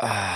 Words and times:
Ah. 0.00 0.32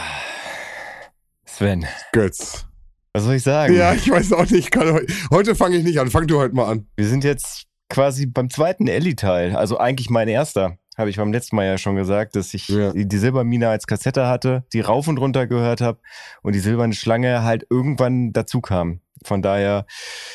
Sven. 1.47 1.87
Götz. 2.13 2.67
Was 3.13 3.25
soll 3.25 3.35
ich 3.37 3.43
sagen? 3.43 3.75
Ja, 3.75 3.95
ich 3.95 4.11
weiß 4.11 4.33
auch 4.33 4.49
nicht. 4.51 4.71
Kann, 4.71 5.01
heute 5.31 5.55
fange 5.55 5.77
ich 5.77 5.85
nicht 5.85 5.99
an. 6.01 6.11
Fang 6.11 6.27
du 6.27 6.39
heute 6.39 6.55
mal 6.55 6.67
an. 6.71 6.87
Wir 6.97 7.07
sind 7.07 7.25
jetzt 7.25 7.65
quasi 7.89 8.27
beim 8.27 8.51
zweiten 8.51 8.89
Ellie-Teil. 8.89 9.55
Also 9.57 9.79
eigentlich 9.79 10.11
mein 10.11 10.29
erster. 10.29 10.79
Habe 10.99 11.11
ich 11.11 11.17
beim 11.17 11.33
letzten 11.33 11.57
Mal 11.57 11.65
ja 11.67 11.79
schon 11.79 11.97
gesagt, 11.97 12.37
dass 12.37 12.55
ich 12.55 12.69
Ja. 12.69 12.93
die 12.93 13.17
Silbermine 13.17 13.69
als 13.69 13.87
Kassette 13.87 14.27
hatte, 14.27 14.65
die 14.73 14.81
rauf 14.81 15.09
und 15.09 15.19
runter 15.19 15.47
gehört 15.47 15.81
habe 15.81 16.01
und 16.43 16.55
die 16.55 16.61
silberne 16.61 16.95
Schlange 16.95 17.43
halt 17.43 17.67
irgendwann 17.71 18.33
dazu 18.33 18.61
kam. 18.61 19.01
Von 19.25 19.41
daher 19.43 19.87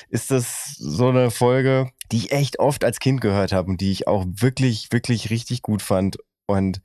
ist 0.10 0.32
das 0.32 0.76
so 0.78 1.10
eine 1.10 1.32
Folge, 1.32 1.92
die 2.12 2.18
ich 2.18 2.32
echt 2.32 2.60
oft 2.60 2.84
als 2.84 3.00
Kind 3.00 3.22
gehört 3.22 3.52
habe 3.54 3.70
und 3.70 3.80
die 3.82 3.92
ich 3.92 4.08
auch 4.08 4.26
wirklich, 4.28 4.88
wirklich 4.92 5.30
richtig 5.30 5.62
gut 5.62 5.82
fand. 5.82 6.18
Und 6.50 6.82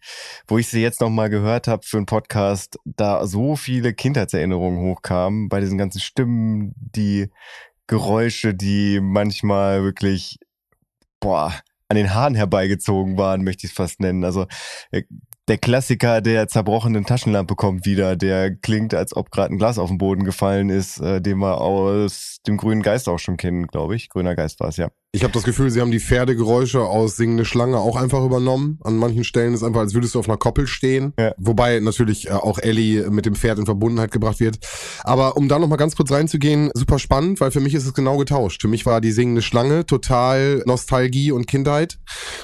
wo 0.46 0.58
ich 0.58 0.68
sie 0.68 0.82
jetzt 0.82 1.00
nochmal 1.00 1.30
gehört 1.30 1.68
habe 1.68 1.86
für 1.86 1.96
einen 1.96 2.04
Podcast, 2.04 2.78
da 2.84 3.26
so 3.26 3.56
viele 3.56 3.94
Kindheitserinnerungen 3.94 4.78
hochkamen 4.78 5.48
bei 5.48 5.60
diesen 5.60 5.78
ganzen 5.78 6.02
Stimmen, 6.02 6.74
die 6.76 7.30
Geräusche, 7.86 8.52
die 8.52 9.00
manchmal 9.00 9.82
wirklich, 9.82 10.38
boah, 11.18 11.54
an 11.88 11.96
den 11.96 12.12
Haaren 12.12 12.34
herbeigezogen 12.34 13.16
waren, 13.16 13.42
möchte 13.42 13.64
ich 13.66 13.72
es 13.72 13.76
fast 13.76 14.00
nennen. 14.00 14.22
Also 14.22 14.46
äh, 14.90 15.04
der 15.48 15.56
Klassiker 15.56 16.20
der 16.20 16.46
zerbrochenen 16.46 17.06
Taschenlampe 17.06 17.54
kommt 17.54 17.86
wieder, 17.86 18.16
der 18.16 18.54
klingt, 18.54 18.92
als 18.92 19.16
ob 19.16 19.30
gerade 19.30 19.54
ein 19.54 19.58
Glas 19.58 19.78
auf 19.78 19.88
den 19.88 19.96
Boden 19.96 20.24
gefallen 20.24 20.68
ist, 20.68 21.00
äh, 21.00 21.22
den 21.22 21.38
wir 21.38 21.62
aus 21.62 22.40
dem 22.46 22.58
grünen 22.58 22.82
Geist 22.82 23.08
auch 23.08 23.18
schon 23.18 23.38
kennen, 23.38 23.66
glaube 23.66 23.96
ich. 23.96 24.10
Grüner 24.10 24.36
Geist 24.36 24.60
war 24.60 24.68
es, 24.68 24.76
ja. 24.76 24.90
Ich 25.14 25.22
habe 25.22 25.32
das 25.32 25.44
Gefühl, 25.44 25.70
sie 25.70 25.80
haben 25.80 25.92
die 25.92 26.00
Pferdegeräusche 26.00 26.80
aus 26.80 27.16
Singende 27.16 27.44
Schlange 27.44 27.78
auch 27.78 27.94
einfach 27.94 28.24
übernommen. 28.24 28.80
An 28.82 28.96
manchen 28.96 29.22
Stellen 29.22 29.54
ist 29.54 29.62
einfach, 29.62 29.78
als 29.78 29.94
würdest 29.94 30.16
du 30.16 30.18
auf 30.18 30.28
einer 30.28 30.36
Koppel 30.38 30.66
stehen. 30.66 31.12
Ja. 31.16 31.32
Wobei 31.38 31.78
natürlich 31.78 32.26
äh, 32.26 32.32
auch 32.32 32.58
Ellie 32.58 33.08
mit 33.10 33.24
dem 33.24 33.36
Pferd 33.36 33.60
in 33.60 33.64
Verbundenheit 33.64 34.10
gebracht 34.10 34.40
wird. 34.40 34.58
Aber 35.04 35.36
um 35.36 35.48
da 35.48 35.60
nochmal 35.60 35.78
ganz 35.78 35.94
kurz 35.94 36.10
reinzugehen, 36.10 36.72
super 36.74 36.98
spannend, 36.98 37.40
weil 37.40 37.52
für 37.52 37.60
mich 37.60 37.74
ist 37.74 37.86
es 37.86 37.94
genau 37.94 38.16
getauscht. 38.16 38.60
Für 38.60 38.66
mich 38.66 38.86
war 38.86 39.00
die 39.00 39.12
Singende 39.12 39.40
Schlange 39.40 39.86
total 39.86 40.64
Nostalgie 40.66 41.30
und 41.30 41.46
Kindheit. 41.46 42.00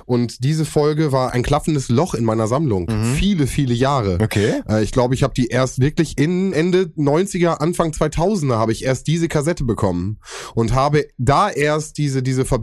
Und 0.06 0.44
diese 0.44 0.64
Folge 0.64 1.10
war 1.10 1.32
ein 1.32 1.42
klaffendes 1.42 1.88
Loch 1.88 2.14
in 2.14 2.24
meiner 2.24 2.46
Sammlung. 2.46 2.86
Mhm. 2.88 3.14
Viele, 3.14 3.48
viele 3.48 3.74
Jahre. 3.74 4.18
Okay. 4.22 4.62
Äh, 4.68 4.84
Ich 4.84 4.92
glaube, 4.92 5.16
ich 5.16 5.24
habe 5.24 5.34
die 5.34 5.48
erst 5.48 5.80
wirklich 5.80 6.16
in 6.18 6.52
Ende 6.52 6.92
90er, 6.96 7.58
Anfang 7.58 7.90
2000er 7.90 8.54
habe 8.54 8.70
ich 8.70 8.84
erst 8.84 9.08
diese 9.08 9.26
Kassette 9.26 9.64
bekommen 9.64 10.20
und 10.54 10.72
habe 10.72 11.08
da 11.18 11.50
erst 11.50 11.98
diese 11.98 12.22
diese 12.22 12.44
Verbindung 12.44 12.59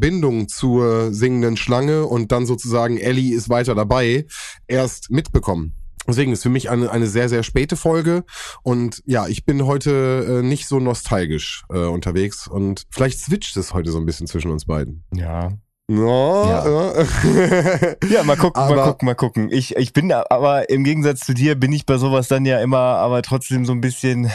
zur 0.48 1.14
singenden 1.14 1.58
Schlange 1.58 2.06
und 2.06 2.32
dann 2.32 2.46
sozusagen 2.46 2.98
Ellie 2.98 3.36
ist 3.36 3.50
weiter 3.50 3.76
dabei 3.76 4.26
erst 4.68 5.12
mitbekommen. 5.12 5.74
Deswegen 6.08 6.32
ist 6.32 6.44
für 6.44 6.50
mich 6.50 6.70
eine, 6.70 6.90
eine 6.90 7.08
sehr, 7.08 7.28
sehr 7.28 7.44
späte 7.44 7.76
Folge. 7.76 8.24
Und 8.64 9.04
ja, 9.06 9.28
ich 9.28 9.46
bin 9.46 9.66
heute 9.66 10.40
äh, 10.40 10.42
nicht 10.42 10.66
so 10.68 10.80
nostalgisch 10.80 11.64
äh, 11.70 11.80
unterwegs. 11.80 12.48
Und 12.48 12.84
vielleicht 12.92 13.20
switcht 13.20 13.58
es 13.58 13.74
heute 13.74 13.92
so 13.92 13.98
ein 13.98 14.06
bisschen 14.06 14.26
zwischen 14.26 14.50
uns 14.52 14.64
beiden. 14.66 15.04
Ja. 15.14 15.50
No, 15.90 16.46
Ja. 16.50 16.66
ja. 16.94 17.96
Ja, 18.10 18.24
mal 18.24 18.38
gucken, 18.38 18.62
mal 18.64 18.74
Aber- 18.74 18.86
gucken, 18.86 19.06
mal 19.06 19.16
gucken. 19.16 19.50
Ich, 19.52 19.76
ich 19.76 19.92
bin 19.92 20.12
aber 20.14 20.70
im 20.70 20.84
Gegensatz 20.86 21.22
zu 21.22 21.34
dir 21.34 21.56
bin 21.56 21.74
ich 21.74 21.86
bei 21.86 21.98
sowas 21.98 22.30
dann 22.30 22.46
ja 22.46 22.62
immer, 22.62 22.78
aber 22.78 23.22
trotzdem 23.22 23.66
so 23.66 23.74
ein 23.74 23.82
bisschen 23.82 24.30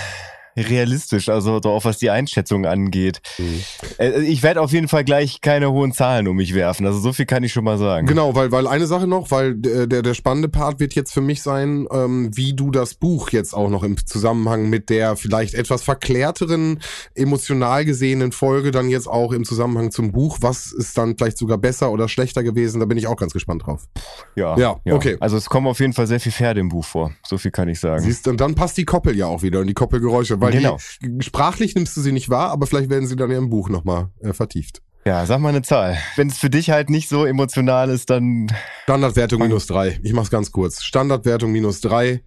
realistisch, 0.56 1.28
also 1.28 1.60
so 1.62 1.70
auch 1.70 1.84
was 1.84 1.98
die 1.98 2.10
Einschätzung 2.10 2.66
angeht. 2.66 3.20
Mhm. 3.38 3.60
Äh, 3.98 4.20
Ich 4.22 4.42
werde 4.42 4.60
auf 4.60 4.72
jeden 4.72 4.88
Fall 4.88 5.04
gleich 5.04 5.40
keine 5.40 5.70
hohen 5.70 5.92
Zahlen 5.92 6.28
um 6.28 6.36
mich 6.36 6.54
werfen. 6.54 6.86
Also 6.86 6.98
so 6.98 7.12
viel 7.12 7.26
kann 7.26 7.42
ich 7.42 7.52
schon 7.52 7.64
mal 7.64 7.78
sagen. 7.78 8.06
Genau, 8.06 8.34
weil, 8.34 8.52
weil 8.52 8.66
eine 8.66 8.86
Sache 8.86 9.06
noch, 9.06 9.30
weil 9.30 9.54
der, 9.54 9.86
der, 9.86 10.02
der 10.02 10.14
spannende 10.14 10.48
Part 10.48 10.80
wird 10.80 10.94
jetzt 10.94 11.12
für 11.12 11.20
mich 11.20 11.42
sein, 11.42 11.86
ähm, 11.92 12.30
wie 12.34 12.54
du 12.54 12.70
das 12.70 12.94
Buch 12.94 13.30
jetzt 13.30 13.54
auch 13.54 13.70
noch 13.70 13.82
im 13.82 13.96
Zusammenhang 14.06 14.68
mit 14.68 14.90
der 14.90 15.16
vielleicht 15.16 15.54
etwas 15.54 15.82
verklärteren, 15.82 16.80
emotional 17.14 17.84
gesehenen 17.84 18.32
Folge 18.32 18.70
dann 18.70 18.88
jetzt 18.88 19.08
auch 19.08 19.32
im 19.32 19.44
Zusammenhang 19.44 19.90
zum 19.90 20.12
Buch, 20.12 20.38
was 20.40 20.72
ist 20.72 20.98
dann 20.98 21.16
vielleicht 21.16 21.38
sogar 21.38 21.58
besser 21.58 21.90
oder 21.90 22.08
schlechter 22.08 22.42
gewesen, 22.42 22.80
da 22.80 22.86
bin 22.86 22.98
ich 22.98 23.06
auch 23.06 23.16
ganz 23.16 23.32
gespannt 23.32 23.66
drauf. 23.66 23.86
Ja, 24.34 24.56
Ja, 24.58 24.76
okay. 24.90 25.16
Also 25.20 25.36
es 25.36 25.46
kommen 25.48 25.66
auf 25.66 25.80
jeden 25.80 25.92
Fall 25.92 26.06
sehr 26.06 26.20
viel 26.20 26.32
Pferde 26.32 26.60
im 26.60 26.68
Buch 26.68 26.84
vor. 26.84 27.12
So 27.26 27.38
viel 27.38 27.50
kann 27.50 27.68
ich 27.68 27.80
sagen. 27.80 28.02
Siehst, 28.02 28.28
und 28.28 28.40
dann 28.40 28.54
passt 28.54 28.76
die 28.76 28.84
Koppel 28.84 29.16
ja 29.16 29.26
auch 29.26 29.42
wieder 29.42 29.60
und 29.60 29.66
die 29.66 29.74
Koppelgeräusche, 29.74 30.40
weil 30.42 30.52
Genau. 30.52 30.78
die, 31.00 31.22
sprachlich 31.22 31.74
nimmst 31.74 31.96
du 31.96 32.00
sie 32.00 32.12
nicht 32.12 32.28
wahr, 32.28 32.50
aber 32.50 32.66
vielleicht 32.66 32.90
werden 32.90 33.06
sie 33.06 33.16
dann 33.16 33.30
im 33.30 33.48
Buch 33.50 33.68
nochmal 33.68 34.10
äh, 34.20 34.32
vertieft. 34.32 34.82
Ja, 35.04 35.26
sag 35.26 35.40
mal 35.40 35.48
eine 35.48 35.62
Zahl. 35.62 35.98
Wenn 36.14 36.28
es 36.28 36.38
für 36.38 36.50
dich 36.50 36.70
halt 36.70 36.88
nicht 36.90 37.08
so 37.08 37.24
emotional 37.24 37.90
ist, 37.90 38.08
dann 38.10 38.48
Standardwertung 38.84 39.40
minus 39.40 39.66
drei. 39.66 39.98
Ich 40.02 40.12
mach's 40.12 40.30
ganz 40.30 40.52
kurz. 40.52 40.84
Standardwertung 40.84 41.50
minus 41.50 41.80
drei. 41.80 42.22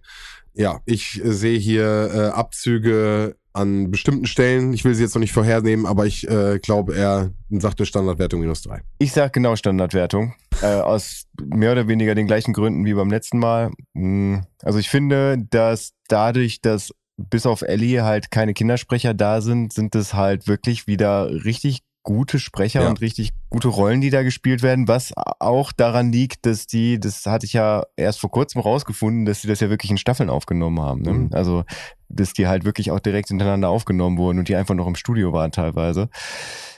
Ja, 0.52 0.80
ich 0.84 1.22
äh, 1.24 1.32
sehe 1.32 1.58
hier 1.58 2.10
äh, 2.14 2.18
Abzüge 2.36 3.36
an 3.54 3.90
bestimmten 3.90 4.26
Stellen. 4.26 4.74
Ich 4.74 4.84
will 4.84 4.94
sie 4.94 5.02
jetzt 5.02 5.14
noch 5.14 5.20
nicht 5.20 5.32
vorhernehmen, 5.32 5.86
aber 5.86 6.04
ich 6.04 6.28
äh, 6.28 6.58
glaube, 6.58 6.94
er 6.94 7.30
sagte 7.48 7.86
Standardwertung 7.86 8.40
minus 8.40 8.60
drei. 8.60 8.82
Ich 8.98 9.12
sag 9.12 9.32
genau 9.32 9.56
Standardwertung. 9.56 10.34
Äh, 10.60 10.66
aus 10.66 11.24
mehr 11.42 11.72
oder 11.72 11.88
weniger 11.88 12.14
den 12.14 12.26
gleichen 12.26 12.52
Gründen 12.52 12.84
wie 12.84 12.92
beim 12.92 13.08
letzten 13.10 13.38
Mal. 13.38 13.70
Hm, 13.94 14.42
Also 14.62 14.78
ich 14.78 14.90
finde, 14.90 15.38
dass 15.50 15.92
dadurch, 16.08 16.60
dass 16.60 16.90
bis 17.16 17.46
auf 17.46 17.62
Ellie 17.62 18.04
halt 18.04 18.30
keine 18.30 18.54
Kindersprecher 18.54 19.14
da 19.14 19.40
sind, 19.40 19.72
sind 19.72 19.94
es 19.94 20.14
halt 20.14 20.46
wirklich 20.48 20.86
wieder 20.86 21.30
richtig 21.44 21.80
gute 22.02 22.38
Sprecher 22.38 22.82
Ja. 22.82 22.88
und 22.88 23.00
richtig 23.00 23.30
gute 23.50 23.66
Rollen, 23.68 24.00
die 24.00 24.10
da 24.10 24.22
gespielt 24.22 24.62
werden, 24.62 24.86
was 24.86 25.12
auch 25.40 25.72
daran 25.72 26.12
liegt, 26.12 26.46
dass 26.46 26.66
die, 26.68 27.00
das 27.00 27.26
hatte 27.26 27.46
ich 27.46 27.52
ja 27.54 27.82
erst 27.96 28.20
vor 28.20 28.30
kurzem 28.30 28.60
rausgefunden, 28.60 29.24
dass 29.24 29.42
sie 29.42 29.48
das 29.48 29.58
ja 29.58 29.70
wirklich 29.70 29.90
in 29.90 29.98
Staffeln 29.98 30.30
aufgenommen 30.30 30.80
haben. 30.80 31.02
Ne? 31.02 31.12
Mhm. 31.12 31.30
Also, 31.32 31.64
dass 32.08 32.32
die 32.32 32.46
halt 32.46 32.64
wirklich 32.64 32.92
auch 32.92 33.00
direkt 33.00 33.28
hintereinander 33.28 33.70
aufgenommen 33.70 34.18
wurden 34.18 34.38
und 34.38 34.48
die 34.48 34.54
einfach 34.54 34.76
noch 34.76 34.86
im 34.86 34.94
Studio 34.94 35.32
waren 35.32 35.50
teilweise. 35.50 36.08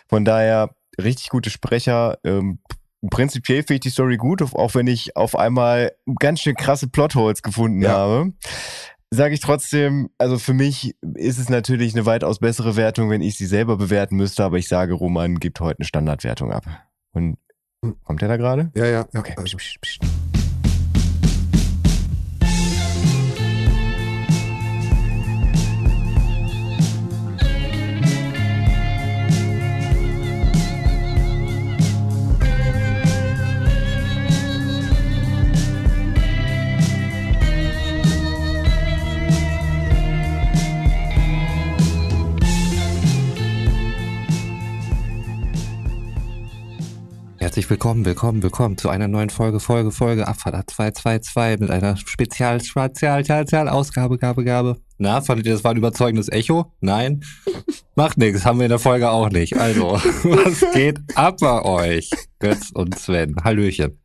Von 0.09 0.25
daher 0.25 0.71
richtig 0.99 1.29
gute 1.29 1.51
Sprecher. 1.51 2.17
Ähm, 2.25 2.61
prinzipiell 3.11 3.59
finde 3.59 3.75
ich 3.75 3.81
die 3.81 3.91
Story 3.91 4.17
gut, 4.17 4.41
auch 4.41 4.75
wenn 4.75 4.87
ich 4.87 5.15
auf 5.15 5.37
einmal 5.37 5.93
ganz 6.19 6.41
schön 6.41 6.55
krasse 6.57 6.89
Plotholes 6.89 7.43
gefunden 7.43 7.83
Ja. 7.83 7.91
habe. 7.91 8.33
Sage 9.11 9.35
ich 9.35 9.41
trotzdem, 9.41 10.11
also 10.19 10.39
für 10.39 10.53
mich 10.53 10.95
ist 11.15 11.39
es 11.39 11.49
natürlich 11.49 11.95
eine 11.95 12.05
weitaus 12.05 12.41
bessere 12.41 12.77
Wertung, 12.77 13.09
wenn 13.09 13.23
ich 13.23 13.39
sie 13.39 13.47
selber 13.47 13.79
bewerten 13.79 14.17
müsste, 14.17 14.45
aber 14.45 14.59
ich 14.59 14.69
sage, 14.69 14.93
Roman 14.93 15.37
gibt 15.37 15.61
heute 15.61 15.79
eine 15.81 15.87
Standardwertung 15.87 16.53
ab. 16.53 16.67
Und 17.13 17.39
kommt 18.05 18.21
er 18.21 18.29
da 18.29 18.37
gerade? 18.37 18.71
Ja, 18.75 18.85
ja. 18.85 19.09
ja. 19.13 19.21
Okay. 19.21 19.35
Psst, 19.45 20.01
Herzlich 47.49 47.71
willkommen, 47.71 48.05
willkommen, 48.05 48.43
willkommen 48.43 48.77
zu 48.77 48.91
einer 48.91 49.09
neuen 49.09 49.31
Folge, 49.31 49.59
Folge, 49.59 49.91
Folge, 49.91 50.29
Abfahrt 50.29 50.69
222 50.69 51.61
mit 51.61 51.71
einer 51.71 51.97
Spezial, 51.97 52.63
Spezial, 52.63 53.25
Spezial, 53.25 53.71
Ausgabe, 53.71 54.19
Gabe, 54.19 54.45
Gabe. 54.45 54.77
Na, 54.99 55.23
fandet 55.23 55.47
ihr, 55.47 55.55
das 55.55 55.65
war 55.65 55.71
ein 55.71 55.79
überzeugendes 55.79 56.29
Echo? 56.29 56.71
Nein? 56.81 57.25
Macht 57.95 58.19
nichts, 58.19 58.45
haben 58.45 58.59
wir 58.59 58.67
in 58.67 58.71
der 58.71 58.79
Folge 58.79 59.09
auch 59.09 59.31
nicht. 59.31 59.57
Also, 59.57 59.93
was 60.25 60.63
geht 60.75 60.99
ab 61.15 61.39
bei 61.41 61.63
euch? 61.63 62.11
Götz 62.39 62.71
und 62.75 62.99
Sven. 62.99 63.35
Hallöchen. 63.43 63.99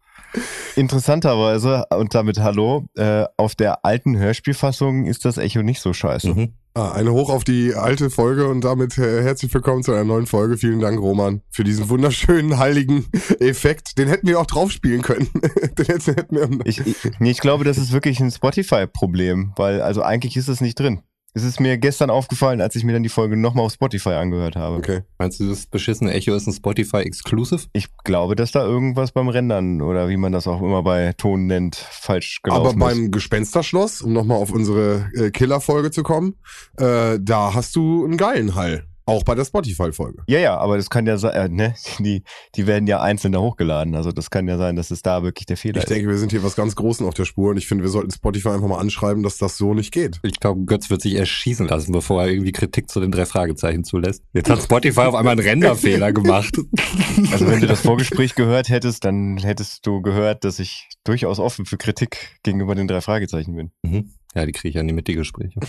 Interessanterweise, 0.78 1.84
und 1.90 2.16
damit 2.16 2.40
Hallo, 2.40 2.86
äh, 2.96 3.26
auf 3.36 3.56
der 3.56 3.84
alten 3.84 4.18
Hörspielfassung 4.18 5.06
ist 5.06 5.26
das 5.26 5.38
Echo 5.38 5.64
nicht 5.64 5.82
so 5.82 5.92
scheiße. 5.92 6.30
Mhm. 6.30 6.54
Ah, 6.76 6.92
eine 6.94 7.14
Hoch 7.14 7.30
auf 7.30 7.44
die 7.44 7.76
alte 7.76 8.10
Folge 8.10 8.48
und 8.48 8.62
damit 8.62 8.98
herzlich 8.98 9.54
willkommen 9.54 9.84
zu 9.84 9.92
einer 9.92 10.06
neuen 10.06 10.26
Folge. 10.26 10.58
Vielen 10.58 10.80
Dank, 10.80 11.00
Roman, 11.00 11.44
für 11.52 11.64
diesen 11.64 11.88
wunderschönen, 11.88 12.58
heiligen 12.58 13.06
Effekt. 13.40 14.00
Den 14.00 14.08
hätten 14.08 14.26
wir 14.26 14.40
auch 14.40 14.48
drauf 14.48 14.72
spielen 14.72 15.04
können. 15.04 15.30
Den 15.78 15.86
hätten 15.86 16.36
wir 16.36 16.66
Ich, 16.66 16.80
ich, 16.80 16.98
ich 17.20 17.40
glaube, 17.40 17.64
das 17.64 17.78
ist 17.78 17.92
wirklich 17.92 18.20
ein 18.20 18.32
Spotify-Problem, 18.32 19.54
weil 19.56 19.84
also 19.84 20.02
eigentlich 20.02 20.36
ist 20.36 20.48
es 20.48 20.62
nicht 20.62 20.80
drin. 20.80 21.04
Es 21.36 21.44
ist 21.44 21.60
mir 21.60 21.80
gestern 21.80 22.12
aufgefallen, 22.12 22.62
als 22.62 22.76
ich 22.76 22.84
mir 22.84 22.94
dann 22.94 23.02
die 23.02 23.10
Folge 23.10 23.36
nochmal 23.36 23.66
auf 23.66 23.74
Spotify 23.74 24.10
angehört 24.10 24.56
habe. 24.56 24.76
Okay. 24.76 25.02
Meinst 25.18 25.40
du, 25.40 25.50
das 25.50 25.66
beschissene 25.66 26.14
Echo 26.14 26.36
ist 26.36 26.46
ein 26.46 26.54
Spotify-Exclusive? 26.54 27.64
Ich 27.74 27.88
glaube, 28.04 28.36
dass 28.36 28.52
da 28.52 28.64
irgendwas 28.64 29.14
beim 29.14 29.30
Rendern 29.30 29.82
oder 29.82 30.10
wie 30.10 30.18
man 30.18 30.32
das 30.32 30.46
auch 30.46 30.62
immer 30.62 30.84
bei 30.84 31.14
Ton 31.14 31.48
nennt, 31.48 31.76
falsch 31.76 32.42
gelaufen 32.44 32.68
Aber 32.68 32.78
beim 32.78 33.06
ist. 33.06 33.12
Gespensterschloss, 33.14 34.04
um 34.04 34.14
nochmal 34.14 34.38
auf 34.38 34.52
unsere 34.52 35.10
äh, 35.16 35.32
Killer-Folge 35.32 35.90
zu 35.90 36.04
kommen, 36.04 36.36
äh, 36.78 37.18
da 37.20 37.56
hast 37.56 37.76
du 37.76 38.06
einen 38.06 38.18
geilen 38.18 38.54
Hall. 38.54 38.86
Auch 39.06 39.24
bei 39.24 39.36
der 39.36 39.44
Spotify-Folge. 39.44 40.24
Ja, 40.28 40.40
ja, 40.40 40.58
aber 40.58 40.78
das 40.78 40.90
kann 40.90 41.06
ja 41.06 41.18
sein, 41.18 41.34
äh, 41.34 41.50
ne? 41.50 41.76
Die, 42.00 42.24
die 42.56 42.68
werden 42.68 42.88
ja 42.88 43.02
einzeln 43.02 43.34
da 43.34 43.40
hochgeladen. 43.40 43.96
Also 43.96 44.12
das 44.12 44.30
kann 44.30 44.48
ja 44.48 44.58
sein, 44.58 44.76
dass 44.76 44.92
es 44.92 45.02
da 45.02 45.24
wirklich 45.24 45.46
der 45.46 45.58
Fehler 45.58 45.80
Ich 45.80 45.86
denke, 45.86 46.10
wir 46.10 46.18
sind 46.18 46.32
hier 46.32 46.44
was 46.44 46.56
ganz 46.56 46.76
Großen 46.76 47.06
auf 47.06 47.14
der 47.14 47.26
Spur 47.26 47.52
und 47.52 47.58
ich 47.58 47.68
finde, 47.68 47.84
wir 47.84 47.92
sollten 47.92 48.12
Spotify 48.12 48.50
einfach 48.50 48.68
mal 48.68 48.80
anschreiben, 48.80 49.24
dass 49.24 49.38
das 49.38 49.58
so 49.58 49.74
nicht 49.74 49.92
geht. 49.92 50.20
Ich 50.24 50.40
glaube, 50.40 50.64
Götz 50.66 50.90
wird 50.90 51.02
sich 51.02 51.16
erschießen 51.16 51.68
lassen, 51.68 51.92
bevor 51.92 52.24
er 52.24 52.30
irgendwie 52.30 52.52
Kritik 52.52 52.90
zu 52.90 53.00
den 53.00 53.12
drei 53.12 53.26
Fragezeichen 53.26 53.84
zulässt. 53.84 54.24
Jetzt 54.34 54.50
hat 54.50 54.62
Spotify 54.62 55.02
auf 55.02 55.16
einmal 55.16 55.34
einen 55.34 55.48
Renderfehler 55.48 56.12
gemacht. 56.14 56.58
ist. 56.58 56.68
Also 57.32 57.48
wenn 57.48 57.62
du 57.62 57.68
das 57.68 57.82
Vorgespräch 57.82 58.36
gehört 58.36 58.70
hättest, 58.70 59.06
dann 59.06 59.38
hättest 59.38 59.86
du 59.86 60.02
gehört, 60.02 60.44
dass 60.44 60.60
ich 60.60 60.90
durchaus 61.04 61.40
offen 61.40 61.66
für 61.66 61.78
Kritik 61.78 62.38
gegenüber 62.44 62.76
den 62.76 62.88
drei 62.88 63.02
Fragezeichen 63.02 63.56
bin. 63.56 63.72
Mhm. 63.84 64.12
Ja, 64.36 64.46
die 64.46 64.52
kriege 64.52 64.70
ich 64.70 64.76
ja 64.76 64.84
nie 64.84 64.94
mit, 64.94 65.08
die 65.08 65.16
Gespräche. 65.16 65.60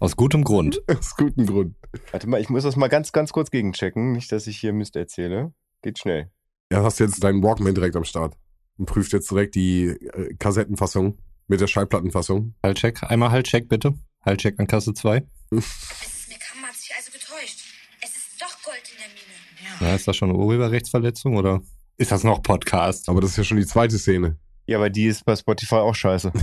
Aus 0.00 0.16
gutem 0.16 0.44
Grund. 0.44 0.80
Aus 0.98 1.16
gutem 1.16 1.46
Grund. 1.46 1.74
Warte 2.12 2.28
mal, 2.28 2.40
ich 2.40 2.48
muss 2.48 2.62
das 2.62 2.76
mal 2.76 2.88
ganz, 2.88 3.12
ganz 3.12 3.32
kurz 3.32 3.50
gegenchecken. 3.50 4.12
Nicht, 4.12 4.30
dass 4.30 4.46
ich 4.46 4.58
hier 4.58 4.72
Mist 4.72 4.96
erzähle. 4.96 5.52
Geht 5.82 5.98
schnell. 5.98 6.30
Ja, 6.70 6.82
hast 6.82 7.00
jetzt 7.00 7.22
deinen 7.24 7.42
Walkman 7.42 7.74
direkt 7.74 7.96
am 7.96 8.04
Start 8.04 8.36
und 8.76 8.86
prüft 8.86 9.12
jetzt 9.12 9.30
direkt 9.30 9.54
die 9.54 9.86
äh, 9.86 10.34
Kassettenfassung 10.38 11.18
mit 11.48 11.60
der 11.60 11.66
Schallplattenfassung. 11.66 12.54
Haltcheck. 12.62 13.02
Einmal 13.02 13.30
Haltcheck, 13.30 13.68
bitte. 13.68 13.94
Haltcheck 14.24 14.60
an 14.60 14.66
Kasse 14.66 14.94
2. 14.94 15.24
Meckam 15.50 15.62
hat 16.62 16.74
sich 16.76 16.92
also 16.96 17.10
getäuscht. 17.10 17.64
Es 18.02 18.10
ist 18.10 18.40
doch 18.40 18.62
Gold 18.62 18.82
in 18.92 18.98
der 18.98 19.08
Mine. 19.08 19.90
Ja, 19.90 19.96
ist 19.96 20.06
das 20.06 20.16
schon 20.16 20.30
eine 20.30 20.38
Urheberrechtsverletzung 20.38 21.36
oder 21.36 21.62
ist 21.96 22.12
das 22.12 22.22
noch 22.22 22.42
Podcast? 22.42 23.08
Aber 23.08 23.20
das 23.20 23.30
ist 23.30 23.38
ja 23.38 23.44
schon 23.44 23.56
die 23.56 23.66
zweite 23.66 23.98
Szene. 23.98 24.36
Ja, 24.68 24.76
aber 24.76 24.90
die 24.90 25.06
ist 25.06 25.24
bei 25.24 25.34
Spotify 25.34 25.76
auch 25.76 25.94
scheiße. 25.94 26.30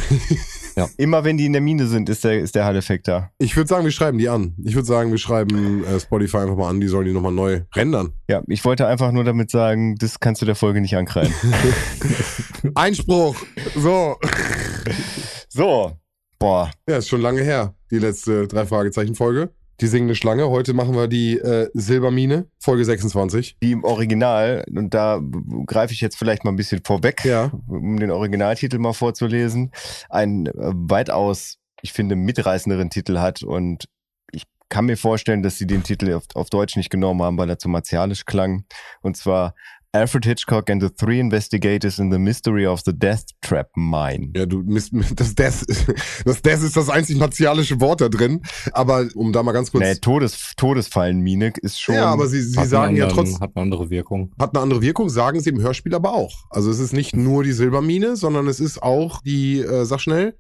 Ja. 0.77 0.89
Immer 0.98 1.24
wenn 1.24 1.38
die 1.38 1.45
in 1.45 1.54
der 1.54 1.62
Mine 1.62 1.88
sind, 1.88 2.10
ist 2.10 2.25
der, 2.25 2.38
ist 2.42 2.54
der 2.54 2.66
Hall-Effekt 2.66 3.07
da. 3.07 3.31
Ich 3.38 3.56
würde 3.56 3.69
sagen, 3.69 3.86
wir 3.86 3.94
schreiben 3.94 4.18
die 4.18 4.27
an. 4.27 4.56
Ich 4.62 4.75
würde 4.75 4.86
sagen, 4.86 5.10
wir 5.10 5.18
schreiben 5.18 5.86
äh, 5.86 5.98
Spotify 6.01 6.39
einfach 6.39 6.57
mal 6.57 6.68
an, 6.68 6.81
die 6.81 6.88
sollen 6.88 7.06
die 7.06 7.13
nochmal 7.13 7.31
neu 7.31 7.62
rendern. 7.74 8.12
Ja, 8.27 8.42
ich 8.48 8.66
wollte 8.66 8.86
einfach 8.86 9.13
nur 9.13 9.24
damit 9.24 9.50
sagen, 9.50 9.95
das 9.95 10.19
kannst 10.19 10.42
du 10.42 10.45
der 10.45 10.56
Folge 10.56 10.81
nicht 10.81 10.98
ankreiden. 10.98 11.33
Einspruch! 12.75 13.38
So. 13.74 14.18
so, 15.48 15.94
boah. 16.39 16.69
Ja, 16.89 16.98
ist 16.98 17.07
schon 17.07 17.21
lange 17.21 17.42
her, 17.42 17.74
die 17.89 18.00
letzte 18.00 18.45
drei 18.45 18.66
Fragezeichen-Folge. 18.66 19.51
Die 19.81 19.88
singende 19.88 20.16
Schlange. 20.16 20.50
Heute 20.50 20.74
machen 20.74 20.95
wir 20.95 21.07
die 21.07 21.38
äh, 21.38 21.69
Silbermine, 21.74 22.48
Folge 22.60 22.86
26. 22.86 23.57
Die 23.62 23.72
im 23.74 23.83
Original, 23.83 24.63
und 24.74 24.94
da 24.94 25.19
greife 25.66 25.92
ich 25.94 26.00
jetzt 26.01 26.18
vielleicht 26.18 26.45
mal 26.45 26.51
ein 26.51 26.56
bisschen 26.56 26.81
vorweg, 26.86 27.25
Ja. 27.25 27.51
um 27.68 28.00
den 28.00 28.12
Originaltitel 28.12 28.77
mal 28.80 28.94
vorzulesen, 28.94 29.72
einen 30.10 30.45
äh, 30.45 30.51
weitaus, 30.56 31.57
ich 31.81 31.92
finde, 31.92 32.16
mitreißenderen 32.16 32.89
Titel 32.89 33.19
hat 33.19 33.44
und 33.44 33.89
ich 34.31 34.44
kann 34.69 34.86
mir 34.86 34.95
vorstellen, 34.98 35.44
dass 35.44 35.57
sie 35.57 35.68
den 35.68 35.83
Titel 35.83 36.13
auf, 36.13 36.24
auf 36.36 36.50
Deutsch 36.50 36.78
nicht 36.78 36.89
genommen 36.89 37.21
haben, 37.21 37.38
weil 37.38 37.50
er 37.50 37.60
zu 37.60 37.68
martialisch 37.69 38.25
klang. 38.25 38.66
Und 39.01 39.18
zwar 39.18 39.56
Alfred 39.95 40.25
Hitchcock 40.25 40.69
and 40.69 40.81
the 40.81 40.89
Three 40.89 41.21
Investigators 41.21 42.00
in 42.00 42.12
the 42.12 42.19
Mystery 42.19 42.68
of 42.68 42.81
the 42.86 42.92
Death 42.92 43.24
Trap 43.42 43.69
Mine. 43.77 44.31
Ja, 44.36 44.45
du 44.45 44.62
das 44.62 45.36
Des, 45.36 45.65
das 46.25 46.42
Des 46.42 46.63
ist 46.63 46.75
das 46.75 46.89
einzig 46.89 47.18
martialische 47.18 47.80
Wort 47.80 48.01
da 48.01 48.09
drin. 48.09 48.42
Aber 48.74 49.07
um 49.15 49.31
da 49.31 49.42
mal 49.42 49.53
ganz 49.53 49.71
kurz. 49.71 49.83
Nee, 49.83 49.95
Todes, 49.95 50.53
Todesfallenmine 50.57 51.53
ist 51.62 51.80
schon. 51.80 51.95
ja, 51.95 52.07
aber 52.07 52.27
sie, 52.27 52.42
sie 52.42 52.65
sagen 52.65 52.89
einen 52.89 52.97
ja 52.97 53.07
trotzdem, 53.07 53.39
Hat 53.39 53.51
eine 53.56 53.63
andere 53.63 53.89
Wirkung. 53.89 54.33
hat 54.38 54.53
eine 54.53 54.62
andere 54.63 54.81
Wirkung, 54.81 55.09
sagen 55.09 55.39
sie 55.39 55.50
im 55.50 55.62
Hörspiel 55.62 55.95
aber 55.95 56.13
auch. 56.13 56.44
Also 56.50 56.69
es 56.69 56.80
ist 56.80 56.92
nicht 56.92 57.15
nur 57.15 57.44
die 57.45 57.53
Silbermine, 57.53 58.18
sondern 58.18 58.47
es 58.47 58.59
ist 58.59 58.83
auch 58.83 59.21
die, 59.21 59.59
äh, 59.59 59.86
sag 59.86 60.01
schnell, 60.01 60.38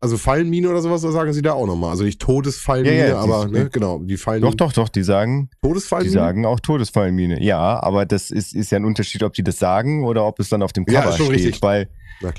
also 0.00 0.16
Fallenmine 0.16 0.68
oder 0.68 0.80
sowas, 0.80 1.02
da 1.02 1.10
sagen 1.12 1.32
sie 1.32 1.42
da 1.42 1.52
auch 1.52 1.66
nochmal. 1.66 1.90
Also 1.90 2.04
nicht 2.04 2.20
Todesfallenmine, 2.20 2.96
Ja, 2.96 3.06
ja, 3.08 3.24
die- 3.24 3.30
aber 3.32 3.46
ne, 3.48 3.68
genau, 3.70 3.98
die 3.98 4.16
Fallen. 4.16 4.42
doch, 4.42 4.54
doch, 4.54 4.72
doch, 4.72 4.88
die 4.88 5.02
sagen, 5.02 5.50
die 5.62 5.68
Todesfallenmine? 5.68 6.18
sagen 6.20 6.46
auch 6.46 6.58
Todesfallenmine. 6.60 7.42
Ja, 7.42 7.82
aber 7.82 8.06
das 8.06 8.30
ist, 8.30 8.54
ist 8.54 8.70
ja 8.70 8.78
ein 8.78 8.84
Unterschied, 8.84 9.22
ob 9.22 9.34
die 9.34 9.42
das 9.42 9.58
sagen 9.58 10.04
oder 10.04 10.24
ob 10.26 10.40
es 10.40 10.48
dann 10.48 10.62
auf 10.62 10.72
dem 10.72 10.84
Ja, 10.88 11.00
Cover 11.02 11.10
ist 11.12 11.16
schon 11.18 11.26
steht, 11.26 11.36
richtig. 11.46 11.62
weil, 11.62 11.88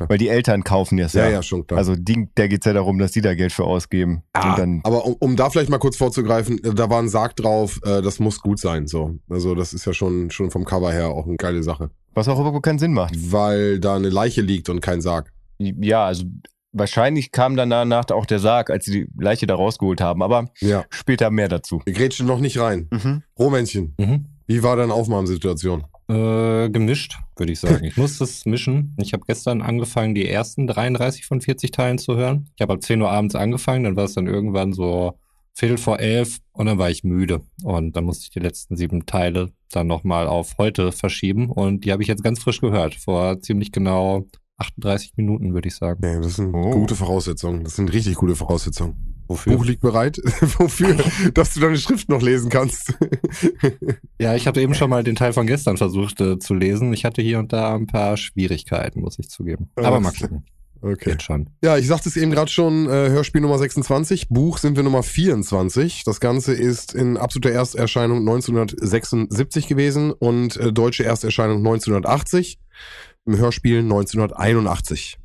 weil 0.08 0.18
die 0.18 0.30
Eltern 0.30 0.64
kaufen 0.64 0.98
das 0.98 1.14
Ja, 1.14 1.26
ja. 1.26 1.32
ja, 1.32 1.44
schon 1.44 1.66
klar. 1.68 1.78
Also 1.78 1.96
die, 1.96 2.28
da 2.36 2.48
geht's 2.48 2.66
ja 2.66 2.74
darum, 2.74 2.98
dass 3.00 3.12
die 3.12 3.22
da 3.22 3.34
Geld 3.36 3.52
für 3.52 3.64
ausgeben. 3.66 4.24
Ah, 4.34 4.56
aber 4.84 5.06
um, 5.06 5.16
um 5.20 5.36
da 5.36 5.50
vielleicht 5.50 5.70
mal 5.70 5.78
kurz 5.80 5.98
vorzugreifen, 5.98 6.64
äh, 6.64 6.74
da 6.74 6.90
war 6.90 7.00
ein 7.00 7.10
Sarg 7.10 7.36
drauf, 7.36 7.80
äh, 7.84 8.02
das 8.02 8.20
muss 8.20 8.42
gut 8.42 8.60
sein. 8.60 8.88
So, 8.88 9.16
also 9.30 9.54
das 9.56 9.74
ist 9.74 9.86
ja 9.86 9.94
schon 9.94 10.30
schon 10.32 10.50
vom 10.52 10.66
Cover 10.66 10.92
her 10.92 11.10
auch 11.10 11.26
eine 11.28 11.36
geile 11.38 11.62
Sache, 11.64 11.90
was 12.14 12.28
auch 12.28 12.40
überhaupt 12.40 12.64
keinen 12.64 12.80
Sinn 12.80 12.94
macht. 12.94 13.14
weil 13.32 13.80
da 13.80 13.96
eine 13.96 14.10
Leiche 14.10 14.42
liegt 14.42 14.70
und 14.70 14.82
kein 14.82 15.02
Sarg. 15.02 15.32
Ja, 15.60 16.06
also 16.06 16.24
wahrscheinlich 16.74 17.32
kam 17.32 17.56
dann 17.56 17.70
danach 17.70 18.10
auch 18.12 18.26
der 18.26 18.40
Sarg, 18.40 18.70
als 18.70 18.86
sie 18.86 18.92
die 19.06 19.08
Leiche 19.22 19.48
da 19.48 19.56
rausgeholt 19.56 20.02
haben, 20.02 20.22
aber 20.22 20.50
Ja, 20.60 20.86
später 20.90 21.30
mehr 21.32 21.48
dazu. 21.50 21.82
wir 21.86 21.94
grätschen 21.94 22.28
noch 22.28 22.40
nicht 22.40 22.58
rein. 22.60 22.88
Mhm. 22.92 23.24
Rohmännchen, 23.38 23.94
Mhm. 23.98 24.26
wie 24.48 24.64
war 24.64 24.76
deine 24.76 24.94
Aufnahmesituation? 24.94 25.84
Äh, 26.10 26.70
gemischt, 26.70 27.18
würde 27.38 27.54
ich 27.54 27.60
sagen. 27.62 27.86
Ich 27.86 27.96
muss 27.96 28.18
das 28.18 28.46
mischen. 28.46 28.94
Ich 28.98 29.14
habe 29.14 29.24
gestern 29.26 29.62
angefangen, 29.62 30.14
die 30.14 30.28
ersten 30.28 30.68
33 30.68 31.26
von 31.26 31.40
40 31.40 31.72
Teilen 31.72 31.98
zu 32.00 32.18
hören. 32.18 32.50
Ich 32.58 32.62
habe 32.62 32.74
ab 32.74 32.82
10 32.84 33.02
Uhr 33.02 33.10
abends 33.10 33.36
angefangen, 33.36 33.86
dann 33.86 33.96
war 33.96 34.04
es 34.06 34.14
dann 34.14 34.28
irgendwann 34.28 34.74
so 34.74 35.14
Viertel 35.54 35.78
vor 35.78 36.00
elf 36.00 36.40
und 36.54 36.66
dann 36.66 36.78
war 36.78 36.90
ich 36.90 37.04
müde. 37.06 37.42
Und 37.64 37.96
dann 37.96 38.04
musste 38.06 38.24
ich 38.24 38.30
die 38.30 38.40
letzten 38.40 38.76
sieben 38.76 39.06
Teile 39.06 39.52
dann 39.72 39.88
nochmal 39.88 40.28
auf 40.28 40.58
heute 40.58 40.92
verschieben. 40.92 41.50
Und 41.50 41.86
die 41.86 41.92
habe 41.94 42.02
ich 42.04 42.10
jetzt 42.10 42.24
ganz 42.24 42.40
frisch 42.42 42.60
gehört, 42.62 42.96
vor 42.96 43.40
ziemlich 43.42 43.72
genau 43.72 44.26
38 44.62 45.14
Minuten, 45.18 45.54
würde 45.54 45.68
ich 45.68 45.76
sagen. 45.76 46.00
Nee, 46.02 46.22
das 46.22 46.38
sind 46.38 46.54
Oh. 46.54 46.72
gute 46.72 46.96
Voraussetzungen. 46.96 47.64
Das 47.64 47.76
sind 47.76 47.92
richtig 47.92 48.16
gute 48.16 48.36
Voraussetzungen. 48.36 48.96
Wofür? 49.28 49.56
Buch 49.58 49.66
liegt 49.66 49.82
bereit. 49.82 50.18
Wofür? 50.58 50.98
Dass 51.34 51.54
du 51.54 51.60
deine 51.62 51.78
Schrift 51.78 52.10
noch 52.10 52.22
lesen 52.22 52.50
kannst. 52.50 52.94
Ja, 54.20 54.36
ich 54.36 54.46
habe 54.48 54.62
eben 54.62 54.74
schon 54.74 54.90
mal 54.90 55.04
den 55.04 55.16
Teil 55.16 55.34
von 55.34 55.48
gestern 55.48 55.78
versucht 55.78 56.20
äh, 56.22 56.38
zu 56.40 56.54
lesen. 56.54 56.94
Ich 56.94 57.06
hatte 57.06 57.22
hier 57.22 57.40
und 57.40 57.54
da 57.54 57.74
ein 57.76 57.88
paar 57.88 58.18
Schwierigkeiten, 58.18 59.02
muss 59.02 59.18
ich 59.20 59.30
zugeben. 59.30 59.70
Aber 59.76 60.00
mal 60.00 60.12
gucken. 60.12 60.44
Okay. 60.84 61.12
Geht 61.12 61.22
schon. 61.22 61.48
Ja, 61.64 61.78
ich 61.78 61.86
sagte 61.86 62.10
es 62.10 62.18
eben 62.18 62.32
gerade 62.32 62.50
schon, 62.50 62.88
äh, 62.88 63.10
Hörspiel 63.10 63.40
Nummer 63.42 63.60
26, 63.60 64.30
Buch 64.30 64.58
sind 64.58 64.76
wir 64.76 64.82
Nummer 64.84 65.04
24. 65.04 66.04
Das 66.06 66.20
Ganze 66.20 66.54
ist 66.54 66.96
in 66.96 67.18
absoluter 67.18 67.52
Ersterscheinung 67.52 68.18
1976 68.22 69.68
gewesen 69.68 70.12
und 70.12 70.58
äh, 70.58 70.74
deutsche 70.74 71.04
Ersterscheinung 71.04 71.58
1980, 71.60 72.60
im 73.26 73.38
Hörspiel 73.38 73.80
1981. 73.80 75.18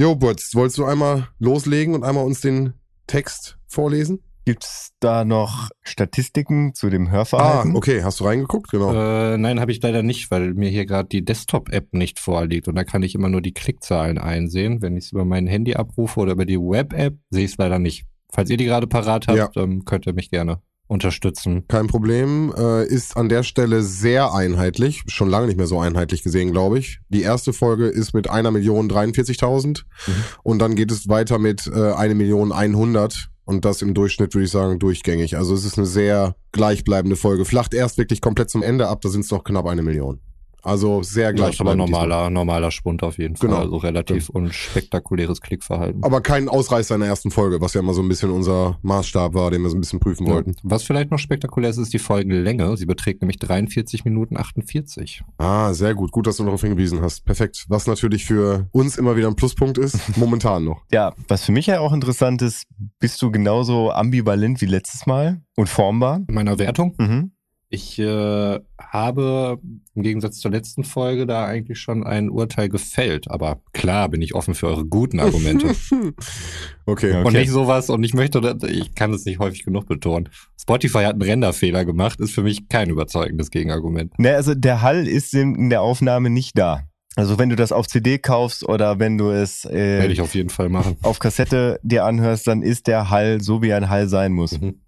Jo, 0.00 0.14
Butz, 0.16 0.54
wolltest 0.54 0.78
du 0.78 0.84
einmal 0.84 1.28
loslegen 1.38 1.94
und 1.94 2.02
einmal 2.04 2.24
uns 2.24 2.40
den 2.40 2.74
Text 3.06 3.58
vorlesen? 3.66 4.20
Gibt's 4.46 4.90
da 5.00 5.24
noch 5.24 5.70
Statistiken 5.82 6.74
zu 6.74 6.90
dem 6.90 7.06
Ah, 7.06 7.10
Hörverhalten? 7.12 7.76
okay, 7.76 8.02
hast 8.02 8.20
du 8.20 8.24
reingeguckt? 8.24 8.70
Genau. 8.70 8.92
Äh, 8.92 9.38
nein, 9.38 9.58
habe 9.58 9.72
ich 9.72 9.80
leider 9.80 10.02
nicht, 10.02 10.30
weil 10.30 10.52
mir 10.52 10.68
hier 10.68 10.84
gerade 10.84 11.08
die 11.08 11.24
Desktop-App 11.24 11.94
nicht 11.94 12.18
vorliegt 12.18 12.68
und 12.68 12.74
da 12.74 12.84
kann 12.84 13.02
ich 13.02 13.14
immer 13.14 13.30
nur 13.30 13.40
die 13.40 13.54
Klickzahlen 13.54 14.18
einsehen. 14.18 14.82
Wenn 14.82 14.96
ich 14.98 15.04
es 15.06 15.12
über 15.12 15.24
mein 15.24 15.46
Handy 15.46 15.74
abrufe 15.74 16.20
oder 16.20 16.32
über 16.32 16.44
die 16.44 16.58
Web-App, 16.58 17.16
sehe 17.30 17.44
ich 17.46 17.52
es 17.52 17.56
leider 17.56 17.78
nicht. 17.78 18.04
Falls 18.32 18.50
ihr 18.50 18.56
die 18.58 18.66
gerade 18.66 18.86
parat 18.86 19.28
habt, 19.28 19.56
ähm, 19.56 19.84
könnt 19.86 20.06
ihr 20.06 20.12
mich 20.12 20.30
gerne 20.30 20.60
unterstützen. 20.86 21.66
Kein 21.68 21.86
Problem. 21.86 22.52
Äh, 22.56 22.86
ist 22.86 23.16
an 23.16 23.28
der 23.28 23.42
Stelle 23.42 23.82
sehr 23.82 24.32
einheitlich. 24.34 25.02
Schon 25.06 25.28
lange 25.30 25.46
nicht 25.46 25.56
mehr 25.56 25.66
so 25.66 25.78
einheitlich 25.80 26.22
gesehen, 26.22 26.52
glaube 26.52 26.78
ich. 26.78 26.98
Die 27.08 27.22
erste 27.22 27.52
Folge 27.52 27.86
ist 27.86 28.14
mit 28.14 28.28
einer 28.30 28.50
Million 28.50 28.88
43.000 28.90 29.84
Mhm. 30.06 30.12
und 30.42 30.58
dann 30.58 30.74
geht 30.74 30.90
es 30.92 31.08
weiter 31.08 31.38
mit 31.38 31.66
äh, 31.66 31.92
eine 31.92 32.14
Million 32.14 32.52
100 32.52 33.28
und 33.44 33.64
das 33.64 33.82
im 33.82 33.94
Durchschnitt 33.94 34.34
würde 34.34 34.44
ich 34.44 34.50
sagen 34.50 34.78
durchgängig. 34.78 35.36
Also 35.36 35.54
es 35.54 35.64
ist 35.64 35.78
eine 35.78 35.86
sehr 35.86 36.36
gleichbleibende 36.52 37.16
Folge. 37.16 37.44
Flacht 37.44 37.74
erst 37.74 37.98
wirklich 37.98 38.20
komplett 38.20 38.50
zum 38.50 38.62
Ende 38.62 38.88
ab, 38.88 39.00
da 39.02 39.08
sind 39.08 39.24
es 39.24 39.30
noch 39.30 39.44
knapp 39.44 39.66
eine 39.66 39.82
Million. 39.82 40.20
Also 40.64 41.02
sehr 41.02 41.32
Das 41.32 41.54
ist 41.54 41.60
aber 41.60 41.76
normaler, 41.76 42.30
normaler 42.30 42.70
Spund 42.70 43.02
auf 43.02 43.18
jeden 43.18 43.36
Fall. 43.36 43.48
Genau. 43.50 43.60
Also 43.60 43.76
relativ 43.76 44.28
unspektakuläres 44.30 45.40
Klickverhalten. 45.40 46.02
Aber 46.02 46.20
kein 46.20 46.48
Ausreißer 46.48 46.94
in 46.94 47.02
der 47.02 47.10
ersten 47.10 47.30
Folge, 47.30 47.60
was 47.60 47.74
ja 47.74 47.80
immer 47.80 47.94
so 47.94 48.02
ein 48.02 48.08
bisschen 48.08 48.30
unser 48.30 48.78
Maßstab 48.82 49.34
war, 49.34 49.50
den 49.50 49.62
wir 49.62 49.70
so 49.70 49.76
ein 49.76 49.80
bisschen 49.80 50.00
prüfen 50.00 50.26
Ja. 50.26 50.34
wollten. 50.34 50.54
Was 50.62 50.82
vielleicht 50.84 51.10
noch 51.10 51.18
spektakulär 51.18 51.70
ist, 51.70 51.76
ist 51.78 51.92
die 51.92 51.98
Folgenlänge. 51.98 52.76
Sie 52.76 52.86
beträgt 52.86 53.20
nämlich 53.22 53.38
43 53.38 54.04
Minuten 54.04 54.36
48. 54.36 55.22
Ah, 55.38 55.72
sehr 55.74 55.94
gut. 55.94 56.10
Gut, 56.12 56.26
dass 56.26 56.38
du 56.38 56.44
darauf 56.44 56.60
hingewiesen 56.62 57.00
hast. 57.02 57.24
Perfekt. 57.24 57.66
Was 57.68 57.86
natürlich 57.86 58.24
für 58.24 58.68
uns 58.72 58.96
immer 58.96 59.16
wieder 59.16 59.28
ein 59.28 59.36
Pluspunkt 59.36 59.78
ist, 59.78 59.98
momentan 60.16 60.64
noch. 60.64 60.82
Ja, 60.92 61.12
was 61.28 61.44
für 61.44 61.52
mich 61.52 61.66
ja 61.66 61.80
auch 61.80 61.92
interessant 61.92 62.42
ist, 62.42 62.64
bist 62.98 63.20
du 63.22 63.30
genauso 63.30 63.90
ambivalent 63.92 64.60
wie 64.60 64.66
letztes 64.66 65.06
Mal 65.06 65.42
und 65.56 65.68
formbar? 65.68 66.20
In 66.28 66.34
meiner 66.34 66.58
Wertung 66.58 66.94
Mhm. 66.98 67.32
Ich 67.74 67.98
äh, 67.98 68.60
habe 68.78 69.58
im 69.94 70.02
Gegensatz 70.02 70.38
zur 70.38 70.52
letzten 70.52 70.84
Folge 70.84 71.26
da 71.26 71.44
eigentlich 71.44 71.80
schon 71.80 72.04
ein 72.06 72.30
Urteil 72.30 72.68
gefällt. 72.68 73.28
Aber 73.28 73.60
klar 73.72 74.08
bin 74.08 74.22
ich 74.22 74.34
offen 74.36 74.54
für 74.54 74.68
eure 74.68 74.84
guten 74.84 75.18
Argumente. 75.18 75.66
okay. 76.86 77.10
Ja. 77.10 77.18
Und 77.20 77.26
Okay. 77.26 77.40
nicht 77.40 77.50
sowas, 77.50 77.90
und 77.90 78.04
ich 78.04 78.14
möchte, 78.14 78.56
ich 78.70 78.94
kann 78.94 79.12
es 79.12 79.24
nicht 79.24 79.40
häufig 79.40 79.64
genug 79.64 79.86
betonen. 79.86 80.28
Spotify 80.60 80.98
hat 80.98 81.14
einen 81.14 81.22
Renderfehler 81.22 81.84
gemacht, 81.84 82.20
ist 82.20 82.32
für 82.32 82.44
mich 82.44 82.68
kein 82.68 82.90
überzeugendes 82.90 83.50
Gegenargument. 83.50 84.16
Ne, 84.20 84.36
also 84.36 84.54
der 84.54 84.82
Hall 84.82 85.08
ist 85.08 85.34
in, 85.34 85.68
der 85.68 85.82
Aufnahme 85.82 86.30
nicht 86.30 86.56
da. 86.56 86.84
Also 87.16 87.38
wenn 87.40 87.48
du 87.48 87.56
das 87.56 87.72
auf 87.72 87.88
CD 87.88 88.18
kaufst 88.18 88.68
oder 88.68 89.00
wenn 89.00 89.18
du 89.18 89.30
es 89.30 89.64
Werde 89.64 90.08
äh, 90.08 90.12
ich 90.12 90.20
auf 90.20 90.36
jeden 90.36 90.50
Fall 90.50 90.68
machen. 90.68 90.96
auf 91.02 91.18
Kassette 91.18 91.80
dir 91.82 92.04
anhörst, 92.04 92.46
dann 92.46 92.62
ist 92.62 92.86
der 92.86 93.10
Hall 93.10 93.40
so, 93.40 93.62
wie 93.62 93.72
ein 93.72 93.88
Hall 93.88 94.08
sein 94.08 94.32
muss. 94.32 94.60
Mhm. 94.60 94.80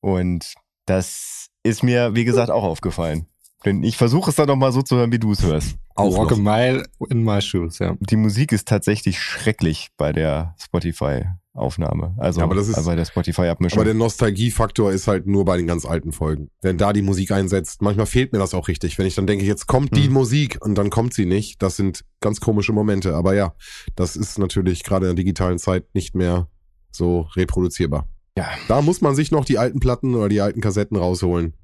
Und 0.00 0.54
Das 0.86 1.35
ist 1.66 1.82
mir, 1.82 2.14
wie 2.14 2.24
gesagt, 2.24 2.50
auch 2.50 2.64
aufgefallen. 2.64 3.26
Denn 3.64 3.82
ich 3.82 3.96
versuche 3.96 4.30
es 4.30 4.36
dann 4.36 4.46
noch 4.46 4.56
mal 4.56 4.70
so 4.72 4.82
zu 4.82 4.96
hören, 4.96 5.10
wie 5.12 5.18
du 5.18 5.32
es 5.32 5.42
hörst. 5.42 5.76
Auch 5.96 6.16
Walk 6.16 6.30
a 6.32 6.36
noch. 6.36 6.42
mile 6.42 6.84
in 7.10 7.24
my 7.24 7.40
shoes, 7.40 7.78
ja. 7.78 7.96
Die 8.00 8.16
Musik 8.16 8.52
ist 8.52 8.68
tatsächlich 8.68 9.18
schrecklich 9.20 9.88
bei 9.96 10.12
der 10.12 10.54
Spotify-Aufnahme. 11.14 12.14
Also 12.18 12.40
Ja, 12.40 12.44
aber 12.44 12.54
das 12.54 12.68
ist- 12.68 12.84
bei 12.84 12.94
der 12.94 13.04
Spotify-Abmischung. 13.04 13.78
Aber 13.78 13.84
der 13.84 13.94
Nostalgiefaktor 13.94 14.92
ist 14.92 15.08
halt 15.08 15.26
nur 15.26 15.44
bei 15.44 15.56
den 15.56 15.66
ganz 15.66 15.84
alten 15.84 16.12
Folgen. 16.12 16.50
Wenn 16.62 16.78
da 16.78 16.92
die 16.92 17.02
Musik 17.02 17.32
einsetzt, 17.32 17.82
manchmal 17.82 18.06
fehlt 18.06 18.32
mir 18.32 18.38
das 18.38 18.54
auch 18.54 18.68
richtig. 18.68 18.98
Wenn 18.98 19.06
ich 19.06 19.14
dann 19.14 19.26
denke, 19.26 19.44
jetzt 19.44 19.66
kommt 19.66 19.96
die 19.96 20.08
Mhm. 20.08 20.14
Musik 20.14 20.58
und 20.60 20.76
dann 20.76 20.90
kommt 20.90 21.14
sie 21.14 21.26
nicht, 21.26 21.62
das 21.62 21.76
sind 21.76 22.04
ganz 22.20 22.40
komische 22.40 22.72
Momente. 22.72 23.14
Aber 23.14 23.34
ja, 23.34 23.54
das 23.94 24.16
ist 24.16 24.38
natürlich 24.38 24.84
gerade 24.84 25.06
in 25.08 25.16
der 25.16 25.24
digitalen 25.24 25.58
Zeit 25.58 25.86
nicht 25.94 26.14
mehr 26.14 26.48
so 26.92 27.22
reproduzierbar. 27.36 28.06
Ja. 28.36 28.48
Da 28.68 28.82
muss 28.82 29.00
man 29.00 29.14
sich 29.14 29.30
noch 29.30 29.44
die 29.44 29.58
alten 29.58 29.80
Platten 29.80 30.14
oder 30.14 30.28
die 30.28 30.40
alten 30.40 30.60
Kassetten 30.60 30.96
rausholen 30.96 31.54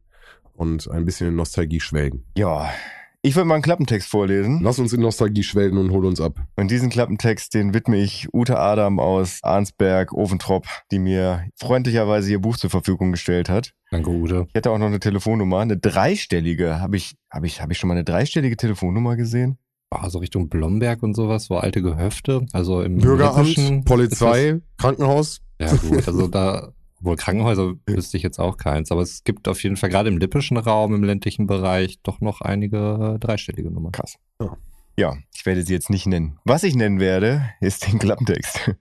und 0.55 0.91
ein 0.91 1.05
bisschen 1.05 1.29
in 1.29 1.37
Nostalgie 1.37 1.81
schwelgen. 1.81 2.25
ja. 2.37 2.71
Ich 3.25 3.37
würde 3.37 3.47
mal 3.47 3.55
einen 3.55 3.63
Klappentext 3.63 4.09
vorlesen. 4.09 4.59
Lass 4.65 4.81
uns 4.81 4.93
in 4.93 5.01
Nostalgie 5.01 5.45
schwelgen 5.45 5.79
und 5.79 5.93
hol 5.93 6.05
uns 6.07 6.21
ab. 6.21 6.41
Und 6.57 6.73
diesen 6.73 6.91
Klappentext, 6.91 7.55
den 7.55 7.73
widme 7.73 7.97
ich 7.97 8.27
Ute 8.35 8.59
Adam 8.59 8.99
aus 8.99 9.39
Arnsberg, 9.45 10.13
Ofentrop, 10.13 10.67
die 10.91 10.99
mir 10.99 11.45
freundlicherweise 11.57 12.33
ihr 12.33 12.41
Buch 12.41 12.57
zur 12.57 12.69
Verfügung 12.71 13.13
gestellt 13.13 13.49
hat. 13.49 13.75
Danke, 13.93 14.11
Ute. 14.11 14.47
Ich 14.49 14.55
hätte 14.57 14.73
auch 14.73 14.79
noch 14.79 14.89
eine 14.89 14.99
Telefonnummer, 14.99 15.61
eine 15.61 15.77
dreistellige. 15.77 16.81
Habe 16.81 16.97
ich, 16.97 17.15
habe 17.31 17.47
ich, 17.47 17.63
habe 17.63 17.73
ich 17.73 17.79
schon 17.79 17.87
mal 17.87 17.95
eine 17.95 18.03
dreistellige 18.03 18.57
Telefonnummer 18.57 19.15
gesehen? 19.15 19.57
Ah, 19.91 20.11
so 20.11 20.19
Richtung 20.19 20.49
Blomberg 20.49 21.05
und 21.05 21.15
sowas, 21.15 21.45
so 21.45 21.57
alte 21.59 21.81
Gehöfte. 21.81 22.45
Also 22.53 22.83
im 22.83 22.99
Bürgeramt, 22.99 23.85
Polizei, 23.85 24.59
Krankenhaus. 24.79 25.43
Ja, 25.63 25.77
gut. 25.89 26.07
Also 26.07 26.29
da, 26.29 26.73
wohl 27.01 27.17
Krankenhäuser 27.17 27.75
wüsste 27.87 28.17
ich 28.17 28.23
jetzt 28.23 28.39
auch 28.39 28.57
keins. 28.57 28.91
Aber 28.91 29.03
es 29.03 29.25
gibt 29.25 29.49
auf 29.49 29.63
jeden 29.63 29.77
Fall 29.77 29.91
gerade 29.91 30.09
im 30.09 30.19
lippischen 30.19 30.57
Raum, 30.57 30.95
im 30.95 31.05
ländlichen 31.05 31.47
Bereich, 31.47 32.01
doch 32.03 32.21
noch 32.21 32.41
einige 32.41 33.15
äh, 33.15 33.19
dreistellige 33.19 33.71
Nummern. 33.71 33.93
Krass. 33.93 34.17
Ja. 34.41 34.57
Ja, 34.99 35.17
ich 35.35 35.47
werde 35.47 35.63
sie 35.63 35.73
jetzt 35.73 35.89
nicht 35.89 36.07
nennen. 36.07 36.39
Was 36.45 36.65
ich 36.65 36.75
nennen 36.75 37.01
werde, 37.01 37.49
ist 37.61 37.87
den 37.87 37.99
Klappentext. 37.99 38.73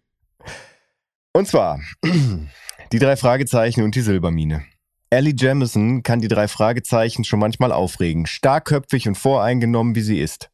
Und 1.33 1.47
zwar 1.47 1.79
die 2.91 2.99
drei 2.99 3.15
Fragezeichen 3.15 3.83
und 3.83 3.95
die 3.95 4.01
Silbermine. 4.01 4.63
Ellie 5.09 5.33
Jamison 5.37 6.03
kann 6.03 6.19
die 6.19 6.27
drei 6.27 6.47
Fragezeichen 6.47 7.23
schon 7.23 7.39
manchmal 7.39 7.71
aufregen, 7.71 8.25
starkköpfig 8.25 9.07
und 9.07 9.15
voreingenommen 9.15 9.95
wie 9.95 10.01
sie 10.01 10.19
ist. 10.19 10.50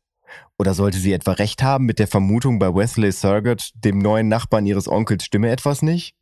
Oder 0.58 0.74
sollte 0.74 0.98
sie 0.98 1.14
etwa 1.14 1.34
recht 1.34 1.64
haben 1.64 1.86
mit 1.86 2.00
der 2.00 2.08
Vermutung 2.08 2.60
bei 2.60 2.74
Wesley 2.74 3.12
Surgott, 3.12 3.72
dem 3.76 4.00
neuen 4.00 4.28
Nachbarn 4.28 4.66
ihres 4.66 4.88
Onkels 4.88 5.24
stimme 5.24 5.50
etwas 5.50 5.82
nicht? 5.82 6.16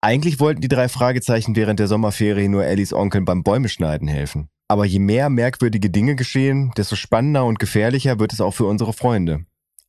Eigentlich 0.00 0.40
wollten 0.40 0.60
die 0.60 0.68
drei 0.68 0.88
Fragezeichen 0.88 1.54
während 1.54 1.78
der 1.78 1.86
Sommerferien 1.86 2.50
nur 2.50 2.64
Ellies 2.64 2.92
Onkeln 2.92 3.24
beim 3.24 3.44
Bäume 3.44 3.68
schneiden 3.68 4.08
helfen. 4.08 4.48
Aber 4.66 4.84
je 4.84 4.98
mehr 4.98 5.28
merkwürdige 5.28 5.90
Dinge 5.90 6.16
geschehen, 6.16 6.72
desto 6.76 6.96
spannender 6.96 7.44
und 7.44 7.58
gefährlicher 7.58 8.18
wird 8.18 8.32
es 8.32 8.40
auch 8.40 8.52
für 8.52 8.64
unsere 8.64 8.92
Freunde. 8.92 9.44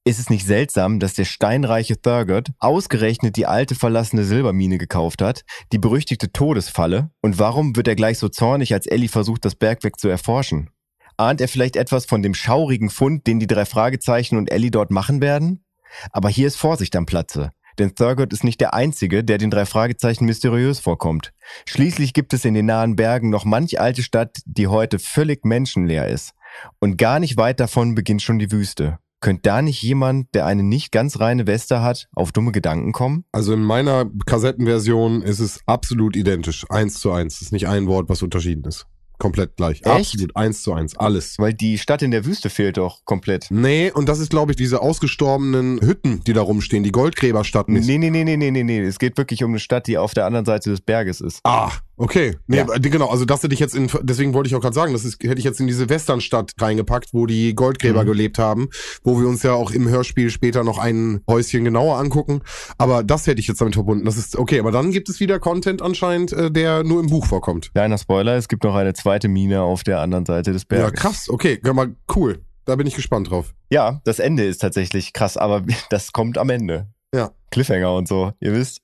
Ist 0.05 0.19
es 0.19 0.29
nicht 0.29 0.45
seltsam, 0.45 0.99
dass 0.99 1.13
der 1.13 1.23
steinreiche 1.23 1.99
Thurgood 1.99 2.51
ausgerechnet 2.59 3.37
die 3.37 3.45
alte 3.45 3.73
verlassene 3.73 4.25
Silbermine 4.25 4.77
gekauft 4.77 5.21
hat, 5.21 5.45
die 5.71 5.77
berüchtigte 5.77 6.31
Todesfalle? 6.31 7.09
Und 7.21 7.39
warum 7.39 7.77
wird 7.77 7.87
er 7.87 7.95
gleich 7.95 8.19
so 8.19 8.27
zornig, 8.27 8.73
als 8.73 8.85
Ellie 8.85 9.07
versucht, 9.07 9.45
das 9.45 9.55
Bergwerk 9.55 9.97
zu 9.97 10.09
erforschen? 10.09 10.69
Ahnt 11.17 11.41
er 11.41 11.47
vielleicht 11.47 11.75
etwas 11.75 12.05
von 12.05 12.21
dem 12.21 12.33
schaurigen 12.33 12.89
Fund, 12.89 13.27
den 13.27 13.39
die 13.39 13.47
drei 13.47 13.65
Fragezeichen 13.65 14.37
und 14.37 14.51
Ellie 14.51 14.71
dort 14.71 14.91
machen 14.91 15.21
werden? 15.21 15.63
Aber 16.11 16.29
hier 16.29 16.47
ist 16.47 16.55
Vorsicht 16.55 16.95
am 16.95 17.05
Platze. 17.05 17.51
Denn 17.79 17.95
Thurgood 17.95 18.33
ist 18.33 18.43
nicht 18.43 18.61
der 18.61 18.73
Einzige, 18.73 19.23
der 19.23 19.37
den 19.37 19.49
drei 19.49 19.65
Fragezeichen 19.65 20.25
mysteriös 20.25 20.79
vorkommt. 20.79 21.33
Schließlich 21.65 22.13
gibt 22.13 22.33
es 22.33 22.45
in 22.45 22.53
den 22.53 22.67
nahen 22.67 22.95
Bergen 22.95 23.29
noch 23.29 23.45
manch 23.45 23.79
alte 23.79 24.03
Stadt, 24.03 24.37
die 24.45 24.67
heute 24.67 24.99
völlig 24.99 25.43
menschenleer 25.43 26.07
ist. 26.07 26.33
Und 26.79 26.97
gar 26.97 27.19
nicht 27.19 27.37
weit 27.37 27.59
davon 27.59 27.95
beginnt 27.95 28.21
schon 28.21 28.37
die 28.37 28.51
Wüste. 28.51 28.99
Könnte 29.21 29.43
da 29.43 29.61
nicht 29.61 29.81
jemand, 29.81 30.35
der 30.35 30.45
eine 30.45 30.63
nicht 30.63 30.91
ganz 30.91 31.19
reine 31.19 31.47
Weste 31.47 31.81
hat, 31.81 32.09
auf 32.13 32.33
dumme 32.33 32.51
Gedanken 32.51 32.91
kommen? 32.91 33.23
Also 33.31 33.53
in 33.53 33.63
meiner 33.63 34.05
Kassettenversion 34.25 35.21
ist 35.21 35.39
es 35.39 35.61
absolut 35.65 36.17
identisch. 36.17 36.65
Eins 36.69 36.99
zu 36.99 37.11
eins. 37.11 37.35
Es 37.35 37.43
ist 37.43 37.51
nicht 37.53 37.67
ein 37.67 37.87
Wort, 37.87 38.09
was 38.09 38.21
unterschieden 38.21 38.65
ist. 38.65 38.85
Komplett 39.19 39.55
gleich. 39.55 39.81
Echt? 39.83 40.13
Absolut. 40.13 40.35
Eins 40.35 40.63
zu 40.63 40.73
eins. 40.73 40.97
Alles. 40.97 41.39
Weil 41.39 41.53
die 41.53 41.77
Stadt 41.77 42.01
in 42.01 42.11
der 42.11 42.25
Wüste 42.25 42.49
fehlt 42.49 42.77
doch 42.77 43.05
komplett. 43.05 43.47
Nee, 43.49 43.91
und 43.91 44.09
das 44.09 44.19
ist, 44.19 44.29
glaube 44.29 44.51
ich, 44.51 44.55
diese 44.55 44.81
ausgestorbenen 44.81 45.79
Hütten, 45.81 46.21
die 46.25 46.33
da 46.33 46.41
rumstehen, 46.41 46.83
die 46.83 46.91
Goldgräberstadt. 46.91 47.69
Nee, 47.69 47.79
nee, 47.79 47.97
nee, 47.97 48.09
nee, 48.09 48.37
nee, 48.37 48.51
nee, 48.51 48.63
nee. 48.63 48.79
Es 48.81 48.99
geht 48.99 49.17
wirklich 49.17 49.43
um 49.43 49.51
eine 49.51 49.59
Stadt, 49.59 49.87
die 49.87 49.97
auf 49.97 50.13
der 50.13 50.25
anderen 50.25 50.45
Seite 50.45 50.69
des 50.69 50.81
Berges 50.81 51.21
ist. 51.21 51.39
Ah, 51.43 51.71
okay. 51.97 52.37
Nee, 52.47 52.57
Ja. 52.57 52.65
genau, 52.79 53.09
also 53.09 53.25
das 53.25 53.43
hätte 53.43 53.53
ich 53.53 53.59
jetzt 53.59 53.75
in, 53.75 53.89
deswegen 54.01 54.33
wollte 54.33 54.47
ich 54.47 54.55
auch 54.55 54.61
gerade 54.61 54.73
sagen, 54.75 54.93
das 54.93 55.05
ist, 55.05 55.21
hätte 55.23 55.37
ich 55.39 55.43
jetzt 55.45 55.59
in 55.59 55.67
diese 55.67 55.89
Westernstadt 55.89 56.51
reingepackt, 56.59 57.09
wo 57.13 57.25
die 57.25 57.53
Goldgräber 57.55 58.03
Mhm. 58.03 58.07
gelebt 58.07 58.39
haben, 58.39 58.69
wo 59.03 59.19
wir 59.19 59.27
uns 59.27 59.43
ja 59.43 59.53
auch 59.53 59.71
im 59.71 59.87
Hörspiel 59.87 60.29
später 60.29 60.63
noch 60.63 60.77
ein 60.77 61.21
Häuschen 61.29 61.63
genauer 61.63 61.97
angucken. 61.97 62.41
Aber 62.77 63.03
das 63.03 63.27
hätte 63.27 63.39
ich 63.41 63.47
jetzt 63.47 63.61
damit 63.61 63.75
verbunden. 63.75 64.05
Das 64.05 64.17
ist, 64.17 64.35
okay, 64.37 64.59
aber 64.59 64.71
dann 64.71 64.91
gibt 64.91 65.09
es 65.09 65.19
wieder 65.19 65.39
Content 65.39 65.81
anscheinend, 65.81 66.33
äh, 66.33 66.51
der 66.51 66.83
nur 66.83 66.99
im 66.99 67.07
Buch 67.07 67.25
vorkommt. 67.25 67.71
Kleiner 67.73 67.97
Spoiler, 67.97 68.35
es 68.37 68.47
gibt 68.47 68.63
noch 68.63 68.75
eine 68.75 68.93
zweite 68.93 69.27
Mine 69.27 69.61
auf 69.61 69.83
der 69.83 69.99
anderen 69.99 70.25
Seite 70.25 70.51
des 70.53 70.65
Berges. 70.65 70.85
Ja, 70.87 70.91
krass, 70.91 71.29
okay, 71.29 71.59
mal 71.73 71.95
cool. 72.15 72.39
Da 72.65 72.75
bin 72.77 72.87
ich 72.87 72.95
gespannt 72.95 73.29
drauf. 73.29 73.53
Ja, 73.69 73.99
das 74.05 74.19
Ende 74.19 74.45
ist 74.45 74.59
tatsächlich 74.59 75.11
krass, 75.13 75.35
aber 75.37 75.63
das 75.89 76.11
kommt 76.13 76.37
am 76.37 76.49
Ende. 76.49 76.87
Ja. 77.13 77.31
Cliffhanger 77.51 77.93
und 77.93 78.07
so, 78.07 78.31
ihr 78.39 78.53
wisst. 78.53 78.81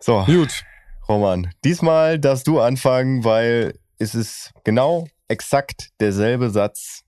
So, 0.00 0.22
Gut. 0.26 0.62
Roman, 1.12 1.50
diesmal 1.64 2.18
darfst 2.18 2.46
du 2.46 2.60
anfangen, 2.60 3.24
weil 3.24 3.78
es 3.98 4.14
ist 4.14 4.52
genau 4.64 5.06
exakt 5.28 5.90
derselbe 6.00 6.50
Satz, 6.50 7.02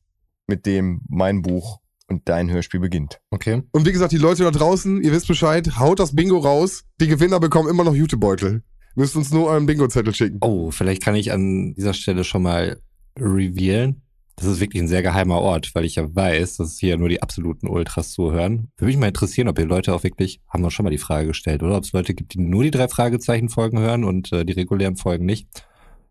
mit 0.47 0.67
dem 0.67 1.01
mein 1.09 1.43
Buch 1.43 1.81
und 2.09 2.29
dein 2.29 2.51
Hörspiel 2.51 2.81
beginnt. 2.81 3.21
Okay. 3.31 3.63
Und 3.73 3.87
wie 3.87 3.93
gesagt, 3.93 4.13
die 4.13 4.19
Leute 4.19 4.45
da 4.45 4.51
draußen, 4.51 5.03
ihr 5.03 5.13
wisst 5.13 5.27
Bescheid, 5.27 5.79
haut 5.79 5.99
das 5.99 6.15
Bingo 6.15 6.39
raus. 6.39 6.85
Die 7.01 7.09
Gewinner 7.09 7.41
bekommen 7.41 7.69
immer 7.69 7.85
noch 7.85 7.95
Jutebeutel. 7.95 8.63
Müsst 8.95 9.17
uns 9.17 9.33
nur 9.33 9.49
euren 9.49 9.67
Bingo-Zettel 9.67 10.15
schicken. 10.15 10.39
Oh, 10.41 10.71
vielleicht 10.71 11.03
kann 11.03 11.17
ich 11.17 11.33
an 11.33 11.75
dieser 11.75 11.95
Stelle 11.95 12.23
schon 12.23 12.43
mal 12.43 12.81
revealen. 13.19 14.03
Das 14.37 14.47
ist 14.47 14.61
wirklich 14.61 14.83
ein 14.83 14.89
sehr 14.89 15.03
geheimer 15.03 15.41
Ort, 15.41 15.75
weil 15.75 15.85
ich 15.85 15.95
ja 15.95 16.13
weiß, 16.13 16.57
dass 16.57 16.79
hier 16.79 16.97
nur 16.97 17.09
die 17.09 17.23
absoluten 17.23 17.69
Ultras 17.69 18.11
zuhören. 18.11 18.69
Würde 18.77 18.87
mich 18.87 18.97
mal 18.97 19.07
interessieren, 19.09 19.49
ob 19.49 19.59
ihr 19.59 19.67
Leute 19.67 19.95
auch 19.95 20.03
wirklich, 20.03 20.41
haben 20.49 20.63
wir 20.63 20.71
schon 20.71 20.85
mal 20.85 20.91
die 20.91 20.99
Frage 20.99 21.29
gestellt, 21.29 21.63
oder 21.63 21.77
ob 21.77 21.85
es 21.85 21.93
Leute 21.93 22.15
gibt, 22.15 22.35
die 22.35 22.41
nur 22.41 22.65
die 22.65 22.73
drei 22.73 22.89
Fragezeichen-Folgen 22.89 23.79
hören 23.79 24.03
und 24.03 24.33
äh, 24.33 24.45
die 24.45 24.55
regulären 24.55 24.97
Folgen 24.97 25.25
nicht. 25.25 25.49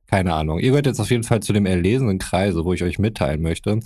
Keine 0.07 0.33
Ahnung. 0.33 0.59
Ihr 0.59 0.69
gehört 0.69 0.85
jetzt 0.85 0.99
auf 0.99 1.09
jeden 1.11 1.23
Fall 1.23 1.41
zu 1.41 1.53
dem 1.53 1.65
erlesenen 1.65 2.19
Kreise, 2.19 2.63
wo 2.63 2.73
ich 2.73 2.83
euch 2.83 2.97
mitteilen 2.97 3.41
möchte, 3.41 3.79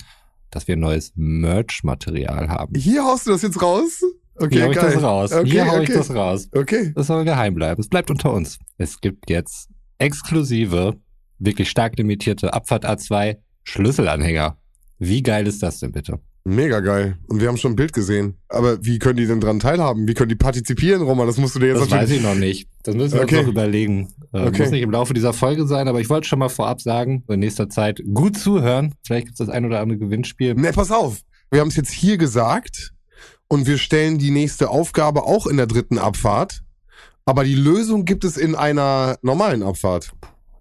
dass 0.51 0.67
wir 0.67 0.75
neues 0.75 1.13
Merch-Material 1.15 2.49
haben. 2.49 2.75
Hier 2.75 3.03
haust 3.05 3.27
du 3.27 3.31
das 3.31 3.41
jetzt 3.41 3.61
raus? 3.61 4.01
Okay, 4.35 4.55
Hier 4.55 4.65
hau 4.65 4.71
ich 4.71 4.77
geil. 4.77 4.93
das 4.93 5.03
raus. 5.03 5.31
Okay, 5.33 5.49
Hier 5.49 5.65
hau 5.65 5.81
ich 5.81 5.89
okay. 5.89 5.97
das 5.97 6.13
raus. 6.13 6.49
Okay. 6.53 6.91
Das 6.95 7.07
soll 7.07 7.25
geheim 7.25 7.55
bleiben. 7.55 7.81
Es 7.81 7.87
bleibt 7.87 8.11
unter 8.11 8.31
uns. 8.33 8.59
Es 8.77 9.01
gibt 9.01 9.29
jetzt 9.29 9.69
exklusive, 9.97 10.95
wirklich 11.39 11.69
stark 11.69 11.97
limitierte 11.97 12.53
Abfahrt 12.53 12.85
A2 12.85 13.37
Schlüsselanhänger. 13.67 14.57
Wie 14.97 15.21
geil 15.21 15.45
ist 15.45 15.61
das 15.61 15.79
denn 15.79 15.91
bitte? 15.91 16.19
Mega 16.45 16.79
geil. 16.79 17.17
Und 17.27 17.41
wir 17.41 17.49
haben 17.49 17.57
schon 17.57 17.73
ein 17.73 17.75
Bild 17.75 17.91
gesehen. 17.91 18.35
Aber 18.47 18.83
wie 18.85 18.97
können 18.99 19.17
die 19.17 19.27
denn 19.27 19.41
dran 19.41 19.59
teilhaben? 19.59 20.07
Wie 20.07 20.13
können 20.13 20.29
die 20.29 20.35
partizipieren, 20.35 21.01
Roman? 21.01 21.27
Das 21.27 21.37
musst 21.37 21.55
du 21.55 21.59
dir 21.59 21.67
jetzt 21.67 21.81
Das 21.81 21.91
weiß 21.91 22.09
natürlich. 22.09 22.17
ich 22.19 22.23
noch 22.23 22.35
nicht. 22.35 22.69
Das 22.83 22.95
müssen 22.95 23.15
wir 23.15 23.23
Okay. 23.23 23.39
uns 23.39 23.45
noch 23.47 23.51
überlegen. 23.51 24.07
Äh, 24.31 24.47
Okay. 24.47 24.61
Muss 24.61 24.71
nicht 24.71 24.81
im 24.83 24.91
Laufe 24.91 25.13
dieser 25.13 25.33
Folge 25.33 25.67
sein, 25.67 25.89
aber 25.89 25.99
ich 25.99 26.09
wollte 26.09 26.25
schon 26.29 26.39
mal 26.39 26.47
vorab 26.47 26.79
sagen, 26.79 27.25
in 27.27 27.41
nächster 27.41 27.67
Zeit 27.69 28.01
gut 28.13 28.37
zuhören. 28.37 28.95
Vielleicht 29.05 29.27
gibt 29.27 29.39
es 29.39 29.45
das 29.45 29.53
ein 29.53 29.65
oder 29.65 29.81
andere 29.81 29.99
Gewinnspiel. 29.99 30.53
Ne, 30.55 30.71
pass 30.71 30.89
auf. 30.91 31.19
Wir 31.51 31.59
haben 31.59 31.67
es 31.67 31.75
jetzt 31.75 31.91
hier 31.91 32.17
gesagt 32.17 32.93
und 33.49 33.67
wir 33.67 33.77
stellen 33.77 34.17
die 34.17 34.31
nächste 34.31 34.69
Aufgabe 34.69 35.23
auch 35.23 35.45
in 35.47 35.57
der 35.57 35.67
dritten 35.67 35.97
Abfahrt. 35.97 36.61
Aber 37.25 37.43
die 37.43 37.55
Lösung 37.55 38.05
gibt 38.05 38.23
es 38.23 38.37
in 38.37 38.55
einer 38.55 39.17
normalen 39.21 39.61
Abfahrt. 39.63 40.13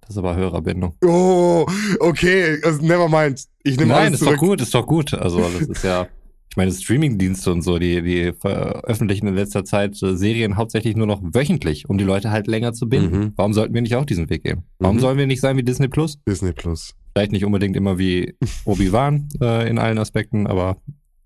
Das 0.07 0.15
ist 0.15 0.19
aber 0.19 0.37
Hörerbindung. 0.37 0.95
Oh, 1.05 1.67
okay. 2.01 2.59
Also, 2.63 2.81
never 2.85 3.09
mind. 3.09 3.45
Ich 3.65 3.77
nehme 3.77 3.93
Nein, 3.93 4.07
alles 4.09 4.21
ist 4.21 4.23
doch 4.23 4.27
zurück. 4.37 4.41
gut, 4.41 4.61
ist 4.61 4.75
doch 4.75 4.87
gut. 4.87 5.15
Also 5.15 5.41
das 5.41 5.63
ist 5.69 5.83
ja, 5.83 6.07
ich 6.51 6.57
meine, 6.57 6.71
Streamingdienste 6.73 7.51
und 7.53 7.63
so, 7.63 7.79
die, 7.81 8.03
die 8.03 8.33
veröffentlichen 8.33 9.27
in 9.27 9.35
letzter 9.35 9.65
Zeit 9.65 10.01
äh, 10.03 10.17
Serien 10.17 10.57
hauptsächlich 10.57 10.95
nur 10.95 11.09
noch 11.09 11.21
wöchentlich, 11.23 11.89
um 11.89 11.99
die 11.99 12.05
Leute 12.05 12.31
halt 12.31 12.47
länger 12.47 12.73
zu 12.73 12.89
binden. 12.89 13.19
Mhm. 13.19 13.33
Warum 13.35 13.53
sollten 13.53 13.75
wir 13.75 13.83
nicht 13.83 13.97
auch 13.97 14.05
diesen 14.05 14.31
Weg 14.31 14.45
gehen? 14.45 14.63
Warum 14.79 14.97
Mhm. 14.97 15.01
sollen 15.01 15.19
wir 15.19 15.27
nicht 15.27 15.41
sein 15.41 15.57
wie 15.57 15.65
Disney 15.65 15.89
Plus? 15.89 16.19
Disney 16.27 16.53
Plus. 16.53 16.95
Vielleicht 17.15 17.33
nicht 17.33 17.45
unbedingt 17.45 17.75
immer 17.77 17.99
wie 17.99 18.37
Obi-Wan 18.65 19.29
äh, 19.41 19.69
in 19.69 19.79
allen 19.79 19.99
Aspekten, 19.99 20.47
aber 20.47 20.77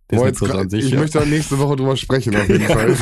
Boah, 0.08 0.32
sich. 0.68 0.86
ich 0.86 0.90
ja. 0.90 0.98
möchte 0.98 1.18
da 1.20 1.24
nächste 1.24 1.58
Woche 1.60 1.76
drüber 1.76 1.96
sprechen, 1.96 2.34
auf 2.34 2.48
jeden 2.48 2.62
Ja, 2.68 2.68
Fall. 2.74 2.86
das 2.88 2.98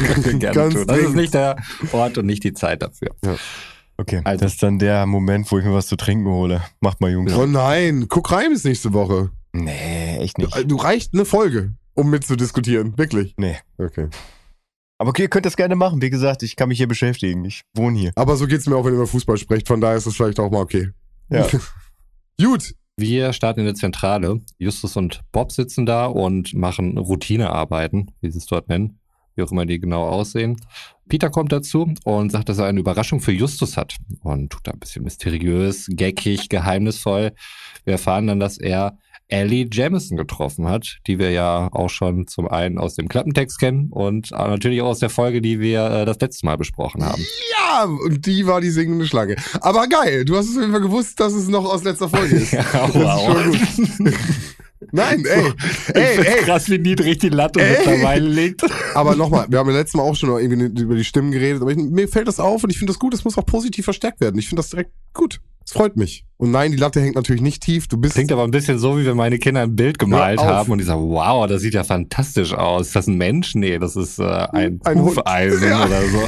tun. 0.75 0.87
Das 0.87 0.99
ist 0.99 1.15
nicht 1.15 1.33
der 1.33 1.57
Ort 1.93 2.19
und 2.19 2.27
nicht 2.27 2.45
die 2.45 2.53
Zeit 2.53 2.83
dafür. 2.83 3.09
Okay, 4.01 4.21
Also- 4.25 4.45
das 4.45 4.53
ist 4.55 4.63
dann 4.63 4.79
der 4.79 5.07
Moment, 5.07 5.51
wo 5.51 5.59
ich 5.59 5.65
mir 5.65 5.75
was 5.75 5.89
zu 5.89 5.97
trinken 5.97 6.27
hole. 6.29 6.63
Macht 6.81 7.01
mal, 7.01 7.11
Jungs. 7.11 7.33
Oh 7.35 7.47
nein, 7.47 8.07
guck 8.09 8.31
rein 8.31 8.51
bis 8.53 8.65
nächste 8.65 8.93
Woche. 8.93 9.31
Nee, 9.53 10.19
echt 10.19 10.39
nicht. 10.39 10.71
Du 10.71 10.77
reicht 10.77 11.15
eine 11.15 11.25
Folge, 11.25 11.75
um 11.95 12.11
mitzudiskutieren. 12.11 12.97
Wirklich. 12.97 13.35
Nee. 13.39 13.57
Okay. 13.77 14.09
Aber 14.99 15.11
okay, 15.11 15.23
ihr 15.23 15.29
könnt 15.29 15.47
das 15.47 15.57
gerne 15.57 15.75
machen. 15.77 16.01
Wie 16.03 16.11
gesagt, 16.11 16.43
ich 16.43 16.55
kann 16.57 16.69
mich 16.69 16.79
hier 16.79 16.89
beschäftigen. 16.89 17.45
Ich 17.45 17.63
wohne 17.77 17.99
hier. 17.99 18.13
Aber 18.17 18.37
so 18.37 18.47
geht's 18.47 18.67
mir 18.67 18.77
auch, 18.77 18.85
wenn 18.85 18.93
ihr 18.93 18.97
über 18.99 19.07
Fußball 19.07 19.37
sprecht. 19.37 19.67
Von 19.69 19.81
daher 19.81 19.97
ist 19.97 20.07
das 20.07 20.17
vielleicht 20.17 20.39
auch 20.41 20.51
mal 20.51 20.61
okay. 20.61 20.91
Ja. 21.31 21.47
Gut. 22.41 22.75
Wir 22.97 23.33
starten 23.33 23.61
in 23.61 23.67
der 23.67 23.77
Zentrale. 23.77 24.41
Justus 24.59 24.97
und 24.97 25.23
Bob 25.31 25.53
sitzen 25.53 25.87
da 25.87 26.07
und 26.07 26.53
machen 26.55 26.99
Routinearbeiten, 26.99 28.11
wie 28.21 28.31
sie 28.31 28.39
es 28.39 28.47
dort 28.47 28.69
nennen, 28.69 28.98
wie 29.39 29.43
auch 29.43 29.53
immer 29.53 29.65
die 29.65 29.79
genau 29.79 30.07
aussehen. 30.07 30.57
Peter 31.09 31.31
kommt 31.31 31.53
dazu 31.53 31.91
und 32.05 32.31
sagt, 32.31 32.51
dass 32.51 32.59
er 32.59 32.67
eine 32.67 32.81
Überraschung 32.81 33.21
für 33.21 33.33
Justus 33.33 33.79
hat 33.79 33.97
und 34.23 34.51
tut 34.51 34.67
da 34.67 34.73
ein 34.73 34.79
bisschen 34.79 35.05
mysteriös, 35.05 35.87
geckig, 35.89 36.51
geheimnisvoll. 36.51 37.33
Wir 37.85 37.93
erfahren 37.93 38.27
dann, 38.27 38.41
dass 38.41 38.59
er 38.59 38.99
Ellie 39.29 39.69
Jamison 39.71 40.17
getroffen 40.17 40.69
hat, 40.69 40.99
die 41.07 41.19
wir 41.19 41.31
ja 41.31 41.69
auch 41.73 41.91
schon 41.91 42.27
zum 42.27 42.49
einen 42.49 42.79
aus 42.79 42.95
dem 42.95 43.09
Klappentext 43.09 43.61
kennen 43.61 43.89
und 43.91 44.31
natürlich 44.31 44.81
auch 44.81 44.89
aus 44.89 45.01
der 45.01 45.11
Folge, 45.11 45.43
die 45.43 45.61
wir 45.61 45.85
äh, 45.91 46.05
das 46.07 46.19
letzte 46.19 46.47
Mal 46.47 46.57
besprochen 46.57 47.05
haben. 47.05 47.23
Ja, 47.53 47.85
und 47.85 48.25
die 48.25 48.47
war 48.47 48.61
die 48.61 48.71
singende 48.71 49.07
Schlange. 49.07 49.37
Aber 49.61 49.87
geil, 49.87 50.25
du 50.25 50.37
hast 50.37 50.47
es 50.47 50.57
auf 50.57 50.63
jeden 50.63 50.73
Fall 50.73 50.81
gewusst, 50.81 51.21
dass 51.21 51.35
es 51.35 51.49
noch 51.49 51.67
aus 51.67 51.85
letzter 51.85 52.09
Folge 52.09 52.37
ist. 52.37 52.53
Ja, 52.59 52.89
Das 52.89 52.95
ist 52.95 53.87
schon 53.87 54.05
gut. 54.05 54.15
Nein, 54.93 55.25
ey, 55.25 55.53
ey, 55.95 56.19
ey. 56.19 56.45
krass, 56.45 56.71
wie 56.71 56.79
niedrig 56.79 57.19
die 57.19 57.31
Latte 57.31 57.61
Ey. 57.61 57.79
mittlerweile 57.79 58.29
liegt. 58.29 58.63
Aber 58.95 59.17
nochmal, 59.17 59.47
wir 59.49 59.59
haben 59.59 59.69
ja 59.71 59.77
letztes 59.77 59.95
Mal 59.95 60.03
auch 60.05 60.15
schon 60.15 60.31
irgendwie 60.31 60.83
über 60.83 60.95
die 60.95 61.05
Stimmen 61.05 61.33
geredet, 61.33 61.63
aber 61.63 61.73
ich, 61.73 61.77
mir 61.77 62.09
fällt 62.09 62.29
das 62.29 62.39
auf 62.39 62.63
und 62.63 62.71
ich 62.71 62.79
finde 62.79 62.93
das 62.93 62.99
gut, 62.99 63.13
es 63.15 63.25
muss 63.25 63.37
auch 63.37 63.47
positiv 63.47 63.85
verstärkt 63.85 64.21
werden. 64.21 64.39
Ich 64.39 64.49
finde 64.49 64.61
das 64.61 64.71
direkt 64.71 64.93
gut. 65.15 65.41
Es 65.69 65.73
freut 65.73 65.99
mich. 65.99 66.25
Und 66.39 66.51
nein, 66.51 66.71
die 66.73 66.79
Latte 66.79 66.99
hängt 66.99 67.15
natürlich 67.15 67.43
nicht 67.43 67.63
tief. 67.63 67.89
Du 67.89 67.99
bist. 67.99 68.15
Klingt 68.15 68.33
aber 68.33 68.43
ein 68.43 68.51
bisschen 68.51 68.79
so, 68.79 68.99
wie 68.99 69.05
wenn 69.05 69.19
meine 69.19 69.39
Kinder 69.39 69.61
ein 69.61 69.77
Bild 69.77 69.99
gemalt 69.99 70.41
haben 70.41 70.73
und 70.73 70.79
die 70.79 70.85
sagen, 70.85 71.11
wow, 71.11 71.47
das 71.47 71.61
sieht 71.61 71.75
ja 71.75 71.85
fantastisch 71.85 72.55
aus. 72.55 72.87
Ist 72.87 72.97
das 72.97 73.07
ein 73.07 73.19
Mensch? 73.19 73.55
Nee, 73.55 73.79
das 73.79 73.95
ist 73.95 74.19
äh, 74.19 74.25
ein, 74.25 74.81
Ein. 74.85 75.03
Hufeisen 75.03 75.69
Ja. 75.69 75.85
oder 75.85 76.01
so. 76.09 76.19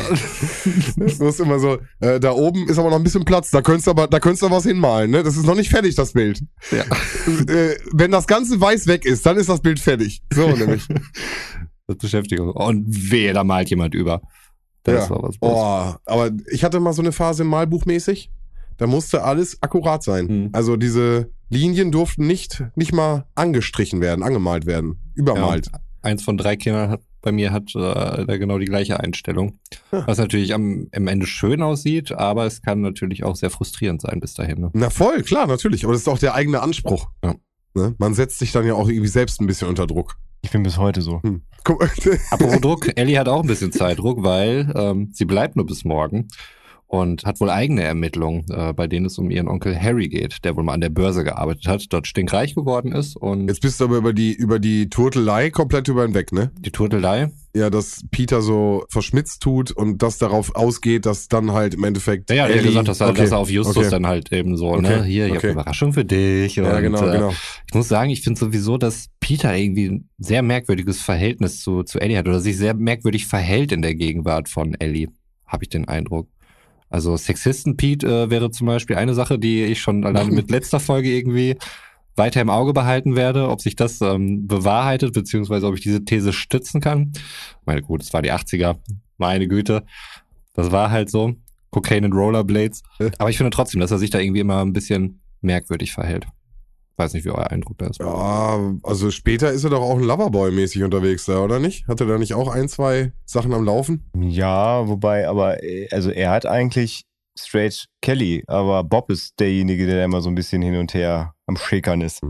Du 1.18 1.26
hast 1.26 1.40
immer 1.40 1.58
so, 1.58 1.78
äh, 2.00 2.20
da 2.20 2.32
oben 2.32 2.68
ist 2.68 2.78
aber 2.78 2.90
noch 2.90 2.98
ein 2.98 3.02
bisschen 3.02 3.24
Platz, 3.24 3.50
da 3.50 3.62
könntest 3.62 3.86
du 3.86 3.92
aber, 3.92 4.08
da 4.08 4.20
könntest 4.20 4.42
du 4.42 4.50
was 4.50 4.64
hinmalen, 4.64 5.10
ne? 5.10 5.22
Das 5.22 5.38
ist 5.38 5.46
noch 5.46 5.54
nicht 5.54 5.70
fertig, 5.70 5.94
das 5.94 6.12
Bild. 6.12 6.42
Ja. 6.70 6.84
Äh, 7.50 7.78
wenn 7.94 8.10
das 8.10 8.26
ganze 8.26 8.60
Weiß 8.60 8.88
weg 8.88 9.06
ist, 9.06 9.24
dann 9.24 9.38
ist 9.38 9.48
das 9.48 9.62
Bild 9.62 9.80
fertig. 9.80 10.20
So 10.34 10.50
nämlich. 10.50 10.86
Das 11.86 11.96
Beschäftigung. 11.96 12.50
Und 12.50 12.84
wehe, 13.10 13.32
da 13.32 13.42
malt 13.42 13.70
jemand 13.70 13.94
über. 13.94 14.20
Das 14.82 15.08
ja. 15.08 15.10
war 15.10 15.22
was. 15.22 15.36
Oh, 15.40 15.94
aber 16.04 16.30
ich 16.52 16.62
hatte 16.62 16.78
mal 16.78 16.92
so 16.92 17.00
eine 17.00 17.10
Phase 17.10 17.42
malbuchmäßig. 17.42 18.30
Da 18.80 18.86
musste 18.86 19.24
alles 19.24 19.62
akkurat 19.62 20.02
sein. 20.02 20.28
Hm. 20.28 20.48
Also 20.52 20.76
diese 20.76 21.30
Linien 21.50 21.92
durften 21.92 22.26
nicht, 22.26 22.64
nicht 22.76 22.94
mal 22.94 23.26
angestrichen 23.34 24.00
werden, 24.00 24.22
angemalt 24.22 24.64
werden, 24.64 24.96
übermalt. 25.14 25.66
Ja, 25.66 25.80
eins 26.00 26.22
von 26.24 26.38
drei 26.38 26.56
Kindern 26.56 26.88
hat, 26.88 27.02
bei 27.20 27.30
mir 27.30 27.52
hat 27.52 27.74
äh, 27.74 28.24
da 28.24 28.36
genau 28.38 28.58
die 28.58 28.64
gleiche 28.64 28.98
Einstellung. 28.98 29.58
Ja. 29.92 30.06
Was 30.06 30.16
natürlich 30.16 30.54
am, 30.54 30.88
am 30.94 31.08
Ende 31.08 31.26
schön 31.26 31.60
aussieht, 31.60 32.12
aber 32.12 32.46
es 32.46 32.62
kann 32.62 32.80
natürlich 32.80 33.22
auch 33.22 33.36
sehr 33.36 33.50
frustrierend 33.50 34.00
sein 34.00 34.18
bis 34.18 34.32
dahin. 34.32 34.62
Ne? 34.62 34.70
Na 34.72 34.88
voll, 34.88 35.24
klar, 35.24 35.46
natürlich. 35.46 35.84
Aber 35.84 35.92
das 35.92 36.00
ist 36.00 36.08
auch 36.08 36.18
der 36.18 36.34
eigene 36.34 36.62
Anspruch. 36.62 37.10
Ja. 37.22 37.34
Ne? 37.74 37.94
Man 37.98 38.14
setzt 38.14 38.38
sich 38.38 38.50
dann 38.50 38.66
ja 38.66 38.72
auch 38.72 38.88
irgendwie 38.88 39.08
selbst 39.08 39.42
ein 39.42 39.46
bisschen 39.46 39.68
unter 39.68 39.86
Druck. 39.86 40.16
Ich 40.40 40.52
bin 40.52 40.62
bis 40.62 40.78
heute 40.78 41.02
so. 41.02 41.20
Hm. 41.22 41.42
Apropos 42.30 42.60
Druck, 42.62 42.96
Ellie 42.96 43.18
hat 43.18 43.28
auch 43.28 43.42
ein 43.42 43.46
bisschen 43.46 43.72
Zeitdruck, 43.72 44.22
weil 44.22 44.72
ähm, 44.74 45.10
sie 45.12 45.26
bleibt 45.26 45.56
nur 45.56 45.66
bis 45.66 45.84
morgen 45.84 46.28
und 46.90 47.24
hat 47.24 47.40
wohl 47.40 47.50
eigene 47.50 47.84
Ermittlungen, 47.84 48.44
äh, 48.50 48.72
bei 48.72 48.88
denen 48.88 49.06
es 49.06 49.16
um 49.16 49.30
ihren 49.30 49.46
Onkel 49.46 49.80
Harry 49.80 50.08
geht, 50.08 50.44
der 50.44 50.56
wohl 50.56 50.64
mal 50.64 50.74
an 50.74 50.80
der 50.80 50.88
Börse 50.88 51.22
gearbeitet 51.22 51.68
hat, 51.68 51.84
dort 51.90 52.08
stinkreich 52.08 52.56
geworden 52.56 52.90
ist 52.90 53.16
und 53.16 53.46
Jetzt 53.46 53.60
bist 53.60 53.80
du 53.80 53.84
aber 53.84 53.98
über 53.98 54.12
die, 54.12 54.32
über 54.34 54.58
die 54.58 54.90
Turtelei 54.90 55.50
komplett 55.50 55.86
über 55.86 56.04
ihn 56.04 56.14
weg, 56.14 56.32
ne? 56.32 56.50
die 56.58 56.72
Turtelei. 56.72 57.30
Ja, 57.54 57.70
dass 57.70 58.02
Peter 58.10 58.42
so 58.42 58.84
verschmitzt 58.90 59.40
tut 59.40 59.70
und 59.70 60.02
das 60.02 60.18
darauf 60.18 60.54
ausgeht, 60.56 61.06
dass 61.06 61.28
dann 61.28 61.52
halt 61.52 61.74
im 61.74 61.84
Endeffekt. 61.84 62.30
Ja, 62.30 62.36
ja, 62.36 62.46
Ellie- 62.46 62.62
gesagt, 62.62 62.88
dass 62.88 63.00
er, 63.00 63.10
Okay, 63.10 63.22
dass 63.22 63.30
er 63.32 63.38
auf 63.38 63.50
Justus 63.50 63.76
okay. 63.76 63.90
dann 63.90 64.06
halt 64.06 64.32
eben 64.32 64.56
so, 64.56 64.76
ne, 64.76 64.98
Okay, 64.98 65.04
hier, 65.04 65.26
ich 65.26 65.30
hab 65.32 65.38
okay. 65.38 65.46
eine 65.48 65.60
Überraschung 65.60 65.92
für 65.92 66.04
dich. 66.04 66.56
Ja, 66.56 66.76
und, 66.76 66.82
genau, 66.82 67.06
äh, 67.06 67.12
genau. 67.12 67.30
Ich 67.68 67.74
muss 67.74 67.88
sagen, 67.88 68.10
ich 68.10 68.22
finde 68.22 68.38
sowieso, 68.38 68.78
dass 68.78 69.06
Peter 69.20 69.56
irgendwie 69.56 69.86
ein 69.88 70.08
sehr 70.18 70.42
merkwürdiges 70.42 71.00
Verhältnis 71.00 71.60
zu, 71.60 71.84
zu 71.84 72.00
Ellie 72.00 72.18
hat 72.18 72.26
oder 72.26 72.40
sich 72.40 72.56
sehr 72.56 72.74
merkwürdig 72.74 73.26
verhält 73.26 73.70
in 73.72 73.82
der 73.82 73.94
Gegenwart 73.94 74.48
von 74.48 74.74
Ellie, 74.74 75.08
habe 75.46 75.64
ich 75.64 75.68
den 75.70 75.86
Eindruck. 75.86 76.28
Also 76.90 77.16
Sexisten 77.16 77.76
Pete 77.76 78.06
äh, 78.06 78.30
wäre 78.30 78.50
zum 78.50 78.66
Beispiel 78.66 78.96
eine 78.96 79.14
Sache, 79.14 79.38
die 79.38 79.64
ich 79.64 79.80
schon 79.80 80.04
alleine 80.04 80.32
mit 80.32 80.50
letzter 80.50 80.80
Folge 80.80 81.08
irgendwie 81.08 81.56
weiter 82.16 82.40
im 82.40 82.50
Auge 82.50 82.72
behalten 82.72 83.16
werde, 83.16 83.48
ob 83.48 83.60
sich 83.60 83.76
das 83.76 84.00
ähm, 84.00 84.46
bewahrheitet, 84.46 85.14
beziehungsweise 85.14 85.66
ob 85.66 85.74
ich 85.74 85.80
diese 85.80 86.04
These 86.04 86.32
stützen 86.32 86.80
kann. 86.80 87.12
Meine 87.64 87.80
gut, 87.80 88.02
es 88.02 88.12
war 88.12 88.22
die 88.22 88.32
80er, 88.32 88.76
meine 89.16 89.48
Güte. 89.48 89.84
Das 90.54 90.72
war 90.72 90.90
halt 90.90 91.10
so. 91.10 91.34
Cocaine 91.70 92.06
und 92.06 92.12
Rollerblades. 92.12 92.82
Aber 93.18 93.30
ich 93.30 93.36
finde 93.36 93.50
trotzdem, 93.50 93.80
dass 93.80 93.92
er 93.92 93.98
sich 93.98 94.10
da 94.10 94.18
irgendwie 94.18 94.40
immer 94.40 94.60
ein 94.60 94.72
bisschen 94.72 95.20
merkwürdig 95.40 95.92
verhält. 95.92 96.26
Weiß 97.00 97.14
nicht, 97.14 97.24
wie 97.24 97.30
euer 97.30 97.50
Eindruck 97.50 97.78
da 97.78 97.86
ist. 97.86 97.98
Ja, 97.98 98.60
also 98.82 99.10
später 99.10 99.50
ist 99.50 99.64
er 99.64 99.70
doch 99.70 99.80
auch 99.80 99.96
ein 99.96 100.04
Loverboy-mäßig 100.04 100.84
unterwegs 100.84 101.24
da, 101.24 101.42
oder 101.42 101.58
nicht? 101.58 101.88
Hat 101.88 101.98
er 102.02 102.06
da 102.06 102.18
nicht 102.18 102.34
auch 102.34 102.48
ein, 102.48 102.68
zwei 102.68 103.12
Sachen 103.24 103.54
am 103.54 103.64
Laufen? 103.64 104.10
Ja, 104.14 104.86
wobei, 104.86 105.26
aber, 105.26 105.64
äh, 105.64 105.88
also 105.92 106.10
er 106.10 106.30
hat 106.30 106.44
eigentlich 106.44 107.04
straight 107.38 107.86
Kelly, 108.02 108.44
aber 108.48 108.84
Bob 108.84 109.08
ist 109.08 109.40
derjenige, 109.40 109.86
der 109.86 110.04
immer 110.04 110.20
so 110.20 110.28
ein 110.28 110.34
bisschen 110.34 110.60
hin 110.60 110.76
und 110.76 110.92
her 110.92 111.32
am 111.46 111.56
Schäkern 111.56 112.02
ist. 112.02 112.20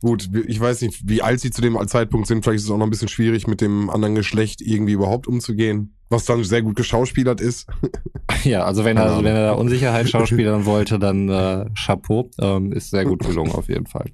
Gut, 0.00 0.28
ich 0.46 0.60
weiß 0.60 0.82
nicht, 0.82 1.08
wie 1.08 1.22
alt 1.22 1.40
sie 1.40 1.50
zu 1.50 1.62
dem 1.62 1.78
Zeitpunkt 1.88 2.26
sind. 2.26 2.44
Vielleicht 2.44 2.58
ist 2.58 2.64
es 2.64 2.70
auch 2.70 2.78
noch 2.78 2.86
ein 2.86 2.90
bisschen 2.90 3.08
schwierig, 3.08 3.46
mit 3.46 3.60
dem 3.60 3.88
anderen 3.88 4.14
Geschlecht 4.14 4.60
irgendwie 4.60 4.92
überhaupt 4.92 5.26
umzugehen. 5.26 5.96
Was 6.10 6.26
dann 6.26 6.44
sehr 6.44 6.62
gut 6.62 6.76
geschauspielert 6.76 7.40
ist. 7.40 7.66
Ja, 8.42 8.64
also 8.64 8.84
wenn 8.84 8.96
er, 8.96 9.12
Ahnung. 9.12 9.24
wenn 9.24 9.36
er 9.36 9.46
da 9.46 9.52
Unsicherheit 9.52 10.08
schauspielern 10.08 10.66
wollte, 10.66 10.98
dann 10.98 11.28
äh, 11.28 11.66
Chapeau. 11.74 12.30
Ähm, 12.40 12.72
ist 12.72 12.90
sehr 12.90 13.04
gut 13.04 13.24
gelungen 13.24 13.52
auf 13.52 13.68
jeden 13.68 13.86
Fall. 13.86 14.10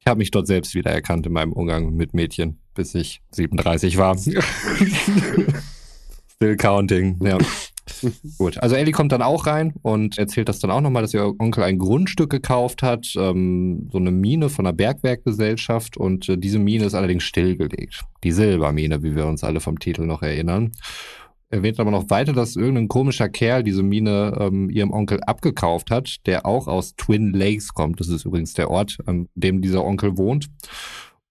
Ich 0.00 0.06
habe 0.06 0.18
mich 0.18 0.30
dort 0.30 0.46
selbst 0.46 0.74
wieder 0.74 0.90
erkannt 0.90 1.26
in 1.26 1.32
meinem 1.32 1.52
Umgang 1.52 1.94
mit 1.94 2.14
Mädchen, 2.14 2.60
bis 2.74 2.94
ich 2.94 3.22
37 3.30 3.98
war. 3.98 4.16
Still 6.34 6.56
counting, 6.56 7.18
ja. 7.24 7.38
Gut, 8.38 8.58
also 8.58 8.74
Ellie 8.76 8.92
kommt 8.92 9.12
dann 9.12 9.22
auch 9.22 9.46
rein 9.46 9.74
und 9.82 10.18
erzählt 10.18 10.48
das 10.48 10.58
dann 10.58 10.70
auch 10.70 10.80
nochmal, 10.80 11.02
dass 11.02 11.14
ihr 11.14 11.34
Onkel 11.38 11.64
ein 11.64 11.78
Grundstück 11.78 12.30
gekauft 12.30 12.82
hat, 12.82 13.12
ähm, 13.16 13.88
so 13.92 13.98
eine 13.98 14.10
Mine 14.10 14.48
von 14.48 14.66
einer 14.66 14.72
Bergwerkgesellschaft 14.72 15.96
und 15.96 16.28
äh, 16.28 16.36
diese 16.36 16.58
Mine 16.58 16.84
ist 16.84 16.94
allerdings 16.94 17.24
stillgelegt. 17.24 18.02
Die 18.24 18.32
Silbermine, 18.32 19.02
wie 19.02 19.16
wir 19.16 19.26
uns 19.26 19.44
alle 19.44 19.60
vom 19.60 19.78
Titel 19.78 20.04
noch 20.04 20.22
erinnern. 20.22 20.72
Erwähnt 21.52 21.78
aber 21.80 21.90
noch 21.90 22.08
weiter, 22.08 22.32
dass 22.32 22.56
irgendein 22.56 22.88
komischer 22.88 23.28
Kerl 23.28 23.62
diese 23.62 23.82
Mine 23.82 24.38
ähm, 24.40 24.70
ihrem 24.70 24.90
Onkel 24.90 25.20
abgekauft 25.20 25.90
hat, 25.90 26.26
der 26.26 26.46
auch 26.46 26.66
aus 26.66 26.96
Twin 26.96 27.34
Lakes 27.34 27.74
kommt. 27.74 28.00
Das 28.00 28.08
ist 28.08 28.24
übrigens 28.24 28.54
der 28.54 28.70
Ort, 28.70 28.96
an 29.04 29.28
dem 29.34 29.60
dieser 29.60 29.84
Onkel 29.84 30.16
wohnt. 30.16 30.48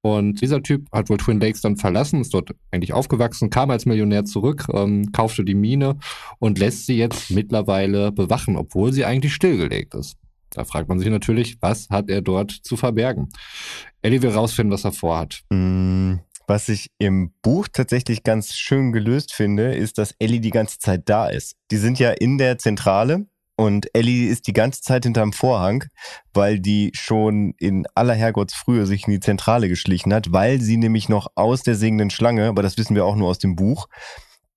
Und 0.04 0.42
dieser 0.42 0.64
Typ 0.64 0.88
hat 0.92 1.10
wohl 1.10 1.18
Twin 1.18 1.40
Lakes 1.40 1.62
dann 1.62 1.78
verlassen, 1.78 2.22
ist 2.22 2.34
dort 2.34 2.56
eigentlich 2.72 2.94
aufgewachsen, 2.94 3.52
kam 3.52 3.70
als 3.70 3.86
Millionär 3.86 4.26
zurück, 4.26 4.66
ähm, 4.74 5.12
kaufte 5.12 5.46
die 5.46 5.54
Mine 5.54 5.98
und 6.40 6.58
lässt 6.58 6.88
sie 6.88 6.98
jetzt 6.98 7.30
mittlerweile 7.30 8.12
bewachen, 8.12 8.58
obwohl 8.58 8.94
sie 8.94 9.06
eigentlich 9.06 9.34
stillgelegt 9.36 9.94
ist. 9.94 10.16
Da 10.50 10.66
fragt 10.66 10.90
man 10.90 11.00
sich 11.00 11.08
natürlich, 11.10 11.58
was 11.62 11.88
hat 11.90 12.10
er 12.10 12.22
dort 12.22 12.52
zu 12.52 12.76
verbergen? 12.78 13.30
Ellie 14.02 14.22
will 14.22 14.32
rausfinden, 14.32 14.74
was 14.74 14.84
er 14.84 14.92
vorhat. 14.92 15.42
Mm, 15.50 16.16
Was 16.48 16.68
ich 16.68 16.88
im 16.98 17.32
Buch 17.42 17.70
tatsächlich 17.72 18.24
ganz 18.24 18.56
schön 18.56 18.92
gelöst 18.92 19.34
finde, 19.34 19.74
ist, 19.74 19.98
dass 19.98 20.14
Ellie 20.20 20.42
die 20.42 20.50
ganze 20.50 20.80
Zeit 20.80 21.04
da 21.06 21.28
ist. 21.28 21.56
Die 21.70 21.78
sind 21.78 22.00
ja 22.00 22.12
in 22.12 22.38
der 22.38 22.58
Zentrale 22.58 23.28
und 23.62 23.93
Ellie 23.93 24.28
ist 24.28 24.47
die 24.47 24.54
ganze 24.54 24.82
Zeit 24.82 25.04
hinterm 25.04 25.34
Vorhang, 25.34 25.84
weil 26.34 26.60
die 26.60 26.89
schon 26.95 27.54
in 27.60 27.86
aller 27.93 28.15
Herrgottsfrühe 28.15 28.88
sich 28.88 29.06
in 29.06 29.13
die 29.13 29.19
Zentrale 29.19 29.69
geschlichen 29.69 30.12
hat, 30.15 30.32
weil 30.32 30.60
sie 30.60 30.78
nämlich 30.78 31.10
noch 31.10 31.28
aus 31.36 31.62
der 31.62 31.76
singenden 31.76 32.10
Schlange, 32.10 32.47
aber 32.47 32.63
das 32.63 32.80
wissen 32.80 32.95
wir 32.95 33.06
auch 33.06 33.15
nur 33.15 33.30
aus 33.30 33.38
dem 33.38 33.56
Buch, 33.56 33.88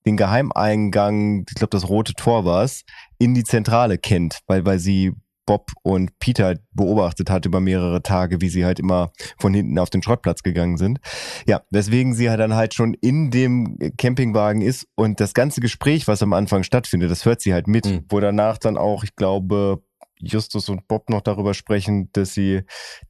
den 0.07 0.17
Geheimeingang, 0.17 1.45
ich 1.47 1.55
glaube 1.55 1.69
das 1.69 1.87
rote 1.91 2.15
Tor 2.15 2.47
war 2.47 2.65
es, 2.65 2.85
in 3.19 3.35
die 3.35 3.45
Zentrale 3.45 3.99
kennt, 3.99 4.41
weil, 4.47 4.65
weil 4.65 4.79
sie 4.79 5.13
Bob 5.47 5.71
und 5.83 6.19
Peter 6.19 6.57
beobachtet 6.73 7.31
hat 7.31 7.47
über 7.47 7.61
mehrere 7.61 8.03
Tage, 8.03 8.41
wie 8.41 8.49
sie 8.49 8.65
halt 8.65 8.79
immer 8.79 9.13
von 9.39 9.53
hinten 9.55 9.79
auf 9.79 9.91
den 9.91 10.03
Schrottplatz 10.03 10.43
gegangen 10.43 10.77
sind. 10.77 11.01
Ja, 11.47 11.63
weswegen 11.71 12.15
sie 12.15 12.31
halt 12.31 12.41
dann 12.41 12.55
halt 12.55 12.75
schon 12.75 12.95
in 12.95 13.31
dem 13.31 13.79
Campingwagen 13.99 14.63
ist 14.63 14.87
und 14.95 15.21
das 15.21 15.35
ganze 15.35 15.61
Gespräch, 15.61 16.09
was 16.09 16.23
am 16.23 16.33
Anfang 16.33 16.63
stattfindet, 16.63 17.11
das 17.11 17.25
hört 17.25 17.41
sie 17.41 17.53
halt 17.53 17.67
mit, 17.69 17.87
Mhm. 17.87 18.05
wo 18.09 18.21
danach 18.21 18.59
dann 18.59 18.77
auch, 18.77 19.05
ich 19.05 19.17
glaube, 19.17 19.83
Justus 20.19 20.69
und 20.69 20.89
Bob 20.89 21.11
noch 21.11 21.21
darüber 21.21 21.55
sprechen, 21.55 22.09
dass 22.13 22.33
sie 22.35 22.63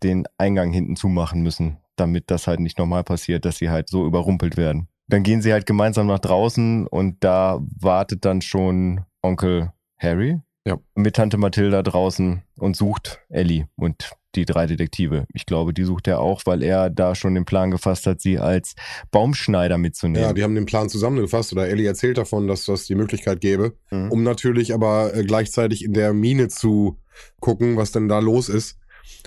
den 0.03 0.25
Eingang 0.39 0.73
hinten 0.73 0.97
zumachen 0.97 1.43
müssen, 1.43 1.79
damit 1.97 2.31
das 2.31 2.47
halt 2.47 2.61
nicht 2.61 2.79
normal 2.79 3.05
passiert, 3.05 3.45
dass 3.45 3.59
sie 3.59 3.71
halt 3.71 3.89
so 3.89 4.07
überrumpelt 4.07 4.57
werden. 4.57 4.89
Dann 5.07 5.23
gehen 5.23 5.43
sie 5.43 5.53
halt 5.53 5.67
gemeinsam 5.67 6.07
nach 6.07 6.19
draußen 6.19 6.87
und 6.87 7.23
da 7.23 7.61
wartet 7.79 8.25
dann 8.25 8.41
schon 8.41 9.03
Onkel 9.23 9.71
Harry. 9.99 10.41
Ja. 10.67 10.79
mit 10.95 11.17
Tante 11.17 11.37
Mathilda 11.37 11.83
draußen 11.83 12.43
und 12.59 12.75
sucht 12.77 13.21
Ellie 13.29 13.67
und 13.77 14.13
die 14.35 14.47
drei 14.47 14.67
Detektive. 14.67 15.27
Ich 15.33 15.47
glaube, 15.47 15.73
die 15.75 15.85
sucht 15.85 16.09
er 16.09 16.21
auch, 16.21 16.43
weil 16.47 16.63
er 16.63 16.91
da 16.91 17.15
schon 17.15 17.35
den 17.35 17.45
Plan 17.45 17.71
gefasst 17.71 18.07
hat, 18.07 18.21
sie 18.21 18.39
als 18.39 18.75
Baumschneider 19.11 19.79
mitzunehmen. 19.79 20.23
Ja, 20.27 20.33
die 20.33 20.43
haben 20.43 20.55
den 20.55 20.65
Plan 20.67 20.89
zusammengefasst 20.89 21.53
oder 21.53 21.69
Ellie 21.69 21.87
erzählt 21.87 22.19
davon, 22.19 22.49
dass 22.49 22.65
das 22.65 22.87
die 22.87 22.95
Möglichkeit 22.95 23.41
gäbe, 23.41 23.75
Mhm. 23.91 24.11
um 24.11 24.23
natürlich 24.23 24.73
aber 24.75 25.15
äh, 25.15 25.23
gleichzeitig 25.25 25.85
in 25.85 25.93
der 25.93 26.13
Mine 26.15 26.49
zu 26.49 26.99
gucken, 27.41 27.77
was 27.77 27.93
denn 27.93 28.09
da 28.09 28.19
los 28.19 28.49
ist. 28.49 28.79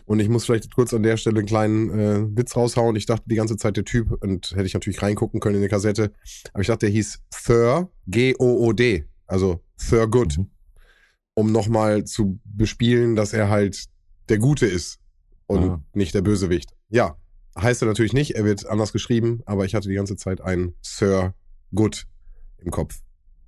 Und 0.06 0.20
ich 0.20 0.28
muss 0.30 0.46
vielleicht 0.46 0.74
kurz 0.74 0.94
an 0.94 1.04
der 1.04 1.18
Stelle 1.18 1.38
einen 1.40 1.48
kleinen 1.48 2.00
äh, 2.00 2.38
Witz 2.38 2.56
raushauen. 2.56 2.96
Ich 2.96 3.06
dachte 3.06 3.24
die 3.28 3.36
ganze 3.36 3.58
Zeit 3.58 3.78
der 3.78 3.86
Typ, 3.86 4.12
und 4.24 4.52
hätte 4.52 4.66
ich 4.66 4.74
natürlich 4.74 5.02
reingucken 5.02 5.40
können 5.40 5.56
in 5.58 5.62
die 5.62 5.68
Kassette, 5.70 6.12
aber 6.54 6.62
ich 6.62 6.68
dachte, 6.68 6.88
der 6.88 6.90
hieß 6.90 7.20
Thur, 7.46 7.92
G-O-O-D, 8.08 9.06
also 9.28 9.62
Thurgood, 9.78 10.38
Mhm. 10.38 10.48
Um 11.38 11.52
nochmal 11.52 12.04
zu 12.04 12.40
bespielen, 12.46 13.16
dass 13.16 13.32
er 13.32 13.48
halt 13.48 13.86
der 14.28 14.40
Gute 14.40 14.66
ist 14.66 14.98
und 15.46 15.64
Ah. 15.70 15.84
nicht 15.94 16.16
der 16.16 16.24
Bösewicht. 16.24 16.72
Ja, 16.90 17.16
heißt 17.56 17.84
er 17.84 17.88
natürlich 17.88 18.14
nicht, 18.14 18.32
er 18.32 18.44
wird 18.44 18.66
anders 18.66 18.92
geschrieben, 18.92 19.42
aber 19.46 19.64
ich 19.64 19.76
hatte 19.76 19.88
die 19.88 19.94
ganze 19.94 20.16
Zeit 20.16 20.42
einen 20.42 20.74
Sir 20.82 21.36
Good 21.76 22.08
im 22.58 22.72
Kopf. 22.72 23.02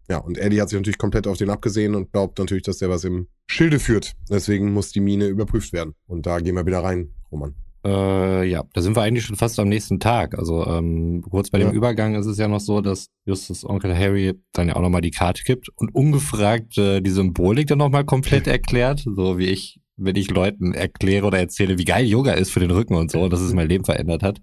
Ja, 0.07 0.17
und 0.19 0.37
Eddie 0.37 0.61
hat 0.61 0.69
sich 0.69 0.77
natürlich 0.77 0.99
komplett 0.99 1.25
auf 1.25 1.37
den 1.37 1.49
abgesehen 1.49 1.95
und 1.95 2.11
glaubt 2.11 2.37
natürlich, 2.37 2.61
dass 2.63 2.77
der 2.77 2.89
was 2.91 3.03
im 3.05 3.27
Schilde 3.47 3.79
führt. 3.79 4.13
Deswegen 4.29 4.71
muss 4.71 4.91
die 4.91 4.99
Mine 5.01 5.25
überprüft 5.25 5.73
werden. 5.73 5.95
Und 6.05 6.27
da 6.27 6.39
gehen 6.41 6.55
wir 6.55 6.67
wieder 6.67 6.83
rein, 6.83 7.13
Roman. 7.31 7.55
Äh, 7.85 8.49
ja, 8.49 8.63
da 8.73 8.81
sind 8.81 8.95
wir 8.95 9.01
eigentlich 9.03 9.25
schon 9.25 9.37
fast 9.37 9.57
am 9.59 9.69
nächsten 9.69 9.99
Tag. 9.99 10.37
Also 10.37 10.65
ähm, 10.67 11.23
kurz 11.29 11.49
bei 11.49 11.59
dem 11.59 11.69
Ja. 11.69 11.73
Übergang 11.73 12.15
ist 12.15 12.25
es 12.25 12.37
ja 12.37 12.47
noch 12.47 12.59
so, 12.59 12.81
dass 12.81 13.07
Justus 13.25 13.65
Onkel 13.65 13.97
Harry 13.97 14.33
dann 14.51 14.67
ja 14.67 14.75
auch 14.75 14.81
nochmal 14.81 15.01
die 15.01 15.11
Karte 15.11 15.43
gibt 15.43 15.69
und 15.75 15.95
ungefragt 15.95 16.77
äh, 16.77 17.01
die 17.01 17.09
Symbolik 17.09 17.67
dann 17.67 17.77
nochmal 17.77 18.03
komplett 18.03 18.47
erklärt. 18.47 19.05
So 19.05 19.37
wie 19.37 19.45
ich, 19.45 19.79
wenn 19.95 20.17
ich 20.17 20.29
Leuten 20.29 20.73
erkläre 20.73 21.25
oder 21.25 21.39
erzähle, 21.39 21.77
wie 21.77 21.85
geil 21.85 22.05
Yoga 22.05 22.33
ist 22.33 22.51
für 22.51 22.59
den 22.59 22.71
Rücken 22.71 22.95
und 22.95 23.11
so, 23.11 23.29
dass 23.29 23.39
es 23.39 23.53
mein 23.53 23.69
Leben 23.69 23.85
verändert 23.85 24.23
hat, 24.23 24.41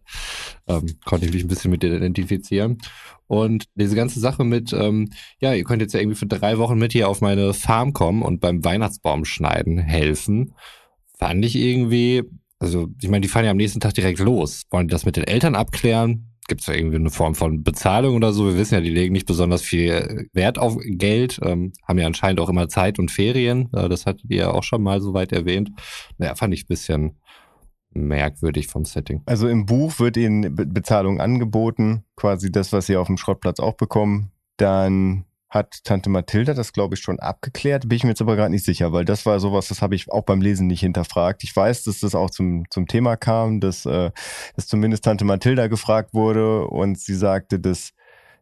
ähm, 0.66 0.86
konnte 1.04 1.26
ich 1.26 1.32
mich 1.32 1.44
ein 1.44 1.48
bisschen 1.48 1.70
mit 1.70 1.84
identifizieren. 1.84 2.78
Und 3.26 3.64
diese 3.74 3.96
ganze 3.96 4.20
Sache 4.20 4.44
mit, 4.44 4.72
ähm, 4.72 5.10
ja, 5.40 5.52
ihr 5.52 5.64
könnt 5.64 5.82
jetzt 5.82 5.92
ja 5.92 6.00
irgendwie 6.00 6.16
für 6.16 6.26
drei 6.26 6.58
Wochen 6.58 6.78
mit 6.78 6.92
hier 6.92 7.08
auf 7.08 7.20
meine 7.20 7.52
Farm 7.52 7.92
kommen 7.92 8.22
und 8.22 8.40
beim 8.40 8.64
Weihnachtsbaum 8.64 9.24
schneiden 9.24 9.78
helfen, 9.78 10.54
fand 11.18 11.44
ich 11.44 11.56
irgendwie, 11.56 12.22
also 12.58 12.88
ich 13.00 13.08
meine, 13.08 13.20
die 13.22 13.28
fahren 13.28 13.44
ja 13.44 13.50
am 13.50 13.56
nächsten 13.56 13.80
Tag 13.80 13.94
direkt 13.94 14.18
los. 14.18 14.62
Wollen 14.70 14.88
die 14.88 14.92
das 14.92 15.04
mit 15.04 15.16
den 15.16 15.24
Eltern 15.24 15.54
abklären? 15.54 16.32
Gibt 16.48 16.60
es 16.60 16.66
da 16.66 16.74
irgendwie 16.74 16.96
eine 16.96 17.10
Form 17.10 17.34
von 17.34 17.64
Bezahlung 17.64 18.14
oder 18.14 18.32
so? 18.32 18.46
Wir 18.46 18.56
wissen 18.56 18.74
ja, 18.74 18.80
die 18.80 18.90
legen 18.90 19.12
nicht 19.12 19.26
besonders 19.26 19.62
viel 19.62 20.28
Wert 20.32 20.58
auf 20.58 20.76
Geld, 20.80 21.40
ähm, 21.42 21.72
haben 21.86 21.98
ja 21.98 22.06
anscheinend 22.06 22.40
auch 22.40 22.48
immer 22.48 22.68
Zeit 22.68 22.98
und 22.98 23.10
Ferien. 23.10 23.68
Äh, 23.72 23.88
das 23.88 24.06
hattet 24.06 24.30
ihr 24.30 24.36
ja 24.36 24.50
auch 24.52 24.62
schon 24.62 24.82
mal 24.82 25.00
soweit 25.00 25.32
erwähnt. 25.32 25.70
Naja, 26.18 26.36
fand 26.36 26.54
ich 26.54 26.64
ein 26.64 26.68
bisschen 26.68 27.16
merkwürdig 27.90 28.68
vom 28.68 28.84
Setting. 28.84 29.22
Also 29.26 29.48
im 29.48 29.66
Buch 29.66 29.98
wird 29.98 30.16
ihnen 30.16 30.54
Be 30.54 30.66
Bezahlung 30.66 31.20
angeboten, 31.20 32.04
quasi 32.14 32.52
das, 32.52 32.72
was 32.72 32.86
sie 32.86 32.96
auf 32.96 33.08
dem 33.08 33.16
Schrottplatz 33.16 33.58
auch 33.58 33.74
bekommen. 33.74 34.30
Dann 34.56 35.24
hat 35.48 35.84
Tante 35.84 36.10
Mathilda 36.10 36.54
das, 36.54 36.72
glaube 36.72 36.94
ich, 36.94 37.00
schon 37.00 37.20
abgeklärt. 37.20 37.88
Bin 37.88 37.96
ich 37.96 38.04
mir 38.04 38.10
jetzt 38.10 38.20
aber 38.20 38.36
gerade 38.36 38.50
nicht 38.50 38.64
sicher, 38.64 38.92
weil 38.92 39.04
das 39.04 39.26
war 39.26 39.38
sowas, 39.40 39.68
das 39.68 39.80
habe 39.80 39.94
ich 39.94 40.10
auch 40.10 40.24
beim 40.24 40.40
Lesen 40.40 40.66
nicht 40.66 40.80
hinterfragt. 40.80 41.44
Ich 41.44 41.54
weiß, 41.54 41.84
dass 41.84 42.00
das 42.00 42.14
auch 42.14 42.30
zum, 42.30 42.64
zum 42.70 42.86
Thema 42.86 43.16
kam, 43.16 43.60
dass, 43.60 43.86
äh, 43.86 44.10
dass 44.56 44.66
zumindest 44.66 45.04
Tante 45.04 45.24
Mathilda 45.24 45.68
gefragt 45.68 46.14
wurde 46.14 46.66
und 46.66 46.98
sie 46.98 47.14
sagte, 47.14 47.60
dass 47.60 47.92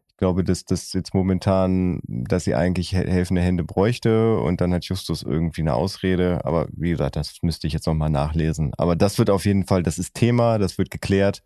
ich 0.07 0.17
glaube, 0.17 0.45
dass 0.45 0.63
das 0.63 0.93
jetzt 0.93 1.13
momentan, 1.13 1.99
dass 2.07 2.45
sie 2.45 2.55
eigentlich 2.55 2.91
he- 2.91 3.05
helfende 3.05 3.41
Hände 3.41 3.65
bräuchte 3.65 4.37
und 4.37 4.61
dann 4.61 4.73
hat 4.73 4.85
Justus 4.85 5.23
irgendwie 5.23 5.59
eine 5.59 5.73
Ausrede. 5.73 6.39
Aber 6.45 6.69
wie 6.71 6.91
gesagt, 6.91 7.17
das 7.17 7.39
müsste 7.41 7.67
ich 7.67 7.73
jetzt 7.73 7.85
nochmal 7.85 8.09
nachlesen. 8.09 8.71
Aber 8.77 8.95
das 8.95 9.19
wird 9.19 9.29
auf 9.29 9.43
jeden 9.45 9.67
Fall, 9.67 9.83
das 9.83 9.99
ist 9.99 10.13
Thema, 10.13 10.57
das 10.57 10.77
wird 10.77 10.89
geklärt 10.89 11.43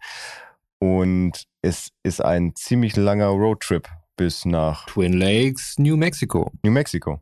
und 0.77 1.45
es 1.63 1.89
ist 2.03 2.23
ein 2.23 2.53
ziemlich 2.53 2.95
langer 2.95 3.29
Roadtrip 3.29 3.89
bis 4.19 4.43
nach 4.43 4.85
Twin 4.85 5.13
Lakes, 5.13 5.79
New 5.79 5.95
Mexico. 5.95 6.51
New 6.61 6.71
Mexico. 6.71 7.21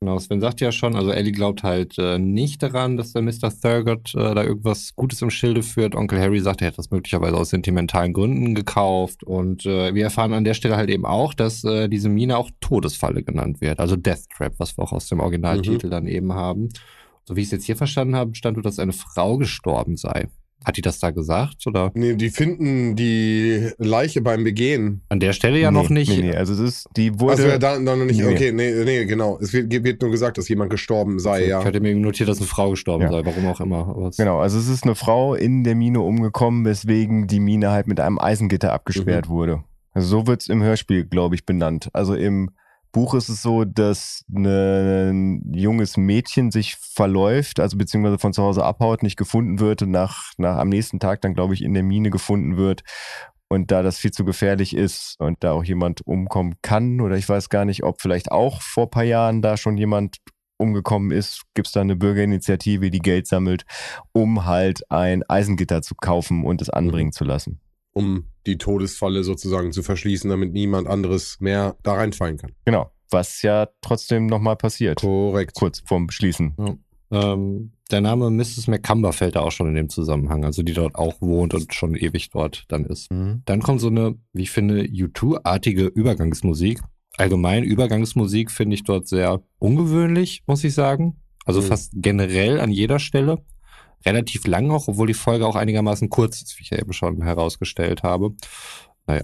Genau, 0.00 0.18
Sven 0.18 0.40
sagt 0.40 0.60
ja 0.60 0.70
schon, 0.70 0.94
also 0.94 1.10
Ellie 1.10 1.32
glaubt 1.32 1.62
halt 1.62 1.98
äh, 1.98 2.18
nicht 2.18 2.62
daran, 2.62 2.98
dass 2.98 3.14
der 3.14 3.22
Mr. 3.22 3.50
Thurgood 3.50 4.14
äh, 4.14 4.34
da 4.34 4.44
irgendwas 4.44 4.94
Gutes 4.94 5.22
im 5.22 5.30
Schilde 5.30 5.62
führt. 5.62 5.96
Onkel 5.96 6.20
Harry 6.20 6.38
sagt, 6.40 6.60
er 6.60 6.68
hätte 6.68 6.76
das 6.76 6.90
möglicherweise 6.90 7.36
aus 7.36 7.48
sentimentalen 7.48 8.12
Gründen 8.12 8.54
gekauft. 8.54 9.24
Und 9.24 9.64
äh, 9.64 9.94
wir 9.94 10.04
erfahren 10.04 10.34
an 10.34 10.44
der 10.44 10.54
Stelle 10.54 10.76
halt 10.76 10.90
eben 10.90 11.06
auch, 11.06 11.32
dass 11.32 11.64
äh, 11.64 11.88
diese 11.88 12.10
Mine 12.10 12.36
auch 12.36 12.50
Todesfalle 12.60 13.22
genannt 13.24 13.62
wird. 13.62 13.80
Also 13.80 13.96
Death 13.96 14.28
Trap, 14.36 14.52
was 14.58 14.76
wir 14.76 14.84
auch 14.84 14.92
aus 14.92 15.08
dem 15.08 15.20
Originaltitel 15.20 15.88
dann 15.88 16.06
eben 16.06 16.34
haben. 16.34 16.68
So 17.24 17.34
wie 17.34 17.40
ich 17.40 17.46
es 17.46 17.52
jetzt 17.52 17.64
hier 17.64 17.76
verstanden 17.76 18.14
habe, 18.14 18.34
stand 18.34 18.58
nur, 18.58 18.62
dass 18.62 18.78
eine 18.78 18.92
Frau 18.92 19.38
gestorben 19.38 19.96
sei. 19.96 20.28
Hat 20.66 20.76
die 20.76 20.82
das 20.82 20.98
da 20.98 21.12
gesagt? 21.12 21.64
Oder 21.68 21.92
Nee, 21.94 22.14
die 22.16 22.28
finden 22.28 22.96
die 22.96 23.70
Leiche 23.78 24.20
beim 24.20 24.42
Begehen. 24.42 25.02
an 25.08 25.20
der 25.20 25.32
Stelle 25.32 25.60
ja 25.60 25.70
nee, 25.70 25.78
noch 25.80 25.90
nicht? 25.90 26.08
Nee, 26.10 26.22
nee, 26.30 26.34
also 26.34 26.54
es 26.54 26.58
ist, 26.58 26.88
die 26.96 27.20
wurde. 27.20 27.34
Also 27.34 27.46
ja, 27.46 27.58
da, 27.58 27.78
da 27.78 27.94
noch 27.94 28.04
nicht. 28.04 28.18
Nee. 28.18 28.26
Okay, 28.34 28.50
nee, 28.50 28.72
nee, 28.84 29.04
genau. 29.04 29.38
Es 29.40 29.52
wird, 29.52 29.70
wird 29.84 30.02
nur 30.02 30.10
gesagt, 30.10 30.38
dass 30.38 30.48
jemand 30.48 30.70
gestorben 30.70 31.20
sei, 31.20 31.42
Okay, 31.42 31.48
ja. 31.50 31.60
Ich 31.60 31.66
hatte 31.66 31.80
mir 31.80 31.94
notiert, 31.94 32.28
dass 32.28 32.38
eine 32.38 32.48
Frau 32.48 32.70
gestorben 32.70 33.04
Ja. 33.04 33.12
sei, 33.12 33.24
warum 33.24 33.46
auch 33.46 33.60
immer. 33.60 33.86
Aber 33.88 34.08
es- 34.08 34.16
Genau, 34.16 34.40
also 34.40 34.58
es 34.58 34.68
ist 34.68 34.82
eine 34.82 34.96
Frau 34.96 35.36
in 35.36 35.62
der 35.62 35.76
Mine 35.76 36.00
umgekommen, 36.00 36.64
weswegen 36.64 37.28
die 37.28 37.38
Mine 37.38 37.70
halt 37.70 37.86
mit 37.86 38.00
einem 38.00 38.18
Eisengitter 38.18 38.72
abgesperrt 38.72 39.28
wurde. 39.28 39.62
Also 39.92 40.08
so 40.08 40.26
wird's 40.26 40.48
im 40.48 40.64
Hörspiel, 40.64 41.04
glaube 41.04 41.36
ich, 41.36 41.46
benannt. 41.46 41.90
Also 41.92 42.14
im 42.16 42.50
Buch 42.96 43.12
ist 43.12 43.28
es 43.28 43.42
so, 43.42 43.66
dass 43.66 44.24
ne- 44.26 45.10
ein 45.12 45.52
junges 45.54 45.98
Mädchen 45.98 46.50
sich 46.50 46.76
verläuft, 46.76 47.60
also 47.60 47.76
beziehungsweise 47.76 48.18
von 48.18 48.32
zu 48.32 48.42
Hause 48.42 48.64
abhaut, 48.64 49.02
nicht 49.02 49.18
gefunden 49.18 49.60
wird 49.60 49.82
und 49.82 49.90
nach, 49.90 50.32
nach 50.38 50.56
am 50.56 50.70
nächsten 50.70 50.98
Tag 50.98 51.20
dann, 51.20 51.34
glaube 51.34 51.52
ich, 51.52 51.62
in 51.62 51.74
der 51.74 51.82
Mine 51.82 52.08
gefunden 52.08 52.56
wird. 52.56 52.84
Und 53.48 53.70
da 53.70 53.82
das 53.82 53.98
viel 53.98 54.12
zu 54.12 54.24
gefährlich 54.24 54.74
ist 54.74 55.16
und 55.18 55.44
da 55.44 55.52
auch 55.52 55.62
jemand 55.62 56.06
umkommen 56.06 56.54
kann, 56.62 57.02
oder 57.02 57.18
ich 57.18 57.28
weiß 57.28 57.50
gar 57.50 57.66
nicht, 57.66 57.84
ob 57.84 58.00
vielleicht 58.00 58.32
auch 58.32 58.62
vor 58.62 58.88
paar 58.88 59.04
Jahren 59.04 59.42
da 59.42 59.58
schon 59.58 59.76
jemand 59.76 60.16
umgekommen 60.56 61.10
ist, 61.10 61.42
gibt's 61.52 61.72
da 61.72 61.82
eine 61.82 61.96
Bürgerinitiative, 61.96 62.90
die 62.90 63.00
Geld 63.00 63.26
sammelt, 63.26 63.66
um 64.12 64.46
halt 64.46 64.90
ein 64.90 65.22
Eisengitter 65.28 65.82
zu 65.82 65.96
kaufen 65.96 66.46
und 66.46 66.62
es 66.62 66.70
anbringen 66.70 67.12
zu 67.12 67.24
lassen. 67.24 67.60
Um 67.92 68.24
die 68.46 68.58
Todesfalle 68.58 69.24
sozusagen 69.24 69.72
zu 69.72 69.82
verschließen, 69.82 70.30
damit 70.30 70.52
niemand 70.52 70.88
anderes 70.88 71.38
mehr 71.40 71.76
da 71.82 71.94
reinfallen 71.94 72.36
kann. 72.38 72.52
Genau. 72.64 72.90
Was 73.10 73.42
ja 73.42 73.68
trotzdem 73.82 74.26
nochmal 74.26 74.56
passiert. 74.56 75.00
Korrekt. 75.00 75.54
Kurz 75.54 75.82
vorm 75.86 76.06
Beschließen. 76.08 76.54
Ähm, 77.12 77.72
der 77.92 78.00
Name 78.00 78.30
Mrs. 78.30 78.66
McCumber 78.66 79.12
fällt 79.12 79.36
da 79.36 79.40
auch 79.40 79.52
schon 79.52 79.68
in 79.68 79.74
dem 79.76 79.88
Zusammenhang, 79.88 80.44
also 80.44 80.64
die 80.64 80.72
dort 80.72 80.96
auch 80.96 81.20
wohnt 81.20 81.54
und 81.54 81.72
schon 81.72 81.94
ewig 81.94 82.30
dort 82.30 82.64
dann 82.68 82.84
ist. 82.84 83.08
Dann 83.10 83.62
kommt 83.62 83.80
so 83.80 83.86
eine, 83.88 84.16
wie 84.32 84.42
ich 84.42 84.50
finde, 84.50 84.82
U2-artige 84.82 85.84
Übergangsmusik. 85.86 86.80
Allgemein 87.16 87.62
Übergangsmusik 87.62 88.50
finde 88.50 88.74
ich 88.74 88.82
dort 88.82 89.06
sehr 89.06 89.40
ungewöhnlich, 89.60 90.42
muss 90.48 90.64
ich 90.64 90.74
sagen. 90.74 91.20
Also 91.44 91.60
Mhm. 91.60 91.66
fast 91.66 91.92
generell 91.94 92.58
an 92.58 92.72
jeder 92.72 92.98
Stelle. 92.98 93.38
Relativ 94.04 94.46
lang 94.46 94.70
auch, 94.70 94.88
obwohl 94.88 95.06
die 95.06 95.14
Folge 95.14 95.46
auch 95.46 95.56
einigermaßen 95.56 96.08
kurz 96.10 96.42
ist, 96.42 96.58
wie 96.58 96.62
ich 96.62 96.70
ja 96.70 96.78
eben 96.78 96.92
schon 96.92 97.22
herausgestellt 97.22 98.02
habe. 98.02 98.34
Naja, 99.06 99.22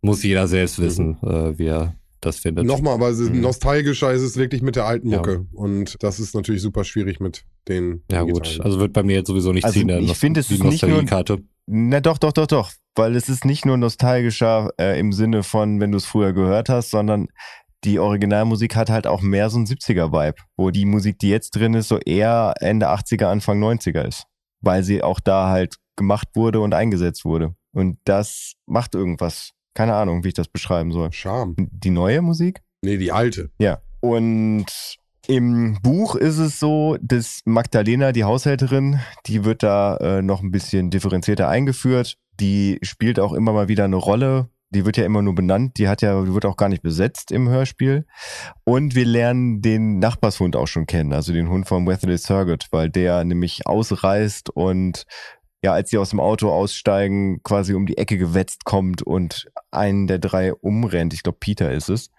muss 0.00 0.22
jeder 0.22 0.48
selbst 0.48 0.78
wissen, 0.80 1.18
äh, 1.22 1.58
wie 1.58 1.66
er 1.66 1.94
das 2.20 2.38
findet. 2.38 2.66
Nochmal, 2.66 2.94
aber 2.94 3.08
es 3.08 3.18
ist 3.18 3.32
Mhm. 3.32 3.40
nostalgischer 3.40 4.12
ist 4.12 4.22
es 4.22 4.36
wirklich 4.36 4.62
mit 4.62 4.76
der 4.76 4.84
alten 4.86 5.08
Ja. 5.08 5.18
Mucke. 5.18 5.46
Und 5.52 5.96
das 6.02 6.20
ist 6.20 6.34
natürlich 6.34 6.60
super 6.62 6.84
schwierig 6.84 7.18
mit 7.20 7.44
den. 7.68 8.02
Ja 8.10 8.22
gut, 8.22 8.44
digitalen. 8.46 8.60
also 8.62 8.80
wird 8.80 8.92
bei 8.92 9.02
mir 9.02 9.16
jetzt 9.16 9.28
sowieso 9.28 9.52
nicht 9.52 9.64
Also 9.64 9.80
ziehen, 9.80 9.88
ich 9.88 10.16
finde, 10.18 10.40
es 10.40 10.50
ist 10.50 10.62
nicht 10.62 10.86
nur-. 10.86 11.04
Na 11.66 12.00
doch, 12.00 12.18
doch, 12.18 12.32
doch, 12.32 12.46
doch. 12.46 12.72
Weil 12.96 13.14
es 13.16 13.28
ist 13.28 13.44
nicht 13.44 13.64
nur 13.64 13.76
nostalgischer 13.76 14.70
äh, 14.78 14.98
im 14.98 15.12
Sinne 15.12 15.42
von, 15.44 15.80
wenn 15.80 15.92
du 15.92 15.98
es 15.98 16.04
früher 16.04 16.32
gehört 16.32 16.68
hast, 16.68 16.90
sondern 16.90 17.28
die 17.84 17.98
Originalmusik 17.98 18.76
hat 18.76 18.90
halt 18.90 19.06
auch 19.06 19.22
mehr 19.22 19.50
so 19.50 19.58
ein 19.58 19.66
70er-Vibe, 19.66 20.36
wo 20.56 20.70
die 20.70 20.86
Musik, 20.86 21.18
die 21.18 21.30
jetzt 21.30 21.52
drin 21.52 21.74
ist, 21.74 21.88
so 21.88 21.98
eher 21.98 22.54
Ende 22.60 22.88
80er, 22.88 23.26
Anfang 23.26 23.62
90er 23.62 24.06
ist. 24.06 24.24
Weil 24.60 24.82
sie 24.82 25.02
auch 25.02 25.20
da 25.20 25.48
halt 25.48 25.76
gemacht 25.96 26.28
wurde 26.34 26.60
und 26.60 26.74
eingesetzt 26.74 27.24
wurde. 27.24 27.54
Und 27.72 27.98
das 28.04 28.54
macht 28.66 28.94
irgendwas. 28.94 29.52
Keine 29.74 29.94
Ahnung, 29.94 30.24
wie 30.24 30.28
ich 30.28 30.34
das 30.34 30.48
beschreiben 30.48 30.92
soll. 30.92 31.12
Charme. 31.12 31.54
Die 31.56 31.90
neue 31.90 32.20
Musik? 32.22 32.60
Nee, 32.82 32.96
die 32.96 33.12
alte. 33.12 33.50
Ja. 33.58 33.80
Und 34.00 34.66
im 35.26 35.78
Buch 35.82 36.16
ist 36.16 36.38
es 36.38 36.58
so, 36.58 36.96
dass 37.00 37.40
Magdalena, 37.44 38.12
die 38.12 38.24
Haushälterin, 38.24 39.00
die 39.26 39.44
wird 39.44 39.62
da 39.62 39.96
äh, 39.98 40.22
noch 40.22 40.42
ein 40.42 40.50
bisschen 40.50 40.90
differenzierter 40.90 41.48
eingeführt. 41.48 42.16
Die 42.40 42.78
spielt 42.82 43.20
auch 43.20 43.32
immer 43.32 43.52
mal 43.52 43.68
wieder 43.68 43.84
eine 43.84 43.96
Rolle. 43.96 44.48
Die 44.70 44.84
wird 44.84 44.96
ja 44.96 45.04
immer 45.04 45.22
nur 45.22 45.34
benannt. 45.34 45.78
Die 45.78 45.88
hat 45.88 46.02
ja, 46.02 46.22
die 46.22 46.32
wird 46.32 46.44
auch 46.44 46.56
gar 46.56 46.68
nicht 46.68 46.82
besetzt 46.82 47.32
im 47.32 47.48
Hörspiel. 47.48 48.06
Und 48.64 48.94
wir 48.94 49.04
lernen 49.04 49.62
den 49.62 49.98
Nachbarshund 49.98 50.56
auch 50.56 50.68
schon 50.68 50.86
kennen, 50.86 51.12
also 51.12 51.32
den 51.32 51.48
Hund 51.48 51.66
von 51.66 51.86
Wesley 51.86 52.18
Surgott, 52.18 52.68
weil 52.70 52.88
der 52.88 53.24
nämlich 53.24 53.66
ausreißt 53.66 54.50
und 54.50 55.06
ja, 55.62 55.74
als 55.74 55.90
sie 55.90 55.98
aus 55.98 56.10
dem 56.10 56.20
Auto 56.20 56.50
aussteigen, 56.50 57.42
quasi 57.42 57.74
um 57.74 57.84
die 57.84 57.98
Ecke 57.98 58.16
gewetzt 58.16 58.64
kommt 58.64 59.02
und 59.02 59.50
einen 59.70 60.06
der 60.06 60.18
drei 60.18 60.54
umrennt. 60.54 61.12
Ich 61.12 61.22
glaube, 61.22 61.38
Peter 61.38 61.70
ist 61.70 61.90
es 61.90 62.10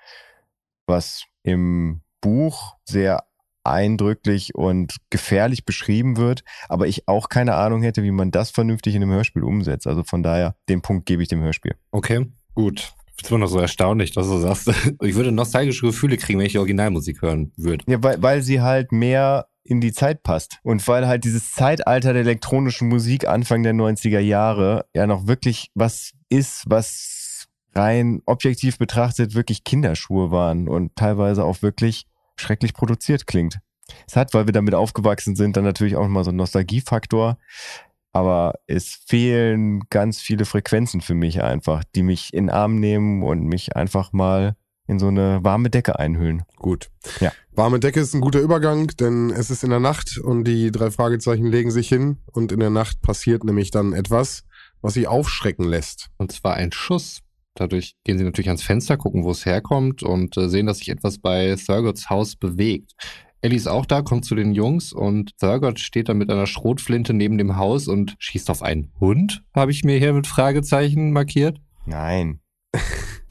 was 0.92 1.26
im 1.44 2.02
Buch 2.20 2.76
sehr 2.86 3.24
eindrücklich 3.64 4.56
und 4.56 4.98
gefährlich 5.10 5.66
beschrieben 5.66 6.18
wird, 6.18 6.44
aber 6.68 6.88
ich 6.88 7.08
auch 7.08 7.30
keine 7.30 7.56
Ahnung 7.56 7.84
hätte, 7.84 8.04
wie 8.04 8.12
man 8.12 8.32
das 8.32 8.52
vernünftig 8.52 8.96
in 8.96 9.04
einem 9.04 9.12
Hörspiel 9.12 9.44
umsetzt. 9.44 9.88
Also 9.88 10.04
von 10.04 10.24
daher, 10.24 10.56
den 10.68 10.82
Punkt 10.82 11.06
gebe 11.06 11.22
ich 11.22 11.30
dem 11.30 11.42
Hörspiel. 11.42 11.76
Okay, 11.92 12.28
gut. 12.56 12.94
Ich 13.18 13.24
bin 13.24 13.36
immer 13.36 13.46
noch 13.46 13.52
so 13.52 13.60
erstaunlich, 13.60 14.12
dass 14.12 14.28
du 14.28 14.38
sagst, 14.38 14.72
ich 15.02 15.16
würde 15.16 15.32
nostalgische 15.32 15.86
Gefühle 15.86 16.18
kriegen, 16.18 16.40
wenn 16.40 16.48
ich 16.48 16.54
die 16.54 16.60
Originalmusik 16.60 17.22
hören 17.22 17.52
würde. 17.56 17.84
Ja, 17.88 18.02
weil, 18.02 18.22
weil 18.22 18.42
sie 18.42 18.62
halt 18.62 18.92
mehr 18.92 19.48
in 19.64 19.80
die 19.80 19.94
Zeit 19.94 20.24
passt. 20.24 20.58
Und 20.64 20.86
weil 20.88 21.08
halt 21.08 21.24
dieses 21.24 21.52
Zeitalter 21.52 22.14
der 22.14 22.24
elektronischen 22.24 22.88
Musik 22.88 23.28
Anfang 23.28 23.64
der 23.64 23.74
90er 23.74 24.20
Jahre 24.20 24.86
ja 24.96 25.06
noch 25.06 25.28
wirklich 25.28 25.70
was 25.76 26.14
ist, 26.30 26.64
was 26.68 27.48
rein 27.74 28.22
objektiv 28.26 28.78
betrachtet 28.78 29.36
wirklich 29.36 29.64
Kinderschuhe 29.64 30.32
waren 30.32 30.68
und 30.68 30.96
teilweise 30.96 31.46
auch 31.46 31.62
wirklich 31.62 32.06
schrecklich 32.36 32.74
produziert 32.74 33.28
klingt. 33.28 33.60
Es 34.08 34.16
hat, 34.16 34.34
weil 34.34 34.46
wir 34.46 34.54
damit 34.54 34.74
aufgewachsen 34.74 35.36
sind, 35.36 35.58
dann 35.58 35.64
natürlich 35.64 35.96
auch 35.96 36.08
mal 36.08 36.24
so 36.24 36.30
einen 36.30 36.38
Nostalgiefaktor. 36.38 37.38
Aber 38.13 38.56
es 38.67 39.00
fehlen 39.08 39.82
ganz 39.89 40.19
viele 40.19 40.45
Frequenzen 40.45 41.02
für 41.02 41.13
mich 41.13 41.41
einfach, 41.41 41.84
die 41.95 42.04
mich 42.04 42.34
in 42.34 42.47
den 42.47 42.50
Arm 42.50 42.80
nehmen 42.80 43.24
und 43.24 43.43
mich 43.45 43.76
einfach 43.76 44.12
mal 44.12 44.56
in 44.88 45.00
so 45.00 45.08
eine 45.08 45.39
warme 45.43 45.69
Decke 45.69 46.00
einhüllen. 46.00 46.43
Gut. 46.58 46.89
Ja. 47.21 47.32
Warme 47.54 47.80
Decke 47.80 48.02
ist 48.02 48.13
ein 48.13 48.21
guter 48.21 48.41
Übergang, 48.41 48.88
denn 49.00 49.30
es 49.30 49.50
ist 49.50 49.63
in 49.63 49.69
der 49.69 49.80
Nacht 49.80 50.17
und 50.17 50.43
die 50.43 50.71
drei 50.71 50.91
Fragezeichen 50.91 51.45
legen 51.45 51.71
sich 51.71 51.88
hin 51.88 52.17
und 52.26 52.52
in 52.52 52.60
der 52.60 52.69
Nacht 52.69 53.02
passiert 53.02 53.43
nämlich 53.43 53.71
dann 53.71 53.93
etwas, 53.93 54.43
was 54.82 54.93
sie 54.93 55.08
aufschrecken 55.08 55.65
lässt. 55.65 56.10
Und 56.17 56.32
zwar 56.32 56.56
ein 56.56 56.71
Schuss. 56.71 57.21
Dadurch 57.56 57.95
gehen 58.04 58.17
sie 58.17 58.24
natürlich 58.24 58.50
ans 58.50 58.63
Fenster, 58.63 58.97
gucken, 58.97 59.24
wo 59.24 59.32
es 59.32 59.45
herkommt 59.45 60.04
und 60.04 60.38
äh, 60.38 60.50
sehen, 60.50 60.65
dass 60.65 60.80
sich 60.80 60.89
etwas 60.89 61.17
bei 61.17 61.56
Thurgots 61.56 62.10
Haus 62.10 62.36
bewegt. 62.36 62.93
Ellie 63.41 63.58
ist 63.58 63.67
auch 63.67 63.88
da, 63.88 64.04
kommt 64.04 64.23
zu 64.23 64.36
den 64.36 64.54
Jungs 64.54 64.93
und 64.93 65.38
Thurgot 65.39 65.80
steht 65.80 66.10
dann 66.10 66.17
mit 66.17 66.30
einer 66.30 66.45
Schrotflinte 66.45 67.13
neben 67.13 67.39
dem 67.39 67.58
Haus 67.58 67.88
und 67.88 68.15
schießt 68.19 68.51
auf 68.51 68.62
einen 68.62 68.91
Hund, 68.99 69.43
habe 69.56 69.71
ich 69.71 69.84
mir 69.84 69.97
hier 69.97 70.13
mit 70.13 70.27
Fragezeichen 70.27 71.12
markiert. 71.12 71.60
Nein. 71.86 72.39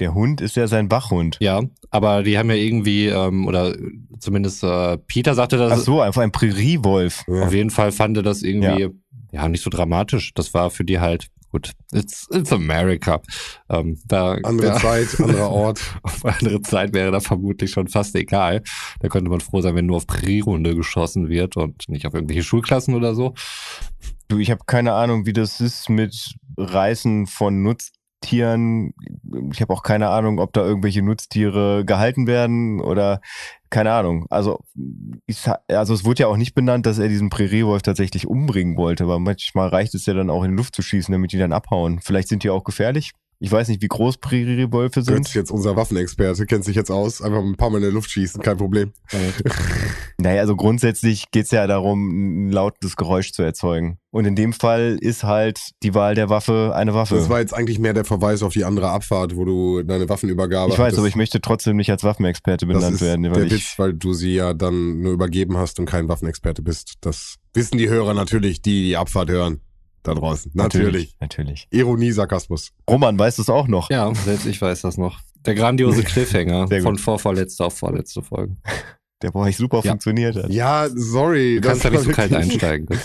Der 0.00 0.14
Hund 0.14 0.40
ist 0.40 0.56
ja 0.56 0.66
sein 0.66 0.90
Wachhund. 0.90 1.36
Ja, 1.40 1.60
aber 1.90 2.22
die 2.22 2.38
haben 2.38 2.48
ja 2.48 2.56
irgendwie, 2.56 3.06
ähm, 3.06 3.46
oder 3.46 3.76
zumindest 4.18 4.64
äh, 4.64 4.96
Peter 4.96 5.34
sagte 5.34 5.58
das. 5.58 5.72
Ach 5.72 5.78
so, 5.78 6.00
einfach 6.00 6.22
ein 6.22 6.32
Präriewolf. 6.32 7.24
Auf 7.28 7.52
jeden 7.52 7.68
Fall 7.68 7.92
fand 7.92 8.16
er 8.16 8.22
das 8.22 8.42
irgendwie, 8.42 8.82
ja. 8.82 8.88
ja, 9.30 9.48
nicht 9.48 9.62
so 9.62 9.68
dramatisch. 9.68 10.32
Das 10.32 10.54
war 10.54 10.70
für 10.70 10.84
die 10.84 11.00
halt, 11.00 11.28
gut, 11.50 11.72
it's, 11.92 12.28
it's 12.30 12.52
America. 12.52 13.20
Ähm, 13.68 14.00
da, 14.06 14.32
Andere 14.42 14.68
ja, 14.68 14.76
Zeit, 14.76 15.20
anderer 15.20 15.50
Ort. 15.50 15.80
auf 16.02 16.24
andere 16.24 16.62
Zeit 16.62 16.92
wäre 16.92 17.10
da 17.10 17.20
vermutlich 17.20 17.70
schon 17.70 17.88
fast 17.88 18.14
egal. 18.14 18.62
Da 19.00 19.08
könnte 19.08 19.30
man 19.30 19.40
froh 19.40 19.60
sein, 19.60 19.74
wenn 19.74 19.86
nur 19.86 19.96
auf 19.96 20.06
Prärierunde 20.06 20.74
geschossen 20.74 21.28
wird 21.28 21.56
und 21.56 21.88
nicht 21.88 22.06
auf 22.06 22.14
irgendwelche 22.14 22.42
Schulklassen 22.42 22.94
oder 22.94 23.14
so. 23.14 23.34
Du, 24.28 24.38
ich 24.38 24.50
habe 24.50 24.62
keine 24.66 24.92
Ahnung, 24.92 25.26
wie 25.26 25.32
das 25.32 25.60
ist 25.60 25.88
mit 25.88 26.34
Reißen 26.56 27.26
von 27.26 27.62
Nutztieren. 27.62 28.94
Ich 29.52 29.60
habe 29.60 29.72
auch 29.72 29.82
keine 29.82 30.08
Ahnung, 30.10 30.38
ob 30.38 30.52
da 30.52 30.64
irgendwelche 30.64 31.02
Nutztiere 31.02 31.84
gehalten 31.84 32.26
werden 32.26 32.80
oder 32.80 33.20
keine 33.70 33.92
Ahnung. 33.92 34.26
Also, 34.30 34.60
ich, 35.26 35.46
also 35.68 35.94
es 35.94 36.04
wurde 36.04 36.22
ja 36.22 36.26
auch 36.26 36.36
nicht 36.36 36.54
benannt, 36.54 36.86
dass 36.86 36.98
er 36.98 37.08
diesen 37.08 37.30
Präriewolf 37.30 37.82
tatsächlich 37.82 38.26
umbringen 38.26 38.76
wollte, 38.76 39.04
aber 39.04 39.18
manchmal 39.18 39.68
reicht 39.68 39.94
es 39.94 40.06
ja 40.06 40.14
dann 40.14 40.30
auch 40.30 40.42
in 40.44 40.52
die 40.52 40.56
Luft 40.56 40.74
zu 40.74 40.82
schießen, 40.82 41.12
damit 41.12 41.32
die 41.32 41.38
dann 41.38 41.52
abhauen. 41.52 42.00
Vielleicht 42.00 42.28
sind 42.28 42.42
die 42.42 42.50
auch 42.50 42.64
gefährlich. 42.64 43.12
Ich 43.42 43.50
weiß 43.50 43.68
nicht, 43.68 43.80
wie 43.80 43.88
groß 43.88 44.18
Präriewölfe 44.18 45.00
Götz 45.00 45.06
sind. 45.06 45.26
ist 45.26 45.34
jetzt 45.34 45.50
unser 45.50 45.74
Waffenexperte, 45.74 46.44
kennt 46.44 46.62
sich 46.64 46.76
jetzt 46.76 46.90
aus. 46.90 47.22
Einfach 47.22 47.38
ein 47.40 47.56
paar 47.56 47.70
Mal 47.70 47.78
in 47.78 47.84
der 47.84 47.92
Luft 47.92 48.10
schießen, 48.10 48.42
kein 48.42 48.58
Problem. 48.58 48.92
Naja, 50.18 50.42
also 50.42 50.54
grundsätzlich 50.54 51.30
geht's 51.30 51.50
ja 51.50 51.66
darum, 51.66 52.48
ein 52.48 52.50
lautes 52.50 52.96
Geräusch 52.96 53.32
zu 53.32 53.42
erzeugen. 53.42 53.98
Und 54.10 54.26
in 54.26 54.36
dem 54.36 54.52
Fall 54.52 54.98
ist 55.00 55.24
halt 55.24 55.58
die 55.82 55.94
Wahl 55.94 56.14
der 56.14 56.28
Waffe 56.28 56.72
eine 56.74 56.92
Waffe. 56.92 57.14
Das 57.14 57.30
war 57.30 57.40
jetzt 57.40 57.54
eigentlich 57.54 57.78
mehr 57.78 57.94
der 57.94 58.04
Verweis 58.04 58.42
auf 58.42 58.52
die 58.52 58.64
andere 58.64 58.90
Abfahrt, 58.90 59.34
wo 59.34 59.46
du 59.46 59.82
deine 59.82 60.10
Waffenübergabe 60.10 60.72
ich 60.72 60.78
weiß, 60.78 60.98
aber 60.98 61.06
ich 61.06 61.16
möchte 61.16 61.40
trotzdem 61.40 61.78
nicht 61.78 61.90
als 61.90 62.04
Waffenexperte 62.04 62.66
das 62.66 62.76
benannt 62.76 62.96
ist 62.96 63.00
werden, 63.00 63.22
der 63.22 63.34
weil 63.34 63.46
ich 63.46 63.52
Witz, 63.52 63.74
weil 63.78 63.94
du 63.94 64.12
sie 64.12 64.34
ja 64.34 64.52
dann 64.52 65.00
nur 65.00 65.12
übergeben 65.12 65.56
hast 65.56 65.78
und 65.78 65.86
kein 65.86 66.08
Waffenexperte 66.08 66.60
bist. 66.60 66.96
Das 67.00 67.36
wissen 67.54 67.78
die 67.78 67.88
Hörer 67.88 68.12
natürlich, 68.12 68.60
die 68.60 68.82
die 68.88 68.96
Abfahrt 68.98 69.30
hören. 69.30 69.60
Da 70.02 70.14
draußen. 70.14 70.50
Natürlich. 70.54 71.14
Natürlich. 71.20 71.66
Ironie, 71.70 72.10
Sarkasmus. 72.12 72.72
Roman, 72.88 73.18
weißt 73.18 73.38
du 73.38 73.42
es 73.42 73.50
auch 73.50 73.68
noch? 73.68 73.90
Ja, 73.90 74.12
selbst 74.14 74.46
ich 74.46 74.60
weiß 74.60 74.80
das 74.82 74.96
noch. 74.96 75.20
Der 75.44 75.54
grandiose 75.54 76.02
Cliffhanger 76.04 76.68
von 76.82 76.96
vorvorletzter 76.96 77.66
auf 77.66 77.78
vorletzte 77.78 78.22
Folge. 78.22 78.56
Der 79.22 79.30
bei 79.32 79.40
euch 79.40 79.56
super 79.58 79.80
Ja. 79.84 79.90
funktioniert 79.92 80.36
hat. 80.36 80.50
Ja, 80.50 80.88
sorry. 80.94 81.60
Du 81.60 81.68
kannst 81.68 81.84
da 81.84 81.90
nicht 81.90 82.02
so 82.04 82.10
kalt 82.12 82.32
einsteigen. 82.32 82.88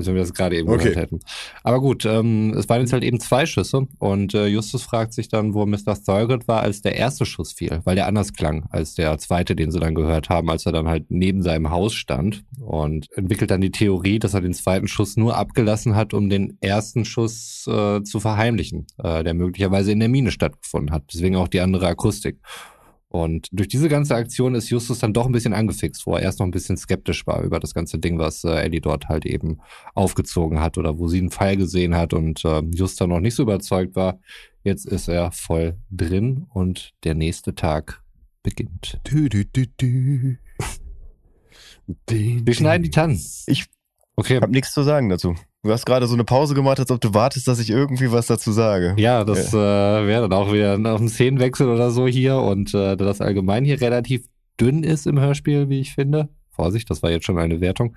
Also 0.00 0.08
wenn 0.12 0.16
wir 0.16 0.22
das 0.22 0.32
gerade 0.32 0.56
eben 0.56 0.68
Okay. 0.68 0.78
gehört 0.78 0.96
hätten. 0.96 1.20
Aber 1.62 1.78
gut, 1.80 2.06
ähm, 2.06 2.54
es 2.56 2.68
waren 2.70 2.80
jetzt 2.80 2.94
halt 2.94 3.04
eben 3.04 3.20
zwei 3.20 3.44
Schüsse 3.44 3.86
und 3.98 4.32
äh, 4.34 4.46
Justus 4.46 4.82
fragt 4.82 5.12
sich 5.12 5.28
dann, 5.28 5.52
wo 5.52 5.66
Mr. 5.66 5.94
Thurgood 6.02 6.48
war, 6.48 6.62
als 6.62 6.80
der 6.80 6.96
erste 6.96 7.26
Schuss 7.26 7.52
fiel, 7.52 7.80
weil 7.84 7.96
der 7.96 8.06
anders 8.06 8.32
klang 8.32 8.64
als 8.70 8.94
der 8.94 9.18
zweite, 9.18 9.54
den 9.54 9.70
sie 9.70 9.78
dann 9.78 9.94
gehört 9.94 10.30
haben, 10.30 10.48
als 10.50 10.64
er 10.64 10.72
dann 10.72 10.88
halt 10.88 11.10
neben 11.10 11.42
seinem 11.42 11.70
Haus 11.70 11.92
stand 11.92 12.44
und 12.60 13.12
entwickelt 13.14 13.50
dann 13.50 13.60
die 13.60 13.70
Theorie, 13.70 14.18
dass 14.18 14.32
er 14.32 14.40
den 14.40 14.54
zweiten 14.54 14.88
Schuss 14.88 15.18
nur 15.18 15.36
abgelassen 15.36 15.94
hat, 15.96 16.14
um 16.14 16.30
den 16.30 16.56
ersten 16.62 17.04
Schuss 17.04 17.66
äh, 17.68 18.02
zu 18.02 18.20
verheimlichen, 18.20 18.86
äh, 19.02 19.22
der 19.22 19.34
möglicherweise 19.34 19.92
in 19.92 20.00
der 20.00 20.08
Mine 20.08 20.30
stattgefunden 20.30 20.94
hat. 20.94 21.04
Deswegen 21.12 21.36
auch 21.36 21.48
die 21.48 21.60
andere 21.60 21.86
Akustik. 21.88 22.38
Und 23.12 23.48
durch 23.50 23.66
diese 23.66 23.88
ganze 23.88 24.14
Aktion 24.14 24.54
ist 24.54 24.70
Justus 24.70 25.00
dann 25.00 25.12
doch 25.12 25.26
ein 25.26 25.32
bisschen 25.32 25.52
angefixt, 25.52 26.06
wo 26.06 26.14
er 26.14 26.22
erst 26.22 26.38
noch 26.38 26.46
ein 26.46 26.52
bisschen 26.52 26.76
skeptisch 26.76 27.26
war 27.26 27.42
über 27.42 27.58
das 27.58 27.74
ganze 27.74 27.98
Ding, 27.98 28.20
was 28.20 28.44
äh, 28.44 28.50
Ellie 28.50 28.80
dort 28.80 29.08
halt 29.08 29.26
eben 29.26 29.58
aufgezogen 29.94 30.60
hat 30.60 30.78
oder 30.78 30.96
wo 30.96 31.08
sie 31.08 31.18
einen 31.18 31.32
Pfeil 31.32 31.56
gesehen 31.56 31.96
hat 31.96 32.14
und 32.14 32.44
äh, 32.44 32.60
Justus 32.72 32.96
dann 32.96 33.10
noch 33.10 33.18
nicht 33.18 33.34
so 33.34 33.42
überzeugt 33.42 33.96
war. 33.96 34.20
Jetzt 34.62 34.86
ist 34.86 35.08
er 35.08 35.32
voll 35.32 35.76
drin 35.90 36.46
und 36.50 36.92
der 37.02 37.16
nächste 37.16 37.56
Tag 37.56 38.00
beginnt. 38.44 39.00
Du, 39.02 39.28
du, 39.28 39.44
du, 39.44 39.66
du. 39.76 40.36
Wir 42.08 42.54
schneiden 42.54 42.84
die 42.84 42.90
Tannen. 42.90 43.20
Ich 43.46 43.66
Okay. 44.14 44.38
hab 44.40 44.50
nichts 44.50 44.72
zu 44.72 44.82
sagen 44.82 45.08
dazu. 45.08 45.34
Du 45.62 45.70
hast 45.70 45.84
gerade 45.84 46.06
so 46.06 46.14
eine 46.14 46.24
Pause 46.24 46.54
gemacht, 46.54 46.80
als 46.80 46.90
ob 46.90 47.02
du 47.02 47.12
wartest, 47.12 47.46
dass 47.46 47.58
ich 47.58 47.68
irgendwie 47.68 48.10
was 48.10 48.26
dazu 48.26 48.50
sage. 48.50 48.94
Ja, 48.96 49.24
das 49.24 49.52
äh, 49.52 49.56
wäre 49.56 50.22
dann 50.22 50.32
auch 50.32 50.50
wieder 50.54 50.72
ein 50.72 51.08
Szenenwechsel 51.08 51.68
oder 51.68 51.90
so 51.90 52.06
hier 52.06 52.36
und 52.36 52.72
äh, 52.72 52.96
da 52.96 53.04
das 53.04 53.20
allgemein 53.20 53.66
hier 53.66 53.78
relativ 53.78 54.24
dünn 54.58 54.82
ist 54.84 55.06
im 55.06 55.20
Hörspiel, 55.20 55.68
wie 55.68 55.80
ich 55.80 55.92
finde. 55.92 56.30
Vorsicht, 56.50 56.88
das 56.88 57.02
war 57.02 57.10
jetzt 57.10 57.26
schon 57.26 57.38
eine 57.38 57.60
Wertung. 57.60 57.94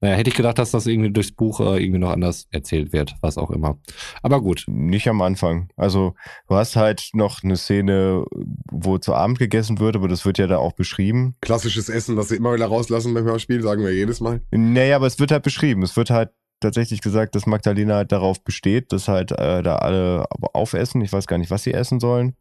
Naja, 0.00 0.16
hätte 0.16 0.30
ich 0.30 0.36
gedacht, 0.36 0.58
dass 0.58 0.72
das 0.72 0.86
irgendwie 0.86 1.12
durchs 1.12 1.30
Buch 1.30 1.60
äh, 1.60 1.80
irgendwie 1.80 2.00
noch 2.00 2.10
anders 2.10 2.48
erzählt 2.50 2.92
wird, 2.92 3.14
was 3.20 3.38
auch 3.38 3.50
immer. 3.50 3.78
Aber 4.22 4.42
gut, 4.42 4.64
Nicht 4.66 5.08
am 5.08 5.22
Anfang. 5.22 5.68
Also 5.76 6.14
du 6.48 6.56
hast 6.56 6.74
halt 6.74 7.10
noch 7.12 7.44
eine 7.44 7.56
Szene, 7.56 8.24
wo 8.70 8.98
zu 8.98 9.14
Abend 9.14 9.38
gegessen 9.38 9.78
wird, 9.78 9.94
aber 9.94 10.08
das 10.08 10.26
wird 10.26 10.38
ja 10.38 10.48
da 10.48 10.58
auch 10.58 10.72
beschrieben. 10.72 11.36
Klassisches 11.40 11.88
Essen, 11.88 12.16
das 12.16 12.28
sie 12.28 12.36
immer 12.36 12.52
wieder 12.52 12.66
rauslassen 12.66 13.14
beim 13.14 13.24
Hörspiel, 13.24 13.62
sagen 13.62 13.84
wir 13.84 13.94
jedes 13.94 14.20
Mal. 14.20 14.42
Naja, 14.50 14.96
aber 14.96 15.06
es 15.06 15.20
wird 15.20 15.30
halt 15.30 15.44
beschrieben. 15.44 15.84
Es 15.84 15.96
wird 15.96 16.10
halt 16.10 16.30
tatsächlich 16.60 17.00
gesagt, 17.00 17.34
dass 17.34 17.46
Magdalena 17.46 17.96
halt 17.96 18.12
darauf 18.12 18.42
besteht, 18.42 18.92
dass 18.92 19.08
halt 19.08 19.32
äh, 19.32 19.62
da 19.62 19.76
alle 19.76 20.26
aufessen. 20.52 21.00
Ich 21.02 21.12
weiß 21.12 21.26
gar 21.26 21.38
nicht, 21.38 21.50
was 21.50 21.62
sie 21.62 21.74
essen 21.74 22.00
sollen. 22.00 22.36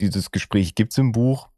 Dieses 0.00 0.30
Gespräch 0.30 0.74
gibt's 0.74 0.98
im 0.98 1.12
Buch. 1.12 1.48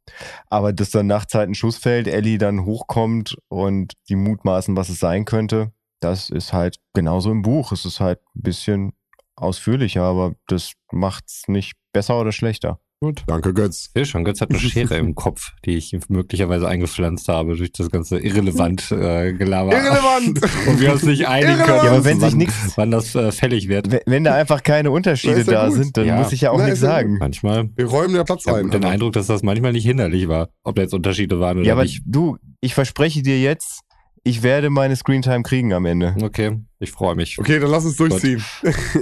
Aber 0.49 0.73
dass 0.73 0.91
dann 0.91 1.07
nachts 1.07 1.35
halt 1.35 1.49
ein 1.49 1.55
Schuss 1.55 1.77
fällt, 1.79 2.07
Ellie 2.07 2.39
dann 2.39 2.65
hochkommt 2.65 3.39
und 3.49 3.95
die 4.09 4.17
mutmaßen, 4.17 4.77
was 4.77 4.91
es 4.91 5.01
sein 5.01 5.25
könnte, 5.25 5.73
das 6.01 6.29
ist 6.29 6.53
halt 6.53 6.79
genauso 6.93 7.31
im 7.31 7.43
Buch. 7.43 7.73
Es 7.73 7.85
ist 7.87 8.01
halt 8.01 8.21
ein 8.37 8.43
bisschen 8.43 8.93
ausführlicher, 9.37 10.03
aber 10.03 10.35
das 10.47 10.73
macht's 10.93 11.49
nicht 11.49 11.75
besser 11.93 12.21
oder 12.21 12.33
schlechter. 12.33 12.79
Gut. 13.01 13.23
Danke, 13.27 13.53
Götz. 13.53 13.91
Sehe 13.95 14.07
schon, 14.07 14.25
Götz 14.25 14.41
hat 14.41 14.51
eine 14.51 14.59
Schere 14.61 14.97
im 14.97 15.15
Kopf, 15.15 15.53
die 15.65 15.77
ich 15.77 15.95
möglicherweise 16.09 16.67
eingepflanzt 16.69 17.29
habe 17.29 17.57
durch 17.57 17.73
das 17.73 17.91
ganze 17.91 18.19
irrelevant 18.19 18.91
äh, 18.93 19.33
Gelaber. 19.35 19.73
Irrelevant! 19.73 20.41
Und 20.69 20.81
wir 20.81 20.93
uns 20.93 21.03
nicht 21.03 21.29
einigen 21.29 21.51
Irrelevant! 21.59 21.67
können, 21.69 21.85
Ja, 21.85 21.91
aber 21.93 22.05
wenn 22.05 22.21
sich 22.21 22.31
wann, 22.33 22.39
nichts- 22.39 22.73
wann 22.77 22.91
das 22.91 23.15
äh, 23.15 23.31
fällig 23.33 23.69
wird. 23.69 23.91
Wenn- 23.91 24.01
Wenn 24.07 24.25
da 24.25 24.35
einfach 24.35 24.63
keine 24.63 24.91
Unterschiede 24.91 25.39
ja 25.39 25.45
da 25.45 25.67
gut. 25.69 25.77
sind, 25.77 25.97
dann 25.97 26.07
Ja. 26.07 26.17
muss 26.17 26.33
ich 26.33 26.41
ja 26.43 26.51
auch 26.51 26.59
Na, 26.59 26.65
nichts 26.65 26.81
ja 26.81 26.89
sagen. 26.89 27.19
Manchmal 27.19 27.69
Wir 27.77 27.87
räumen 27.87 28.15
der 28.15 28.25
Platz 28.25 28.43
Ich 28.43 28.47
habe 28.49 28.61
ein. 28.61 28.71
den 28.71 28.83
aber- 28.85 28.93
Eindruck, 28.93 29.13
dass 29.13 29.27
das 29.27 29.43
manchmal 29.43 29.73
nicht 29.73 29.85
hinderlich 29.87 30.29
war, 30.29 30.49
ob 30.63 30.77
da 30.77 30.83
jetzt 30.83 30.95
Unterschiede 30.95 31.41
waren 31.41 31.59
oder 31.59 31.67
Ja, 31.67 31.75
aber 31.75 31.83
nicht. 31.83 32.03
du, 32.07 32.39
ich 32.61 32.75
verspreche 32.75 33.23
dir 33.23 33.39
jetzt, 33.41 33.81
ich 34.23 34.43
werde 34.43 34.71
meine 34.71 34.97
Screentime 34.97 35.43
kriegen 35.43 35.75
am 35.75 35.85
Ende. 35.85 36.17
Okay, 36.23 36.59
Ich 36.85 36.93
freue 36.93 37.15
mich. 37.17 37.39
Okay, 37.39 37.59
dann 37.59 37.71
lass 37.71 37.85
uns 37.85 37.97
durchziehen. 37.97 38.45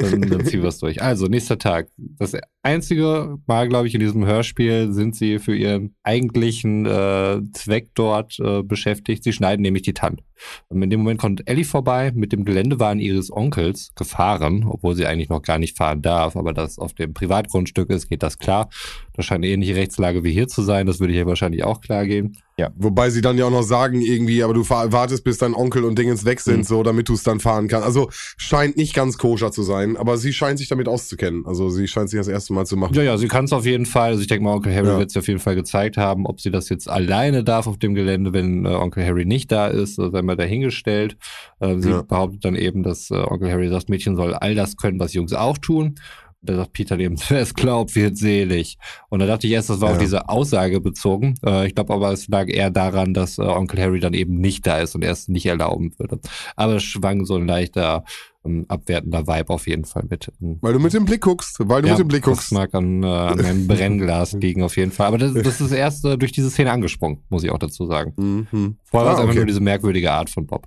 Dann, 0.00 0.22
dann 0.22 0.44
ziehen 0.46 0.62
wir 0.62 0.68
es 0.68 0.78
durch. 0.78 1.02
Also, 1.02 1.26
nächster 1.26 1.58
Tag. 1.58 1.88
Das 1.96 2.32
einzige 2.62 3.36
Mal, 3.46 3.68
glaube 3.68 3.88
ich, 3.88 3.94
in 3.94 4.00
diesem 4.00 4.24
Hörspiel 4.24 4.92
sind 4.92 5.16
sie 5.16 5.38
für 5.40 5.54
ihren 5.54 5.94
eigentlichen 6.04 6.86
äh, 6.86 7.40
Zweck 7.52 7.90
dort 7.94 8.38
äh, 8.38 8.62
beschäftigt. 8.62 9.24
Sie 9.24 9.32
schneiden 9.32 9.62
nämlich 9.62 9.82
die 9.82 9.94
Tand. 9.94 10.20
Und 10.68 10.82
in 10.82 10.90
dem 10.90 11.00
Moment 11.00 11.20
kommt 11.20 11.48
Ellie 11.48 11.64
vorbei 11.64 12.10
mit 12.14 12.32
dem 12.32 12.44
Geländewagen 12.44 13.00
ihres 13.00 13.30
Onkels 13.32 13.92
gefahren, 13.94 14.64
obwohl 14.68 14.94
sie 14.96 15.06
eigentlich 15.06 15.28
noch 15.28 15.42
gar 15.42 15.58
nicht 15.58 15.76
fahren 15.76 16.02
darf. 16.02 16.36
Aber 16.36 16.52
das 16.52 16.78
auf 16.78 16.94
dem 16.94 17.14
Privatgrundstück 17.14 17.90
ist, 17.90 18.08
geht 18.08 18.22
das 18.22 18.38
klar. 18.38 18.68
Das 19.14 19.26
scheint 19.26 19.44
eine 19.44 19.52
ähnliche 19.52 19.76
Rechtslage 19.76 20.24
wie 20.24 20.32
hier 20.32 20.48
zu 20.48 20.62
sein. 20.62 20.86
Das 20.86 20.98
würde 21.00 21.12
hier 21.12 21.26
wahrscheinlich 21.26 21.64
auch 21.64 21.80
klar 21.80 22.06
gehen. 22.06 22.36
Wobei 22.76 23.10
sie 23.10 23.22
dann 23.22 23.36
ja 23.38 23.46
auch 23.46 23.50
noch 23.50 23.64
sagen, 23.64 24.00
irgendwie, 24.02 24.40
aber 24.44 24.54
du 24.54 24.68
wartest, 24.70 25.24
bis 25.24 25.38
dein 25.38 25.52
Onkel 25.52 25.84
und 25.84 25.98
Dingens 25.98 26.24
weg 26.24 26.38
sind, 26.38 26.58
Mhm. 26.58 26.62
so, 26.62 26.82
damit 26.84 27.08
du 27.08 27.14
es 27.14 27.24
dann 27.24 27.40
fahren 27.40 27.66
kannst. 27.72 27.86
Also 27.86 28.08
scheint 28.36 28.76
nicht 28.76 28.94
ganz 28.94 29.18
koscher 29.18 29.50
zu 29.50 29.62
sein, 29.62 29.96
aber 29.96 30.16
sie 30.16 30.32
scheint 30.32 30.58
sich 30.58 30.68
damit 30.68 30.86
auszukennen. 30.88 31.44
Also 31.46 31.68
sie 31.70 31.88
scheint 31.88 32.08
sich 32.10 32.18
das 32.20 32.28
erste 32.28 32.52
Mal 32.52 32.66
zu 32.66 32.76
machen. 32.76 32.94
Ja, 32.94 33.02
ja, 33.02 33.16
sie 33.18 33.26
kann 33.28 33.46
es 33.46 33.52
auf 33.52 33.66
jeden 33.66 33.86
Fall. 33.86 34.10
Also 34.10 34.22
ich 34.22 34.28
denke 34.28 34.44
mal, 34.44 34.54
Onkel 34.54 34.74
Harry 34.74 34.86
Ja. 34.88 34.98
wird 34.98 35.10
es 35.10 35.16
auf 35.16 35.26
jeden 35.26 35.40
Fall 35.40 35.54
gezeigt 35.56 35.96
haben, 35.96 36.26
ob 36.26 36.40
sie 36.40 36.50
das 36.50 36.68
jetzt 36.68 36.88
alleine 36.88 37.42
darf 37.42 37.66
auf 37.66 37.78
dem 37.78 37.94
Gelände, 37.94 38.32
wenn 38.32 38.64
äh, 38.64 38.68
Onkel 38.68 39.04
Harry 39.04 39.24
nicht 39.24 39.50
da 39.50 39.66
ist, 39.66 39.98
äh, 39.98 40.10
sei 40.10 40.22
mal 40.22 40.36
dahingestellt. 40.36 41.16
Äh, 41.60 41.78
sie 41.80 41.90
Ja. 41.90 42.02
behauptet 42.02 42.44
dann 42.44 42.54
eben, 42.54 42.82
dass 42.82 43.10
äh, 43.10 43.14
Onkel 43.14 43.50
Harry 43.50 43.68
sagt, 43.68 43.88
Mädchen 43.88 44.14
soll 44.16 44.34
all 44.34 44.54
das 44.54 44.76
können, 44.76 45.00
was 45.00 45.12
Jungs 45.14 45.32
auch 45.32 45.58
tun. 45.58 45.96
Da 46.44 46.56
sagt 46.56 46.72
Peter 46.72 46.98
eben, 46.98 47.16
wer 47.28 47.40
es 47.42 47.54
glaubt, 47.54 47.94
wird 47.94 48.16
selig. 48.18 48.76
Und 49.10 49.20
da 49.20 49.26
dachte 49.26 49.46
ich 49.46 49.52
erst, 49.52 49.70
das 49.70 49.80
war 49.80 49.90
Ja. 49.90 49.94
auf 49.94 50.00
diese 50.02 50.28
Aussage 50.28 50.80
bezogen. 50.80 51.34
Äh, 51.46 51.68
ich 51.68 51.74
glaube 51.76 51.94
aber, 51.94 52.12
es 52.12 52.26
lag 52.28 52.48
eher 52.48 52.70
daran, 52.70 53.14
dass 53.14 53.38
äh, 53.38 53.42
Onkel 53.42 53.80
Harry 53.80 54.00
dann 54.00 54.12
eben 54.12 54.34
nicht 54.40 54.66
da 54.66 54.78
ist 54.78 54.94
und 54.96 55.02
er 55.04 55.12
es 55.12 55.28
nicht 55.28 55.46
erlauben 55.46 55.92
würde. 55.98 56.18
Aber 56.56 56.76
es 56.76 56.82
schwang 56.82 57.24
so 57.26 57.36
ein 57.36 57.46
leichter 57.46 58.04
ähm, 58.44 58.64
abwertender 58.66 59.28
Vibe 59.28 59.50
auf 59.50 59.68
jeden 59.68 59.84
Fall 59.84 60.02
mit. 60.10 60.32
Ähm, 60.42 60.58
Weil 60.62 60.72
du 60.72 60.80
mit 60.80 60.92
dem 60.92 61.04
Blick 61.04 61.20
guckst, 61.20 61.58
weil 61.60 61.82
du 61.82 61.86
ja, 61.88 61.94
mit 61.94 62.00
dem 62.00 62.08
Blick 62.08 62.24
das 62.24 62.34
guckst. 62.38 62.52
mag 62.52 62.74
an, 62.74 63.04
äh, 63.04 63.06
an 63.06 63.36
meinem 63.40 63.66
Brennglas 63.68 64.32
liegen 64.32 64.64
auf 64.64 64.76
jeden 64.76 64.90
Fall. 64.90 65.06
Aber 65.06 65.18
das, 65.18 65.34
das 65.34 65.60
ist 65.60 65.70
erst 65.70 66.04
äh, 66.04 66.18
durch 66.18 66.32
diese 66.32 66.50
Szene 66.50 66.72
angesprungen, 66.72 67.22
muss 67.28 67.44
ich 67.44 67.50
auch 67.52 67.58
dazu 67.58 67.86
sagen. 67.86 68.14
Mhm. 68.16 68.78
Vorher 68.82 69.06
war 69.06 69.12
es 69.14 69.18
Ah, 69.18 69.22
einfach 69.22 69.30
okay. 69.30 69.36
nur 69.36 69.46
diese 69.46 69.60
merkwürdige 69.60 70.10
Art 70.10 70.28
von 70.28 70.44
Bob. 70.48 70.66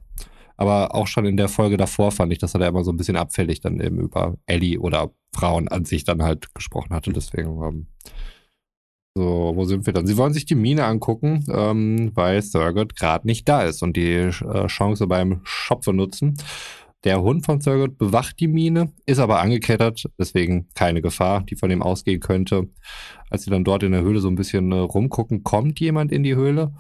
Aber 0.58 0.96
auch 0.96 1.08
schon 1.08 1.26
in 1.26 1.38
der 1.38 1.50
Folge 1.50 1.78
davor 1.78 2.12
fand 2.12 2.32
ich, 2.32 2.39
dass 2.39 2.54
er 2.54 2.60
da 2.60 2.68
immer 2.68 2.84
so 2.84 2.91
ein 2.91 2.98
bisschen 2.98 3.18
abfällig 3.18 3.62
dann 3.62 3.80
eben 3.80 4.00
über 4.00 4.38
Ellie 4.46 4.80
oder 4.80 5.12
Frauen 5.34 5.68
an 5.68 5.86
sich 5.86 6.04
dann 6.04 6.24
halt 6.24 6.54
gesprochen 6.56 6.94
hatte. 6.94 7.12
Deswegen, 7.12 7.62
ähm, 7.63 7.88
so, 9.18 9.54
wo 9.56 9.63
sind 9.65 9.86
wir 9.86 9.94
dann? 9.94 10.08
Sie 10.08 10.18
wollen 10.18 10.34
sich 10.34 10.46
die 10.46 10.56
Mine 10.56 10.86
angucken, 10.86 11.46
ähm, 11.50 12.12
weil 12.15 12.41
Thurgood 12.41 12.96
gerade 12.96 13.28
nicht 13.28 13.48
da 13.48 13.63
ist 13.63 13.82
und 13.82 13.96
die 13.96 14.12
äh, 14.12 14.68
Chance 14.68 15.08
beim 15.08 15.41
Schopfe 15.44 15.94
nutzen. 15.94 16.36
Der 17.06 17.22
Hund 17.22 17.46
von 17.46 17.60
Thurgood 17.60 17.98
bewacht 17.98 18.39
die 18.39 18.48
Mine, 18.48 18.91
ist 19.06 19.20
aber 19.20 19.39
angekettet, 19.39 20.06
deswegen 20.20 20.68
keine 20.74 21.02
Gefahr, 21.02 21.44
die 21.44 21.56
von 21.56 21.70
ihm 21.70 21.84
ausgehen 21.84 22.20
könnte. 22.20 22.68
Als 23.30 23.44
sie 23.44 23.52
dann 23.52 23.63
dort 23.63 23.84
in 23.84 23.91
der 23.91 24.02
Höhle 24.02 24.20
so 24.20 24.28
ein 24.28 24.36
bisschen 24.36 24.72
äh, 24.72 24.78
rumgucken, 24.78 25.44
kommt 25.44 25.80
jemand 25.80 26.12
in 26.12 26.24
die 26.24 26.36
Höhle, 26.36 26.74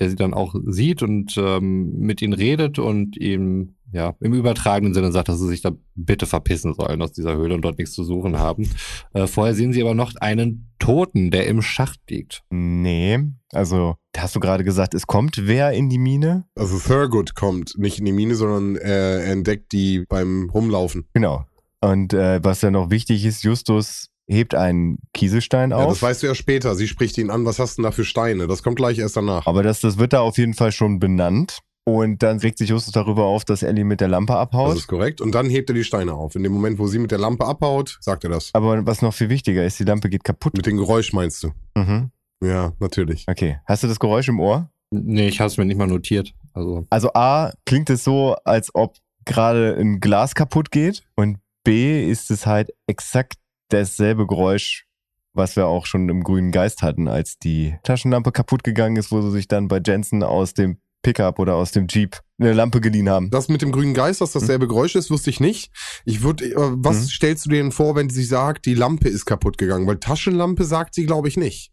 der 0.00 0.10
sie 0.10 0.16
dann 0.16 0.34
auch 0.34 0.54
sieht 0.66 1.02
und 1.02 1.34
ähm, 1.36 1.98
mit 1.98 2.20
ihnen 2.20 2.32
redet 2.32 2.78
und 2.78 3.16
ihm 3.16 3.76
ja 3.92 4.16
im 4.20 4.34
übertragenen 4.34 4.92
Sinne 4.92 5.12
sagt, 5.12 5.28
dass 5.28 5.38
sie 5.38 5.48
sich 5.48 5.62
da 5.62 5.72
bitte 5.94 6.26
verpissen 6.26 6.74
sollen 6.74 7.00
aus 7.00 7.12
dieser 7.12 7.36
Höhle 7.36 7.54
und 7.54 7.62
dort 7.62 7.78
nichts 7.78 7.94
zu 7.94 8.02
suchen 8.02 8.38
haben. 8.38 8.68
Äh, 9.12 9.28
vorher 9.28 9.54
sehen 9.54 9.72
sie 9.72 9.82
aber 9.82 9.94
noch 9.94 10.14
einen 10.16 10.72
Toten, 10.80 11.30
der 11.30 11.46
im 11.46 11.62
Schacht 11.62 12.00
liegt. 12.10 12.42
Nee, 12.50 13.20
also 13.52 13.94
hast 14.16 14.34
du 14.34 14.40
gerade 14.40 14.64
gesagt, 14.64 14.94
es 14.94 15.06
kommt 15.06 15.46
wer 15.46 15.72
in 15.72 15.88
die 15.88 15.98
Mine? 15.98 16.44
Also 16.56 16.78
Thurgood 16.78 17.36
kommt 17.36 17.78
nicht 17.78 18.00
in 18.00 18.04
die 18.04 18.12
Mine, 18.12 18.34
sondern 18.34 18.76
äh, 18.76 19.20
er 19.20 19.32
entdeckt 19.32 19.72
die 19.72 20.04
beim 20.08 20.50
Rumlaufen. 20.52 21.06
Genau. 21.14 21.44
Und 21.80 22.14
äh, 22.14 22.42
was 22.42 22.62
ja 22.62 22.70
noch 22.70 22.90
wichtig 22.90 23.24
ist, 23.24 23.44
Justus 23.44 24.10
hebt 24.28 24.54
einen 24.54 24.98
Kieselstein 25.12 25.70
Ja, 25.70 25.76
auf. 25.78 25.88
das 25.92 26.02
weißt 26.02 26.22
du 26.22 26.26
ja 26.28 26.34
später. 26.34 26.74
Sie 26.74 26.88
spricht 26.88 27.18
ihn 27.18 27.30
an, 27.30 27.44
was 27.44 27.58
hast 27.58 27.76
du 27.78 27.82
denn 27.82 27.90
da 27.90 27.92
für 27.92 28.04
Steine? 28.04 28.46
Das 28.46 28.62
kommt 28.62 28.76
gleich 28.76 28.98
erst 28.98 29.16
danach. 29.16 29.46
aber 29.46 29.62
das, 29.62 29.80
das 29.80 29.98
wird 29.98 30.12
da 30.12 30.20
auf 30.20 30.38
jeden 30.38 30.54
Fall 30.54 30.72
schon 30.72 30.98
benannt. 30.98 31.58
Und 31.86 32.22
dann 32.22 32.38
regt 32.38 32.56
sich 32.56 32.70
Justus 32.70 32.92
darüber 32.94 33.24
auf, 33.24 33.44
dass 33.44 33.62
Ellie 33.62 33.84
mit 33.84 34.00
der 34.00 34.08
Lampe 34.08 34.32
Das 34.32 34.40
abhaut. 34.40 34.74
ist 34.76 34.86
korrekt. 34.86 35.20
Und 35.20 35.32
dann 35.34 35.50
hebt 35.50 35.68
er 35.68 35.74
die 35.74 35.84
Steine 35.84 36.14
auf. 36.14 36.34
In 36.34 36.42
dem 36.42 36.52
Moment, 36.52 36.78
wo 36.78 36.86
sie 36.86 36.98
mit 36.98 37.10
der 37.10 37.18
Lampe 37.18 37.44
abhaut, 37.44 37.98
sagt 38.00 38.24
er 38.24 38.30
das. 38.30 38.48
Aber 38.54 38.86
was 38.86 39.02
noch 39.02 39.12
viel 39.12 39.28
wichtiger 39.28 39.62
ist, 39.66 39.78
die 39.78 39.84
Lampe 39.84 40.08
geht 40.08 40.24
kaputt. 40.24 40.56
Mit 40.56 40.64
dem 40.64 40.78
Geräusch 40.78 41.12
meinst 41.12 41.42
du? 41.42 41.50
Mhm. 41.76 42.10
Ja, 42.42 42.72
natürlich. 42.78 43.26
Okay. 43.28 43.58
Hast 43.66 43.82
du 43.82 43.88
das 43.88 44.00
Geräusch 44.00 44.28
im 44.28 44.40
Ohr? 44.40 44.70
Nee, 44.90 45.28
ich 45.28 45.40
habe 45.40 45.48
es 45.48 45.58
mir 45.58 45.66
nicht 45.66 45.76
mal 45.76 45.86
notiert. 45.86 46.32
Also 46.54 46.86
Also 46.88 47.12
A, 47.12 47.52
klingt 47.66 47.90
es 47.90 48.02
so, 48.02 48.34
als 48.44 48.74
ob 48.74 48.96
gerade 49.26 49.76
ein 49.78 50.00
Glas 50.00 50.34
kaputt 50.34 50.70
geht. 50.70 51.02
Und 51.16 51.36
B, 51.64 52.08
ist 52.10 52.30
es 52.30 52.46
halt 52.46 52.70
exakt 52.86 53.34
dasselbe 53.68 54.26
Geräusch, 54.26 54.86
was 55.32 55.56
wir 55.56 55.66
auch 55.66 55.86
schon 55.86 56.08
im 56.08 56.22
grünen 56.22 56.52
Geist 56.52 56.82
hatten, 56.82 57.08
als 57.08 57.38
die 57.38 57.74
Taschenlampe 57.82 58.30
kaputt 58.32 58.62
gegangen 58.64 58.96
ist, 58.96 59.10
wo 59.10 59.20
sie 59.22 59.30
sich 59.32 59.48
dann 59.48 59.68
bei 59.68 59.80
Jensen 59.84 60.22
aus 60.22 60.54
dem 60.54 60.78
Pickup 61.02 61.38
oder 61.38 61.54
aus 61.56 61.70
dem 61.72 61.86
Jeep 61.88 62.18
eine 62.38 62.52
Lampe 62.54 62.80
geliehen 62.80 63.08
haben. 63.10 63.30
Das 63.30 63.48
mit 63.48 63.60
dem 63.62 63.72
grünen 63.72 63.92
Geist, 63.94 64.20
dass 64.22 64.32
dasselbe 64.32 64.66
Geräusch 64.66 64.94
ist, 64.94 65.10
wusste 65.10 65.28
ich 65.30 65.38
nicht. 65.38 65.70
Ich 66.04 66.22
würde, 66.22 66.46
äh, 66.46 66.54
was 66.56 67.02
Mhm. 67.02 67.08
stellst 67.08 67.44
du 67.46 67.50
dir 67.50 67.56
denn 67.62 67.72
vor, 67.72 67.94
wenn 67.94 68.08
sie 68.08 68.24
sagt, 68.24 68.64
die 68.64 68.74
Lampe 68.74 69.08
ist 69.08 69.26
kaputt 69.26 69.58
gegangen? 69.58 69.86
Weil 69.86 69.98
Taschenlampe 69.98 70.64
sagt 70.64 70.94
sie, 70.94 71.04
glaube 71.04 71.28
ich, 71.28 71.36
nicht. 71.36 71.72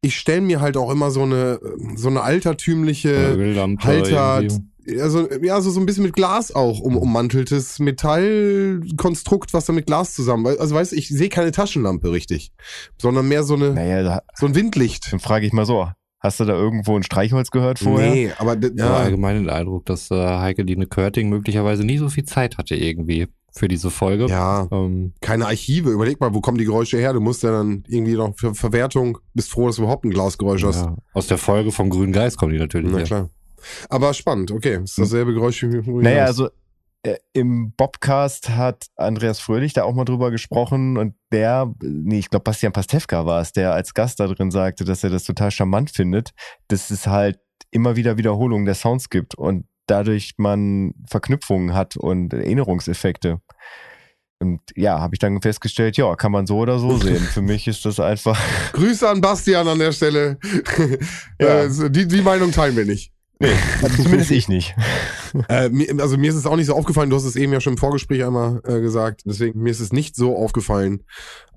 Ich 0.00 0.16
stelle 0.18 0.40
mir 0.40 0.60
halt 0.60 0.76
auch 0.76 0.90
immer 0.90 1.10
so 1.10 1.22
eine, 1.22 1.60
so 1.94 2.08
eine 2.08 2.22
altertümliche, 2.22 3.34
Öllampe 3.34 3.84
Halter, 3.84 4.42
irgendwie. 4.42 4.64
Also, 5.00 5.28
ja, 5.42 5.60
so, 5.60 5.70
so 5.70 5.80
ein 5.80 5.86
bisschen 5.86 6.04
mit 6.04 6.14
Glas 6.14 6.54
auch 6.54 6.80
um, 6.80 6.96
ummanteltes 6.96 7.78
Metallkonstrukt, 7.78 9.52
was 9.54 9.66
dann 9.66 9.76
mit 9.76 9.86
Glas 9.86 10.14
zusammen, 10.14 10.46
also 10.58 10.74
weißt 10.74 10.92
du, 10.92 10.96
ich 10.96 11.08
sehe 11.08 11.28
keine 11.28 11.52
Taschenlampe 11.52 12.10
richtig, 12.12 12.52
sondern 13.00 13.28
mehr 13.28 13.42
so 13.42 13.54
eine, 13.54 13.70
Naja, 13.74 14.02
da- 14.02 14.22
so 14.34 14.46
ein 14.46 14.54
Windlicht. 14.54 15.12
dann 15.12 15.20
frage 15.20 15.46
ich 15.46 15.52
mal 15.52 15.66
so, 15.66 15.88
hast 16.20 16.40
du 16.40 16.44
da 16.44 16.54
irgendwo 16.54 16.96
ein 16.96 17.02
Streichholz 17.02 17.50
gehört 17.50 17.78
vorher? 17.78 18.10
Nee, 18.10 18.32
aber 18.38 18.52
habe 18.52 18.72
ja, 18.76 18.94
allgemein 18.96 19.36
den 19.36 19.50
Eindruck, 19.50 19.86
dass 19.86 20.10
äh, 20.10 20.14
Heike 20.14 20.64
Dine 20.64 20.86
Körting 20.86 21.28
möglicherweise 21.28 21.84
nie 21.84 21.98
so 21.98 22.08
viel 22.08 22.24
Zeit 22.24 22.56
hatte 22.58 22.74
irgendwie 22.74 23.28
für 23.56 23.68
diese 23.68 23.90
Folge. 23.90 24.26
ja, 24.26 24.66
Ähm, 24.72 25.12
keine 25.20 25.46
Archive. 25.46 25.88
Überleg 25.90 26.18
mal, 26.20 26.34
wo 26.34 26.40
kommen 26.40 26.58
die 26.58 26.64
Geräusche 26.64 26.96
her? 26.98 27.12
Du 27.12 27.20
musst 27.20 27.44
ja 27.44 27.52
dann 27.52 27.84
irgendwie 27.86 28.14
noch 28.14 28.34
für 28.36 28.52
Verwertung, 28.54 29.18
bist 29.32 29.48
froh, 29.50 29.68
dass 29.68 29.76
du 29.76 29.82
überhaupt 29.82 30.04
ein 30.04 30.10
Glasgeräusch 30.10 30.64
hast. 30.64 30.82
ja, 30.86 30.96
aus 31.12 31.28
der 31.28 31.38
Folge 31.38 31.70
vom 31.70 31.88
Grünen 31.88 32.12
Geist 32.12 32.36
kommen 32.36 32.52
die 32.52 32.58
natürlich. 32.58 32.90
Na 32.90 32.98
her. 32.98 33.06
klar. 33.06 33.30
Aber 33.88 34.14
spannend, 34.14 34.50
okay. 34.50 34.80
Ist 34.82 34.98
dasselbe 34.98 35.32
Geräusch 35.34 35.62
wie 35.62 35.84
wie- 35.86 35.90
Naja, 36.02 36.24
also 36.24 36.48
äh, 37.02 37.16
im 37.34 37.72
Bobcast 37.76 38.50
hat 38.50 38.86
Andreas 38.96 39.38
Fröhlich 39.38 39.72
da 39.74 39.84
auch 39.84 39.94
mal 39.94 40.04
drüber 40.06 40.30
gesprochen 40.30 40.96
und 40.96 41.14
der, 41.32 41.72
nee, 41.82 42.18
ich 42.18 42.30
glaube 42.30 42.44
Bastian 42.44 42.72
Pastewka 42.72 43.26
war 43.26 43.40
es, 43.42 43.52
der 43.52 43.74
als 43.74 43.92
Gast 43.94 44.20
da 44.20 44.26
drin 44.26 44.50
sagte, 44.50 44.84
dass 44.84 45.04
er 45.04 45.10
das 45.10 45.24
total 45.24 45.50
charmant 45.50 45.90
findet, 45.90 46.30
dass 46.68 46.90
es 46.90 47.06
halt 47.06 47.38
immer 47.70 47.96
wieder 47.96 48.16
Wiederholungen 48.16 48.64
der 48.64 48.74
Sounds 48.74 49.10
gibt 49.10 49.34
und 49.34 49.66
dadurch 49.86 50.32
man 50.38 50.94
Verknüpfungen 51.10 51.74
hat 51.74 51.96
und 51.96 52.32
Erinnerungseffekte. 52.32 53.40
Und 54.40 54.60
ja, 54.74 55.00
habe 55.00 55.14
ich 55.14 55.18
dann 55.18 55.40
festgestellt, 55.40 55.96
ja, 55.96 56.14
kann 56.16 56.32
man 56.32 56.46
so 56.46 56.58
oder 56.58 56.78
so 56.78 56.96
sehen. 56.98 57.16
Für 57.32 57.40
mich 57.42 57.66
ist 57.68 57.84
das 57.84 58.00
einfach, 58.00 58.38
Grüße 58.72 59.08
an 59.08 59.20
Bastian 59.20 59.68
an 59.68 59.78
der 59.78 59.92
Stelle. 59.92 60.38
Ja. 61.40 61.64
Äh, 61.64 61.90
die, 61.90 62.06
die 62.08 62.20
Meinung 62.22 62.50
teilen 62.50 62.76
wir 62.76 62.84
nicht. 62.84 63.12
Also 63.82 64.02
zumindest 64.02 64.30
ich 64.30 64.48
nicht. 64.48 64.74
Äh, 65.48 65.68
mir, 65.68 65.88
also 66.00 66.16
mir 66.16 66.30
ist 66.30 66.36
es 66.36 66.46
auch 66.46 66.54
nicht 66.54 66.66
so 66.66 66.74
aufgefallen, 66.76 67.10
du 67.10 67.16
hast 67.16 67.24
es 67.24 67.34
eben 67.34 67.52
ja 67.52 67.60
schon 67.60 67.72
im 67.72 67.76
Vorgespräch 67.76 68.24
einmal 68.24 68.60
äh, 68.64 68.80
gesagt, 68.80 69.22
deswegen 69.24 69.60
mir 69.60 69.70
ist 69.70 69.80
es 69.80 69.92
nicht 69.92 70.14
so 70.14 70.36
aufgefallen, 70.36 71.02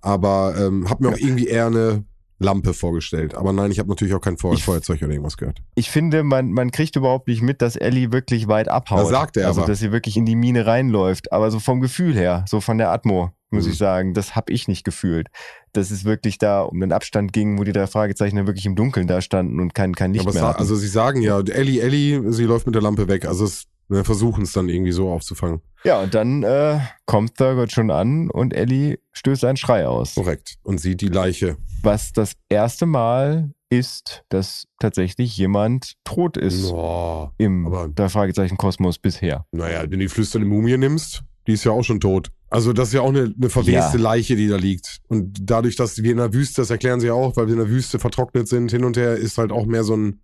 aber 0.02 0.56
ähm, 0.60 0.90
hab 0.90 1.00
mir 1.00 1.10
auch 1.10 1.18
irgendwie 1.18 1.46
eher 1.48 1.68
eine 1.68 2.04
Lampe 2.40 2.74
vorgestellt. 2.74 3.36
Aber 3.36 3.54
nein, 3.54 3.70
ich 3.72 3.78
habe 3.78 3.90
natürlich 3.90 4.16
auch 4.16 4.22
kein 4.22 4.38
Feu 4.38 4.54
Ich- 4.54 4.64
Feuerzeug 4.64 5.02
oder 5.04 5.12
irgendwas 5.12 5.38
gehört. 5.38 5.60
Ich 5.76 5.92
finde, 5.92 6.24
man, 6.24 6.52
man 6.54 6.72
kriegt 6.72 6.96
überhaupt 6.96 7.28
nicht 7.28 7.44
mit, 7.44 7.62
dass 7.62 7.76
Ellie 7.76 8.12
wirklich 8.12 8.48
weit 8.48 8.68
abhaut. 8.68 9.00
Das 9.00 9.10
sagt 9.10 9.38
er 9.38 9.48
Also, 9.48 9.62
aber. 9.62 9.68
dass 9.72 9.78
sie 9.80 9.92
wirklich 9.92 10.18
in 10.18 10.26
die 10.26 10.36
Mine 10.36 10.66
reinläuft. 10.66 11.32
Aber 11.32 11.52
so 11.52 11.60
vom 11.60 11.80
Gefühl 11.80 12.16
her, 12.16 12.46
so 12.48 12.62
von 12.62 12.80
der 12.80 12.90
Atmo, 12.92 13.30
muss 13.52 13.66
Mhm. 13.66 13.72
ich 13.72 13.78
sagen, 13.78 14.14
das 14.16 14.36
habe 14.36 14.52
ich 14.54 14.68
nicht 14.68 14.84
gefühlt. 14.86 15.28
Dass 15.78 15.92
es 15.92 16.04
wirklich 16.06 16.38
da 16.40 16.62
um 16.64 16.80
den 16.80 16.92
Abstand 16.92 17.34
ging, 17.34 17.58
wo 17.60 17.64
die 17.64 17.72
drei 17.72 17.88
Fragezeichen 17.88 18.36
dann 18.36 18.48
wirklich 18.48 18.66
im 18.66 18.76
Dunkeln 18.76 19.08
da 19.08 19.22
standen 19.22 19.60
und 19.60 19.74
kein, 19.76 19.94
kein 19.94 20.12
Licht 20.12 20.22
aber 20.26 20.30
es 20.32 20.36
mehr 20.36 20.48
hatten. 20.48 20.60
also 20.60 20.76
sie 20.76 20.88
sagen 20.88 21.22
ja, 21.22 21.40
Ellie, 21.40 21.82
Ellie, 21.82 22.32
sie 22.34 22.44
läuft 22.46 22.66
mit 22.66 22.76
der 22.76 22.82
Lampe 22.82 23.08
weg. 23.08 23.26
Also 23.28 23.46
es 23.46 23.66
wir 23.90 24.04
versuchen 24.04 24.44
es 24.44 24.52
dann 24.52 24.68
irgendwie 24.68 24.92
so 24.92 25.10
aufzufangen. 25.10 25.62
ja, 25.86 26.02
und 26.02 26.14
dann 26.14 26.44
äh, 26.44 26.80
kommt 27.06 27.36
Thurgood 27.38 27.72
schon 27.72 27.90
an 27.90 28.30
und 28.30 28.54
Ellie 28.54 28.98
stößt 29.14 29.46
einen 29.46 29.56
Schrei 29.56 29.88
aus. 29.88 30.16
Korrekt. 30.16 30.56
Und 30.64 30.82
sieht 30.82 31.00
die 31.00 31.08
Leiche. 31.08 31.56
Was 31.84 32.12
das 32.12 32.34
erste 32.50 32.86
Mal 32.86 33.52
ist, 33.70 34.24
dass 34.28 34.66
tatsächlich 34.80 35.38
jemand 35.38 35.94
tot 36.04 36.36
ist 36.36 36.70
Oh, 36.72 37.30
im 37.38 37.68
aber- 37.68 37.88
drei 37.88 38.10
Fragezeichen 38.10 38.58
Kosmos 38.58 38.98
bisher. 39.00 39.46
naja, 39.54 39.84
wenn 39.84 39.92
du 39.92 39.98
die 40.00 40.10
flüsternde 40.10 40.48
Mumie 40.48 40.76
nimmst, 40.78 41.24
die 41.48 41.54
ist 41.54 41.64
ja 41.64 41.72
auch 41.72 41.84
schon 41.84 42.02
tot. 42.02 42.30
Also 42.50 42.72
das 42.72 42.90
ist 42.90 42.94
ja 42.94 43.02
auch 43.02 43.10
eine, 43.10 43.34
eine 43.38 43.50
verweste 43.50 43.98
Ja. 43.98 44.04
Leiche, 44.04 44.36
die 44.38 44.48
da 44.48 44.56
liegt. 44.56 45.00
Und 45.10 45.38
dadurch, 45.42 45.76
dass 45.76 46.02
wir 46.02 46.12
in 46.12 46.18
der 46.18 46.34
Wüste, 46.34 46.62
das 46.62 46.70
erklären 46.70 47.00
sie 47.02 47.08
ja 47.08 47.14
auch, 47.14 47.36
weil 47.36 47.48
wir 47.48 47.54
in 47.54 47.60
der 47.60 47.70
Wüste 47.70 48.00
vertrocknet 48.00 48.48
sind, 48.48 48.72
hin 48.72 48.84
und 48.86 48.96
her, 48.96 49.16
ist 49.16 49.38
halt 49.38 49.52
auch 49.52 49.66
mehr 49.66 49.84
so 49.84 49.96
ein 49.98 50.22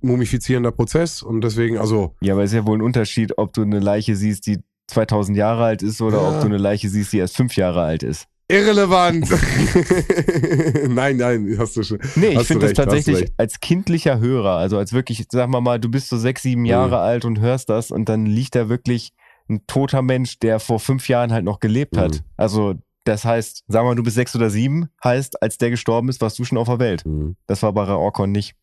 mumifizierender 0.00 0.72
Prozess. 0.72 1.22
Und 1.22 1.42
deswegen, 1.42 1.78
also, 1.78 2.14
Ja, 2.20 2.34
aber 2.34 2.42
es 2.42 2.50
ist 2.50 2.56
ja 2.56 2.66
wohl 2.66 2.78
ein 2.78 2.82
Unterschied, 2.82 3.38
ob 3.38 3.52
du 3.52 3.62
eine 3.62 3.78
Leiche 3.80 4.16
siehst, 4.16 4.46
die 4.46 4.58
2000 4.88 5.36
Jahre 5.38 5.62
alt 5.64 5.82
ist 5.82 6.00
oder 6.02 6.20
Ja. 6.20 6.28
ob 6.30 6.40
du 6.40 6.46
eine 6.46 6.58
Leiche 6.58 6.88
siehst, 6.88 7.12
die 7.12 7.18
erst 7.18 7.36
fünf 7.36 7.54
Jahre 7.56 7.82
alt 7.82 8.02
ist. 8.02 8.26
Irrelevant. 8.48 9.28
nein, 10.88 11.16
nein, 11.18 11.54
hast 11.58 11.76
du 11.76 11.82
schon. 11.84 11.98
Nee, 12.16 12.30
ich 12.40 12.46
finde 12.48 12.66
das 12.66 12.74
tatsächlich 12.74 13.30
als 13.36 13.60
kindlicher 13.60 14.18
Hörer, 14.18 14.56
also 14.56 14.76
als 14.78 14.92
wirklich, 14.92 15.24
sagen 15.30 15.52
wir 15.52 15.60
mal, 15.60 15.78
du 15.78 15.88
bist 15.88 16.08
so 16.08 16.18
sechs, 16.18 16.42
sieben 16.42 16.64
Jahre 16.64 16.88
Mhm. 16.96 17.02
alt 17.02 17.24
und 17.24 17.40
hörst 17.40 17.68
das 17.68 17.90
und 17.92 18.08
dann 18.08 18.26
liegt 18.26 18.54
da 18.56 18.68
wirklich 18.68 19.12
ein 19.50 19.66
toter 19.66 20.02
Mensch, 20.02 20.38
der 20.38 20.60
vor 20.60 20.80
fünf 20.80 21.08
Jahren 21.08 21.32
halt 21.32 21.44
noch 21.44 21.60
gelebt 21.60 21.96
hat. 21.96 22.14
Mhm. 22.14 22.20
Also 22.36 22.74
das 23.04 23.24
heißt, 23.24 23.64
sagen 23.66 23.86
wir 23.86 23.90
mal, 23.90 23.96
du 23.96 24.02
bist 24.02 24.16
sechs 24.16 24.36
oder 24.36 24.50
sieben, 24.50 24.88
heißt, 25.02 25.42
als 25.42 25.58
der 25.58 25.70
gestorben 25.70 26.08
ist, 26.08 26.20
warst 26.20 26.38
du 26.38 26.44
schon 26.44 26.58
auf 26.58 26.68
der 26.68 26.78
Welt. 26.78 27.04
Mhm. 27.04 27.36
Das 27.46 27.62
war 27.62 27.72
bei 27.72 27.84
Raorkon 27.84 28.30
nicht. 28.30 28.54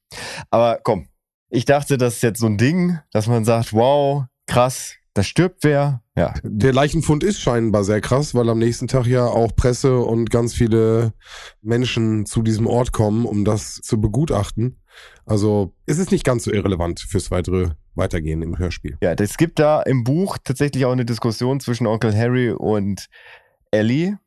Aber 0.49 0.79
komm, 0.83 1.07
ich 1.49 1.65
dachte, 1.65 1.97
das 1.97 2.15
ist 2.15 2.23
jetzt 2.23 2.39
so 2.39 2.45
ein 2.45 2.57
Ding, 2.57 2.99
dass 3.11 3.27
man 3.27 3.45
sagt, 3.45 3.73
wow, 3.73 4.25
krass, 4.45 4.95
da 5.13 5.23
stirbt 5.23 5.63
wer. 5.63 6.01
Ja, 6.15 6.33
Der 6.43 6.73
Leichenfund 6.73 7.23
ist 7.23 7.39
scheinbar 7.39 7.83
sehr 7.83 8.01
krass, 8.01 8.35
weil 8.35 8.49
am 8.49 8.59
nächsten 8.59 8.87
Tag 8.87 9.05
ja 9.07 9.25
auch 9.25 9.55
Presse 9.55 9.99
und 9.99 10.29
ganz 10.29 10.53
viele 10.53 11.13
Menschen 11.61 12.25
zu 12.25 12.41
diesem 12.41 12.67
Ort 12.67 12.91
kommen, 12.91 13.25
um 13.25 13.43
das 13.43 13.75
zu 13.75 13.99
begutachten. 13.99 14.81
Also 15.25 15.73
es 15.85 15.97
ist 15.97 16.11
nicht 16.11 16.23
ganz 16.23 16.43
so 16.43 16.51
irrelevant 16.51 16.99
fürs 16.99 17.31
weitere 17.31 17.71
Weitergehen 17.97 18.41
im 18.41 18.57
Hörspiel. 18.57 18.97
Ja, 19.01 19.13
es 19.13 19.37
gibt 19.37 19.59
da 19.59 19.81
im 19.81 20.03
Buch 20.03 20.37
tatsächlich 20.43 20.85
auch 20.85 20.91
eine 20.91 21.05
Diskussion 21.05 21.59
zwischen 21.59 21.87
Onkel 21.87 22.15
Harry 22.15 22.51
und 22.51 23.07
Ellie, 23.71 24.17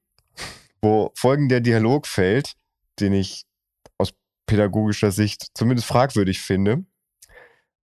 wo 0.82 1.12
folgender 1.14 1.60
Dialog 1.60 2.06
fällt, 2.06 2.54
den 3.00 3.12
ich 3.12 3.44
aus 3.98 4.12
pädagogischer 4.46 5.12
Sicht 5.12 5.48
zumindest 5.54 5.86
fragwürdig 5.86 6.40
finde. 6.40 6.84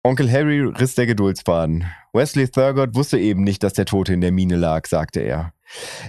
Onkel 0.03 0.31
Harry 0.31 0.61
riss 0.61 0.95
der 0.95 1.05
Geduldsfaden. 1.05 1.85
Wesley 2.13 2.47
Thurgood 2.47 2.95
wusste 2.95 3.19
eben 3.19 3.43
nicht, 3.43 3.61
dass 3.61 3.73
der 3.73 3.85
Tote 3.85 4.13
in 4.13 4.21
der 4.21 4.31
Mine 4.31 4.55
lag, 4.55 4.87
sagte 4.87 5.19
er. 5.19 5.53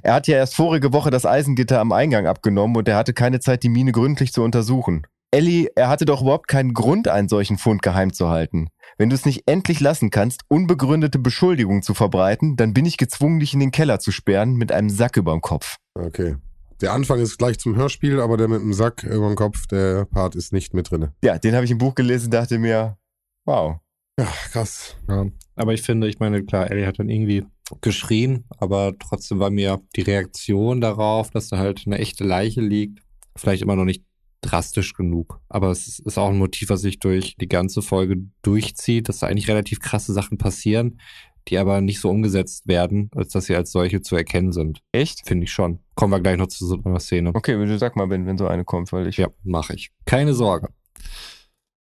Er 0.03 0.14
hat 0.14 0.27
ja 0.27 0.37
erst 0.37 0.57
vorige 0.57 0.93
Woche 0.93 1.11
das 1.11 1.27
Eisengitter 1.27 1.79
am 1.79 1.93
Eingang 1.93 2.27
abgenommen 2.27 2.77
und 2.77 2.89
er 2.89 2.97
hatte 2.97 3.12
keine 3.12 3.41
Zeit, 3.41 3.62
die 3.62 3.68
Mine 3.68 3.93
gründlich 3.93 4.33
zu 4.33 4.43
untersuchen. 4.43 5.07
Ellie, 5.31 5.68
er 5.77 5.89
hatte 5.89 6.05
doch 6.05 6.23
überhaupt 6.23 6.49
keinen 6.49 6.75
Grund, 6.75 7.09
einen 7.09 7.29
solchen 7.29 7.59
Fund 7.59 7.83
geheim 7.83 8.12
zu 8.12 8.29
halten. 8.29 8.68
Wenn 8.99 9.11
du 9.11 9.14
es 9.14 9.24
nicht 9.24 9.43
endlich 9.47 9.80
lassen 9.80 10.11
kannst, 10.11 10.43
unbegründete 10.49 11.18
Beschuldigungen 11.18 11.82
zu 11.82 11.95
verbreiten, 11.95 12.57
dann 12.57 12.74
bin 12.74 12.86
ich 12.86 12.97
gezwungen, 12.97 13.40
dich 13.40 13.55
in 13.55 13.61
den 13.61 13.70
Keller 13.70 13.99
zu 13.99 14.12
sperren 14.12 14.55
mit 14.55 14.72
einem 14.72 14.90
Sack 14.90 15.16
überm 15.16 15.40
Kopf. 15.40 15.76
Okay. 15.95 16.36
Der 16.80 16.93
Anfang 16.93 17.20
ist 17.20 17.38
gleich 17.38 17.59
zum 17.59 17.76
Hörspiel, 17.76 18.20
aber 18.20 18.36
der 18.36 18.49
mit 18.49 18.61
dem 18.61 18.72
Sack 18.72 19.05
über 19.05 19.28
dem 19.28 19.36
Kopf, 19.36 19.66
der 19.68 20.05
Part 20.05 20.34
ist 20.34 20.53
nicht 20.53 20.74
mit 20.74 20.90
drinne. 20.90 21.14
Ja, 21.22 21.38
den 21.38 21.55
habe 21.55 21.64
ich 21.64 21.70
im 21.70 21.78
Buch 21.78 21.95
gelesen, 21.95 22.30
dachte 22.30 22.59
mir, 22.59 22.99
wow. 23.45 23.76
Ja, 24.18 24.26
krass. 24.51 24.97
Ja, 25.09 25.26
aber 25.55 25.74
ich 25.74 25.82
finde, 25.82 26.09
ich 26.09 26.18
meine, 26.18 26.45
klar, 26.45 26.70
Ellie 26.70 26.86
hat 26.86 26.99
dann 26.99 27.09
irgendwie 27.09 27.45
geschrien, 27.80 28.45
aber 28.59 28.95
trotzdem 28.99 29.38
war 29.38 29.51
mir 29.51 29.80
die 29.97 30.03
Reaktion 30.03 30.80
darauf, 30.80 31.30
dass 31.30 31.49
da 31.49 31.59
halt 31.59 31.84
eine 31.86 31.99
echte 31.99 32.24
Leiche 32.24 32.61
liegt, 32.61 33.01
vielleicht 33.36 33.62
immer 33.62 33.76
noch 33.76 33.84
nicht 33.84 34.05
drastisch 34.43 34.93
genug. 34.95 35.40
Aber 35.49 35.70
es 35.70 35.99
ist 35.99 36.18
auch 36.18 36.28
ein 36.28 36.38
Motiv, 36.38 36.68
was 36.68 36.82
sich 36.82 36.99
durch 36.99 37.36
die 37.40 37.49
ganze 37.49 37.80
Folge 37.80 38.16
durchzieht, 38.43 39.09
dass 39.09 39.20
da 39.20 39.28
eigentlich 39.28 39.49
relativ 39.49 39.80
krasse 39.80 40.12
Sachen 40.12 40.36
passieren, 40.36 41.01
die 41.49 41.59
aber 41.59 41.80
nicht 41.80 42.01
so 42.01 42.11
umgesetzt 42.11 42.68
werden, 42.68 43.11
als 43.14 43.32
dass 43.32 43.47
sie 43.47 43.57
als 43.57 43.72
solche 43.72 44.01
zu 44.03 44.14
erkennen 44.16 44.53
sind. 44.53 44.80
Echt? 44.93 45.26
Finde 45.26 45.45
ich 45.45 45.53
schon. 45.53 45.80
Kommen 45.95 46.12
wir 46.12 46.20
gleich 46.20 46.36
noch 46.36 46.49
zu 46.49 46.66
so 46.66 46.78
einer 46.84 47.01
Szene. 47.01 47.30
Okay, 47.34 47.55
du 47.55 47.78
sag 47.78 47.97
mal, 47.97 48.11
wenn, 48.11 48.26
wenn 48.26 48.38
so 48.38 48.47
eine 48.47 48.64
kommt, 48.64 48.93
weil 48.93 49.07
ich. 49.07 49.16
Ja, 49.16 49.28
mache 49.43 49.74
ich. 49.74 49.90
Keine 50.05 50.34
Sorge. 50.34 50.68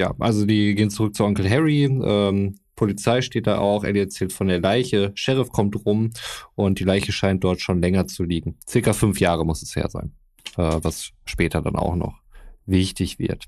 Ja, 0.02 0.14
also 0.20 0.46
die 0.46 0.76
gehen 0.76 0.90
zurück 0.90 1.16
zu 1.16 1.24
Onkel 1.24 1.50
Harry. 1.50 1.84
Ähm, 1.86 2.56
Polizei 2.76 3.22
steht 3.22 3.48
da 3.48 3.60
auch. 3.60 3.84
Ellie 3.84 4.04
erzählt 4.04 4.34
von 4.34 4.48
der 4.48 4.60
Leiche. 4.60 5.12
Sheriff 5.16 5.50
kommt 5.50 5.86
rum 5.86 6.12
und 6.56 6.80
die 6.80 6.84
Leiche 6.84 7.12
scheint 7.12 7.44
dort 7.44 7.62
schon 7.62 7.82
länger 7.82 8.08
zu 8.08 8.24
liegen. 8.24 8.58
Circa 8.68 8.94
fünf 8.94 9.20
Jahre 9.20 9.46
muss 9.46 9.62
es 9.62 9.76
her 9.76 9.90
sein. 9.90 10.14
Äh, 10.58 10.80
was 10.82 11.12
später 11.26 11.62
dann 11.62 11.76
auch 11.76 11.96
noch 11.96 12.25
wichtig 12.66 13.20
wird. 13.20 13.46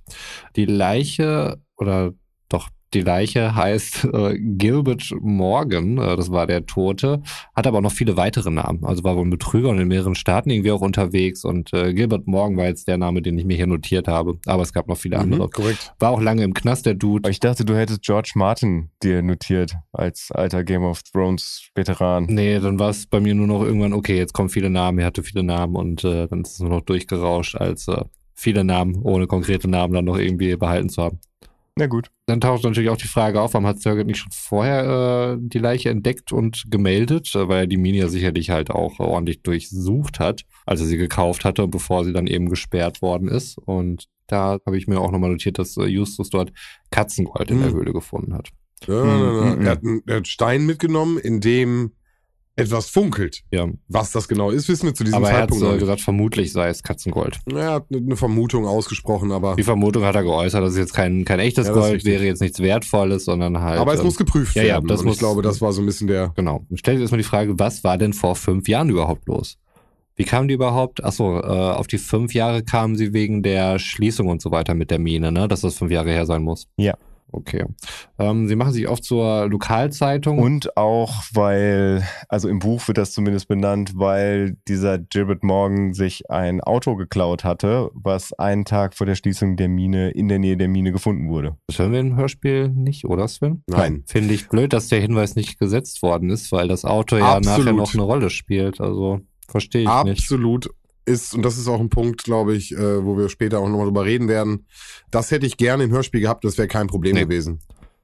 Die 0.56 0.66
Leiche 0.66 1.62
oder 1.78 2.14
doch 2.50 2.70
die 2.94 3.02
Leiche 3.02 3.54
heißt 3.54 4.06
äh, 4.14 4.38
Gilbert 4.40 5.12
Morgan, 5.20 5.98
äh, 5.98 6.16
das 6.16 6.32
war 6.32 6.48
der 6.48 6.66
Tote, 6.66 7.22
hat 7.54 7.68
aber 7.68 7.82
noch 7.82 7.92
viele 7.92 8.16
weitere 8.16 8.50
Namen. 8.50 8.86
Also 8.86 9.04
war 9.04 9.18
wohl 9.18 9.26
ein 9.26 9.30
Betrüger 9.30 9.70
und 9.70 9.80
in 9.80 9.90
mehreren 9.90 10.16
Staaten 10.16 10.50
irgendwie 10.50 10.72
auch 10.72 10.82
unterwegs. 10.82 11.44
Und 11.44 11.74
äh, 11.74 11.94
Gilbert 11.94 12.28
Morgan 12.28 12.56
war 12.58 12.66
jetzt 12.66 12.88
der 12.88 12.98
Name, 12.98 13.22
den 13.22 13.38
ich 13.38 13.46
mir 13.46 13.58
hier 13.58 13.68
notiert 13.68 14.08
habe. 14.08 14.40
Aber 14.46 14.64
es 14.64 14.72
gab 14.72 14.88
noch 14.88 14.98
viele 14.98 15.20
andere. 15.20 15.48
Mhm, 15.48 15.52
korrekt. 15.52 15.94
War 16.00 16.12
auch 16.12 16.22
lange 16.22 16.44
im 16.44 16.54
Knast, 16.54 16.86
der 16.86 16.94
Dude. 16.94 17.26
Aber 17.26 17.30
ich 17.30 17.42
dachte, 17.42 17.66
du 17.66 17.76
hättest 17.76 18.04
George 18.04 18.32
Martin 18.36 18.90
dir 19.04 19.22
notiert 19.22 19.76
als 19.92 20.32
alter 20.32 20.64
Game 20.64 20.84
of 20.84 21.04
Thrones 21.04 21.70
Veteran. 21.76 22.26
Nee, 22.30 22.60
dann 22.60 22.80
war 22.80 22.90
es 22.90 23.06
bei 23.06 23.20
mir 23.20 23.36
nur 23.36 23.48
noch 23.48 23.64
irgendwann, 23.64 23.94
okay, 23.94 24.18
jetzt 24.18 24.34
kommen 24.34 24.50
viele 24.50 24.70
Namen, 24.70 25.00
er 25.00 25.08
hatte 25.08 25.24
viele 25.24 25.44
Namen 25.44 25.76
und 25.76 26.04
äh, 26.04 26.28
dann 26.28 26.42
ist 26.42 26.54
es 26.54 26.60
nur 26.60 26.70
noch 26.70 26.82
durchgerauscht, 26.82 27.56
als 27.56 27.88
äh, 27.88 28.04
viele 28.38 28.64
Namen 28.64 29.02
ohne 29.02 29.28
konkrete 29.28 29.68
Namen 29.70 29.94
dann 29.94 30.06
noch 30.06 30.18
irgendwie 30.18 30.56
behalten 30.56 30.88
zu 30.90 31.04
haben. 31.04 31.20
Na 31.80 31.86
gut. 31.88 32.10
Dann 32.26 32.42
taucht 32.42 32.64
natürlich 32.64 32.90
auch 32.90 32.98
die 32.98 33.08
Frage 33.08 33.40
auf, 33.42 33.54
warum 33.54 33.68
hat 33.68 33.82
Thurgood 33.84 34.08
nicht 34.08 34.18
schon 34.20 34.32
vorher 34.32 35.36
äh, 35.36 35.38
die 35.40 35.60
Leiche 35.60 35.90
entdeckt 35.90 36.32
und 36.32 36.64
gemeldet, 36.72 37.36
äh, 37.36 37.48
weil 37.48 37.62
er 37.64 37.68
die 37.68 37.78
Mine 37.78 37.98
ja 37.98 38.08
sicherlich 38.08 38.50
halt 38.50 38.72
auch 38.72 39.00
ordentlich 39.00 39.44
durchsucht 39.44 40.20
hat, 40.20 40.42
als 40.66 40.80
er 40.82 40.88
sie 40.88 40.98
gekauft 40.98 41.46
hatte, 41.46 41.68
bevor 41.68 42.04
sie 42.04 42.14
dann 42.14 42.26
eben 42.26 42.50
gesperrt 42.50 43.02
worden 43.04 43.28
ist. 43.28 43.60
Und 43.60 44.06
da 44.26 44.58
habe 44.66 44.78
ich 44.78 44.88
mir 44.88 45.00
auch 45.00 45.12
nochmal 45.12 45.30
notiert, 45.30 45.60
dass 45.60 45.78
äh, 45.78 45.86
Justus 45.86 46.30
dort 46.32 46.52
Katzengold 46.90 47.52
in 47.52 47.60
der 47.62 47.70
Mhm. 47.70 47.76
Höhle 47.76 47.94
gefunden 47.94 48.34
hat. 48.34 48.50
Ja, 48.88 48.94
Mhm, 49.04 49.20
na, 49.20 49.56
na. 49.56 49.64
Er, 49.64 49.72
hat 49.72 49.84
einen, 49.84 50.02
er 50.08 50.16
hat 50.18 50.28
Stein 50.28 50.66
mitgenommen, 50.66 51.18
in 51.20 51.42
dem 51.42 51.92
etwas 52.58 52.90
funkelt. 52.90 53.44
Ja, 53.52 53.68
Was 53.88 54.12
das 54.12 54.28
genau 54.28 54.50
ist, 54.52 54.68
wissen 54.68 54.88
wir 54.88 54.94
zu 54.94 55.04
diesem 55.04 55.18
aber 55.18 55.30
er 55.30 55.34
hat 55.34 55.40
Zeitpunkt 55.44 55.64
noch 55.64 55.76
äh, 55.76 55.78
gesagt, 55.78 56.02
vermutlich 56.02 56.52
sei 56.52 56.68
es 56.70 56.84
Katzengold. 56.84 57.40
Er 57.54 57.72
hat 57.74 57.86
eine 57.94 58.16
Vermutung 58.18 58.66
ausgesprochen, 58.66 59.32
aber, 59.32 59.56
Die 59.56 59.64
Vermutung 59.64 60.04
hat 60.04 60.16
er 60.16 60.24
geäußert, 60.24 60.62
dass 60.64 60.72
es 60.74 60.78
jetzt 60.78 60.94
kein, 60.94 61.24
kein 61.24 61.40
echtes 61.40 61.68
Ja, 61.68 61.74
das 61.74 61.82
Gold 61.84 62.04
wäre, 62.06 62.26
jetzt 62.26 62.42
nichts 62.42 62.60
Wertvolles, 62.60 63.26
sondern 63.26 63.62
halt. 63.62 63.80
aber 63.80 63.94
es 63.94 64.00
ähm, 64.00 64.06
muss 64.08 64.18
geprüft 64.18 64.56
ja, 64.56 64.64
ja, 64.64 64.74
werden. 64.76 64.88
das 64.88 65.00
Und 65.02 65.06
muss- 65.06 65.16
ich 65.16 65.20
glaube, 65.20 65.42
das 65.42 65.62
war 65.62 65.72
so 65.72 65.82
ein 65.82 65.86
bisschen 65.86 66.08
der. 66.08 66.34
Genau. 66.36 66.66
Dann 66.68 66.78
stellt 66.78 66.98
sich 66.98 67.04
erstmal 67.04 67.20
die 67.22 67.24
Frage, 67.28 67.58
was 67.60 67.84
war 67.84 67.98
denn 67.98 68.14
vor 68.14 68.36
fünf 68.36 68.68
Jahren 68.68 68.90
überhaupt 68.90 69.28
los? 69.28 69.58
Wie 70.16 70.24
kamen 70.24 70.48
die 70.48 70.56
überhaupt? 70.56 71.04
Achso, 71.04 71.40
äh, 71.40 71.44
auf 71.44 71.86
die 71.86 72.00
fünf 72.00 72.34
Jahre 72.34 72.64
kamen 72.64 72.96
sie 72.96 73.14
wegen 73.14 73.44
der 73.44 73.78
Schließung 73.78 74.28
und 74.28 74.42
so 74.42 74.50
weiter 74.50 74.74
mit 74.74 74.90
der 74.90 74.98
Mine, 74.98 75.32
ne? 75.32 75.48
Dass 75.48 75.62
das 75.62 75.76
fünf 75.78 75.92
Jahre 75.92 76.10
her 76.10 76.26
sein 76.26 76.42
muss. 76.42 76.68
Ja. 76.76 76.96
Okay. 77.32 77.66
Ähm, 78.20 78.48
sie 78.48 78.56
machen 78.56 78.72
sich 78.72 78.88
oft 78.88 79.04
zur 79.04 79.48
Lokalzeitung. 79.48 80.40
Und 80.40 80.78
auch, 80.78 81.24
weil, 81.34 82.04
also 82.30 82.48
im 82.48 82.60
Buch 82.60 82.88
wird 82.88 82.98
das 82.98 83.12
zumindest 83.12 83.48
benannt, 83.48 83.92
weil 83.96 84.58
dieser 84.68 84.98
Gilbert 84.98 85.44
Morgan 85.44 85.94
sich 85.94 86.30
ein 86.30 86.62
Auto 86.62 86.96
geklaut 86.96 87.44
hatte, 87.44 87.90
was 87.94 88.34
einen 88.34 88.66
Tag 88.66 88.96
vor 88.96 89.06
der 89.06 89.16
Schließung 89.16 89.58
der 89.58 89.68
Mine 89.68 90.12
in 90.12 90.30
der 90.30 90.40
Nähe 90.40 90.58
der 90.58 90.70
Mine 90.70 90.92
gefunden 90.92 91.30
wurde. 91.30 91.58
das 91.68 91.80
hören 91.80 91.92
wir 91.92 92.00
im 92.00 92.16
Hörspiel 92.16 92.70
nicht, 92.70 93.06
oder 93.06 93.28
Sven? 93.28 93.64
Nein. 93.68 94.04
Finde 94.08 94.34
ich 94.34 94.48
blöd, 94.48 94.72
dass 94.74 94.88
der 94.88 95.02
Hinweis 95.02 95.36
nicht 95.36 95.60
gesetzt 95.60 96.02
worden 96.02 96.30
ist, 96.30 96.52
weil 96.52 96.68
das 96.68 96.86
Auto 96.86 97.18
ja 97.18 97.38
Absolut. 97.38 97.60
nachher 97.60 97.74
noch 97.74 97.94
eine 97.94 98.04
Rolle 98.04 98.30
spielt. 98.30 98.80
Also 98.80 99.20
verstehe 99.48 99.82
ich 99.82 100.04
nicht. 100.04 100.22
Absolut 100.22 100.70
ist, 101.08 101.34
und 101.34 101.44
das 101.44 101.58
ist 101.58 101.68
auch 101.68 101.80
ein 101.80 101.90
Punkt, 101.90 102.24
glaube 102.24 102.56
ich, 102.56 102.72
äh, 102.74 103.04
wo 103.06 103.18
wir 103.18 103.30
später 103.30 103.60
auch 103.60 103.68
nochmal 103.70 103.86
drüber 103.88 104.06
reden 104.06 104.28
werden. 104.28 104.66
Das 105.10 105.32
hätte 105.32 105.46
ich 105.48 105.58
gerne 105.58 105.84
im 105.86 105.92
Hörspiel 105.92 106.22
gehabt, 106.22 106.44
das 106.44 106.58
wäre 106.58 106.68
kein 106.68 106.88
Problem 106.88 107.16
Nee. 107.16 107.22
gewesen, 107.24 107.60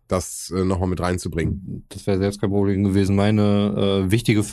das 0.08 0.52
äh, 0.56 0.64
nochmal 0.64 0.90
mit 0.90 1.00
reinzubringen. 1.02 1.86
Das 1.90 2.08
wäre 2.08 2.18
selbst 2.18 2.40
kein 2.42 2.50
Problem 2.50 2.84
gewesen, 2.84 3.16
meine 3.16 4.04
äh, 4.08 4.12
wichtige 4.12 4.44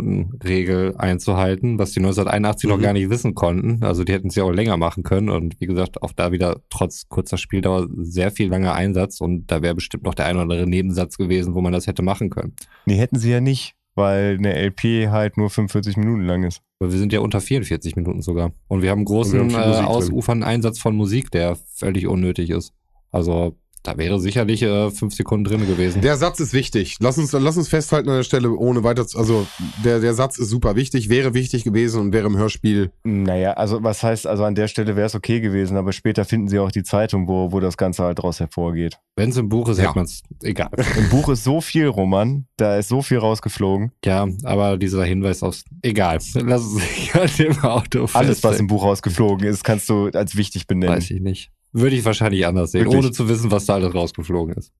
45-Minuten-Regel 0.00 0.94
einzuhalten, 0.96 1.78
was 1.78 1.92
die 1.92 2.00
1981 2.00 2.68
noch 2.68 2.78
Mhm. 2.78 2.82
gar 2.82 2.92
nicht 2.92 3.10
wissen 3.10 3.34
konnten. 3.34 3.82
Also 3.84 4.04
die 4.04 4.12
hätten 4.12 4.28
es 4.28 4.34
ja 4.34 4.44
auch 4.44 4.52
länger 4.52 4.76
machen 4.76 5.02
können. 5.02 5.28
Und 5.28 5.60
wie 5.60 5.66
gesagt, 5.66 6.02
auch 6.02 6.12
da 6.12 6.32
wieder 6.32 6.60
trotz 6.70 7.08
kurzer 7.08 7.36
Spieldauer 7.38 7.88
sehr 7.98 8.30
viel 8.30 8.48
langer 8.48 8.74
Einsatz. 8.74 9.20
Und 9.20 9.46
da 9.50 9.62
wäre 9.62 9.74
bestimmt 9.74 10.04
noch 10.04 10.14
der 10.14 10.26
ein 10.26 10.36
oder 10.36 10.42
andere 10.42 10.66
Nebensatz 10.66 11.16
gewesen, 11.18 11.54
wo 11.54 11.60
man 11.60 11.72
das 11.72 11.86
hätte 11.86 12.02
machen 12.02 12.30
können. 12.30 12.54
Nee, 12.86 12.96
hätten 12.96 13.18
sie 13.18 13.30
ja 13.30 13.40
nicht, 13.40 13.74
weil 13.96 14.36
eine 14.38 14.54
LP 14.54 15.10
halt 15.10 15.36
nur 15.36 15.50
45 15.50 15.96
Minuten 15.96 16.24
lang 16.26 16.44
ist. 16.44 16.62
Aber 16.78 16.92
wir 16.92 16.98
sind 16.98 17.12
ja 17.12 17.20
unter 17.20 17.40
44 17.40 17.96
Minuten 17.96 18.22
sogar. 18.22 18.52
Und 18.68 18.82
wir 18.82 18.90
haben 18.90 18.98
einen 18.98 19.06
großen 19.06 19.50
wir 19.50 19.58
haben 19.58 19.84
äh, 19.84 19.86
ausufernden 19.86 20.46
Einsatz 20.46 20.78
von 20.78 20.94
Musik, 20.94 21.30
der 21.30 21.56
völlig 21.74 22.06
unnötig 22.06 22.50
ist. 22.50 22.72
Also 23.10 23.56
da 23.86 23.96
wäre 23.98 24.18
sicherlich 24.20 24.62
äh, 24.62 24.90
fünf 24.90 25.14
Sekunden 25.14 25.44
drin 25.44 25.66
gewesen. 25.66 26.00
Der 26.02 26.16
Satz 26.16 26.40
ist 26.40 26.52
wichtig. 26.52 26.96
Lass 27.00 27.18
uns, 27.18 27.32
lass 27.32 27.56
uns 27.56 27.68
festhalten 27.68 28.08
an 28.08 28.16
der 28.16 28.22
Stelle, 28.24 28.50
ohne 28.52 28.82
weiter 28.84 29.06
zu, 29.06 29.18
also 29.18 29.46
der, 29.84 30.00
der 30.00 30.14
Satz 30.14 30.38
ist 30.38 30.48
super 30.50 30.76
wichtig, 30.76 31.08
wäre 31.08 31.34
wichtig 31.34 31.64
gewesen 31.64 32.00
und 32.00 32.12
wäre 32.12 32.26
im 32.26 32.36
Hörspiel. 32.36 32.90
Naja, 33.04 33.52
also 33.52 33.82
was 33.82 34.02
heißt, 34.02 34.26
also 34.26 34.44
an 34.44 34.54
der 34.54 34.68
Stelle 34.68 34.96
wäre 34.96 35.06
es 35.06 35.14
okay 35.14 35.40
gewesen, 35.40 35.76
aber 35.76 35.92
später 35.92 36.24
finden 36.24 36.48
sie 36.48 36.58
auch 36.58 36.70
die 36.70 36.82
Zeitung, 36.82 37.28
wo, 37.28 37.52
wo 37.52 37.60
das 37.60 37.76
Ganze 37.76 38.02
halt 38.04 38.18
draus 38.22 38.40
hervorgeht. 38.40 38.98
Wenn 39.16 39.30
es 39.30 39.36
im 39.36 39.48
Buch 39.48 39.68
ist, 39.68 39.78
Ja. 39.78 39.84
hätte 39.84 39.96
man 39.98 40.04
es 40.04 40.22
egal. 40.42 40.70
Im 40.98 41.08
Buch 41.08 41.28
ist 41.30 41.44
so 41.44 41.60
viel, 41.60 41.86
Roman, 41.86 42.46
da 42.56 42.76
ist 42.76 42.88
so 42.88 43.00
viel 43.02 43.18
rausgeflogen. 43.18 43.92
Ja, 44.04 44.26
aber 44.44 44.76
dieser 44.76 45.04
Hinweis 45.04 45.42
aufs. 45.42 45.64
Egal. 45.82 46.18
Lass 46.34 46.62
es 46.62 46.72
sich 46.74 47.14
an 47.20 47.28
dem 47.38 47.58
Auto 47.64 48.08
Alles, 48.12 48.42
was 48.44 48.58
im 48.60 48.66
Buch 48.66 48.82
rausgeflogen 48.84 49.46
ist, 49.48 49.64
kannst 49.64 49.88
du 49.88 50.08
als 50.12 50.36
wichtig 50.36 50.66
benennen. 50.66 50.96
Weiß 50.96 51.10
ich 51.10 51.20
nicht. 51.20 51.50
Würde 51.78 51.94
ich 51.94 52.04
wahrscheinlich 52.06 52.46
anders 52.46 52.72
sehen, 52.72 52.86
Wirklich? 52.86 52.98
ohne 52.98 53.12
zu 53.12 53.28
wissen, 53.28 53.50
was 53.50 53.66
da 53.66 53.74
alles 53.74 53.94
rausgeflogen 53.94 54.54
ist. 54.54 54.72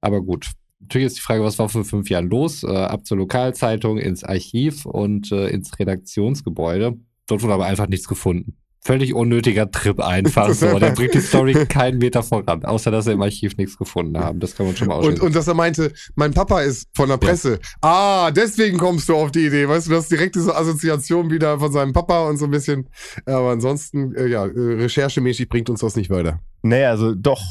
Aber 0.00 0.22
gut. 0.22 0.52
Natürlich 0.78 1.06
ist 1.06 1.16
die 1.16 1.22
Frage, 1.22 1.42
was 1.42 1.58
war 1.58 1.68
vor 1.68 1.84
fünf 1.84 2.08
Jahren 2.08 2.28
los? 2.28 2.62
Äh, 2.62 2.68
ab 2.68 3.04
zur 3.04 3.16
Lokalzeitung, 3.16 3.98
ins 3.98 4.22
Archiv 4.22 4.86
und 4.86 5.32
äh, 5.32 5.48
ins 5.48 5.76
Redaktionsgebäude. 5.78 6.98
Dort 7.26 7.42
wurde 7.42 7.54
aber 7.54 7.64
einfach 7.64 7.88
nichts 7.88 8.06
gefunden. 8.06 8.56
Völlig 8.86 9.14
unnötiger 9.14 9.70
Trip 9.70 9.98
einfach 9.98 10.52
so. 10.52 10.78
Der 10.78 10.90
bringt 10.94 11.14
die 11.14 11.20
Story 11.20 11.54
keinen 11.66 11.98
Meter 11.98 12.22
voran, 12.22 12.64
außer 12.66 12.90
dass 12.90 13.06
er 13.06 13.14
im 13.14 13.22
Archiv 13.22 13.56
nichts 13.56 13.78
gefunden 13.78 14.18
haben. 14.18 14.40
Das 14.40 14.54
kann 14.54 14.66
man 14.66 14.76
schon 14.76 14.88
mal 14.88 14.96
Und, 15.00 15.20
und 15.20 15.34
dass 15.34 15.48
er 15.48 15.54
meinte, 15.54 15.90
mein 16.16 16.34
Papa 16.34 16.60
ist 16.60 16.88
von 16.94 17.08
der 17.08 17.16
Presse. 17.16 17.60
Ah, 17.80 18.30
deswegen 18.30 18.76
kommst 18.76 19.08
du 19.08 19.16
auf 19.16 19.32
die 19.32 19.46
Idee. 19.46 19.66
Weißt 19.66 19.86
du, 19.86 19.92
du 19.92 19.96
hast 19.96 20.10
direkt 20.10 20.34
diese 20.34 20.54
Assoziation 20.54 21.30
wieder 21.30 21.58
von 21.58 21.72
seinem 21.72 21.94
Papa 21.94 22.28
und 22.28 22.36
so 22.36 22.44
ein 22.44 22.50
bisschen. 22.50 22.90
Aber 23.24 23.52
ansonsten, 23.52 24.14
äh, 24.16 24.26
ja, 24.26 24.44
äh, 24.44 24.50
recherchemäßig 24.50 25.48
bringt 25.48 25.70
uns 25.70 25.80
das 25.80 25.96
nicht 25.96 26.10
weiter. 26.10 26.40
Naja, 26.62 26.90
also 26.90 27.14
doch. 27.14 27.42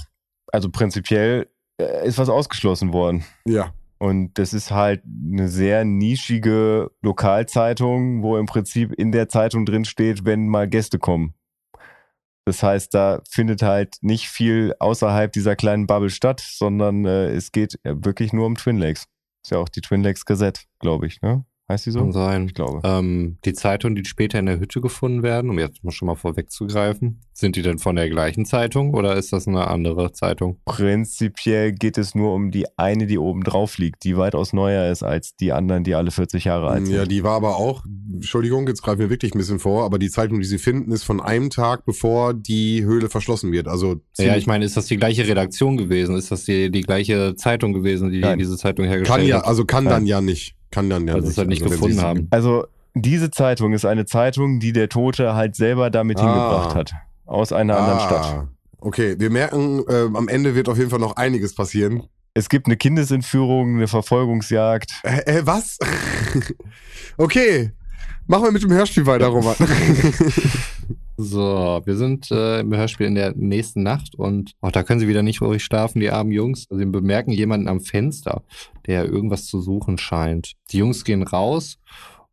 Also 0.52 0.70
prinzipiell 0.70 1.48
äh, 1.78 2.08
ist 2.08 2.20
was 2.20 2.30
ausgeschlossen 2.30 2.94
worden. 2.94 3.24
Ja. 3.48 3.74
Und 4.04 4.38
das 4.38 4.54
ist 4.54 4.70
halt 4.70 5.01
eine 5.06 5.47
sehr 5.47 5.86
nischige 5.86 6.91
Lokalzeitung, 7.01 8.22
wo 8.22 8.36
im 8.36 8.47
Prinzip 8.47 8.91
in 8.91 9.14
der 9.14 9.30
Zeitung 9.30 9.66
drin 9.66 9.86
steht, 9.86 10.26
wenn 10.26 10.49
mal 10.49 10.68
Gäste 10.68 10.99
kommen. 10.99 11.36
Das 12.43 12.62
heißt, 12.64 12.93
da 12.93 13.22
findet 13.30 13.62
halt 13.62 13.95
nicht 14.01 14.28
viel 14.28 14.76
außerhalb 14.78 15.32
dieser 15.32 15.56
kleinen 15.56 15.88
Bubble 15.88 16.10
statt, 16.10 16.41
sondern 16.45 17.06
äh, 17.06 17.30
es 17.30 17.54
geht 17.54 17.80
wirklich 17.86 18.34
nur 18.34 18.45
um 18.45 18.58
Twin 18.58 18.78
Lakes. 18.78 19.06
Ist 19.41 19.51
ja 19.51 19.60
auch 19.60 19.70
die 19.70 19.80
Twin 19.80 20.04
Lakes 20.04 20.26
Gazette, 20.26 20.64
glaube 20.80 21.08
ich, 21.08 21.22
ne? 21.22 21.45
Heißt 21.70 21.86
die 21.86 21.91
so? 21.91 21.99
Kann 21.99 22.11
sein. 22.11 22.45
Ich 22.47 22.53
glaube. 22.53 22.82
Ähm, 22.84 23.38
die 23.45 23.53
Zeitungen, 23.53 23.95
die 23.95 24.03
später 24.03 24.38
in 24.38 24.47
der 24.47 24.59
Hütte 24.59 24.82
gefunden 24.82 25.24
werden, 25.24 25.49
um 25.49 25.57
jetzt 25.57 25.82
mal 25.84 25.91
schon 25.91 26.07
mal 26.07 26.16
vorwegzugreifen, 26.16 27.22
sind 27.32 27.55
die 27.55 27.61
denn 27.61 27.80
von 27.80 27.95
der 27.95 28.09
gleichen 28.09 28.45
Zeitung 28.45 28.93
oder 28.93 29.16
ist 29.16 29.32
das 29.32 29.47
eine 29.47 29.68
andere 29.68 30.11
Zeitung? 30.11 30.59
Prinzipiell 30.66 31.72
geht 31.72 31.97
es 31.97 32.16
nur 32.16 32.34
um 32.34 32.51
die 32.51 32.66
eine, 32.78 33.07
die 33.07 33.18
oben 33.18 33.43
drauf 33.45 33.78
liegt, 33.78 34.03
die 34.03 34.18
weitaus 34.18 34.51
neuer 34.51 34.91
ist 34.91 35.03
als 35.03 35.38
die 35.38 35.53
anderen, 35.53 35.86
die 35.86 35.95
alle 35.95 36.11
40 36.11 36.43
Jahre 36.43 36.68
alt 36.68 36.86
sind. 36.86 36.95
Ja, 36.95 37.05
die 37.05 37.24
war 37.24 37.36
aber 37.36 37.55
auch, 37.55 37.86
Entschuldigung, 38.11 38.68
jetzt 38.68 38.84
greifen 38.84 38.99
wir 38.99 39.09
wirklich 39.09 39.34
ein 39.34 39.38
bisschen 39.38 39.59
vor, 39.59 39.86
aber 39.86 39.99
die 39.99 40.09
Zeitung, 40.09 40.41
die 40.41 40.45
sie 40.45 40.57
finden, 40.57 40.91
ist 40.91 41.03
von 41.03 41.22
einem 41.22 41.49
Tag, 41.49 41.86
bevor 41.86 42.34
die 42.34 42.84
Höhle 42.84 43.09
verschlossen 43.09 43.53
wird. 43.53 43.70
Also 43.70 44.01
Ja, 44.18 44.36
ich 44.36 44.47
meine, 44.47 44.66
ist 44.66 44.76
das 44.76 44.88
die 44.88 44.97
gleiche 44.97 45.26
Redaktion 45.26 45.78
gewesen? 45.78 46.18
Ist 46.18 46.30
das 46.30 46.43
die, 46.43 46.70
die 46.72 46.82
gleiche 46.82 47.36
Zeitung 47.36 47.72
gewesen, 47.72 48.11
die 48.11 48.20
Nein. 48.20 48.38
diese 48.38 48.57
Zeitung 48.57 48.86
hergestellt 48.86 49.20
kann 49.20 49.28
ja, 49.28 49.38
hat? 49.38 49.45
also 49.45 49.64
kann 49.64 49.86
Nein. 49.86 49.93
dann 49.93 50.05
ja 50.05 50.20
nicht. 50.20 50.55
Kann 50.74 50.89
dann 50.89 51.07
ja 51.07 51.13
sie 51.15 51.21
nicht. 51.21 51.30
es 51.32 51.38
halt 51.38 51.47
nicht 51.49 51.61
Also 51.63 51.76
gefunden 51.76 52.01
haben. 52.01 52.28
Also 52.32 52.65
diese 52.95 53.30
Zeitung 53.32 53.74
ist 53.74 53.86
eine 53.86 54.05
Zeitung, 54.05 54.59
die 54.59 54.74
der 54.74 54.89
Tote 54.89 55.36
halt 55.36 55.55
selber 55.55 55.89
damit 55.89 56.19
Ah. 56.19 56.24
hingebracht 56.24 56.76
hat. 56.76 56.93
Aus 57.26 57.51
einer 57.53 57.78
anderen 57.78 57.99
Ah, 57.99 58.05
Stadt. 58.07 58.47
Okay, 58.80 59.15
wir 59.19 59.30
merken, 59.30 59.84
äh, 59.88 60.09
am 60.13 60.28
Ende 60.28 60.55
wird 60.55 60.67
auf 60.67 60.78
jeden 60.78 60.89
Fall 60.89 60.99
noch 60.99 61.15
einiges 61.15 61.55
passieren. 61.55 62.03
Es 62.34 62.49
gibt 62.49 62.65
eine 62.65 62.76
Kindesentführung, 62.76 63.76
eine 63.76 63.88
Verfolgungsjagd. 63.88 64.91
Äh, 65.03 65.38
äh 65.39 65.41
was? 65.45 65.78
okay, 67.17 67.71
machen 68.28 68.45
wir 68.45 68.51
mit 68.51 68.63
dem 68.63 68.74
Hörspiel 68.74 69.05
weiter, 69.05 69.28
Roman. 69.28 69.55
So, 71.18 71.82
wir 71.86 71.95
sind 71.95 72.32
äh, 72.32 72.61
im 72.61 72.76
Hörspiel 72.76 73.05
in 73.05 73.16
der 73.16 73.34
nächsten 73.36 73.84
Nacht 73.84 74.16
und 74.16 74.53
auch 74.61 74.72
da 74.72 74.82
können 74.84 74.99
sie 74.99 75.07
wieder 75.07 75.22
nicht 75.22 75.41
ruhig 75.41 75.64
schlafen, 75.64 75.99
die 75.99 76.09
armen 76.09 76.32
Jungs. 76.32 76.66
Also 76.70 76.80
sie 76.80 76.89
bemerken 76.89 77.32
jemanden 77.32 77.68
am 77.68 77.82
Fenster, 77.82 78.43
der 78.88 79.05
irgendwas 79.05 79.45
zu 79.45 79.61
suchen 79.61 79.97
scheint. 79.97 80.53
Die 80.72 80.80
Jungs 80.80 81.03
gehen 81.03 81.22
raus 81.22 81.78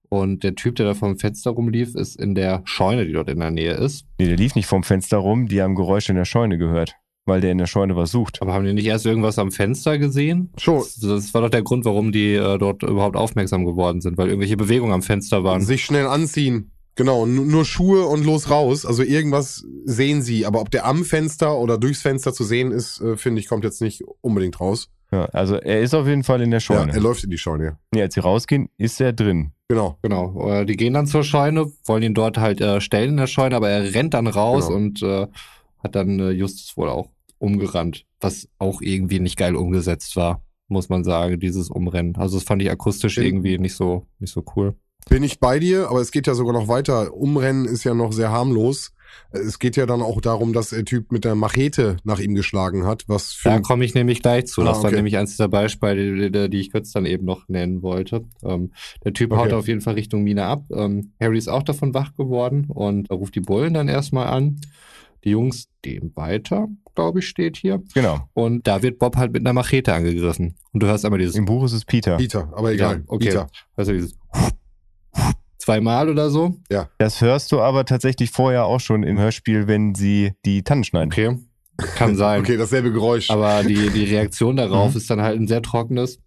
und 0.09 0.43
der 0.45 0.55
Typ, 0.55 0.76
der 0.76 0.87
da 0.87 0.95
vom 0.95 1.18
Fenster 1.18 1.51
rumlief, 1.51 1.95
ist 1.95 2.16
in 2.16 2.35
der 2.35 2.62
Scheune, 2.64 3.07
die 3.07 3.12
dort 3.12 3.28
in 3.28 3.41
der 3.41 3.51
Nähe 3.51 3.74
ist. 3.74 4.07
Nee, 4.18 4.28
der 4.28 4.37
lief 4.37 4.55
nicht 4.55 4.66
vom 4.66 4.83
Fenster 4.83 5.18
rum, 5.18 5.47
die 5.47 5.61
haben 5.61 5.74
Geräusche 5.74 6.12
in 6.12 6.16
der 6.16 6.24
Scheune 6.24 6.57
gehört, 6.57 6.95
weil 7.26 7.43
der 7.43 7.53
in 7.53 7.59
der 7.59 7.66
Scheune 7.66 7.97
was 7.97 8.11
sucht. 8.11 8.41
Aber 8.41 8.55
haben 8.55 8.64
die 8.64 8.72
nicht 8.72 8.87
erst 8.87 9.05
irgendwas 9.05 9.39
am 9.39 9.53
Fenster 9.53 9.99
gesehen? 9.99 10.53
Schon. 10.57 10.78
Das, 10.78 10.99
das 10.99 11.35
war 11.35 11.43
doch 11.43 11.51
der 11.51 11.62
Grund, 11.62 11.85
warum 11.85 12.12
die 12.12 12.33
äh, 12.33 12.57
dort 12.57 12.83
überhaupt 12.83 13.16
aufmerksam 13.16 13.66
geworden 13.66 14.01
sind, 14.01 14.16
weil 14.16 14.28
irgendwelche 14.28 14.57
Bewegungen 14.57 14.95
am 14.95 15.03
Fenster 15.03 15.45
waren. 15.45 15.61
Sich 15.61 15.85
schnell 15.85 16.07
anziehen. 16.07 16.72
Genau, 16.97 17.24
nu- 17.26 17.45
nur 17.45 17.64
Schuhe 17.64 18.05
und 18.07 18.24
los 18.24 18.51
raus. 18.51 18.84
Also 18.84 19.03
irgendwas 19.03 19.64
sehen 19.84 20.22
sie, 20.22 20.45
aber 20.45 20.61
ob 20.61 20.70
der 20.70 20.84
am 20.86 21.05
Fenster 21.05 21.57
oder 21.59 21.78
durchs 21.78 22.03
Fenster 22.03 22.32
zu 22.32 22.45
sehen 22.45 22.72
ist, 22.72 23.01
äh, 23.01 23.16
finde 23.16 23.41
ich, 23.41 23.49
kommt 23.49 23.64
jetzt 23.64 23.80
nicht 23.80 24.03
unbedingt 24.20 24.61
raus. 24.61 24.88
Ja, 25.12 25.24
also 25.26 25.57
er 25.57 25.80
ist 25.80 25.95
auf 25.95 26.07
jeden 26.07 26.22
Fall 26.22 26.41
in 26.41 26.51
der 26.51 26.59
Ja, 26.59 26.61
Scheune. 26.61 26.93
er 26.93 27.01
läuft 27.01 27.24
in 27.24 27.30
die 27.30 27.38
Scheune. 27.38 27.78
nee, 27.93 28.03
als 28.03 28.14
sie 28.14 28.20
rausgehen, 28.20 28.68
ist 28.76 29.01
er 29.01 29.12
drin. 29.12 29.53
Genau. 29.68 29.99
Genau, 30.03 30.49
äh, 30.51 30.66
die 30.66 30.76
gehen 30.76 30.95
dann 30.95 31.07
zur 31.07 31.24
Scheune, 31.24 31.72
wollen 31.84 32.03
ihn 32.03 32.14
dort 32.14 32.38
halt 32.38 32.61
äh, 32.61 32.80
stellen 32.80 33.11
in 33.11 33.16
der 33.16 33.26
Scheune, 33.26 33.57
aber 33.57 33.70
er 33.70 33.95
rennt 33.95 34.14
dann 34.14 34.26
raus 34.26 34.66
Genau. 34.66 34.76
und 34.78 35.03
äh, 35.03 35.26
hat 35.82 35.95
dann 35.95 36.18
Justus 36.36 36.76
wohl 36.76 36.88
auch 36.88 37.09
umgerannt, 37.38 38.05
was 38.20 38.49
auch 38.59 38.82
irgendwie 38.82 39.18
nicht 39.20 39.36
geil 39.38 39.57
umgesetzt 39.57 40.14
war, 40.16 40.43
muss 40.68 40.88
man 40.91 41.03
sagen, 41.05 41.41
dieses 41.41 41.70
Umrennen. 41.70 42.14
Also 42.16 42.36
das 42.36 42.45
fand 42.45 42.61
ich 42.62 42.70
akustisch 42.70 43.16
irgendwie 43.18 43.59
nicht 43.59 43.74
so 43.74 44.07
nicht 44.18 44.32
so 44.32 44.45
cool. 44.55 44.74
Bin 45.09 45.23
ich 45.23 45.41
bei 45.41 45.59
dir, 45.59 45.89
aber 45.89 46.01
es 46.01 46.13
geht 46.13 46.27
ja 46.27 46.35
sogar 46.35 46.53
noch 46.53 46.69
weiter. 46.69 47.15
Umrennen 47.15 47.65
ist 47.65 47.85
ja 47.85 47.95
noch 47.95 48.13
sehr 48.13 48.31
harmlos. 48.31 48.93
Es 49.33 49.59
geht 49.59 49.75
ja 49.77 49.87
dann 49.87 50.03
auch 50.03 50.21
darum, 50.21 50.53
dass 50.53 50.71
der 50.71 50.85
Typ 50.85 51.11
mit 51.11 51.25
der 51.25 51.35
Machete 51.35 51.97
nach 52.05 52.21
ihm 52.21 52.35
geschlagen 52.37 52.87
hat, 52.87 53.05
was 53.09 53.33
für 53.33 53.49
Da 53.49 53.59
komme 53.61 53.85
ich 53.85 53.95
nämlich 53.95 54.23
gleich 54.23 54.47
zu. 54.47 54.61
Ah, 54.63 54.67
Das 54.67 54.79
war 54.79 54.85
okay. 54.87 54.97
nämlich 54.97 55.17
eins 55.17 55.31
dieser 55.31 55.49
Beispiele, 55.49 56.31
die, 56.31 56.51
die 56.51 56.61
ich 56.61 56.71
kurz 56.71 56.93
dann 56.93 57.07
eben 57.07 57.25
noch 57.25 57.49
nennen 57.49 57.83
wollte. 57.83 58.25
Ähm, 58.45 58.71
der 59.05 59.13
Typ 59.13 59.33
Okay. 59.33 59.41
haut 59.41 59.53
auf 59.53 59.67
jeden 59.67 59.81
Fall 59.81 59.95
Richtung 59.95 60.23
Mine 60.23 60.45
ab. 60.45 60.65
Ähm, 60.73 61.13
Harry 61.21 61.39
ist 61.39 61.49
auch 61.49 61.65
davon 61.65 61.93
wach 61.93 62.15
geworden 62.15 62.67
und 62.69 63.11
er 63.11 63.17
ruft 63.17 63.35
die 63.35 63.41
Bullen 63.41 63.75
dann 63.75 63.89
erstmal 63.89 64.29
an. 64.29 64.61
Die 65.25 65.31
Jungs 65.31 65.69
gehen 65.83 66.13
weiter, 66.15 66.69
glaube 66.95 67.19
ich, 67.19 67.29
steht 67.29 67.57
hier. 67.57 67.83
Genau. 67.95 68.29
Und 68.33 68.67
da 68.67 68.83
wird 68.83 68.99
Bob 68.99 69.17
halt 69.17 69.33
mit 69.33 69.43
einer 69.43 69.53
Machete 69.53 69.93
angegriffen. 69.93 70.55
Und 70.73 70.83
du 70.83 70.87
hörst 70.87 71.05
einmal 71.05 71.19
dieses 71.19 71.35
Im 71.35 71.45
Buch 71.47 71.65
ist 71.65 71.73
es 71.73 71.85
Peter. 71.85 72.17
Peter, 72.17 72.51
aber 72.55 72.73
egal. 72.73 72.99
Ja, 72.99 73.03
okay. 73.09 73.27
Peter. 73.27 73.47
du 73.77 73.85
dieses 73.93 74.15
zweimal 75.71 76.09
oder 76.09 76.31
so. 76.31 76.57
Das 76.99 77.21
hörst 77.21 77.53
du 77.53 77.61
aber 77.61 77.85
tatsächlich 77.85 78.31
vorher 78.31 78.64
auch 78.64 78.81
schon 78.81 79.03
im 79.03 79.18
Hörspiel, 79.18 79.66
wenn 79.68 79.95
sie 79.95 80.33
die 80.45 80.62
Tannen 80.62 80.85
schneiden. 80.85 81.12
Okay. 81.12 81.39
Kann 81.97 82.14
sein. 82.16 82.41
Okay, 82.41 82.57
dasselbe 82.59 82.93
Geräusch. 82.93 83.31
Aber 83.31 83.62
die, 83.62 83.89
die 83.91 84.05
Reaktion 84.05 84.57
darauf 84.57 84.91
Mhm. 84.93 84.97
ist 84.99 85.09
dann 85.11 85.23
halt 85.23 85.41
ein 85.41 85.49
sehr 85.49 85.62
trockenes. 85.62 86.18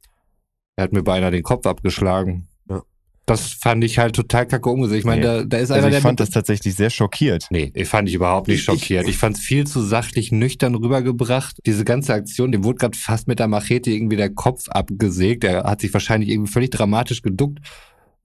Er 0.78 0.86
hat 0.86 0.94
mir 0.94 1.04
beinahe 1.04 1.30
den 1.30 1.44
Kopf 1.44 1.68
abgeschlagen. 1.68 2.48
Ja. 2.68 2.82
Das 3.28 3.52
fand 3.52 3.84
ich 3.84 4.00
halt 4.00 4.16
total 4.16 4.48
kacke 4.48 4.68
umgesetzt. 4.70 5.00
Ich 5.00 5.06
meine, 5.06 5.22
Nee. 5.22 5.28
da, 5.28 5.44
da 5.44 5.58
ist 5.58 5.70
Also 5.70 5.74
einer, 5.86 5.88
ich 5.90 5.94
der 5.94 6.02
fand 6.02 6.20
das 6.20 6.32
tatsächlich 6.32 6.74
sehr 6.74 6.90
schockiert. 6.90 7.46
Nee, 7.52 7.72
ich 7.76 7.88
fand 7.88 8.10
ich 8.10 8.16
überhaupt 8.16 8.48
nicht 8.48 8.56
Ich- 8.56 8.62
ich- 8.62 8.66
schockiert. 8.82 9.08
Ich 9.08 9.18
fand 9.18 9.38
es 9.38 9.44
viel 9.44 9.68
zu 9.68 9.82
sachlich 9.82 10.32
nüchtern 10.32 10.74
rübergebracht. 10.74 11.58
Diese 11.68 11.86
ganze 11.86 12.14
Aktion, 12.16 12.52
dem 12.52 12.64
wurde 12.64 12.78
gerade 12.80 12.98
fast 12.98 13.28
mit 13.28 13.38
der 13.38 13.48
Machete 13.48 13.92
irgendwie 13.92 14.16
der 14.18 14.32
Kopf 14.34 14.70
abgesägt. 14.70 15.44
Er 15.44 15.66
hat 15.66 15.82
sich 15.82 15.94
wahrscheinlich 15.94 16.30
irgendwie 16.32 16.52
völlig 16.52 16.72
dramatisch 16.72 17.22
geduckt. 17.22 17.60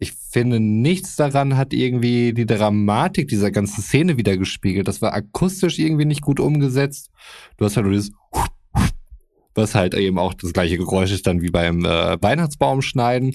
Ich 0.01 0.13
finde, 0.13 0.61
nichts 0.61 1.17
daran 1.17 1.57
hat 1.57 1.73
irgendwie 1.73 2.33
die 2.33 2.47
Dramatik 2.47 3.29
dieser 3.29 3.51
ganzen 3.51 3.83
Szene 3.83 4.17
wieder 4.17 4.37
gespiegelt. 4.37 4.87
Das 4.87 5.03
war 5.03 5.13
akustisch 5.13 5.79
irgendwie 5.79 6.05
nicht 6.05 6.23
gut 6.23 6.39
umgesetzt. 6.39 7.11
Du 7.57 7.65
hast 7.65 7.77
halt 7.77 7.87
nur 7.87 7.95
dieses 7.95 8.13
was 9.55 9.75
halt 9.75 9.95
eben 9.95 10.19
auch 10.19 10.35
das 10.35 10.53
gleiche 10.53 10.79
Geräusch 10.79 11.11
ist 11.11 11.27
dann 11.27 11.43
wie 11.43 11.51
beim 11.51 11.85
äh, 11.85 12.23
Weihnachtsbaum 12.23 12.81
schneiden. 12.81 13.35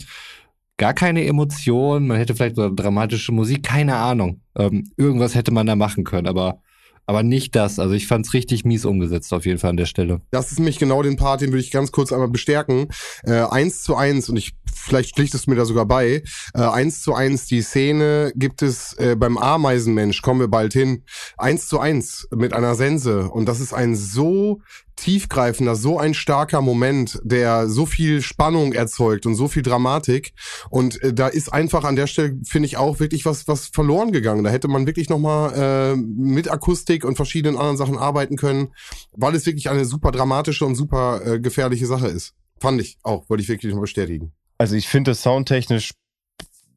Gar 0.77 0.93
keine 0.93 1.25
Emotionen, 1.25 2.07
man 2.07 2.17
hätte 2.17 2.33
vielleicht 2.33 2.57
dramatische 2.57 3.31
Musik, 3.31 3.63
keine 3.63 3.97
Ahnung. 3.97 4.41
Ähm, 4.57 4.89
irgendwas 4.97 5.35
hätte 5.35 5.51
man 5.51 5.67
da 5.67 5.75
machen 5.75 6.03
können, 6.03 6.27
aber, 6.27 6.62
aber 7.05 7.23
nicht 7.23 7.55
das. 7.55 7.79
Also 7.79 7.93
ich 7.93 8.07
fand's 8.07 8.33
richtig 8.33 8.65
mies 8.65 8.85
umgesetzt 8.85 9.33
auf 9.33 9.45
jeden 9.45 9.59
Fall 9.59 9.71
an 9.71 9.77
der 9.77 9.85
Stelle. 9.85 10.21
Das 10.31 10.51
ist 10.51 10.59
nämlich 10.59 10.79
genau 10.79 11.01
den 11.03 11.17
Part, 11.17 11.41
den 11.41 11.51
würde 11.51 11.61
ich 11.61 11.71
ganz 11.71 11.91
kurz 11.91 12.11
einmal 12.11 12.29
bestärken. 12.29 12.87
Äh, 13.23 13.41
eins 13.41 13.83
zu 13.83 13.95
eins, 13.95 14.29
und 14.29 14.37
ich 14.37 14.53
vielleicht 14.73 15.15
pflichtest 15.15 15.45
du 15.45 15.51
mir 15.51 15.57
da 15.57 15.65
sogar 15.65 15.85
bei, 15.85 16.23
äh, 16.53 16.61
eins 16.61 17.01
zu 17.01 17.13
eins, 17.13 17.45
die 17.45 17.61
Szene 17.61 18.31
gibt 18.35 18.61
es 18.61 18.93
äh, 18.93 19.15
beim 19.17 19.37
Ameisenmensch, 19.37 20.21
kommen 20.21 20.39
wir 20.39 20.47
bald 20.47 20.73
hin, 20.73 21.03
eins 21.37 21.67
zu 21.67 21.79
eins 21.79 22.27
mit 22.31 22.53
einer 22.53 22.75
Sense. 22.75 23.29
Und 23.29 23.47
das 23.47 23.59
ist 23.59 23.73
ein 23.73 23.95
so 23.95 24.61
tiefgreifender, 24.95 25.75
so 25.75 25.99
ein 25.99 26.13
starker 26.13 26.61
Moment, 26.61 27.19
der 27.23 27.67
so 27.67 27.85
viel 27.85 28.21
Spannung 28.21 28.73
erzeugt 28.73 29.25
und 29.25 29.35
so 29.35 29.47
viel 29.47 29.63
Dramatik. 29.63 30.33
Und 30.69 31.01
äh, 31.01 31.13
da 31.13 31.27
ist 31.27 31.51
einfach 31.51 31.83
an 31.83 31.95
der 31.95 32.07
Stelle, 32.07 32.39
finde 32.45 32.67
ich, 32.67 32.77
auch 32.77 32.99
wirklich 32.99 33.25
was, 33.25 33.47
was 33.47 33.67
verloren 33.67 34.11
gegangen. 34.11 34.43
Da 34.43 34.49
hätte 34.49 34.67
man 34.67 34.87
wirklich 34.87 35.09
nochmal 35.09 35.53
äh, 35.53 35.95
mit 35.95 36.49
Akustik 36.49 37.05
und 37.05 37.15
verschiedenen 37.15 37.57
anderen 37.57 37.77
Sachen 37.77 37.97
arbeiten 37.97 38.37
können, 38.37 38.73
weil 39.11 39.35
es 39.35 39.45
wirklich 39.45 39.69
eine 39.69 39.85
super 39.85 40.11
dramatische 40.11 40.65
und 40.65 40.75
super 40.75 41.21
äh, 41.25 41.39
gefährliche 41.39 41.85
Sache 41.85 42.07
ist. 42.07 42.33
Fand 42.59 42.79
ich 42.81 42.97
auch, 43.03 43.29
wollte 43.29 43.43
ich 43.43 43.49
wirklich 43.49 43.73
noch 43.73 43.81
bestätigen. 43.81 44.31
Also 44.57 44.75
ich 44.75 44.87
finde 44.87 45.11
das 45.11 45.21
soundtechnisch, 45.21 45.93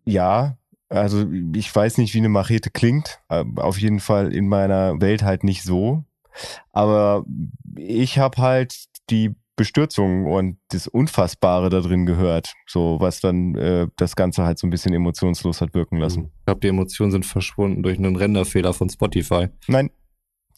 ja, 0.05 0.59
also 0.89 1.27
ich 1.55 1.75
weiß 1.75 1.99
nicht, 1.99 2.15
wie 2.15 2.19
eine 2.19 2.29
Machete 2.29 2.71
klingt. 2.71 3.21
Äh, 3.29 3.45
Auf 3.57 3.79
jeden 3.79 4.01
Fall 4.01 4.33
in 4.33 4.49
meiner 4.49 5.01
Welt 5.01 5.23
halt 5.23 5.45
nicht 5.45 5.63
so. 5.63 6.05
Aber 6.73 7.25
ich 7.77 8.19
habe 8.19 8.41
halt 8.43 8.87
die 9.11 9.35
Bestürzung 9.57 10.27
und 10.27 10.59
das 10.69 10.87
Unfassbare 10.87 11.71
da 11.71 11.81
drin 11.81 12.05
gehört. 12.05 12.53
So, 12.67 12.99
was 13.01 13.21
dann 13.21 13.55
äh, 13.55 13.89
das 13.97 14.15
Ganze 14.15 14.45
halt 14.45 14.59
so 14.59 14.67
ein 14.67 14.71
bisschen 14.71 14.93
emotionslos 14.93 15.63
hat 15.63 15.75
wirken 15.75 15.97
lassen. 15.97 16.31
Ich 16.41 16.45
glaube, 16.45 16.61
die 16.61 16.69
Emotionen 16.69 17.11
sind 17.11 17.25
verschwunden 17.25 17.83
durch 17.83 17.99
einen 17.99 18.17
Renderfehler 18.17 18.75
von 18.75 18.91
Spotify. 18.91 19.49
Nein, 19.67 19.91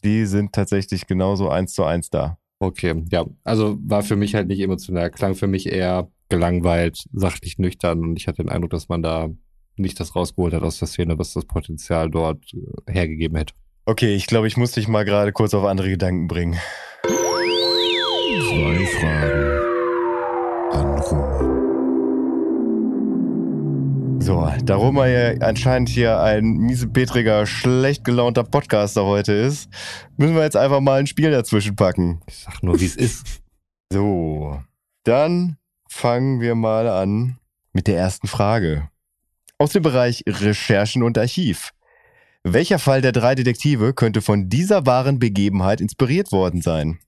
die 0.03 0.25
sind 0.25 0.53
tatsächlich 0.53 1.07
genauso 1.07 1.49
eins 1.49 1.73
zu 1.73 1.85
eins 1.85 2.09
da. 2.09 2.37
Okay, 2.59 3.03
ja. 3.09 3.25
Also 3.45 3.77
war 3.81 4.03
für 4.03 4.17
mich 4.17 4.35
halt 4.35 4.47
nicht 4.47 4.59
emotional. 4.59 5.09
Klang 5.11 5.35
für 5.35 5.47
mich 5.47 5.71
eher 5.71 6.11
gelangweilt, 6.27 7.05
sachlich 7.13 7.57
nüchtern 7.57 8.03
und 8.03 8.17
ich 8.17 8.27
hatte 8.27 8.43
den 8.43 8.49
Eindruck, 8.49 8.71
dass 8.71 8.89
man 8.89 9.01
da 9.01 9.29
nicht 9.77 9.99
das 9.99 10.15
rausgeholt 10.15 10.53
hat 10.53 10.63
aus 10.63 10.77
der 10.79 10.89
Szene, 10.89 11.17
was 11.17 11.33
das 11.33 11.45
Potenzial 11.45 12.11
dort 12.11 12.53
äh, 12.53 12.91
hergegeben 12.91 13.37
hätte. 13.37 13.53
Okay, 13.85 14.15
ich 14.15 14.27
glaube, 14.27 14.47
ich 14.47 14.57
muss 14.57 14.73
dich 14.73 14.87
mal 14.87 15.03
gerade 15.05 15.31
kurz 15.31 15.53
auf 15.53 15.65
andere 15.65 15.89
Gedanken 15.89 16.27
bringen. 16.27 16.59
Zwei 17.03 18.85
Fragen 18.99 19.59
an 20.71 20.99
Roman. 20.99 21.49
So, 24.21 24.47
da 24.63 24.75
Roma 24.75 25.07
ja 25.07 25.39
anscheinend 25.41 25.89
hier 25.89 26.19
ein 26.19 26.45
miesepetriger, 26.45 27.47
schlecht 27.47 28.03
gelaunter 28.03 28.43
Podcaster 28.43 29.05
heute 29.05 29.33
ist, 29.33 29.69
müssen 30.17 30.35
wir 30.35 30.43
jetzt 30.43 30.57
einfach 30.57 30.81
mal 30.81 30.99
ein 30.99 31.07
Spiel 31.07 31.31
dazwischen 31.31 31.75
packen. 31.75 32.21
Ich 32.27 32.37
sag 32.39 32.61
nur, 32.61 32.79
wie 32.79 32.85
es 32.85 32.95
ist. 32.95 33.41
So, 33.91 34.61
dann 35.03 35.57
fangen 35.89 36.41
wir 36.41 36.53
mal 36.53 36.87
an 36.87 37.39
mit 37.73 37.87
der 37.87 37.97
ersten 37.97 38.27
Frage. 38.27 38.89
Aus 39.57 39.71
dem 39.71 39.81
Bereich 39.81 40.23
Recherchen 40.27 41.01
und 41.01 41.17
Archiv. 41.17 41.71
Welcher 42.43 42.79
Fall 42.79 43.01
der 43.01 43.11
drei 43.11 43.35
Detektive 43.35 43.93
könnte 43.93 44.21
von 44.21 44.47
dieser 44.47 44.85
wahren 44.85 45.19
Begebenheit 45.19 45.81
inspiriert 45.81 46.31
worden 46.31 46.61
sein? 46.61 46.99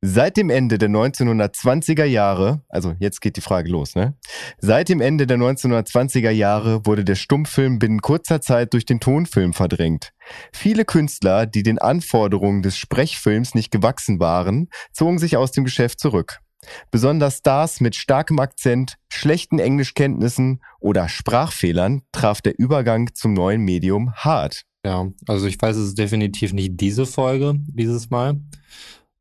Seit 0.00 0.36
dem 0.36 0.48
Ende 0.48 0.78
der 0.78 0.90
1920er 0.90 2.04
Jahre, 2.04 2.62
also 2.68 2.94
jetzt 3.00 3.20
geht 3.20 3.36
die 3.36 3.40
Frage 3.40 3.70
los, 3.70 3.96
ne? 3.96 4.16
Seit 4.58 4.90
dem 4.90 5.00
Ende 5.00 5.26
der 5.26 5.38
1920er 5.38 6.30
Jahre 6.30 6.86
wurde 6.86 7.04
der 7.04 7.14
Stummfilm 7.16 7.80
binnen 7.80 8.00
kurzer 8.00 8.40
Zeit 8.40 8.74
durch 8.74 8.84
den 8.84 9.00
Tonfilm 9.00 9.54
verdrängt. 9.54 10.12
Viele 10.52 10.84
Künstler, 10.84 11.46
die 11.46 11.62
den 11.62 11.78
Anforderungen 11.78 12.62
des 12.62 12.76
Sprechfilms 12.76 13.54
nicht 13.54 13.72
gewachsen 13.72 14.20
waren, 14.20 14.68
zogen 14.92 15.18
sich 15.18 15.36
aus 15.36 15.50
dem 15.50 15.64
Geschäft 15.64 15.98
zurück. 15.98 16.43
Besonders 16.90 17.38
Stars 17.38 17.80
mit 17.80 17.94
starkem 17.94 18.38
Akzent, 18.38 18.96
schlechten 19.08 19.58
Englischkenntnissen 19.58 20.62
oder 20.80 21.08
Sprachfehlern 21.08 22.02
traf 22.12 22.40
der 22.40 22.58
Übergang 22.58 23.14
zum 23.14 23.32
neuen 23.32 23.62
Medium 23.62 24.12
hart. 24.14 24.64
Ja, 24.84 25.08
also 25.26 25.46
ich 25.46 25.60
weiß, 25.60 25.76
es 25.76 25.88
ist 25.88 25.98
definitiv 25.98 26.52
nicht 26.52 26.72
diese 26.80 27.06
Folge 27.06 27.54
dieses 27.58 28.10
Mal. 28.10 28.40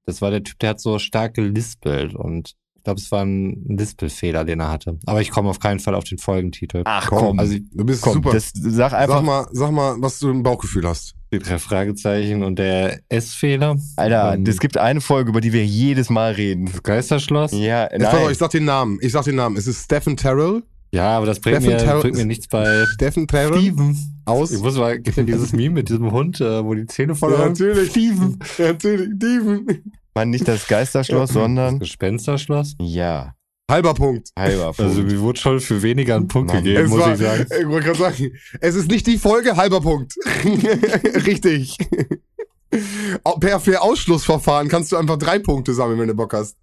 Das 0.05 0.21
war 0.21 0.31
der 0.31 0.43
Typ, 0.43 0.59
der 0.59 0.71
hat 0.71 0.81
so 0.81 0.99
stark 0.99 1.35
gelispelt 1.35 2.13
und 2.13 2.55
ich 2.75 2.83
glaube, 2.83 2.99
es 2.99 3.09
war 3.13 3.23
ein 3.23 3.63
Lispelfehler, 3.69 4.43
den 4.43 4.59
er 4.59 4.69
hatte. 4.69 4.99
Aber 5.05 5.21
ich 5.21 5.31
komme 5.31 5.49
auf 5.49 5.59
keinen 5.59 5.79
Fall 5.79 5.95
auf 5.95 6.03
den 6.03 6.17
Folgentitel. 6.17 6.81
Ach 6.83 7.07
Komm, 7.07 7.39
also 7.39 7.57
du 7.57 7.85
bist 7.85 8.01
komm, 8.01 8.15
super. 8.15 8.33
das, 8.33 8.51
sag 8.53 8.91
einfach, 8.91 9.15
Sag 9.15 9.23
mal, 9.23 9.47
sag 9.53 9.71
mal, 9.71 9.95
was 9.99 10.19
du 10.19 10.29
im 10.29 10.43
Bauchgefühl 10.43 10.85
hast. 10.85 11.15
Die 11.33 11.39
drei 11.39 11.57
Fragezeichen 11.59 12.43
und 12.43 12.59
der 12.59 12.99
S-Fehler. 13.09 13.75
Alter, 13.95 14.33
Ähm, 14.35 14.43
es 14.47 14.59
gibt 14.59 14.77
eine 14.77 15.01
Folge, 15.01 15.29
über 15.31 15.41
die 15.41 15.51
wir 15.51 15.65
jedes 15.65 16.09
Mal 16.09 16.33
reden. 16.33 16.67
Das 16.71 16.83
Geisterschloss. 16.83 17.51
Ja, 17.53 17.83
Jetzt 17.91 18.03
pass 18.03 18.13
auf, 18.13 18.21
nein. 18.21 18.31
ich 18.31 18.37
sag 18.37 18.49
den 18.51 18.65
Namen. 18.65 18.99
Ich 19.01 19.11
sag 19.11 19.23
den 19.25 19.35
Namen. 19.35 19.57
Es 19.57 19.67
ist 19.67 19.83
Stephen 19.85 20.15
Terrell. 20.15 20.63
Ja, 20.91 21.17
aber 21.17 21.25
das 21.25 21.39
bringt, 21.39 21.57
Stephen 21.57 21.73
mir, 21.75 21.83
Terrell- 21.83 22.01
bringt 22.01 22.17
mir 22.17 22.25
nichts 22.25 22.47
bei 22.47 22.85
Stephen 22.93 23.27
Terrell 23.27 23.57
Steven. 23.59 23.97
aus. 24.25 24.51
Ich 24.51 24.61
muss 24.61 24.77
mal, 24.77 24.99
gibt 24.99 25.17
ja 25.17 25.23
dieses 25.23 25.51
Meme 25.51 25.73
mit 25.75 25.89
diesem 25.89 26.11
Hund, 26.11 26.39
äh, 26.39 26.63
wo 26.63 26.75
die 26.75 26.85
Zähne 26.85 27.15
voll 27.15 27.33
Ja, 27.33 27.47
natürlich. 27.47 27.89
Steven. 27.89 28.37
Ja, 28.59 28.67
natürlich. 28.67 29.09
Steven. 29.15 29.91
Man, 30.13 30.29
nicht 30.29 30.47
das 30.47 30.67
Geisterschloss, 30.67 31.29
Das 31.33 31.33
sondern 31.33 31.79
Gespensterschloss. 31.79 32.75
ja, 32.79 33.33
Halber 33.69 33.93
Punkt. 33.93 34.29
halber 34.37 34.65
Punkt. 34.73 34.79
Also 34.81 35.01
mir 35.03 35.19
wurde 35.19 35.39
schon 35.39 35.59
für 35.59 35.81
weniger 35.81 36.15
einen 36.17 36.27
Punkt 36.27 36.53
Mann. 36.53 36.63
gegeben, 36.63 36.83
Es 36.85 36.89
muss 36.89 36.99
war, 36.99 37.13
ich 37.13 37.19
sagen. 37.19 37.45
Ich 37.59 37.67
wollte 37.67 37.85
gerade 37.87 37.99
sagen, 37.99 38.31
es 38.59 38.75
ist 38.75 38.89
nicht 38.89 39.07
die 39.07 39.17
Folge, 39.17 39.55
halber 39.55 39.81
Punkt. 39.81 40.13
Richtig. 41.25 41.77
Per 43.39 43.83
Ausschlussverfahren 43.83 44.67
kannst 44.67 44.91
du 44.91 44.97
einfach 44.97 45.17
drei 45.17 45.37
Punkte 45.37 45.73
sammeln, 45.75 45.99
wenn 45.99 46.07
du 46.07 46.15
Bock 46.15 46.33
hast. 46.33 46.57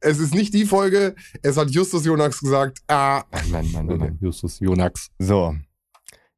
Es 0.00 0.18
ist 0.18 0.34
nicht 0.34 0.54
die 0.54 0.64
Folge, 0.64 1.14
es 1.42 1.58
hat 1.58 1.70
Justus 1.70 2.06
Jonas 2.06 2.40
gesagt, 2.40 2.78
ah, 2.88 3.22
Mann, 3.50 3.70
Mann, 3.70 3.86
Mann, 3.86 3.98
Mann. 3.98 4.18
Justus 4.20 4.60
Jonax. 4.60 5.10
So, 5.18 5.54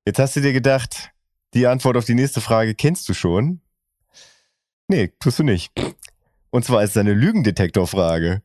jetzt 0.05 0.19
hast 0.19 0.35
du 0.35 0.41
dir 0.41 0.53
gedacht, 0.53 1.11
die 1.55 1.69
Antwort 1.69 1.97
auf 1.97 2.05
die 2.07 2.15
nächste 2.15 2.41
Frage 2.41 2.75
kennst 2.75 3.09
du 3.09 3.15
schon? 3.15 3.61
Nee, 4.89 5.13
tust 5.21 5.39
du 5.39 5.45
nicht. 5.45 5.71
Und 6.51 6.65
zwar 6.65 6.83
ist 6.83 6.91
es 6.91 6.97
eine 6.97 7.15
Lügendetektorfrage. 7.15 8.43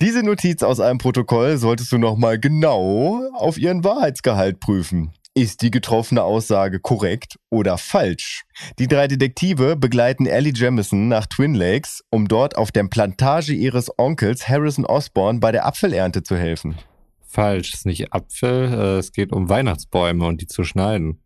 Diese 0.00 0.24
Notiz 0.24 0.62
aus 0.62 0.80
einem 0.80 0.98
Protokoll 0.98 1.56
solltest 1.56 1.92
du 1.92 1.98
nochmal 1.98 2.38
genau 2.38 3.30
auf 3.34 3.58
ihren 3.58 3.84
Wahrheitsgehalt 3.84 4.58
prüfen. 4.58 5.12
Ist 5.36 5.62
die 5.62 5.70
getroffene 5.70 6.22
Aussage 6.22 6.80
korrekt 6.80 7.36
oder 7.50 7.78
falsch? 7.78 8.42
Die 8.78 8.88
drei 8.88 9.08
Detektive 9.08 9.76
begleiten 9.76 10.26
Ellie 10.26 10.52
Jamison 10.54 11.08
nach 11.08 11.26
Twin 11.26 11.54
Lakes, 11.54 12.02
um 12.10 12.28
dort 12.28 12.56
auf 12.56 12.70
der 12.70 12.84
Plantage 12.84 13.52
ihres 13.52 13.90
Onkels 13.96 14.48
Harrison 14.48 14.84
Osborne 14.84 15.38
bei 15.40 15.52
der 15.52 15.66
Apfelernte 15.66 16.22
zu 16.22 16.36
helfen. 16.36 16.76
Falsch, 17.20 17.70
es 17.72 17.80
ist 17.80 17.86
nicht 17.86 18.12
Apfel, 18.12 18.72
äh, 18.72 18.98
es 18.98 19.10
geht 19.10 19.32
um 19.32 19.48
Weihnachtsbäume 19.48 20.24
und 20.24 20.40
die 20.40 20.46
zu 20.46 20.62
schneiden. 20.62 21.20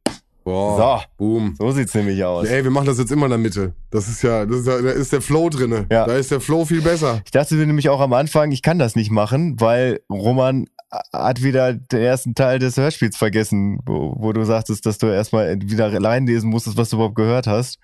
Boah, 0.48 1.00
So, 1.18 1.24
boom. 1.24 1.54
so 1.58 1.70
sieht's 1.72 1.94
nämlich 1.94 2.22
aus. 2.24 2.46
Ey, 2.48 2.64
wir 2.64 2.70
machen 2.70 2.86
das 2.86 2.98
jetzt 2.98 3.12
immer 3.12 3.26
in 3.26 3.30
der 3.30 3.38
Mitte. 3.38 3.72
Das 3.90 4.08
ist 4.08 4.22
ja, 4.22 4.44
das 4.46 4.60
ist 4.60 4.66
ja, 4.66 4.80
da 4.80 4.90
ist 4.90 5.12
der 5.12 5.20
Flow 5.20 5.48
drinne. 5.50 5.86
Ja. 5.90 6.06
Da 6.06 6.14
ist 6.14 6.30
der 6.30 6.40
Flow 6.40 6.64
viel 6.64 6.82
besser. 6.82 7.20
Ich 7.24 7.30
dachte 7.30 7.54
mir 7.54 7.66
nämlich 7.66 7.88
auch 7.88 8.00
am 8.00 8.12
Anfang, 8.12 8.50
ich 8.52 8.62
kann 8.62 8.78
das 8.78 8.96
nicht 8.96 9.10
machen, 9.10 9.60
weil 9.60 10.00
Roman 10.10 10.66
hat 11.12 11.42
wieder 11.42 11.74
den 11.74 12.00
ersten 12.00 12.34
Teil 12.34 12.58
des 12.58 12.76
Hörspiels 12.78 13.16
vergessen, 13.16 13.78
wo, 13.84 14.14
wo 14.18 14.32
du 14.32 14.44
sagtest, 14.44 14.86
dass 14.86 14.96
du 14.98 15.06
erstmal 15.06 15.54
wieder 15.60 15.92
reinlesen 16.02 16.48
musstest, 16.48 16.76
was 16.78 16.88
du 16.90 16.96
überhaupt 16.96 17.14
gehört 17.16 17.46
hast. 17.46 17.78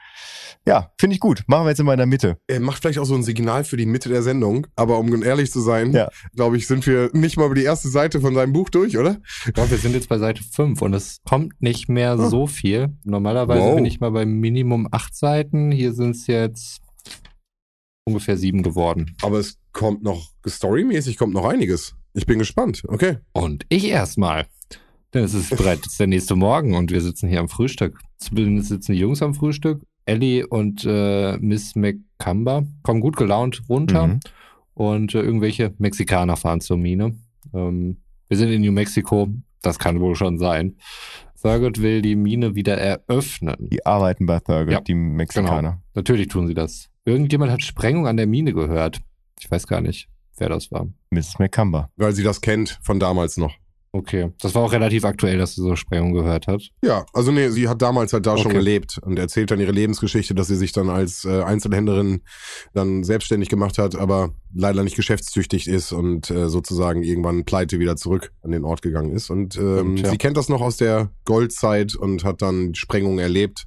Ja, 0.67 0.91
finde 0.99 1.15
ich 1.15 1.21
gut. 1.21 1.45
Machen 1.47 1.67
wir 1.67 1.71
jetzt 1.71 1.81
immer 1.81 1.93
in 1.93 1.99
der 1.99 2.07
Mitte. 2.07 2.39
Er 2.47 2.61
macht 2.61 2.81
vielleicht 2.81 2.99
auch 2.99 3.05
so 3.05 3.15
ein 3.15 3.23
Signal 3.23 3.65
für 3.65 3.77
die 3.77 3.85
Mitte 3.85 4.09
der 4.09 4.23
Sendung, 4.23 4.67
aber 4.77 4.99
um 4.99 5.23
ehrlich 5.23 5.53
zu 5.53 5.61
sein, 5.61 5.93
Ja. 5.93 6.09
glaube 6.35 6.57
ich, 6.57 6.67
sind 6.67 6.87
wir 6.87 7.11
nicht 7.13 7.37
mal 7.37 7.45
über 7.47 7.55
die 7.55 7.65
erste 7.65 7.89
Seite 7.89 8.23
von 8.23 8.35
seinem 8.35 8.55
Buch 8.55 8.71
durch, 8.71 8.97
oder? 8.97 9.19
Ja, 9.55 9.71
wir 9.71 9.77
sind 9.77 9.93
jetzt 9.95 10.09
bei 10.09 10.17
Seite 10.17 10.43
5 10.43 10.81
und 10.81 10.95
es 10.95 11.21
kommt 11.29 11.61
nicht 11.61 11.91
mehr 11.91 12.17
Oh. 12.19 12.29
so 12.31 12.47
viel. 12.47 12.97
Normalerweise 13.05 13.61
Wow. 13.61 13.75
bin 13.77 13.85
ich 13.85 14.01
mal 14.01 14.11
bei 14.13 14.25
Minimum 14.25 14.89
8 14.91 15.15
Seiten. 15.15 15.71
Hier 15.71 15.93
sind 15.93 16.17
es 16.17 16.27
jetzt 16.27 16.81
ungefähr 18.07 18.37
7 18.39 18.63
geworden. 18.63 19.15
Aber 19.23 19.39
es 19.39 19.59
kommt 19.73 20.03
noch, 20.03 20.31
storymäßig 20.47 21.19
kommt 21.19 21.35
noch 21.35 21.45
einiges. 21.47 21.95
Ich 22.15 22.27
bin 22.27 22.39
gespannt. 22.39 22.83
Okay. 22.89 23.19
Und 23.33 23.67
ich 23.69 23.87
erstmal. 23.89 24.47
Denn 25.13 25.25
es 25.25 25.35
ist 25.35 25.51
bereits 25.57 25.97
der 25.97 26.07
nächste 26.07 26.37
Morgen 26.37 26.75
und 26.75 26.91
wir 26.91 27.01
sitzen 27.01 27.29
hier 27.29 27.41
am 27.41 27.49
Frühstück. 27.49 27.99
Zumindest 28.19 28.69
sitzen 28.69 28.93
die 28.93 28.99
Jungs 28.99 29.21
am 29.23 29.35
Frühstück. 29.35 29.83
Ellie 30.07 30.47
und 30.47 30.85
äh, 30.85 31.37
Miss 31.39 31.75
McCumber 31.77 32.65
kommen 32.83 33.01
gut 33.01 33.17
gelaunt 33.17 33.63
runter 33.69 34.07
Mhm. 34.09 34.21
und 34.75 35.15
äh, 35.15 35.21
irgendwelche 35.23 35.73
Mexikaner 35.79 36.37
fahren 36.37 36.61
zur 36.61 36.77
Mine. 36.77 37.15
Ähm, 37.55 37.97
wir 38.29 38.37
sind 38.37 38.51
in 38.51 38.61
New 38.63 38.73
Mexico, 38.73 39.29
das 39.63 39.79
kann 39.79 40.01
wohl 40.01 40.15
schon 40.15 40.39
sein. 40.39 40.77
Thurgood 41.41 41.81
will 41.81 42.01
die 42.03 42.17
Mine 42.17 42.55
wieder 42.55 42.77
eröffnen. 42.79 43.57
Die 43.71 43.85
arbeiten 43.87 44.27
bei 44.27 44.41
Thurgood, 44.41 44.73
Ja, 44.73 44.81
die 44.81 44.95
Mexikaner. 44.95 45.83
Natürlich 45.95 46.29
tun 46.29 46.47
sie 46.47 46.55
das. 46.55 46.89
Irgendjemand 47.07 47.51
hat 47.53 47.63
Sprengung 47.63 48.07
an 48.07 48.17
der 48.17 48.27
Mine 48.27 48.53
gehört. 48.53 49.01
Ich 49.41 49.51
weiß 49.51 49.67
gar 49.67 49.81
nicht, 49.81 50.09
wer 50.39 50.49
das 50.49 50.71
war. 50.71 50.87
Mrs. 51.11 51.39
McCumber. 51.39 51.91
Weil 51.97 52.13
sie 52.13 52.23
das 52.23 52.41
kennt 52.41 52.79
von 52.83 52.99
damals 53.01 53.37
noch. 53.37 53.53
Okay, 53.93 54.33
das 54.41 54.57
war 54.57 54.63
auch 54.65 54.73
relativ 54.73 55.05
aktuell, 55.05 55.39
dass 55.39 55.55
sie 55.55 55.63
so 55.63 55.77
Sprengung 55.77 56.15
gehört 56.15 56.49
hat. 56.49 56.63
Ja, 56.83 57.07
also 57.13 57.31
nee, 57.31 57.51
sie 57.51 57.69
hat 57.69 57.81
damals 57.81 58.13
halt 58.13 58.27
da 58.27 58.37
schon 58.37 58.47
Okay. 58.51 58.57
gelebt 58.59 58.99
und 59.01 59.21
erzählt 59.21 59.53
dann 59.53 59.61
ihre 59.61 59.71
Lebensgeschichte, 59.71 60.35
dass 60.35 60.49
sie 60.49 60.57
sich 60.57 60.73
dann 60.73 60.91
als 60.91 61.25
äh, 61.25 61.43
Einzelhändlerin 61.45 62.23
dann 62.73 63.05
selbstständig 63.05 63.49
gemacht 63.49 63.79
hat, 63.79 63.95
aber 63.95 64.35
leider 64.53 64.83
nicht 64.83 64.97
geschäftstüchtig 64.97 65.69
ist 65.69 65.93
und 65.93 66.29
äh, 66.33 66.49
sozusagen 66.49 67.05
irgendwann 67.05 67.45
pleite 67.45 67.79
wieder 67.79 67.95
zurück 67.95 68.33
an 68.43 68.51
den 68.51 68.65
Ort 68.65 68.83
gegangen 68.83 69.13
ist. 69.13 69.31
Und 69.31 69.57
ähm, 69.59 69.77
Stimmt, 69.77 70.01
ja. 70.01 70.11
sie 70.11 70.19
kennt 70.19 70.37
das 70.37 70.49
noch 70.49 70.61
aus 70.61 70.77
der 70.77 71.11
Goldzeit 71.25 71.95
und 71.95 72.25
hat 72.25 72.43
dann 72.43 72.75
Sprengung 72.75 73.21
erlebt. 73.21 73.67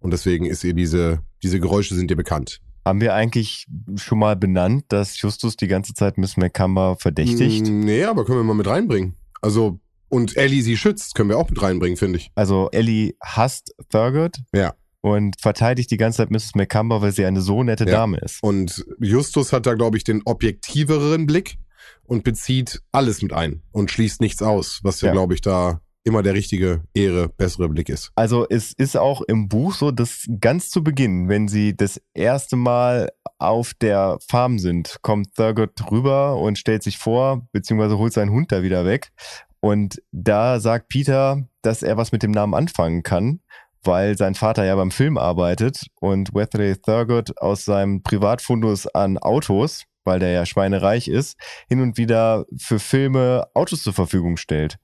Und 0.00 0.10
deswegen 0.10 0.44
ist 0.44 0.62
ihr 0.64 0.74
diese, 0.74 1.20
diese 1.42 1.60
Geräusche 1.60 1.94
sind 1.94 2.10
ihr 2.10 2.16
bekannt. 2.18 2.60
Haben 2.84 3.00
wir 3.00 3.14
eigentlich 3.14 3.66
schon 3.96 4.18
mal 4.18 4.34
benannt, 4.36 4.84
dass 4.88 5.20
Justus 5.20 5.56
die 5.56 5.68
ganze 5.68 5.94
Zeit 5.94 6.18
Miss 6.18 6.36
McCumber 6.36 6.96
verdächtigt? 6.98 7.66
Mm, 7.68 7.80
Nee, 7.80 8.04
aber 8.04 8.24
können 8.24 8.38
wir 8.38 8.44
mal 8.44 8.54
mit 8.54 8.66
reinbringen. 8.66 9.14
Also, 9.40 9.78
und 10.08 10.36
Ellie 10.36 10.62
sie 10.62 10.76
schützt, 10.76 11.14
können 11.14 11.28
wir 11.30 11.38
auch 11.38 11.48
mit 11.48 11.62
reinbringen, 11.62 11.96
finde 11.96 12.18
ich. 12.18 12.30
Also 12.34 12.68
Ellie 12.72 13.14
hasst 13.22 13.74
Thurgood 13.90 14.36
Ja. 14.52 14.74
und 15.00 15.40
verteidigt 15.40 15.90
die 15.90 15.96
ganze 15.96 16.18
Zeit 16.18 16.30
Mrs. 16.30 16.54
McCumber, 16.54 17.00
weil 17.02 17.12
sie 17.12 17.24
eine 17.24 17.40
so 17.40 17.62
nette 17.62 17.84
Ja. 17.84 17.90
Dame 17.92 18.18
ist. 18.18 18.42
Und 18.42 18.84
Justus 19.00 19.52
hat 19.52 19.66
da, 19.66 19.74
glaube 19.74 19.96
ich, 19.96 20.04
den 20.04 20.22
objektiveren 20.24 21.26
Blick 21.26 21.58
und 22.04 22.24
bezieht 22.24 22.82
alles 22.92 23.22
mit 23.22 23.32
ein 23.32 23.62
und 23.72 23.90
schließt 23.90 24.20
nichts 24.20 24.42
aus, 24.42 24.80
was 24.82 25.00
ja, 25.00 25.08
Ja. 25.08 25.12
glaube 25.12 25.34
ich, 25.34 25.40
da 25.40 25.80
immer 26.04 26.22
der 26.22 26.34
richtige, 26.34 26.82
ehre, 26.94 27.28
bessere 27.28 27.68
Blick 27.68 27.88
ist. 27.88 28.10
Also 28.14 28.46
es 28.48 28.72
ist 28.72 28.96
auch 28.96 29.22
im 29.22 29.48
Buch 29.48 29.74
so, 29.74 29.90
dass 29.90 30.26
ganz 30.40 30.70
zu 30.70 30.82
Beginn, 30.82 31.28
wenn 31.28 31.48
sie 31.48 31.76
das 31.76 32.00
erste 32.14 32.56
Mal 32.56 33.10
auf 33.38 33.74
der 33.74 34.18
Farm 34.28 34.58
sind, 34.58 34.98
kommt 35.02 35.34
Thurgood 35.34 35.90
rüber 35.90 36.36
und 36.36 36.58
stellt 36.58 36.82
sich 36.82 36.98
vor, 36.98 37.46
beziehungsweise 37.52 37.98
holt 37.98 38.12
seinen 38.12 38.30
Hund 38.30 38.52
da 38.52 38.62
wieder 38.62 38.84
weg. 38.84 39.12
Und 39.60 40.02
da 40.10 40.58
sagt 40.58 40.88
Peter, 40.88 41.44
dass 41.62 41.82
er 41.82 41.96
was 41.96 42.10
mit 42.10 42.22
dem 42.22 42.32
Namen 42.32 42.54
anfangen 42.54 43.04
kann, 43.04 43.40
weil 43.84 44.16
sein 44.16 44.34
Vater 44.34 44.64
ja 44.64 44.74
beim 44.74 44.90
Film 44.90 45.18
arbeitet 45.18 45.86
und 46.00 46.34
Wesley 46.34 46.76
Thurgood 46.76 47.38
aus 47.38 47.64
seinem 47.64 48.02
Privatfundus 48.02 48.86
an 48.88 49.18
Autos, 49.18 49.84
weil 50.04 50.18
der 50.18 50.30
ja 50.30 50.46
schweinereich 50.46 51.06
ist, 51.06 51.36
hin 51.68 51.80
und 51.80 51.96
wieder 51.96 52.44
für 52.56 52.80
Filme 52.80 53.46
Autos 53.54 53.84
zur 53.84 53.92
Verfügung 53.92 54.36
stellt. 54.36 54.78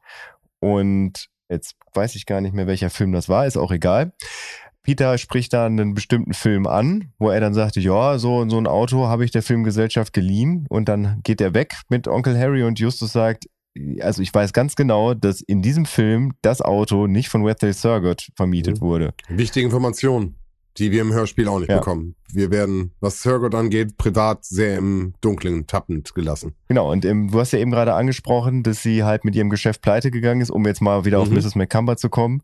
Und 0.61 1.27
jetzt 1.49 1.75
weiß 1.95 2.15
ich 2.17 2.27
gar 2.27 2.41
nicht 2.41 2.55
mehr, 2.55 2.67
welcher 2.67 2.91
Film 2.91 3.13
das 3.13 3.29
war, 3.29 3.47
ist 3.47 3.57
auch 3.57 3.73
egal. 3.73 4.13
Peter 4.83 5.19
spricht 5.19 5.53
da 5.53 5.67
einen 5.67 5.93
bestimmten 5.93 6.33
Film 6.33 6.67
an, 6.67 7.13
wo 7.19 7.29
er 7.29 7.41
dann 7.41 7.53
sagte, 7.53 7.81
ja, 7.81 8.19
so, 8.19 8.49
so 8.49 8.57
ein 8.59 8.67
Auto 8.67 9.07
habe 9.07 9.25
ich 9.25 9.31
der 9.31 9.43
Filmgesellschaft 9.43 10.13
geliehen 10.15 10.67
und 10.71 10.89
dann 10.89 11.21
geht 11.25 11.41
er 11.43 11.53
weg 11.53 11.75
mit 11.91 12.09
Onkel 12.09 12.39
Harry 12.39 12.63
und 12.63 12.79
Justus 12.81 13.13
sagt, 13.13 13.47
also 14.01 14.23
ich 14.23 14.33
weiß 14.33 14.53
ganz 14.55 14.77
genau, 14.77 15.13
dass 15.15 15.41
in 15.43 15.61
diesem 15.63 15.85
Film 15.85 16.33
das 16.43 16.63
Auto 16.63 17.07
nicht 17.07 17.29
von 17.29 17.45
Wesley 17.45 17.75
Thurgood 17.75 18.29
vermietet 18.35 18.77
Mhm. 18.77 18.81
wurde. 18.81 19.15
Wichtige 19.29 19.67
Information, 19.67 20.37
die 20.79 20.91
wir 20.93 21.01
im 21.03 21.13
Hörspiel 21.13 21.49
auch 21.49 21.59
nicht 21.59 21.69
Ja. 21.71 21.79
bekommen. 21.79 22.15
Wir 22.33 22.51
werden, 22.51 22.93
was 23.01 23.23
Thurgood 23.23 23.55
angeht, 23.55 23.97
privat 23.97 24.45
sehr 24.45 24.79
im 24.79 25.15
Dunkeln 25.21 25.67
tappend 25.67 26.15
gelassen. 26.15 26.55
Genau, 26.69 26.91
und 26.93 27.05
ähm, 27.05 27.31
du 27.31 27.41
hast 27.41 27.53
ja 27.53 27.59
eben 27.59 27.71
gerade 27.71 27.95
angesprochen, 27.95 28.63
dass 28.63 28.83
sie 28.83 29.05
halt 29.05 29.25
mit 29.25 29.35
ihrem 29.37 29.51
Geschäft 29.51 29.83
pleite 29.83 30.11
gegangen 30.11 30.41
ist, 30.41 30.51
um 30.51 30.65
jetzt 30.67 30.81
mal 30.83 31.05
wieder 31.05 31.21
auf 31.21 31.29
Mhm. 31.31 31.37
Mrs. 31.37 31.55
McCumber 31.55 31.97
zu 31.97 32.09
kommen. 32.09 32.43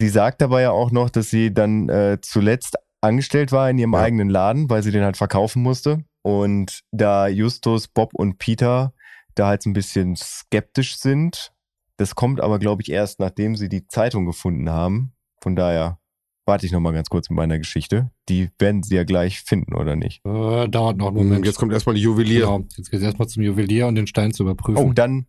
Sie 0.00 0.08
sagt 0.08 0.40
dabei 0.42 0.62
ja 0.62 0.70
auch 0.70 0.90
noch, 0.90 1.10
dass 1.10 1.30
sie 1.30 1.52
dann 1.54 1.88
äh, 1.88 2.18
zuletzt 2.20 2.76
angestellt 3.00 3.52
war 3.52 3.68
in 3.70 3.78
ihrem 3.78 3.92
Ja. 3.94 4.00
eigenen 4.00 4.28
Laden, 4.30 4.68
weil 4.68 4.82
sie 4.82 4.90
den 4.90 5.04
halt 5.04 5.16
verkaufen 5.16 5.62
musste. 5.62 6.04
Und 6.22 6.80
da 6.92 7.28
Justus, 7.28 7.88
Bob 7.88 8.10
und 8.14 8.38
Peter 8.38 8.92
da 9.34 9.48
halt 9.48 9.62
so 9.62 9.70
ein 9.70 9.74
bisschen 9.74 10.16
skeptisch 10.16 10.96
sind, 10.98 11.52
das 11.98 12.14
kommt 12.14 12.40
aber, 12.40 12.58
glaube 12.58 12.82
ich, 12.82 12.90
erst 12.90 13.20
nachdem 13.20 13.54
sie 13.56 13.68
die 13.68 13.86
Zeitung 13.86 14.26
gefunden 14.26 14.68
haben. 14.70 15.12
Von 15.42 15.56
daher 15.56 15.98
warte 16.46 16.64
ich 16.64 16.72
noch 16.72 16.80
mal 16.80 16.92
ganz 16.92 17.08
kurz 17.08 17.28
mit 17.28 17.36
meiner 17.36 17.58
Geschichte. 17.58 18.10
Die 18.28 18.48
werden 18.58 18.82
sie 18.82 18.94
ja 18.94 19.04
gleich 19.04 19.40
finden, 19.40 19.74
oder 19.74 19.96
nicht? 19.96 20.24
Äh, 20.24 20.68
dauert 20.68 20.96
noch 20.96 21.08
einen 21.08 21.16
Und 21.18 21.26
Moment. 21.28 21.44
jetzt 21.46 21.58
kommt 21.58 21.72
erstmal 21.72 21.94
die 21.96 22.02
Juwelier. 22.02 22.40
Genau, 22.40 22.60
jetzt 22.76 22.90
geht 22.90 23.00
es 23.00 23.02
erstmal 23.04 23.28
zum 23.28 23.42
Juwelier 23.42 23.86
und 23.86 23.96
den 23.96 24.06
Stein 24.06 24.32
zu 24.32 24.44
überprüfen. 24.44 24.82
Oh, 24.82 24.92
dann, 24.92 25.26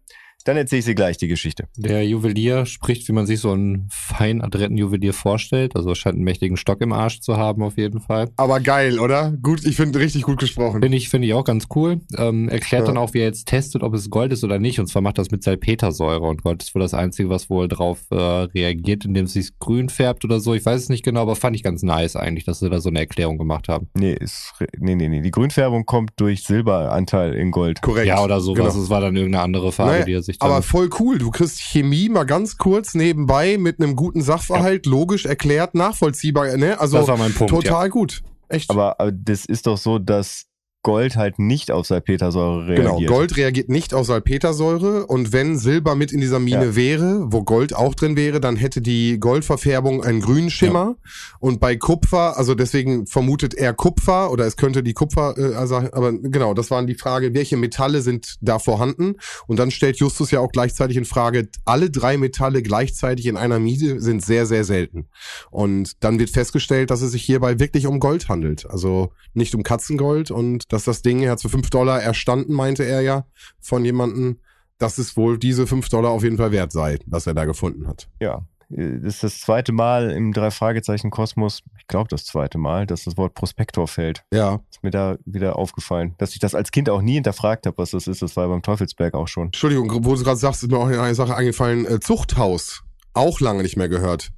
dann 0.47 0.57
erzähle 0.57 0.79
ich 0.79 0.85
sie 0.85 0.95
gleich 0.95 1.17
die 1.17 1.27
Geschichte. 1.27 1.65
Der 1.75 2.05
Juwelier 2.07 2.65
spricht, 2.65 3.07
wie 3.07 3.11
man 3.13 3.25
sich 3.25 3.39
so 3.39 3.51
einen 3.51 3.87
fein 3.91 4.41
adretten 4.41 4.77
Juwelier 4.77 5.13
vorstellt. 5.13 5.75
Also 5.75 5.93
scheint 5.95 6.15
einen 6.15 6.23
mächtigen 6.23 6.57
Stock 6.57 6.81
im 6.81 6.93
Arsch 6.93 7.19
zu 7.19 7.37
haben, 7.37 7.63
auf 7.63 7.77
jeden 7.77 7.99
Fall. 7.99 8.29
Aber 8.37 8.59
geil, 8.59 8.99
oder? 8.99 9.33
Gut, 9.41 9.65
ich 9.65 9.75
finde 9.75 9.99
richtig 9.99 10.23
gut 10.23 10.39
gesprochen. 10.39 10.81
Finde 10.81 10.97
ich, 10.97 11.09
finde 11.09 11.27
ich 11.27 11.33
auch 11.33 11.43
ganz 11.43 11.67
cool. 11.75 11.99
Ähm, 12.17 12.49
erklärt 12.49 12.83
Ja. 12.83 12.87
dann 12.87 12.97
auch, 12.97 13.13
wie 13.13 13.19
er 13.19 13.25
jetzt 13.25 13.47
testet, 13.47 13.83
ob 13.83 13.93
es 13.93 14.09
Gold 14.09 14.31
ist 14.31 14.43
oder 14.43 14.59
nicht. 14.59 14.79
Und 14.79 14.87
zwar 14.87 15.01
macht 15.01 15.17
das 15.17 15.31
mit 15.31 15.43
Salpetersäure. 15.43 16.21
Und 16.27 16.43
Gold 16.43 16.63
ist 16.63 16.73
wohl 16.75 16.81
das 16.81 16.93
Einzige, 16.93 17.29
was 17.29 17.49
wohl 17.49 17.67
drauf 17.67 17.99
äh, 18.11 18.15
reagiert, 18.15 19.05
indem 19.05 19.25
es 19.25 19.33
sich 19.33 19.57
grün 19.59 19.89
färbt 19.89 20.23
oder 20.25 20.39
so. 20.39 20.53
Ich 20.53 20.65
weiß 20.65 20.81
es 20.83 20.89
nicht 20.89 21.03
genau, 21.03 21.21
aber 21.21 21.35
fand 21.35 21.55
ich 21.55 21.63
ganz 21.63 21.83
nice 21.83 22.15
eigentlich, 22.15 22.45
dass 22.45 22.59
sie 22.59 22.69
da 22.69 22.79
so 22.79 22.89
eine 22.89 22.99
Erklärung 22.99 23.37
gemacht 23.37 23.67
haben. 23.67 23.87
Nee, 23.95 24.13
ist, 24.13 24.53
nee, 24.79 24.95
nee, 24.95 25.09
nee. 25.09 25.21
Die 25.21 25.31
Grünfärbung 25.31 25.85
kommt 25.85 26.11
durch 26.17 26.43
Silberanteil 26.43 27.33
in 27.33 27.51
Gold. 27.51 27.81
Korrekt. 27.81 28.07
Ja, 28.07 28.23
oder 28.23 28.39
sowas. 28.39 28.73
Genau. 28.73 28.83
Es 28.83 28.89
war 28.89 29.01
dann 29.01 29.15
irgendeine 29.15 29.43
andere 29.43 29.71
Farbe, 29.71 29.91
Naja, 29.93 30.05
die 30.05 30.13
er 30.13 30.21
sich 30.23 30.36
dann. 30.39 30.51
Aber 30.51 30.61
voll 30.61 30.89
cool. 30.99 31.17
Du 31.17 31.31
kriegst 31.31 31.61
Chemie 31.61 32.09
mal 32.09 32.25
ganz 32.25 32.57
kurz 32.57 32.93
nebenbei 32.93 33.57
mit 33.57 33.81
einem 33.81 33.95
guten 33.95 34.21
Sachverhalt, 34.21 34.85
logisch 34.85 35.25
erklärt, 35.25 35.75
nachvollziehbar. 35.75 36.57
Ne? 36.57 36.79
Also 36.79 36.97
das 36.97 37.07
war 37.07 37.17
mein 37.17 37.33
Punkt. 37.33 37.53
total 37.53 37.89
gut. 37.89 38.23
Echt. 38.49 38.69
Aber, 38.69 38.99
aber 38.99 39.11
das 39.11 39.45
ist 39.45 39.67
doch 39.67 39.77
so, 39.77 39.99
dass 39.99 40.45
Gold 40.83 41.17
halt 41.17 41.37
nicht 41.37 41.69
auf 41.69 41.85
Salpetersäure 41.87 42.75
Genau, 42.75 42.91
reagiert. 42.91 43.11
Gold 43.11 43.35
reagiert 43.37 43.67
nicht 43.67 43.93
auf 43.93 44.05
Salpetersäure. 44.05 45.05
Und 45.07 45.33
wenn 45.33 45.57
Silber 45.57 45.95
mit 45.95 46.13
in 46.13 46.21
dieser 46.21 46.39
Mine 46.39 46.67
Ja. 46.67 46.75
wäre, 46.77 47.25
wo 47.29 47.43
Gold 47.43 47.75
auch 47.75 47.93
drin 47.93 48.15
wäre, 48.15 48.39
dann 48.39 48.55
hätte 48.55 48.81
die 48.81 49.19
Goldverfärbung 49.19 50.01
einen 50.03 50.21
grünen 50.21 50.49
Schimmer. 50.49 50.95
Und 51.39 51.59
bei 51.59 51.75
Kupfer, 51.75 52.37
also 52.37 52.55
deswegen 52.55 53.05
vermutet 53.05 53.53
er 53.53 53.73
Kupfer 53.73 54.31
oder 54.31 54.45
es 54.45 54.55
könnte 54.55 54.81
die 54.81 54.93
Kupfer, 54.93 55.35
äh, 55.37 55.55
also, 55.55 55.75
aber 55.75 56.13
genau, 56.13 56.53
das 56.53 56.71
waren 56.71 56.87
die 56.87 56.95
Frage, 56.95 57.33
welche 57.33 57.57
Metalle 57.57 58.01
sind 58.01 58.35
da 58.39 58.57
vorhanden? 58.57 59.15
Und 59.47 59.59
dann 59.59 59.71
stellt 59.71 59.97
Justus 59.97 60.31
ja 60.31 60.39
auch 60.39 60.51
gleichzeitig 60.53 60.95
in 60.95 61.05
Frage, 61.05 61.49
alle 61.65 61.89
drei 61.89 62.17
Metalle 62.17 62.61
gleichzeitig 62.61 63.25
in 63.25 63.35
einer 63.35 63.59
Mine 63.59 63.99
sind 63.99 64.23
sehr, 64.23 64.45
sehr 64.45 64.63
selten. 64.63 65.07
Und 65.51 66.01
dann 66.03 66.17
wird 66.17 66.29
festgestellt, 66.29 66.91
dass 66.91 67.01
es 67.01 67.11
sich 67.11 67.23
hierbei 67.23 67.59
wirklich 67.59 67.87
um 67.87 67.99
Gold 67.99 68.29
handelt, 68.29 68.69
also 68.69 69.11
nicht 69.33 69.53
um 69.53 69.63
Katzengold 69.63 70.31
und 70.31 70.71
dass 70.77 70.85
das 70.85 71.01
Ding, 71.01 71.23
er 71.23 71.31
hat 71.31 71.41
für 71.41 71.49
fünf 71.49 71.69
Dollar 71.71 72.01
erstanden, 72.01 72.53
meinte 72.53 72.83
er 72.83 73.01
ja, 73.01 73.25
von 73.59 73.83
jemandem, 73.83 74.37
dass 74.77 74.99
es 74.99 75.17
wohl 75.17 75.39
diese 75.39 75.65
fünf 75.65 75.89
Dollar 75.89 76.11
auf 76.11 76.23
jeden 76.23 76.37
Fall 76.37 76.51
wert 76.51 76.71
sei, 76.71 76.99
was 77.07 77.25
er 77.25 77.33
da 77.33 77.45
gefunden 77.45 77.87
hat. 77.87 78.07
Ja. 78.19 78.45
äh, 78.69 78.99
Das 79.01 79.15
ist 79.15 79.23
das 79.23 79.41
zweite 79.41 79.71
Mal 79.71 80.11
im 80.11 80.33
Drei-Fragezeichen-Kosmos, 80.33 81.63
ich 81.79 81.87
glaube 81.87 82.09
das 82.09 82.25
zweite 82.25 82.57
Mal, 82.57 82.85
dass 82.85 83.05
das 83.05 83.17
Wort 83.17 83.33
Prospektor 83.33 83.87
fällt. 83.87 84.23
Ja. 84.31 84.59
Ist 84.69 84.83
mir 84.83 84.91
da 84.91 85.17
wieder 85.25 85.57
aufgefallen. 85.57 86.13
Dass 86.19 86.33
ich 86.33 86.39
das 86.39 86.53
als 86.53 86.71
Kind 86.71 86.89
auch 86.89 87.01
nie 87.01 87.15
hinterfragt 87.15 87.65
habe, 87.65 87.77
was 87.79 87.91
das 87.91 88.07
ist. 88.07 88.21
Das 88.21 88.35
war 88.37 88.47
beim 88.47 88.61
Teufelsberg 88.61 89.15
auch 89.15 89.27
schon. 89.27 89.47
Entschuldigung, 89.47 89.89
wo 90.05 90.15
du 90.15 90.23
gerade 90.23 90.37
sagst, 90.37 90.61
ist 90.63 90.69
mir 90.71 90.77
auch 90.77 90.87
eine 90.87 91.15
Sache 91.15 91.35
eingefallen. 91.35 91.85
Äh, 91.87 91.99
Zuchthaus. 91.99 92.83
Auch 93.13 93.39
lange 93.39 93.63
nicht 93.63 93.77
mehr 93.77 93.89
gehört. 93.89 94.31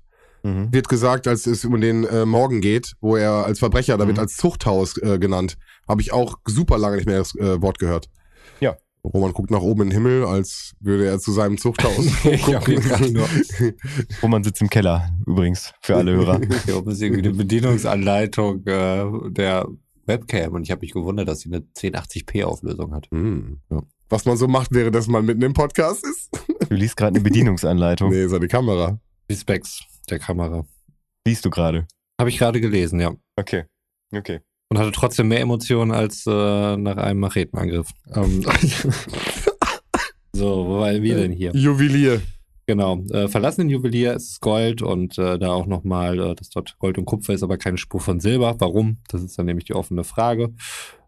Mhm. 0.43 0.71
Wird 0.71 0.87
gesagt, 0.89 1.27
als 1.27 1.45
es 1.47 1.65
um 1.65 1.79
den 1.81 2.05
äh, 2.05 2.25
Morgen 2.25 2.61
geht, 2.61 2.93
wo 3.01 3.15
er 3.15 3.45
als 3.45 3.59
Verbrecher, 3.59 3.97
da 3.97 4.05
Mhm. 4.05 4.09
wird 4.09 4.19
als 4.19 4.35
Zuchthaus 4.37 4.97
äh, 4.97 5.19
genannt. 5.19 5.57
Habe 5.87 6.01
ich 6.01 6.13
auch 6.13 6.37
super 6.47 6.77
lange 6.77 6.95
nicht 6.97 7.05
mehr 7.07 7.17
das 7.19 7.35
äh, 7.35 7.61
Wort 7.61 7.79
gehört. 7.79 8.09
Ja. 8.59 8.75
Roman 9.03 9.31
guckt 9.31 9.49
nach 9.49 9.61
oben 9.61 9.83
in 9.83 9.89
den 9.89 9.93
Himmel, 9.95 10.25
als 10.25 10.73
würde 10.81 11.05
er 11.07 11.19
zu 11.19 11.31
seinem 11.31 11.57
Zuchthaus 11.57 12.05
Ich 12.25 12.53
hab 12.53 12.67
ihn 12.67 12.81
gerade 12.81 13.11
nur- 13.11 13.27
Roman 14.21 14.43
sitzt 14.43 14.61
im 14.61 14.69
Keller, 14.69 15.09
übrigens, 15.25 15.73
für 15.81 15.95
alle 15.95 16.11
Hörer. 16.13 16.41
Hier 16.65 16.77
oben 16.77 16.91
ist 16.91 17.01
irgendwie 17.01 17.27
eine 17.27 17.33
Bedienungsanleitung 17.37 18.65
äh, 18.67 19.05
der 19.31 19.67
Webcam 20.05 20.53
und 20.53 20.63
ich 20.63 20.71
habe 20.71 20.81
mich 20.81 20.91
gewundert, 20.91 21.27
dass 21.27 21.41
sie 21.41 21.49
eine 21.51 21.59
1080p 21.77 22.43
Auflösung 22.43 22.93
hat. 22.93 23.07
Hm. 23.11 23.59
Ja. 23.69 23.81
Was 24.09 24.25
man 24.25 24.37
so 24.37 24.47
macht, 24.47 24.71
wäre, 24.73 24.91
dass 24.91 25.07
man 25.07 25.25
mitten 25.25 25.43
im 25.43 25.53
Podcast 25.53 26.03
ist. 26.03 26.29
Du 26.67 26.75
liest 26.75 26.97
gerade 26.97 27.15
eine 27.15 27.21
Bedienungsanleitung. 27.23 28.09
Nee, 28.11 28.27
seine 28.27 28.47
Kamera. 28.47 28.99
Die 29.29 29.35
Specs 29.35 29.81
der 30.11 30.19
Kamera. 30.19 30.65
Liest 31.25 31.45
du 31.45 31.49
gerade. 31.49 31.87
Habe 32.19 32.29
ich 32.29 32.37
gerade 32.37 32.59
gelesen, 32.59 32.99
ja. 32.99 33.13
Okay. 33.35 33.65
Okay. 34.11 34.39
Und 34.69 34.77
hatte 34.77 34.91
trotzdem 34.91 35.29
mehr 35.29 35.41
Emotionen 35.41 35.91
als 35.91 36.25
äh, 36.27 36.77
nach 36.77 36.97
einem 36.97 37.19
Machetenangriff. 37.19 37.89
Ähm, 38.13 38.41
so, 40.33 40.67
wo 40.67 40.79
waren 40.79 41.01
wir 41.01 41.15
denn 41.15 41.31
hier? 41.31 41.51
Juwelier. 41.53 42.21
Genau, 42.67 43.01
äh, 43.09 43.27
verlassen 43.27 43.61
den 43.61 43.69
Juwelier, 43.71 44.13
es 44.13 44.33
ist 44.33 44.41
Gold 44.41 44.83
und 44.83 45.17
äh, 45.17 45.39
da 45.39 45.49
auch 45.53 45.65
nochmal, 45.65 46.19
äh, 46.19 46.35
dass 46.35 46.49
dort 46.49 46.77
Gold 46.77 46.99
und 46.99 47.05
Kupfer 47.05 47.33
ist, 47.33 47.41
aber 47.41 47.57
keine 47.57 47.79
Spur 47.79 47.99
von 47.99 48.19
Silber. 48.19 48.57
Warum? 48.59 48.99
Das 49.07 49.23
ist 49.23 49.39
dann 49.39 49.47
nämlich 49.47 49.65
die 49.65 49.73
offene 49.73 50.03
Frage. 50.03 50.53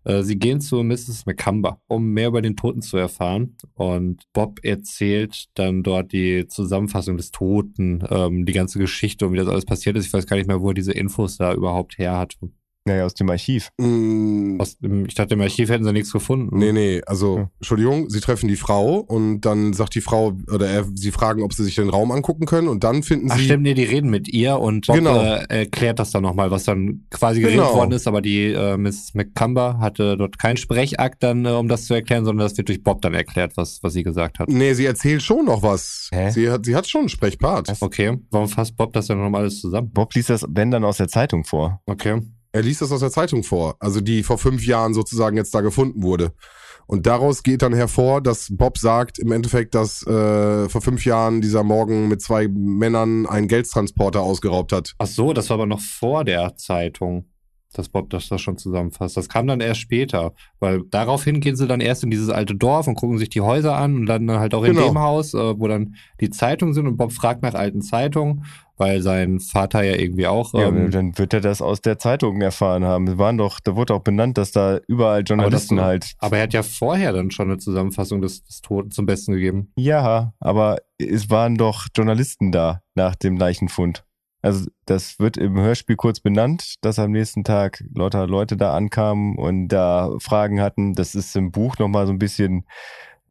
Äh, 0.04 0.24
sie 0.24 0.38
gehen 0.38 0.62
zu 0.62 0.84
Mrs. 0.84 1.26
McCumber, 1.26 1.82
um 1.88 2.08
mehr 2.08 2.30
über 2.30 2.41
den 2.41 2.56
Toten 2.56 2.82
zu 2.82 2.97
erfahren. 2.97 3.58
Und 3.74 4.24
Bob 4.34 4.60
erzählt 4.64 5.45
dann 5.56 5.84
dort 5.84 6.12
die 6.12 6.47
Zusammenfassung 6.47 7.18
des 7.18 7.32
Toten, 7.32 8.04
ähm, 8.10 8.45
die 8.45 8.54
ganze 8.54 8.80
Geschichte 8.80 9.26
und 9.28 9.34
wie 9.34 9.38
das 9.38 9.47
alles 9.47 9.66
passiert 9.66 9.97
ist. 9.97 10.08
Ich 10.08 10.14
weiß 10.14 10.26
gar 10.26 10.38
nicht 10.38 10.47
mehr, 10.47 10.62
wo 10.62 10.70
er 10.70 10.74
diese 10.74 10.93
Infos 10.93 11.38
da 11.38 11.54
überhaupt 11.54 11.97
her 11.97 12.18
hat. 12.18 12.38
Naja, 12.86 13.05
aus 13.05 13.13
dem 13.13 13.29
Archiv. 13.29 13.69
Mm, 13.79 14.59
Aus 14.59 14.75
dem, 14.79 15.05
ich 15.05 15.13
dachte, 15.13 15.36
im 15.36 15.41
Archiv 15.41 15.69
hätten 15.69 15.84
sie 15.84 15.93
nichts 15.93 16.11
gefunden. 16.11 16.57
Nee, 16.57 16.71
nee, 16.71 17.01
also, 17.05 17.38
Hm. 17.38 17.47
Entschuldigung, 17.59 18.09
sie 18.09 18.19
treffen 18.21 18.47
die 18.47 18.55
Frau 18.55 18.95
und 19.01 19.41
dann 19.41 19.73
sagt 19.73 19.93
die 19.93 20.01
Frau, 20.01 20.34
oder 20.51 20.67
er, 20.67 20.86
sie 20.95 21.11
fragen, 21.11 21.43
ob 21.43 21.53
sie 21.53 21.63
sich 21.63 21.75
den 21.75 21.89
Raum 21.89 22.11
angucken 22.11 22.45
können 22.47 22.67
und 22.67 22.84
dann 22.84 23.03
finden 23.03 23.27
Ach 23.32 23.38
sie. 23.38 23.43
stimmt, 23.45 23.63
nee, 23.63 23.75
die 23.75 23.84
reden 23.84 24.09
mit 24.09 24.27
ihr 24.27 24.57
und 24.59 24.88
Bob 24.88 24.95
Genau. 24.95 25.21
äh, 25.21 25.45
erklärt 25.49 25.99
das 25.99 26.09
dann 26.09 26.23
nochmal, 26.23 26.49
was 26.49 26.63
dann 26.63 27.05
quasi 27.11 27.41
geredet 27.41 27.59
Genau. 27.61 27.75
worden 27.75 27.91
ist, 27.91 28.07
aber 28.07 28.19
die 28.21 28.45
äh, 28.51 28.77
Miss 28.77 29.13
McCumber 29.13 29.77
hatte 29.79 30.17
dort 30.17 30.39
keinen 30.39 30.57
Sprechakt 30.57 31.21
dann, 31.21 31.45
äh, 31.45 31.49
um 31.49 31.67
das 31.67 31.86
zu 31.86 31.93
erklären, 31.93 32.25
sondern 32.25 32.45
das 32.47 32.57
wird 32.57 32.67
durch 32.67 32.82
Bob 32.82 33.01
dann 33.03 33.13
erklärt, 33.13 33.57
was, 33.57 33.84
was 33.84 33.93
sie 33.93 34.01
gesagt 34.01 34.39
hat. 34.39 34.49
Nee, 34.49 34.73
sie 34.73 34.86
erzählt 34.86 35.21
schon 35.21 35.45
noch 35.45 35.61
was. 35.61 36.09
Hä? 36.11 36.32
Sie 36.32 36.49
hat, 36.49 36.65
sie 36.65 36.75
hat 36.75 36.88
schon 36.88 37.01
einen 37.01 37.09
Sprechpart. 37.09 37.71
Okay, 37.79 38.17
warum 38.32 38.47
fasst 38.47 38.75
Bob 38.75 38.91
das 38.93 39.05
dann 39.05 39.19
nochmal 39.21 39.41
alles 39.41 39.61
zusammen? 39.61 39.91
Bob 39.93 40.15
liest 40.15 40.32
das, 40.32 40.43
wenn 40.49 40.71
dann 40.71 40.84
aus 40.84 40.97
der 40.97 41.09
Zeitung 41.09 41.43
vor. 41.43 41.79
Okay. 41.86 42.21
Er 42.54 42.62
liest 42.62 42.82
das 42.82 42.91
aus 42.91 42.99
der 42.99 43.12
Zeitung 43.12 43.43
vor, 43.43 43.76
also 43.80 44.02
die 44.02 44.24
vor 44.24 44.38
fünf 44.38 44.66
Jahren 44.66 44.93
sozusagen 44.93 45.38
jetzt 45.38 45.56
da 45.56 45.62
gefunden 45.62 46.04
wurde. 46.04 46.34
Und 46.86 47.06
daraus 47.06 47.43
geht 47.43 47.62
dann 47.62 47.74
hervor, 47.74 48.20
dass 48.20 48.47
Bob 48.52 48.78
sagt 48.78 49.18
im 49.18 49.32
Endeffekt, 49.32 49.76
dass 49.76 50.06
äh, 50.06 50.68
vor 50.68 50.82
fünf 50.82 51.06
Jahren 51.06 51.39
dieser 51.39 51.64
Morgen 51.64 52.10
mit 52.10 52.22
zwei 52.22 52.49
Männern 52.49 53.26
einen 53.26 53.47
Geldtransporter 53.47 54.20
ausgeraubt 54.20 54.74
hat. 54.74 54.93
Ach 54.97 55.08
so, 55.08 55.32
das 55.32 55.49
war 55.49 55.56
aber 55.56 55.68
noch 55.68 55.80
vor 55.80 56.26
der 56.26 56.58
Zeitung, 56.58 57.30
dass 57.78 57.89
Bob 57.89 58.09
das, 58.09 58.28
das 58.30 58.41
schon 58.41 58.57
zusammenfasst. 58.57 59.15
Das 59.17 59.30
kam 59.30 59.47
dann 59.47 59.61
erst 59.61 59.80
später, 59.80 60.34
weil 60.59 60.82
daraufhin 60.89 61.39
gehen 61.39 61.55
sie 61.55 61.67
dann 61.67 61.80
erst 61.82 62.03
in 62.03 62.11
dieses 62.11 62.30
alte 62.30 62.55
Dorf 62.55 62.88
und 62.88 62.95
gucken 62.95 63.17
sich 63.17 63.30
die 63.30 63.41
Häuser 63.41 63.76
an 63.78 63.95
und 63.95 64.05
dann 64.05 64.30
halt 64.32 64.53
auch 64.53 64.63
in 64.63 64.74
Genau. 64.76 64.88
dem 64.88 64.99
Haus, 64.99 65.34
äh, 65.34 65.59
wo 65.59 65.67
dann 65.67 65.95
die 66.19 66.30
Zeitungen 66.30 66.74
sind 66.74 66.88
und 66.88 66.97
Bob 66.97 67.11
fragt 67.13 67.41
nach 67.43 67.53
alten 67.53 67.82
Zeitungen, 67.82 68.45
weil 68.78 69.01
sein 69.01 69.39
Vater 69.39 69.84
ja 69.84 69.95
irgendwie 69.95 70.28
auch. 70.28 70.53
Ja, 70.53 70.67
ähm, 70.67 70.91
dann 70.91 71.17
wird 71.17 71.34
er 71.34 71.41
das 71.41 71.61
aus 71.61 71.82
der 71.82 71.99
Zeitung 71.99 72.41
erfahren 72.41 72.84
haben. 72.84 73.07
Wir 73.07 73.17
waren 73.17 73.38
doch, 73.38 73.59
da 73.59 73.76
wurde 73.76 73.93
auch 73.93 74.01
benannt, 74.01 74.38
dass 74.38 74.51
da 74.51 74.80
überall 74.88 75.24
Journalisten 75.26 75.78
Aber 75.80 75.97
das- 75.97 76.07
halt. 76.09 76.15
aber 76.19 76.38
er 76.38 76.43
hat 76.43 76.53
ja 76.53 76.63
vorher 76.63 77.13
dann 77.13 77.32
schon 77.32 77.47
eine 77.49 77.57
Zusammenfassung 77.57 78.22
des, 78.22 78.43
des 78.43 78.61
Toten 78.61 78.91
zum 78.91 79.05
Besten 79.05 79.34
gegeben. 79.34 79.72
Ja, 79.76 80.34
aber 80.39 80.78
es 80.97 81.30
waren 81.30 81.55
doch 81.55 81.88
Journalisten 81.95 82.51
da 82.51 82.82
nach 82.95 83.15
dem 83.15 83.38
Leichenfund. 83.38 84.03
Also 84.42 84.70
das 84.86 85.20
wird 85.20 85.38
im 85.38 85.60
Hörspiel 85.60 85.96
kurz 85.96 86.20
benannt, 86.20 86.76
dass 86.82 87.00
am 87.00 87.12
nächsten 87.12 87.44
Tag 87.44 87.84
lauter 87.94 88.28
Leute 88.28 88.58
da 88.58 88.76
ankamen 88.76 89.38
und 89.38 89.68
da 89.68 90.12
Fragen 90.20 90.62
hatten. 90.62 90.94
Das 90.94 91.16
ist 91.16 91.36
im 91.36 91.52
Buch 91.52 91.78
nochmal 91.78 92.08
so 92.08 92.14
ein 92.14 92.20
bisschen 92.20 92.66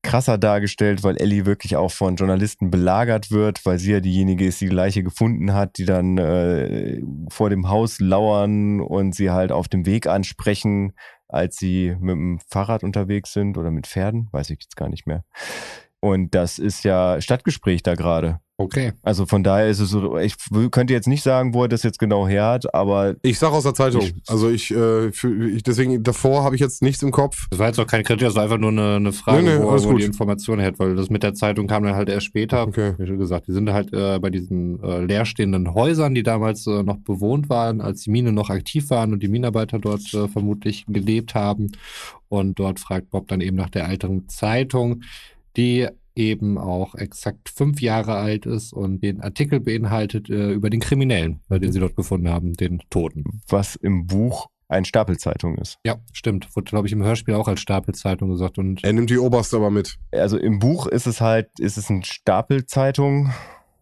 krasser 0.03 0.39
dargestellt, 0.39 1.03
weil 1.03 1.17
Ellie 1.17 1.47
wirklich 1.47 1.77
auch 1.77 1.91
von 1.91 2.17
Journalisten 2.17 2.71
belagert 2.71 3.31
wird, 3.31 3.67
weil 3.67 3.79
sie 3.79 3.93
ja 3.93 4.01
diejenige 4.01 4.47
ist, 4.47 4.61
die 4.61 4.69
die 4.69 4.75
Leiche 4.75 5.03
gefunden 5.03 5.53
hat, 5.53 5.79
die 5.79 5.85
dann 5.85 6.17
äh, 6.17 7.03
vor 7.29 7.51
dem 7.51 7.69
Haus 7.69 8.01
lauern 8.01 8.81
und 8.81 9.15
sie 9.15 9.31
halt 9.31 9.53
auf 9.53 9.69
dem 9.69 9.85
Weg 9.85 10.07
ansprechen, 10.07 10.93
als 11.29 11.57
sie 11.57 11.97
mit 12.01 12.15
dem 12.15 12.39
Fahrrad 12.49 12.83
unterwegs 12.83 13.33
sind 13.33 13.59
oder 13.59 13.71
mit 13.71 13.87
Pferden, 13.87 14.29
weiß 14.33 14.51
ich 14.51 14.61
jetzt 14.63 14.77
gar 14.77 14.89
nicht 14.89 15.07
mehr. 15.07 15.25
Und 16.01 16.35
das 16.35 16.59
ist 16.59 16.85
ja 16.85 17.21
Stadtgespräch 17.21 17.83
da 17.83 17.95
gerade. 17.95 18.41
Okay. 18.57 18.93
Also 19.03 19.25
von 19.25 19.43
daher 19.43 19.69
ist 19.69 19.81
es 19.81 19.89
so, 19.89 20.19
ich 20.19 20.35
könnte 20.71 20.93
jetzt 20.93 21.09
nicht 21.09 21.23
sagen, 21.23 21.55
wo 21.55 21.63
er 21.63 21.69
das 21.69 21.83
jetzt 21.83 21.99
genau 21.99 22.29
her 22.29 22.45
hat, 22.45 22.75
aber 22.75 23.15
Ich 23.23 23.39
sag 23.39 23.53
aus 23.53 23.63
der 23.63 23.73
Zeitung. 23.73 24.03
Ich- 24.03 24.15
also 24.29 24.51
ich, 24.51 24.71
äh, 24.71 25.13
für, 25.13 25.49
ich 25.49 25.63
deswegen 25.63 26.03
davor 26.03 26.45
habe 26.45 26.55
ich 26.57 26.61
jetzt 26.61 26.83
nichts 26.83 27.03
im 27.03 27.11
Kopf. 27.11 27.47
Das 27.49 27.59
war 27.59 27.69
jetzt 27.69 27.79
auch 27.81 27.87
keine 27.87 28.03
Kritik, 28.05 28.27
das 28.27 28.35
war 28.35 28.43
einfach 28.43 28.59
nur 28.59 28.69
eine, 28.71 28.97
eine 28.97 29.13
Frage, 29.13 29.43
Nee, 29.45 29.57
nee, 29.59 29.63
wo, 29.65 29.71
wo 29.85 29.95
die 29.95 30.05
Information 30.05 30.59
her 30.59 30.69
hat, 30.69 30.79
weil 30.79 30.95
das 30.95 31.09
mit 31.09 31.23
der 31.23 31.33
Zeitung 31.33 31.69
kam 31.69 31.85
dann 31.85 31.95
halt 31.95 32.11
erst 32.11 32.27
später. 32.27 32.67
Okay. 32.67 32.93
Wie 32.99 33.07
schon 33.07 33.19
gesagt, 33.19 33.49
die 33.49 33.53
sind 33.53 33.71
halt 33.73 33.95
äh, 33.95 34.19
bei 34.19 34.29
diesen 34.29 34.83
äh, 34.83 35.05
leerstehenden 35.07 35.73
Häusern, 35.73 36.15
die 36.15 36.23
damals 36.23 36.67
äh, 36.67 36.83
noch 36.83 36.99
bewohnt 36.99 37.49
waren, 37.49 37.81
als 37.81 38.03
die 38.03 38.11
Mine 38.11 38.31
noch 38.33 38.51
aktiv 38.51 38.91
waren 38.91 39.15
und 39.15 39.23
die 39.23 39.29
Minenarbeiter 39.29 39.79
dort 39.79 40.13
äh, 40.13 40.29
vermutlich 40.29 40.85
gelebt 40.87 41.35
haben. 41.35 41.73
Und 42.29 42.59
dort 42.59 42.79
fragt 42.79 43.09
Bob 43.09 43.27
dann 43.29 43.41
eben 43.41 43.57
nach 43.57 43.71
der 43.71 43.89
älteren 43.89 44.29
Zeitung, 44.29 45.03
die 45.57 45.89
eben 46.17 46.59
auch 46.59 46.95
exakt 46.97 47.49
fünf 47.49 47.81
Jahre 47.81 48.17
alt 48.17 48.45
ist 48.47 48.73
und 48.73 49.01
den 49.03 49.21
Artikel 49.21 49.61
beinhaltet 49.61 50.29
äh, 50.29 50.53
über 50.53 50.69
den 50.71 50.81
Kriminellen, 50.81 51.41
äh, 51.49 51.59
den 51.61 51.73
sie 51.73 51.81
dort 51.81 51.97
gefunden 51.97 52.29
haben, 52.29 52.53
den 52.55 52.81
Toten. 52.91 53.41
was 53.49 53.77
im 53.77 54.07
Buch 54.07 54.49
ein 54.69 54.85
Stapelzeitung 54.85 55.57
ist. 55.59 55.79
Ja, 55.85 55.97
stimmt. 56.13 56.55
Wurde, 56.55 56.71
glaube 56.71 56.87
ich, 56.87 56.93
im 56.93 57.03
Hörspiel 57.03 57.35
auch 57.35 57.49
als 57.49 57.61
Stapelzeitung 57.61 58.29
gesagt. 58.31 58.57
Und 58.57 58.85
Er 58.85 58.93
nimmt 58.93 59.11
die 59.11 59.19
Oberste 59.19 59.57
aber 59.57 59.71
mit. 59.71 59.97
Also 60.13 60.39
im 60.39 60.61
Buch 60.61 60.87
ist 60.87 61.07
es 61.07 61.21
halt, 61.21 61.49
ist 61.59 61.77
es 61.77 61.91
ein 61.91 62.05
Stapelzeitung, 62.05 63.31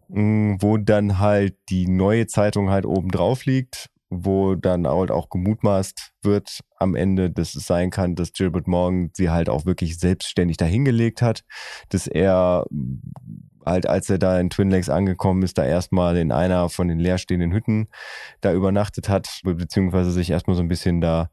mh, 0.09 0.57
wo 0.61 0.79
dann 0.79 1.19
halt 1.19 1.57
die 1.69 1.87
neue 1.87 2.27
Zeitung 2.27 2.71
halt 2.71 2.87
oben 2.87 3.11
drauf 3.11 3.45
liegt, 3.45 3.89
wo 4.11 4.55
dann 4.55 4.87
halt 4.87 5.11
auch 5.11 5.29
gemutmaßt 5.29 6.13
wird 6.23 6.61
am 6.79 6.95
Ende, 6.95 7.31
dass 7.31 7.55
es 7.55 7.67
sein 7.67 7.91
kann, 7.91 8.15
dass 8.15 8.33
Gilbert 8.33 8.67
Morgan 8.67 9.11
sie 9.15 9.31
halt 9.31 9.49
auch 9.49 9.67
wirklich 9.67 9.99
selbstständig 9.99 10.57
dahingelegt 10.57 11.23
hat, 11.23 11.43
dass 11.91 12.07
er 12.07 12.65
mh, 12.71 13.01
halt, 13.67 13.87
als 13.87 14.09
er 14.09 14.19
da 14.19 14.41
in 14.41 14.49
Twin 14.51 14.71
Lakes 14.71 14.89
angekommen 14.89 15.43
ist, 15.43 15.59
da 15.59 15.65
erstmal 15.65 16.17
in 16.17 16.33
einer 16.33 16.71
von 16.71 16.89
den 16.89 16.99
leerstehenden 16.99 17.53
Hütten 17.53 17.89
da 18.41 18.53
übernachtet 18.53 19.09
hat, 19.11 19.41
be- 19.45 19.55
beziehungsweise 19.55 20.11
sich 20.11 20.31
erstmal 20.31 20.57
so 20.57 20.63
ein 20.63 20.69
bisschen 20.69 21.01
da 21.03 21.31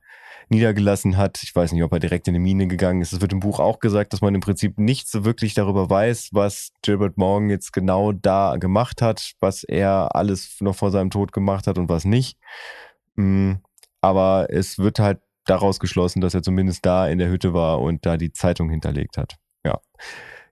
niedergelassen 0.50 1.18
hat. 1.18 1.42
Ich 1.44 1.56
weiß 1.56 1.72
nicht, 1.72 1.84
ob 1.84 1.94
er 1.94 2.00
direkt 2.00 2.28
in 2.28 2.36
eine 2.36 2.44
Mine 2.44 2.68
gegangen 2.68 3.02
ist. 3.02 3.14
Es 3.14 3.22
wird 3.22 3.34
im 3.34 3.40
Buch 3.40 3.60
auch 3.60 3.80
gesagt, 3.80 4.14
dass 4.14 4.22
man 4.22 4.36
im 4.36 4.42
Prinzip 4.42 4.78
nichts 4.78 5.12
so 5.12 5.26
wirklich 5.26 5.54
darüber 5.54 5.90
weiß, 5.90 6.30
was 6.34 6.72
Gilbert 6.82 7.18
Morgan 7.18 7.50
jetzt 7.50 7.74
genau 7.74 8.12
da 8.12 8.58
gemacht 8.58 9.02
hat, 9.02 9.34
was 9.40 9.64
er 9.64 10.16
alles 10.16 10.58
noch 10.60 10.76
vor 10.76 10.92
seinem 10.92 11.10
Tod 11.10 11.32
gemacht 11.32 11.68
hat 11.68 11.78
und 11.78 11.90
was 11.90 12.06
nicht. 12.06 12.38
Mm, 13.16 13.54
Aber 14.02 14.48
es 14.50 14.78
wird 14.78 15.00
halt 15.00 15.20
daraus 15.46 15.80
geschlossen, 15.80 16.22
dass 16.22 16.34
er 16.34 16.44
zumindest 16.44 16.86
da 16.86 17.08
in 17.08 17.20
der 17.20 17.30
Hütte 17.30 17.54
war 17.54 17.82
und 17.82 18.06
da 18.06 18.18
die 18.18 18.32
Zeitung 18.32 18.70
hinterlegt 18.70 19.18
hat. 19.18 19.36
Ja. 19.64 19.80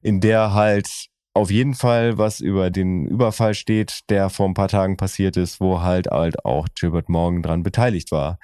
In 0.02 0.22
der 0.22 0.54
halt 0.54 1.10
auf 1.36 1.50
jeden 1.50 1.74
Fall 1.74 2.18
was 2.18 2.40
über 2.40 2.70
den 2.70 3.08
Überfall 3.08 3.54
steht, 3.56 4.02
der 4.10 4.30
vor 4.30 4.48
ein 4.48 4.54
paar 4.54 4.68
Tagen 4.68 4.98
passiert 4.98 5.36
ist, 5.36 5.60
wo 5.60 5.82
halt 5.82 6.08
halt 6.08 6.46
auch 6.46 6.68
Gilbert 6.80 7.10
Morgan 7.10 7.42
dran 7.42 7.64
beteiligt 7.64 8.12
war. 8.12 8.38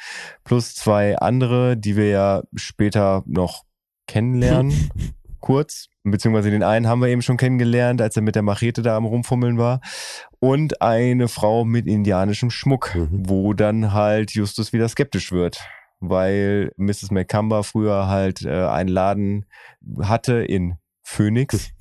Plus 0.43 0.73
zwei 0.73 1.17
andere, 1.17 1.77
die 1.77 1.95
wir 1.95 2.09
ja 2.09 2.41
später 2.55 3.23
noch 3.27 3.63
kennenlernen, 4.07 4.89
kurz. 5.39 5.87
Beziehungsweise 6.03 6.49
den 6.49 6.63
einen 6.63 6.87
haben 6.87 7.01
wir 7.01 7.09
eben 7.09 7.21
schon 7.21 7.37
kennengelernt, 7.37 8.01
als 8.01 8.15
er 8.15 8.23
mit 8.23 8.33
der 8.35 8.41
Machete 8.41 8.81
da 8.81 8.97
am 8.97 9.05
Rumfummeln 9.05 9.57
war. 9.59 9.81
Und 10.39 10.81
eine 10.81 11.27
Frau 11.27 11.65
mit 11.65 11.85
indianischem 11.85 12.49
Schmuck, 12.49 12.95
Mhm. 12.95 13.29
wo 13.29 13.53
dann 13.53 13.93
halt 13.93 14.31
Justus 14.31 14.73
wieder 14.73 14.89
skeptisch 14.89 15.31
wird. 15.31 15.59
Weil 15.99 16.71
Mrs. 16.77 17.11
McCumber 17.11 17.63
früher 17.63 18.07
halt 18.07 18.43
äh, 18.43 18.65
einen 18.65 18.89
Laden 18.89 19.45
hatte 20.01 20.41
in 20.43 20.75
Phoenix, 21.03 21.71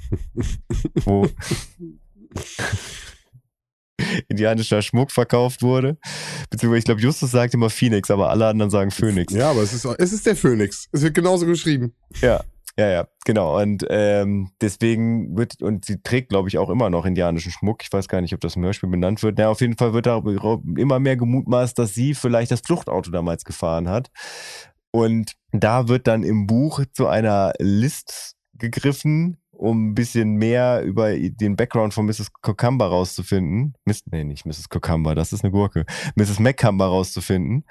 wo 1.05 1.29
indianischer 4.29 4.83
Schmuck 4.83 5.11
verkauft 5.11 5.63
wurde. 5.63 5.99
Beziehungsweise 6.51 6.79
ich 6.79 6.85
glaube, 6.85 7.01
Justus 7.01 7.31
sagt 7.31 7.55
immer 7.55 7.71
Phoenix, 7.71 8.11
aber 8.11 8.31
alle 8.31 8.47
anderen 8.47 8.71
sagen 8.71 8.91
Phoenix. 8.91 9.33
Ja, 9.33 9.51
aber 9.51 9.63
es 9.63 9.73
ist, 9.73 9.85
es 9.85 10.13
ist 10.13 10.27
der 10.27 10.37
Phönix. 10.37 10.89
Es 10.93 11.03
wird 11.03 11.15
genauso 11.15 11.47
geschrieben. 11.47 11.95
Ja, 12.21 12.45
ja, 12.79 12.89
ja, 12.89 13.09
genau. 13.25 13.61
Und 13.61 13.85
ähm, 13.91 14.53
deswegen 14.61 15.37
wird, 15.37 15.61
und 15.63 15.85
sie 15.85 16.01
trägt, 16.01 16.29
glaube 16.29 16.49
ich, 16.49 16.59
auch 16.59 16.71
immer 16.71 16.91
noch 16.91 17.07
indianischen 17.07 17.51
Schmuck. 17.51 17.83
Ich 17.83 17.93
weiß 17.93 18.07
gar 18.07 18.21
nicht, 18.21 18.35
ob 18.35 18.41
das 18.41 18.55
im 18.55 18.63
Hörspiel 18.63 18.89
benannt 18.89 19.21
wird. 19.25 19.37
Na, 19.37 19.49
auf 19.49 19.61
jeden 19.61 19.77
Fall 19.77 19.95
wird 19.95 20.07
da 20.07 20.23
immer 20.77 21.01
mehr 21.01 21.17
gemutmaßt, 21.17 21.77
dass 21.77 21.95
sie 21.95 22.15
vielleicht 22.15 22.53
das 22.53 22.61
Fluchtauto 22.61 23.11
damals 23.11 23.45
gefahren 23.45 23.89
hat. 23.89 24.13
Und 24.93 25.33
da 25.51 25.89
wird 25.89 26.07
dann 26.07 26.23
im 26.23 26.47
Buch 26.47 26.85
zu 26.93 27.09
einer 27.09 27.53
List 27.59 28.37
gegriffen, 28.55 29.39
um 29.59 29.91
ein 29.91 29.95
bisschen 29.95 30.37
mehr 30.37 30.83
über 30.83 31.13
den 31.17 31.57
Background 31.57 31.93
von 31.93 32.07
Mrs. 32.07 32.33
Cucumber 32.43 32.87
rauszufinden. 32.87 33.75
Miss, 33.85 34.03
nee, 34.11 34.25
nicht 34.25 34.47
Mrs. 34.47 34.69
Cucumber, 34.69 35.15
das 35.15 35.33
ist 35.33 35.43
eine 35.43 35.51
Gurke. 35.51 35.85
Mrs. 36.15 36.39
McCumber 36.39 36.87
rauszufinden. 36.87 37.65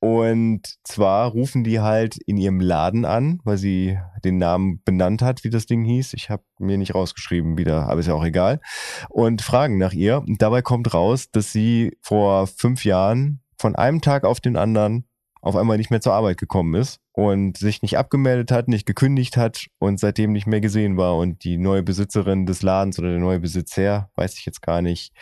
Und 0.00 0.78
zwar 0.82 1.30
rufen 1.30 1.62
die 1.62 1.80
halt 1.80 2.16
in 2.26 2.36
ihrem 2.36 2.60
Laden 2.60 3.04
an, 3.04 3.40
weil 3.44 3.58
sie 3.58 3.98
den 4.24 4.38
Namen 4.38 4.82
benannt 4.84 5.22
hat, 5.22 5.44
wie 5.44 5.50
das 5.50 5.66
Ding 5.66 5.84
hieß. 5.84 6.14
Ich 6.14 6.30
habe 6.30 6.42
mir 6.58 6.78
nicht 6.78 6.94
rausgeschrieben 6.94 7.56
wieder, 7.56 7.88
aber 7.88 8.00
ist 8.00 8.06
ja 8.06 8.14
auch 8.14 8.24
egal. 8.24 8.60
Und 9.08 9.40
fragen 9.42 9.78
nach 9.78 9.92
ihr. 9.92 10.18
Und 10.18 10.42
dabei 10.42 10.62
kommt 10.62 10.92
raus, 10.92 11.30
dass 11.30 11.52
sie 11.52 11.96
vor 12.02 12.48
fünf 12.48 12.84
Jahren 12.84 13.40
von 13.56 13.76
einem 13.76 14.00
Tag 14.00 14.24
auf 14.24 14.40
den 14.40 14.56
anderen 14.56 15.04
auf 15.42 15.56
einmal 15.56 15.78
nicht 15.78 15.90
mehr 15.90 16.00
zur 16.00 16.14
Arbeit 16.14 16.38
gekommen 16.38 16.74
ist 16.74 17.00
und 17.12 17.56
sich 17.56 17.82
nicht 17.82 17.98
abgemeldet 17.98 18.50
hat, 18.50 18.68
nicht 18.68 18.86
gekündigt 18.86 19.36
hat 19.36 19.66
und 19.78 19.98
seitdem 19.98 20.32
nicht 20.32 20.46
mehr 20.46 20.60
gesehen 20.60 20.96
war. 20.96 21.16
Und 21.16 21.44
die 21.44 21.58
neue 21.58 21.82
Besitzerin 21.82 22.46
des 22.46 22.62
Ladens 22.62 22.98
oder 22.98 23.10
der 23.10 23.18
neue 23.20 23.40
Besitzer, 23.40 24.10
weiß 24.16 24.38
ich 24.38 24.46
jetzt 24.46 24.62
gar 24.62 24.82
nicht, 24.82 25.12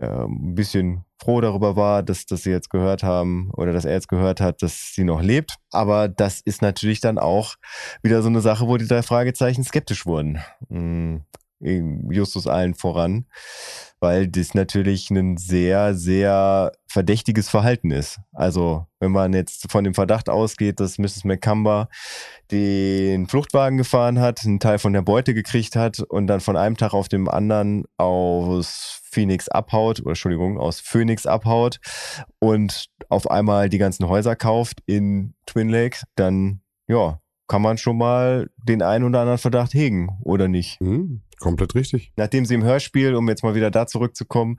ähm, 0.00 0.50
ein 0.50 0.54
bisschen 0.54 1.04
froh 1.18 1.40
darüber 1.40 1.76
war, 1.76 2.02
dass, 2.02 2.26
dass 2.26 2.42
sie 2.42 2.50
jetzt 2.50 2.70
gehört 2.70 3.02
haben 3.02 3.50
oder 3.52 3.72
dass 3.72 3.84
er 3.84 3.92
jetzt 3.92 4.08
gehört 4.08 4.40
hat, 4.40 4.62
dass 4.62 4.92
sie 4.94 5.04
noch 5.04 5.22
lebt. 5.22 5.56
Aber 5.70 6.08
das 6.08 6.40
ist 6.40 6.62
natürlich 6.62 7.00
dann 7.00 7.18
auch 7.18 7.54
wieder 8.02 8.22
so 8.22 8.28
eine 8.28 8.40
Sache, 8.40 8.66
wo 8.66 8.76
die 8.76 8.86
drei 8.88 9.02
Fragezeichen 9.02 9.64
skeptisch 9.64 10.06
wurden. 10.06 10.40
Justus 11.64 12.46
allen 12.46 12.74
voran, 12.74 13.26
weil 14.00 14.28
das 14.28 14.54
natürlich 14.54 15.10
ein 15.10 15.36
sehr, 15.36 15.94
sehr 15.94 16.72
verdächtiges 16.86 17.48
Verhalten 17.48 17.90
ist. 17.90 18.20
Also 18.32 18.86
wenn 19.00 19.12
man 19.12 19.32
jetzt 19.32 19.70
von 19.70 19.84
dem 19.84 19.94
Verdacht 19.94 20.28
ausgeht, 20.28 20.78
dass 20.80 20.98
Mrs. 20.98 21.24
McCumber 21.24 21.88
den 22.50 23.26
Fluchtwagen 23.26 23.78
gefahren 23.78 24.20
hat, 24.20 24.44
einen 24.44 24.60
Teil 24.60 24.78
von 24.78 24.92
der 24.92 25.02
Beute 25.02 25.34
gekriegt 25.34 25.74
hat 25.74 26.00
und 26.00 26.26
dann 26.26 26.40
von 26.40 26.56
einem 26.56 26.76
Tag 26.76 26.92
auf 26.92 27.08
dem 27.08 27.28
anderen 27.28 27.84
aus 27.96 29.00
Phoenix 29.10 29.48
abhaut, 29.48 30.00
oder 30.00 30.10
Entschuldigung, 30.10 30.58
aus 30.58 30.80
Phoenix 30.80 31.26
abhaut 31.26 31.78
und 32.38 32.86
auf 33.08 33.30
einmal 33.30 33.68
die 33.68 33.78
ganzen 33.78 34.08
Häuser 34.08 34.36
kauft 34.36 34.82
in 34.86 35.34
Twin 35.46 35.68
Lakes, 35.68 36.04
dann 36.16 36.60
ja, 36.86 37.20
kann 37.46 37.62
man 37.62 37.78
schon 37.78 37.98
mal 37.98 38.50
den 38.56 38.82
einen 38.82 39.04
oder 39.04 39.20
anderen 39.20 39.38
Verdacht 39.38 39.74
hegen, 39.74 40.18
oder 40.22 40.48
nicht? 40.48 40.80
Hm, 40.80 41.22
komplett 41.38 41.74
richtig. 41.74 42.12
Nachdem 42.16 42.44
sie 42.44 42.54
im 42.54 42.64
Hörspiel, 42.64 43.14
um 43.14 43.28
jetzt 43.28 43.42
mal 43.42 43.54
wieder 43.54 43.70
da 43.70 43.86
zurückzukommen, 43.86 44.56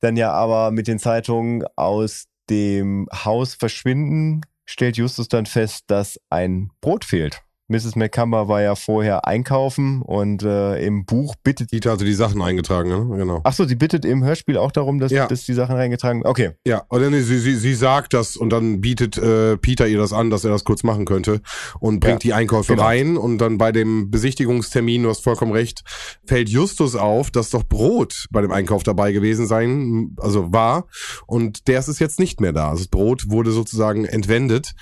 dann 0.00 0.16
ja 0.16 0.32
aber 0.32 0.70
mit 0.70 0.88
den 0.88 0.98
Zeitungen 0.98 1.64
aus 1.76 2.26
dem 2.50 3.08
Haus 3.12 3.54
verschwinden, 3.54 4.42
stellt 4.64 4.96
Justus 4.96 5.28
dann 5.28 5.46
fest, 5.46 5.84
dass 5.86 6.20
ein 6.28 6.70
Brot 6.80 7.04
fehlt. 7.04 7.42
Mrs. 7.72 7.96
McCumber 7.96 8.46
war 8.48 8.62
ja 8.62 8.74
vorher 8.76 9.26
einkaufen 9.26 10.02
und 10.02 10.42
äh, 10.44 10.76
im 10.86 11.04
Buch 11.04 11.34
bittet 11.42 11.72
Dieter 11.72 11.92
hatte 11.92 12.04
die 12.04 12.12
Sachen 12.14 12.40
eingetragen, 12.42 12.88
ne? 12.90 13.16
Genau. 13.16 13.40
Ach 13.44 13.52
so, 13.52 13.64
sie 13.64 13.74
bittet 13.74 14.04
im 14.04 14.22
Hörspiel 14.22 14.56
auch 14.56 14.70
darum, 14.70 14.98
dass, 15.00 15.10
Ja. 15.10 15.26
dass 15.26 15.44
die 15.44 15.54
Sachen 15.54 15.74
reingetragen 15.74 16.24
Okay, 16.24 16.50
Ja, 16.66 16.84
oder 16.90 17.10
nee, 17.10 17.20
sie, 17.20 17.38
sie, 17.38 17.56
sie 17.56 17.74
sagt 17.74 18.14
das 18.14 18.36
und 18.36 18.50
dann 18.50 18.80
bietet 18.80 19.18
äh, 19.18 19.56
Peter 19.56 19.88
ihr 19.88 19.98
das 19.98 20.12
an, 20.12 20.30
dass 20.30 20.44
er 20.44 20.50
das 20.50 20.64
kurz 20.64 20.82
machen 20.84 21.04
könnte 21.04 21.40
und 21.80 22.00
bringt 22.00 22.22
Ja, 22.24 22.28
die 22.28 22.32
Einkäufe 22.34 22.72
genau. 22.74 22.84
rein 22.84 23.16
und 23.16 23.38
dann 23.38 23.58
bei 23.58 23.72
dem 23.72 24.10
Besichtigungstermin, 24.10 25.02
du 25.02 25.08
hast 25.08 25.24
vollkommen 25.24 25.52
recht, 25.52 25.82
fällt 26.26 26.48
Justus 26.48 26.94
auf, 26.94 27.30
dass 27.30 27.50
doch 27.50 27.64
Brot 27.64 28.26
bei 28.30 28.40
dem 28.42 28.52
Einkauf 28.52 28.82
dabei 28.82 29.12
gewesen 29.12 29.46
sein, 29.46 30.14
also 30.20 30.52
war 30.52 30.86
und 31.26 31.66
der 31.68 31.78
ist 31.78 31.88
es 31.88 31.98
jetzt 31.98 32.18
nicht 32.18 32.40
mehr 32.40 32.52
da. 32.52 32.68
Also 32.70 32.82
das 32.84 32.88
Brot 32.88 33.30
wurde 33.30 33.50
sozusagen 33.52 34.04
entwendet, 34.04 34.72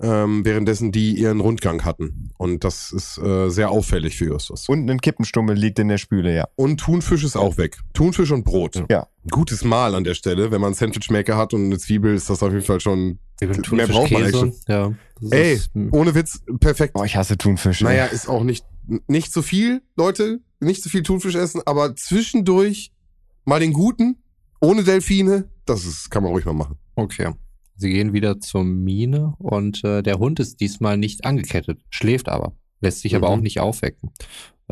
ähm, 0.00 0.44
währenddessen 0.44 0.92
die 0.92 1.14
ihren 1.14 1.40
Rundgang 1.40 1.84
hatten. 1.84 2.30
Und 2.40 2.64
das 2.64 2.90
ist 2.90 3.18
äh, 3.18 3.50
sehr 3.50 3.70
auffällig 3.70 4.16
für 4.16 4.24
Justus. 4.24 4.66
Und 4.66 4.88
ein 4.90 4.98
Kippenstummel 5.02 5.54
liegt 5.54 5.78
in 5.78 5.88
der 5.88 5.98
Spüle, 5.98 6.34
ja. 6.34 6.48
Und 6.56 6.80
Thunfisch 6.80 7.22
ist 7.22 7.36
auch 7.36 7.58
weg. 7.58 7.76
Thunfisch 7.92 8.30
und 8.30 8.44
Brot. 8.44 8.82
Ja. 8.90 9.08
Gutes 9.30 9.62
Mahl 9.62 9.94
an 9.94 10.04
der 10.04 10.14
Stelle. 10.14 10.50
Wenn 10.50 10.62
man 10.62 10.68
einen 10.68 10.74
Sandwichmaker 10.74 11.36
hat 11.36 11.52
und 11.52 11.66
eine 11.66 11.78
Zwiebel, 11.78 12.14
ist 12.14 12.30
das 12.30 12.42
auf 12.42 12.50
jeden 12.50 12.64
Fall 12.64 12.80
schon. 12.80 13.18
Mehr 13.42 13.86
braucht 13.88 14.10
man 14.10 14.22
Käse. 14.22 14.38
eigentlich. 14.40 14.60
Ja. 14.68 14.90
Ey, 15.30 15.52
ist- 15.52 15.70
ohne 15.90 16.14
Witz, 16.14 16.40
perfekt. 16.60 16.94
Boah, 16.94 17.04
ich 17.04 17.14
hasse 17.14 17.36
Thunfisch. 17.36 17.82
Naja, 17.82 18.06
ist 18.06 18.26
auch 18.26 18.42
nicht, 18.42 18.64
nicht 19.06 19.34
so 19.34 19.42
viel, 19.42 19.82
Leute. 19.94 20.40
Nicht 20.60 20.82
so 20.82 20.88
viel 20.88 21.02
Thunfisch 21.02 21.34
essen, 21.34 21.60
aber 21.66 21.94
zwischendurch 21.94 22.90
mal 23.44 23.60
den 23.60 23.74
guten, 23.74 24.16
ohne 24.62 24.82
Delfine, 24.82 25.50
das 25.66 25.84
ist, 25.84 26.10
kann 26.10 26.22
man 26.22 26.32
ruhig 26.32 26.46
mal 26.46 26.54
machen. 26.54 26.76
Okay. 26.94 27.34
Sie 27.80 27.90
gehen 27.90 28.12
wieder 28.12 28.38
zur 28.40 28.62
Mine 28.64 29.34
und 29.38 29.82
äh, 29.84 30.02
der 30.02 30.18
Hund 30.18 30.38
ist 30.40 30.60
diesmal 30.60 30.96
nicht 30.96 31.24
angekettet, 31.24 31.80
schläft 31.90 32.28
aber, 32.28 32.52
lässt 32.80 33.00
sich 33.00 33.16
aber 33.16 33.28
Mhm. 33.28 33.34
auch 33.34 33.40
nicht 33.40 33.60
aufwecken. 33.60 34.10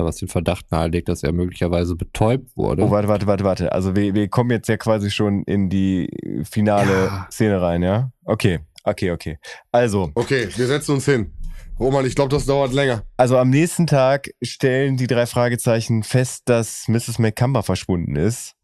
Was 0.01 0.15
den 0.17 0.29
Verdacht 0.29 0.71
nahelegt, 0.71 1.09
dass 1.09 1.25
er 1.25 1.33
möglicherweise 1.33 1.97
betäubt 1.97 2.57
wurde. 2.57 2.85
Oh, 2.85 2.91
warte, 2.93 3.09
warte, 3.09 3.27
warte, 3.27 3.43
warte. 3.43 3.73
Also 3.73 3.97
wir, 3.97 4.15
wir 4.15 4.29
kommen 4.29 4.51
jetzt 4.51 4.69
ja 4.69 4.77
quasi 4.77 5.11
schon 5.11 5.43
in 5.43 5.69
die 5.71 6.09
finale 6.45 7.07
Ja. 7.07 7.27
Szene 7.33 7.61
rein, 7.61 7.83
ja? 7.83 8.13
Okay, 8.25 8.61
okay, 8.85 9.11
okay. 9.11 9.39
Also, 9.73 10.13
Okay, 10.15 10.47
wir 10.55 10.67
setzen 10.69 10.93
uns 10.93 11.05
hin. 11.05 11.33
Roman, 11.81 12.07
ich 12.07 12.15
glaube, 12.15 12.29
das 12.31 12.47
dauert 12.47 12.73
länger. 12.73 13.03
also 13.17 13.39
am 13.39 13.51
nächsten 13.51 13.89
Tag 13.89 14.29
stellen 14.41 14.97
die 14.97 15.07
drei 15.09 15.27
Fragezeichen 15.27 16.05
fest, 16.05 16.43
dass 16.47 16.87
Mrs. 16.87 17.19
McCumber 17.19 17.65
verschwunden 17.65 18.15
ist. 18.15 18.55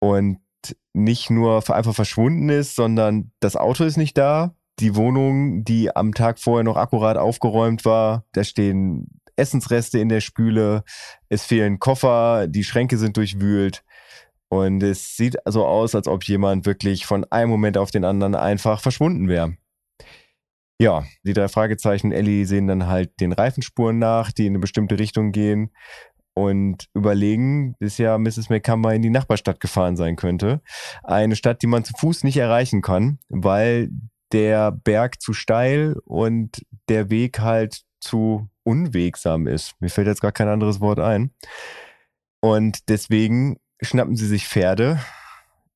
Und 0.00 0.38
nicht 0.98 1.30
nur 1.30 1.56
einfach 1.70 1.94
verschwunden 1.94 2.48
ist, 2.48 2.74
sondern 2.74 3.30
das 3.40 3.56
Auto 3.56 3.84
ist 3.84 3.96
nicht 3.96 4.18
da. 4.18 4.54
Die 4.80 4.94
Wohnung, 4.94 5.64
die 5.64 5.94
am 5.94 6.14
Tag 6.14 6.38
vorher 6.38 6.64
noch 6.64 6.76
akkurat 6.76 7.16
aufgeräumt 7.16 7.84
war, 7.84 8.24
da 8.32 8.44
stehen 8.44 9.20
Essensreste 9.36 9.98
in 9.98 10.08
der 10.08 10.20
Spüle, 10.20 10.84
es 11.28 11.44
fehlen 11.44 11.78
Koffer, 11.78 12.46
die 12.48 12.64
Schränke 12.64 12.98
sind 12.98 13.16
durchwühlt. 13.16 13.84
Und 14.48 14.82
es 14.82 15.16
sieht 15.16 15.36
so 15.44 15.66
aus, 15.66 15.94
als 15.94 16.08
ob 16.08 16.24
jemand 16.24 16.64
wirklich 16.66 17.06
von 17.06 17.24
einem 17.24 17.50
Moment 17.50 17.76
auf 17.76 17.90
den 17.90 18.04
anderen 18.04 18.34
einfach 18.34 18.80
verschwunden 18.80 19.28
wäre. 19.28 19.56
Ja, 20.80 21.04
die 21.24 21.32
drei 21.32 21.48
Fragezeichen 21.48 22.12
Ellie 22.12 22.46
sehen 22.46 22.68
dann 22.68 22.86
halt 22.86 23.20
den 23.20 23.32
Reifenspuren 23.32 23.98
nach, 23.98 24.30
die 24.32 24.46
in 24.46 24.52
eine 24.52 24.60
bestimmte 24.60 24.98
Richtung 24.98 25.32
gehen 25.32 25.70
und 26.38 26.86
überlegen, 26.94 27.74
bis 27.78 27.98
ja 27.98 28.16
Mrs. 28.18 28.48
McCumber 28.50 28.94
in 28.94 29.02
die 29.02 29.10
Nachbarstadt 29.10 29.60
gefahren 29.60 29.96
sein 29.96 30.16
könnte. 30.16 30.60
Eine 31.04 31.36
Stadt, 31.36 31.62
die 31.62 31.66
man 31.66 31.84
zu 31.84 31.92
Fuß 31.98 32.24
nicht 32.24 32.36
erreichen 32.36 32.82
kann, 32.82 33.18
weil 33.28 33.90
der 34.32 34.72
Berg 34.72 35.20
zu 35.20 35.32
steil 35.32 35.96
und 36.04 36.64
der 36.88 37.10
Weg 37.10 37.40
halt 37.40 37.82
zu 38.00 38.48
unwegsam 38.62 39.46
ist. 39.46 39.72
Mir 39.80 39.88
fällt 39.88 40.06
jetzt 40.06 40.20
gar 40.20 40.32
kein 40.32 40.48
anderes 40.48 40.80
Wort 40.80 40.98
ein. 41.00 41.30
Und 42.40 42.88
deswegen 42.88 43.56
schnappen 43.82 44.16
sie 44.16 44.26
sich 44.26 44.46
Pferde. 44.46 45.00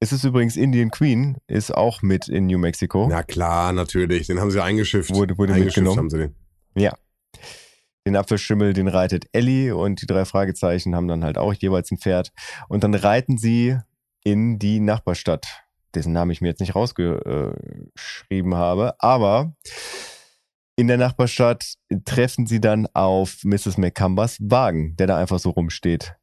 Es 0.00 0.12
ist 0.12 0.24
übrigens 0.24 0.56
Indian 0.56 0.90
Queen, 0.90 1.36
ist 1.46 1.72
auch 1.72 2.02
mit 2.02 2.28
in 2.28 2.46
New 2.46 2.58
Mexico. 2.58 3.06
Na 3.08 3.22
klar, 3.22 3.72
natürlich. 3.72 4.26
Den 4.26 4.40
haben 4.40 4.50
sie 4.50 4.62
eingeschifft. 4.62 5.14
Wurde- 5.14 5.38
wurde 5.38 5.54
eingeschifft 5.54 5.76
mitgenommen. 5.78 5.98
haben 5.98 6.10
sie 6.10 6.18
den. 6.18 6.34
Den 8.06 8.16
Apfelschimmel, 8.16 8.72
den 8.72 8.88
reitet 8.88 9.26
Ellie 9.32 9.76
und 9.76 10.02
die 10.02 10.06
drei 10.06 10.24
Fragezeichen 10.24 10.96
haben 10.96 11.08
dann 11.08 11.24
halt 11.24 11.38
auch 11.38 11.54
jeweils 11.54 11.90
ein 11.90 11.98
Pferd. 11.98 12.32
Und 12.68 12.82
dann 12.82 12.94
reiten 12.94 13.38
sie 13.38 13.78
in 14.24 14.58
die 14.58 14.80
Nachbarstadt, 14.80 15.46
dessen 15.94 16.12
Namen 16.12 16.32
ich 16.32 16.40
mir 16.40 16.48
jetzt 16.48 16.60
nicht 16.60 16.74
rausgeschrieben 16.74 18.54
habe. 18.54 18.94
Aber 18.98 19.54
in 20.76 20.88
der 20.88 20.96
Nachbarstadt 20.96 21.74
treffen 22.04 22.46
sie 22.46 22.60
dann 22.60 22.88
auf 22.92 23.44
Mrs. 23.44 23.78
McCumbers 23.78 24.38
Wagen, 24.40 24.96
der 24.96 25.06
da 25.06 25.18
einfach 25.18 25.38
so 25.38 25.50
rumsteht. 25.50 26.16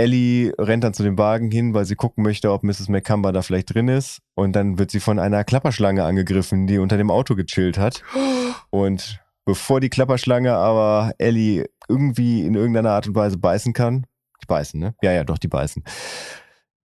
Ellie 0.00 0.54
rennt 0.58 0.82
dann 0.82 0.94
zu 0.94 1.02
dem 1.02 1.18
Wagen 1.18 1.50
hin, 1.50 1.74
weil 1.74 1.84
sie 1.84 1.94
gucken 1.94 2.24
möchte, 2.24 2.50
ob 2.50 2.62
Mrs. 2.62 2.88
McCumber 2.88 3.32
da 3.32 3.42
vielleicht 3.42 3.74
drin 3.74 3.88
ist. 3.88 4.22
Und 4.34 4.56
dann 4.56 4.78
wird 4.78 4.90
sie 4.90 5.00
von 5.00 5.18
einer 5.18 5.44
Klapperschlange 5.44 6.02
angegriffen, 6.02 6.66
die 6.66 6.78
unter 6.78 6.96
dem 6.96 7.10
Auto 7.10 7.34
gechillt 7.34 7.76
hat. 7.76 8.02
Und 8.70 9.20
bevor 9.50 9.80
die 9.80 9.88
Klapperschlange 9.88 10.52
aber 10.52 11.12
Ellie 11.18 11.68
irgendwie 11.88 12.46
in 12.46 12.54
irgendeiner 12.54 12.92
Art 12.92 13.08
und 13.08 13.16
Weise 13.16 13.36
beißen 13.36 13.72
kann, 13.72 14.06
die 14.40 14.46
beißen, 14.46 14.78
ne? 14.78 14.94
Ja, 15.02 15.10
ja, 15.10 15.24
doch, 15.24 15.38
die 15.38 15.48
beißen, 15.48 15.82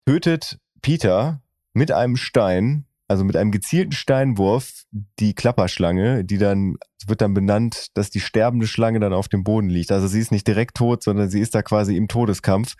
tötet 0.07 0.57
Peter 0.81 1.43
mit 1.73 1.91
einem 1.91 2.15
Stein, 2.15 2.87
also 3.07 3.23
mit 3.23 3.35
einem 3.35 3.51
gezielten 3.51 3.91
Steinwurf, 3.91 4.83
die 5.19 5.33
Klapperschlange, 5.33 6.23
die 6.23 6.37
dann, 6.37 6.75
es 6.99 7.07
wird 7.07 7.21
dann 7.21 7.33
benannt, 7.35 7.87
dass 7.93 8.09
die 8.09 8.19
sterbende 8.19 8.65
Schlange 8.65 8.99
dann 8.99 9.13
auf 9.13 9.27
dem 9.27 9.43
Boden 9.43 9.69
liegt. 9.69 9.91
Also 9.91 10.07
sie 10.07 10.19
ist 10.19 10.31
nicht 10.31 10.47
direkt 10.47 10.77
tot, 10.77 11.03
sondern 11.03 11.29
sie 11.29 11.39
ist 11.39 11.53
da 11.53 11.61
quasi 11.61 11.95
im 11.95 12.07
Todeskampf. 12.07 12.73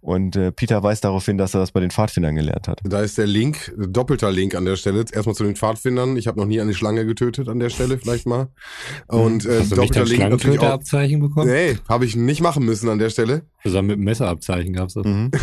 Und 0.00 0.36
äh, 0.36 0.52
Peter 0.52 0.82
weist 0.82 1.04
darauf 1.04 1.24
hin, 1.24 1.36
dass 1.36 1.54
er 1.54 1.60
das 1.60 1.72
bei 1.72 1.80
den 1.80 1.90
Pfadfindern 1.90 2.36
gelernt 2.36 2.68
hat. 2.68 2.80
Da 2.84 3.00
ist 3.00 3.18
der 3.18 3.26
Link, 3.26 3.74
doppelter 3.76 4.30
Link 4.30 4.54
an 4.54 4.64
der 4.64 4.76
Stelle. 4.76 5.04
Erstmal 5.12 5.34
zu 5.34 5.42
den 5.42 5.56
Pfadfindern. 5.56 6.16
Ich 6.16 6.28
habe 6.28 6.38
noch 6.38 6.46
nie 6.46 6.60
eine 6.60 6.74
Schlange 6.74 7.04
getötet 7.04 7.48
an 7.48 7.58
der 7.58 7.70
Stelle, 7.70 7.98
vielleicht 7.98 8.26
mal. 8.26 8.48
Und 9.08 9.46
äh, 9.46 9.60
Hast 9.60 9.72
du 9.72 9.80
nicht 9.80 9.96
doppelter 9.96 10.00
dein 10.00 10.06
Link 10.06 10.20
natürlich 10.20 10.30
auch. 10.30 10.40
Schlangentöterabzeichen 10.40 11.20
bekommen? 11.20 11.50
Nee, 11.50 11.78
habe 11.88 12.04
ich 12.04 12.14
nicht 12.14 12.40
machen 12.40 12.64
müssen 12.64 12.88
an 12.88 13.00
der 13.00 13.10
Stelle. 13.10 13.42
Zusammen 13.62 13.88
mit 13.88 13.96
dem 13.96 14.04
Messerabzeichen 14.04 14.72
gab's 14.74 14.94
das. 14.94 15.04
Mhm. 15.04 15.30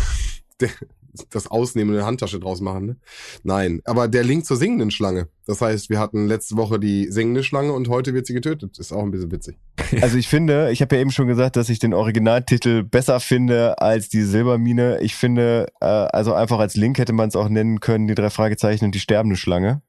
Das 1.30 1.48
Ausnehmen 1.48 1.94
eine 1.94 2.04
Handtasche 2.04 2.40
draus 2.40 2.60
machen, 2.60 2.86
ne? 2.86 2.96
Nein, 3.42 3.80
aber 3.84 4.08
der 4.08 4.24
Link 4.24 4.44
zur 4.46 4.56
singenden 4.56 4.90
Schlange. 4.90 5.28
Das 5.46 5.60
heißt, 5.60 5.90
wir 5.90 5.98
hatten 5.98 6.26
letzte 6.26 6.56
Woche 6.56 6.78
die 6.78 7.10
singende 7.10 7.42
Schlange 7.42 7.72
und 7.72 7.88
heute 7.88 8.14
wird 8.14 8.26
sie 8.26 8.34
getötet. 8.34 8.78
Ist 8.78 8.92
auch 8.92 9.02
ein 9.02 9.10
bisschen 9.10 9.32
witzig. 9.32 9.58
Also 10.02 10.16
ich 10.18 10.28
finde, 10.28 10.70
ich 10.70 10.82
habe 10.82 10.94
ja 10.94 11.00
eben 11.00 11.10
schon 11.10 11.26
gesagt, 11.26 11.56
dass 11.56 11.68
ich 11.68 11.80
den 11.80 11.94
Originaltitel 11.94 12.84
besser 12.84 13.18
finde 13.18 13.80
als 13.80 14.08
die 14.08 14.22
Silbermine. 14.22 15.00
Ich 15.00 15.16
finde, 15.16 15.66
äh, 15.80 15.86
also 15.86 16.32
einfach 16.32 16.60
als 16.60 16.76
Link 16.76 16.98
hätte 16.98 17.12
man 17.12 17.28
es 17.28 17.34
auch 17.34 17.48
nennen 17.48 17.80
können, 17.80 18.06
die 18.06 18.14
drei 18.14 18.30
Fragezeichen 18.30 18.84
und 18.84 18.94
die 18.94 19.00
sterbende 19.00 19.36
Schlange. 19.36 19.82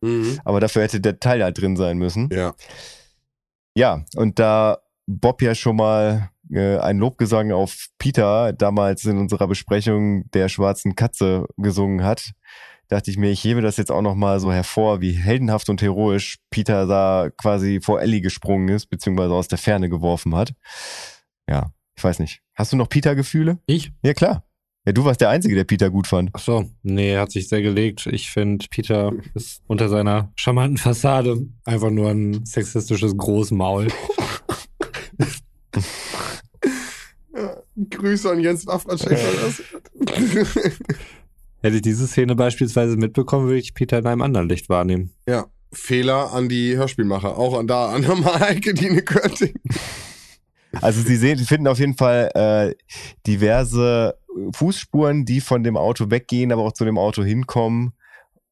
Aber 0.43 0.59
dafür 0.59 0.82
hätte 0.82 0.99
der 0.99 1.19
Teil 1.19 1.43
halt 1.43 1.61
drin 1.61 1.76
sein 1.78 1.99
müssen. 1.99 2.30
Ja. 2.34 2.55
Ja, 3.76 4.03
und 4.15 4.39
da 4.39 4.80
Bob 5.07 5.41
ja 5.41 5.55
schon 5.55 5.76
mal 5.76 6.30
äh, 6.52 6.78
ein 6.78 6.97
Lobgesang 6.97 7.52
auf 7.52 7.88
Peter 7.97 8.54
damals 8.54 9.06
in 9.06 9.18
unserer 9.18 9.47
Besprechung 9.47 10.30
der 10.32 10.49
schwarzen 10.49 10.95
Katze 10.95 11.45
gesungen 11.58 12.04
hat, 12.04 12.32
dachte 12.91 13.10
ich 13.10 13.18
mir, 13.18 13.30
ich 13.30 13.43
hebe 13.43 13.62
das 13.62 13.78
jetzt 13.78 13.91
auch 13.91 14.02
nochmal 14.02 14.39
so 14.39 14.52
hervor, 14.52 15.02
wie 15.02 15.14
heldenhaft 15.14 15.70
und 15.70 15.82
heroisch 15.82 16.38
Peter 16.49 16.86
da 16.86 17.30
quasi 17.38 17.80
vor 17.82 18.02
Ellie 18.02 18.22
gesprungen 18.22 18.68
ist, 18.70 18.88
beziehungsweise 18.88 19.34
aus 19.34 19.47
der 19.47 19.58
Ferne 19.58 19.89
geworfen 19.89 20.36
hat. 20.36 20.54
Ja, 21.49 21.72
ich 21.95 22.04
weiß 22.04 22.20
nicht. 22.20 22.41
Hast 22.54 22.74
du 22.74 22.78
noch 22.78 22.89
Peter-Gefühle? 22.89 23.60
Ich? 23.66 23.93
Ja, 24.04 24.14
klar. 24.14 24.43
Ja, 24.86 24.93
du 24.93 25.06
warst 25.06 25.22
der 25.22 25.30
Einzige, 25.30 25.56
der 25.56 25.64
Peter 25.64 25.89
gut 25.91 26.08
fand. 26.08 26.32
Ach 26.34 26.39
so, 26.39 26.66
nee, 26.82 27.16
hat 27.16 27.32
sich 27.32 27.47
sehr 27.47 27.62
gelegt. 27.62 28.08
Ich 28.08 28.32
finde, 28.32 28.66
Peter 28.70 29.12
ist 29.36 29.62
unter 29.68 29.88
seiner 29.88 30.32
charmanten 30.36 30.78
Fassade 30.78 31.38
einfach 31.66 31.91
nur 31.91 32.10
ein 32.10 32.43
sexistisches 32.45 33.16
Großmaul. 33.16 33.88
Grüße 37.89 38.30
an 38.30 38.39
Jens 38.39 38.67
Waffratschek. 38.67 39.17
Hätte 41.61 41.76
ich 41.76 41.82
diese 41.82 42.07
Szene 42.07 42.36
beispielsweise 42.36 42.97
mitbekommen, 42.97 43.47
würde 43.47 43.59
ich 43.59 43.74
Peter 43.74 43.99
in 43.99 44.07
einem 44.07 44.22
anderen 44.22 44.49
Licht 44.49 44.69
wahrnehmen. 44.69 45.11
ja. 45.28 45.45
Fehler 45.74 46.34
an 46.34 46.49
die 46.49 46.76
Hörspielmacher. 46.76 47.38
Auch 47.38 47.57
an 47.57 47.65
da 47.65 47.93
an 47.93 48.01
der 48.01 48.15
Maike, 48.15 48.74
die 48.74 48.89
eine 48.89 49.03
Köttin. 49.03 49.53
Also 50.82 51.01
sie 51.01 51.15
sehen, 51.15 51.38
sie 51.38 51.45
finden 51.45 51.67
auf 51.67 51.80
jeden 51.80 51.95
Fall 51.95 52.30
äh, 52.36 52.76
diverse 53.26 54.17
Fußspuren, 54.53 55.24
die 55.24 55.39
von 55.39 55.63
dem 55.63 55.78
Auto 55.78 56.11
weggehen, 56.11 56.51
aber 56.51 56.63
auch 56.63 56.74
zu 56.74 56.84
dem 56.84 56.97
Auto 56.97 57.24
hinkommen 57.24 57.93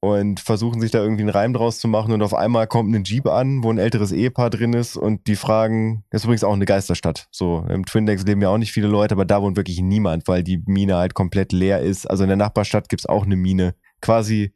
und 0.01 0.39
versuchen 0.39 0.79
sich 0.79 0.91
da 0.91 0.99
irgendwie 0.99 1.23
einen 1.23 1.29
Reim 1.29 1.53
draus 1.53 1.79
zu 1.79 1.87
machen 1.87 2.13
und 2.13 2.21
auf 2.21 2.33
einmal 2.33 2.67
kommt 2.67 2.93
ein 2.95 3.03
Jeep 3.03 3.27
an, 3.27 3.63
wo 3.63 3.69
ein 3.69 3.77
älteres 3.77 4.11
Ehepaar 4.11 4.49
drin 4.49 4.73
ist 4.73 4.95
und 4.95 5.27
die 5.27 5.35
fragen, 5.35 6.03
das 6.09 6.21
ist 6.21 6.25
übrigens 6.25 6.43
auch 6.43 6.53
eine 6.53 6.65
Geisterstadt. 6.65 7.27
So, 7.31 7.65
im 7.69 7.85
Twindex 7.85 8.23
leben 8.23 8.41
ja 8.41 8.49
auch 8.49 8.57
nicht 8.57 8.71
viele 8.71 8.87
Leute, 8.87 9.15
aber 9.15 9.25
da 9.25 9.41
wohnt 9.41 9.57
wirklich 9.57 9.81
niemand, 9.81 10.27
weil 10.27 10.43
die 10.43 10.63
Mine 10.65 10.95
halt 10.95 11.13
komplett 11.13 11.51
leer 11.51 11.81
ist. 11.81 12.09
Also 12.09 12.23
in 12.23 12.29
der 12.29 12.37
Nachbarstadt 12.37 12.87
gibt's 12.87 13.05
auch 13.05 13.25
eine 13.25 13.35
Mine. 13.35 13.75
Quasi 14.01 14.53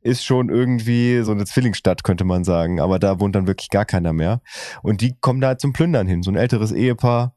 ist 0.00 0.24
schon 0.24 0.48
irgendwie 0.48 1.20
so 1.22 1.32
eine 1.32 1.44
Zwillingsstadt, 1.44 2.02
könnte 2.02 2.24
man 2.24 2.42
sagen, 2.42 2.80
aber 2.80 2.98
da 2.98 3.20
wohnt 3.20 3.36
dann 3.36 3.46
wirklich 3.46 3.68
gar 3.68 3.84
keiner 3.84 4.12
mehr. 4.12 4.40
Und 4.82 5.00
die 5.00 5.14
kommen 5.20 5.40
da 5.40 5.58
zum 5.58 5.72
Plündern 5.72 6.06
hin. 6.06 6.22
So 6.22 6.30
ein 6.30 6.36
älteres 6.36 6.72
Ehepaar, 6.72 7.36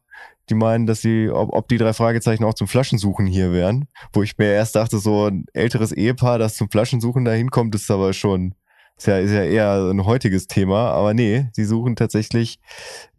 die 0.49 0.55
meinen, 0.55 0.85
dass 0.85 1.01
sie, 1.01 1.29
ob, 1.29 1.53
ob 1.53 1.67
die 1.67 1.77
drei 1.77 1.93
Fragezeichen 1.93 2.43
auch 2.43 2.53
zum 2.53 2.67
Flaschensuchen 2.67 3.25
hier 3.25 3.51
wären. 3.51 3.87
Wo 4.13 4.23
ich 4.23 4.37
mir 4.37 4.51
erst 4.51 4.75
dachte, 4.75 4.99
so 4.99 5.27
ein 5.27 5.45
älteres 5.53 5.91
Ehepaar, 5.91 6.39
das 6.39 6.55
zum 6.55 6.69
Flaschensuchen 6.69 7.25
da 7.25 7.31
hinkommt, 7.31 7.75
ist 7.75 7.89
aber 7.89 8.13
schon, 8.13 8.53
ist 8.97 9.07
ja, 9.07 9.19
ist 9.19 9.31
ja 9.31 9.43
eher 9.43 9.89
ein 9.91 10.05
heutiges 10.05 10.47
Thema. 10.47 10.91
Aber 10.91 11.13
nee, 11.13 11.47
sie 11.53 11.65
suchen 11.65 11.95
tatsächlich 11.95 12.59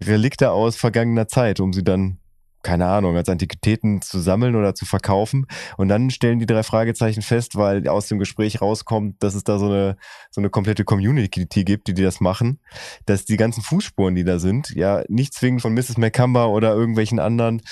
Relikte 0.05 0.51
aus 0.51 0.77
vergangener 0.77 1.29
Zeit, 1.29 1.61
um 1.61 1.73
sie 1.73 1.85
dann 1.85 2.19
keine 2.63 2.87
Ahnung, 2.87 3.17
als 3.17 3.29
Antiquitäten 3.29 4.03
zu 4.03 4.19
sammeln 4.19 4.57
oder 4.57 4.75
zu 4.75 4.87
verkaufen. 4.87 5.47
Und 5.77 5.89
dann 5.89 6.11
stellen 6.11 6.41
die 6.41 6.47
drei 6.47 6.63
Fragezeichen 6.63 7.23
fest, 7.23 7.57
weil 7.57 7.87
aus 7.89 8.09
dem 8.09 8.19
Gespräch 8.19 8.61
rauskommt, 8.61 9.23
dass 9.23 9.35
es 9.35 9.45
da 9.45 9.59
so 9.59 9.67
eine, 9.67 9.97
so 10.31 10.41
eine 10.41 10.51
komplette 10.51 10.85
Community 10.85 11.47
gibt, 11.65 11.87
die, 11.87 11.95
die 11.95 12.03
das 12.03 12.21
machen, 12.21 12.59
dass 13.07 13.25
die 13.25 13.37
ganzen 13.37 13.63
Fußspuren, 13.63 14.17
die 14.17 14.25
da 14.25 14.39
sind, 14.39 14.71
ja 14.75 15.05
nicht 15.09 15.33
zwingend 15.33 15.63
von 15.63 15.75
Mrs. 15.75 15.97
McCumber 15.97 16.51
oder 16.51 16.75
irgendwelchen 16.75 17.21
anderen 17.21 17.63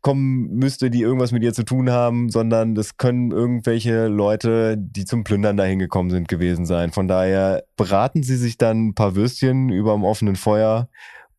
kommen 0.00 0.48
müsste, 0.54 0.90
die 0.90 1.02
irgendwas 1.02 1.32
mit 1.32 1.42
ihr 1.42 1.52
zu 1.52 1.64
tun 1.64 1.90
haben, 1.90 2.30
sondern 2.30 2.74
das 2.74 2.96
können 2.96 3.32
irgendwelche 3.32 4.06
Leute, 4.06 4.76
die 4.78 5.04
zum 5.04 5.22
Plündern 5.24 5.58
dahin 5.58 5.78
gekommen 5.78 6.10
sind, 6.10 6.28
gewesen 6.28 6.64
sein. 6.64 6.92
Von 6.92 7.08
daher 7.08 7.64
beraten 7.76 8.22
sie 8.22 8.36
sich 8.36 8.56
dann 8.56 8.88
ein 8.88 8.94
paar 8.94 9.14
Würstchen 9.14 9.68
über 9.68 9.92
dem 9.92 10.04
offenen 10.04 10.36
Feuer 10.36 10.88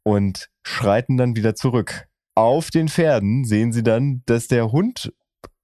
und 0.04 0.50
schreiten 0.64 1.18
dann 1.18 1.36
wieder 1.36 1.56
zurück 1.56 2.08
auf 2.36 2.70
den 2.70 2.88
Pferden 2.88 3.46
sehen 3.46 3.72
sie 3.72 3.84
dann, 3.84 4.24
dass 4.26 4.48
der 4.48 4.72
Hund 4.72 5.14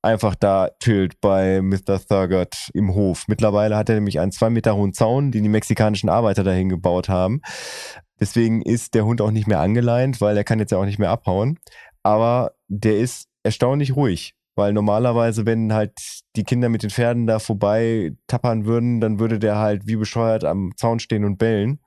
einfach 0.01 0.35
da 0.35 0.69
chillt 0.81 1.19
bei 1.21 1.61
Mr. 1.61 1.99
Thurgood 1.99 2.69
im 2.73 2.93
Hof. 2.93 3.25
Mittlerweile 3.27 3.75
hat 3.75 3.89
er 3.89 3.95
nämlich 3.95 4.19
einen 4.19 4.31
zwei 4.31 4.49
Meter 4.49 4.75
hohen 4.75 4.93
Zaun, 4.93 5.31
den 5.31 5.43
die 5.43 5.49
mexikanischen 5.49 6.09
Arbeiter 6.09 6.43
dahin 6.43 6.69
gebaut 6.69 7.09
haben. 7.09 7.41
Deswegen 8.19 8.61
ist 8.61 8.93
der 8.93 9.05
Hund 9.05 9.21
auch 9.21 9.31
nicht 9.31 9.47
mehr 9.47 9.59
angeleint, 9.59 10.21
weil 10.21 10.37
er 10.37 10.43
kann 10.43 10.59
jetzt 10.59 10.71
ja 10.71 10.77
auch 10.77 10.85
nicht 10.85 10.99
mehr 10.99 11.11
abhauen. 11.11 11.59
Aber 12.03 12.53
der 12.67 12.97
ist 12.97 13.27
erstaunlich 13.43 13.95
ruhig, 13.95 14.33
weil 14.55 14.73
normalerweise, 14.73 15.45
wenn 15.45 15.73
halt 15.73 15.93
die 16.35 16.43
Kinder 16.43 16.69
mit 16.69 16.83
den 16.83 16.89
Pferden 16.89 17.27
da 17.27 17.39
vorbei 17.39 18.13
tappern 18.27 18.65
würden, 18.65 19.01
dann 19.01 19.19
würde 19.19 19.39
der 19.39 19.57
halt 19.57 19.87
wie 19.87 19.97
bescheuert 19.97 20.43
am 20.43 20.71
Zaun 20.77 20.99
stehen 20.99 21.25
und 21.25 21.37
bellen 21.37 21.79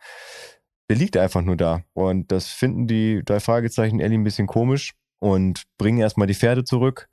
der 0.91 0.97
liegt 0.97 1.17
einfach 1.17 1.41
nur 1.41 1.57
da. 1.57 1.83
Und 1.95 2.31
das 2.33 2.49
finden 2.49 2.87
die 2.87 3.23
drei 3.25 3.41
Fragezeichen 3.41 4.01
Ellie 4.01 4.19
ein 4.19 4.25
bisschen 4.25 4.47
komisch 4.49 4.93
und 5.21 5.63
bringen 5.79 5.99
erstmal 5.99 6.27
die 6.27 6.35
Pferde 6.35 6.65
zurück 6.65 7.07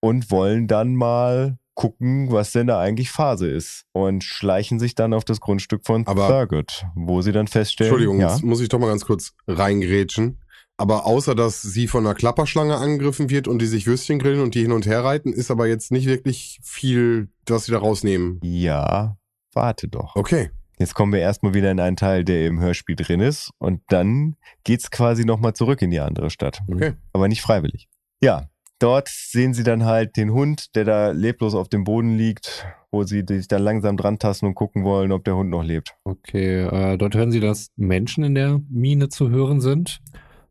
und 0.00 0.30
wollen 0.30 0.68
dann 0.68 0.94
mal 0.94 1.56
gucken, 1.74 2.30
was 2.30 2.52
denn 2.52 2.66
da 2.66 2.78
eigentlich 2.78 3.10
Phase 3.10 3.48
ist. 3.48 3.84
Und 3.92 4.22
schleichen 4.22 4.78
sich 4.78 4.94
dann 4.94 5.14
auf 5.14 5.24
das 5.24 5.40
Grundstück 5.40 5.86
von 5.86 6.06
Aber- 6.06 6.28
Thurgood, 6.28 6.84
wo 6.94 7.22
sie 7.22 7.32
dann 7.32 7.46
feststellen, 7.48 7.90
Entschuldigung, 7.90 8.20
ja, 8.20 8.32
jetzt 8.34 8.44
muss 8.44 8.60
ich 8.60 8.68
doch 8.68 8.78
mal 8.78 8.88
ganz 8.88 9.04
kurz 9.06 9.32
reingrätschen. 9.48 10.42
Aber 10.78 11.06
außer, 11.06 11.34
dass 11.34 11.62
sie 11.62 11.86
von 11.88 12.04
einer 12.04 12.14
Klapperschlange 12.14 12.76
angegriffen 12.76 13.30
wird 13.30 13.48
und 13.48 13.62
die 13.62 13.66
sich 13.66 13.86
Würstchen 13.86 14.18
grillen 14.18 14.40
und 14.42 14.54
die 14.54 14.60
hin 14.60 14.72
und 14.72 14.84
her 14.84 15.02
reiten, 15.04 15.32
ist 15.32 15.50
aber 15.50 15.66
jetzt 15.66 15.90
nicht 15.90 16.04
wirklich 16.06 16.60
viel, 16.62 17.28
was 17.46 17.64
sie 17.64 17.72
da 17.72 17.78
rausnehmen. 17.78 18.40
ja, 18.42 19.16
warte 19.54 19.88
doch. 19.88 20.14
Okay. 20.16 20.50
Jetzt 20.78 20.94
kommen 20.94 21.12
wir 21.12 21.20
erstmal 21.20 21.54
wieder 21.54 21.70
in 21.70 21.80
einen 21.80 21.96
Teil, 21.96 22.22
der 22.24 22.46
im 22.46 22.60
Hörspiel 22.60 22.96
drin 22.96 23.20
ist. 23.20 23.50
Und 23.58 23.80
dann 23.88 24.36
geht's 24.64 24.90
quasi 24.90 25.24
nochmal 25.24 25.54
zurück 25.54 25.80
in 25.80 25.90
die 25.90 26.00
andere 26.00 26.28
Stadt. 26.28 26.60
Okay. 26.70 26.92
Aber 27.14 27.28
nicht 27.28 27.40
freiwillig. 27.40 27.88
Ja, 28.20 28.50
dort 28.78 29.08
sehen 29.08 29.54
sie 29.54 29.62
dann 29.62 29.86
halt 29.86 30.16
den 30.18 30.32
Hund, 30.32 30.74
der 30.74 30.84
da 30.84 31.10
leblos 31.12 31.54
auf 31.54 31.68
dem 31.68 31.84
Boden 31.84 32.16
liegt, 32.16 32.66
wo 32.90 33.04
sie 33.04 33.24
sich 33.26 33.48
dann 33.48 33.62
langsam 33.62 33.96
dran 33.96 34.18
tasten 34.18 34.46
und 34.46 34.54
gucken 34.54 34.84
wollen, 34.84 35.12
ob 35.12 35.24
der 35.24 35.36
Hund 35.36 35.48
noch 35.48 35.64
lebt. 35.64 35.94
Okay, 36.04 36.64
äh, 36.64 36.98
dort 36.98 37.14
hören 37.14 37.30
sie, 37.30 37.40
dass 37.40 37.70
Menschen 37.76 38.22
in 38.24 38.34
der 38.34 38.60
Mine 38.68 39.08
zu 39.08 39.30
hören 39.30 39.60
sind. 39.62 40.00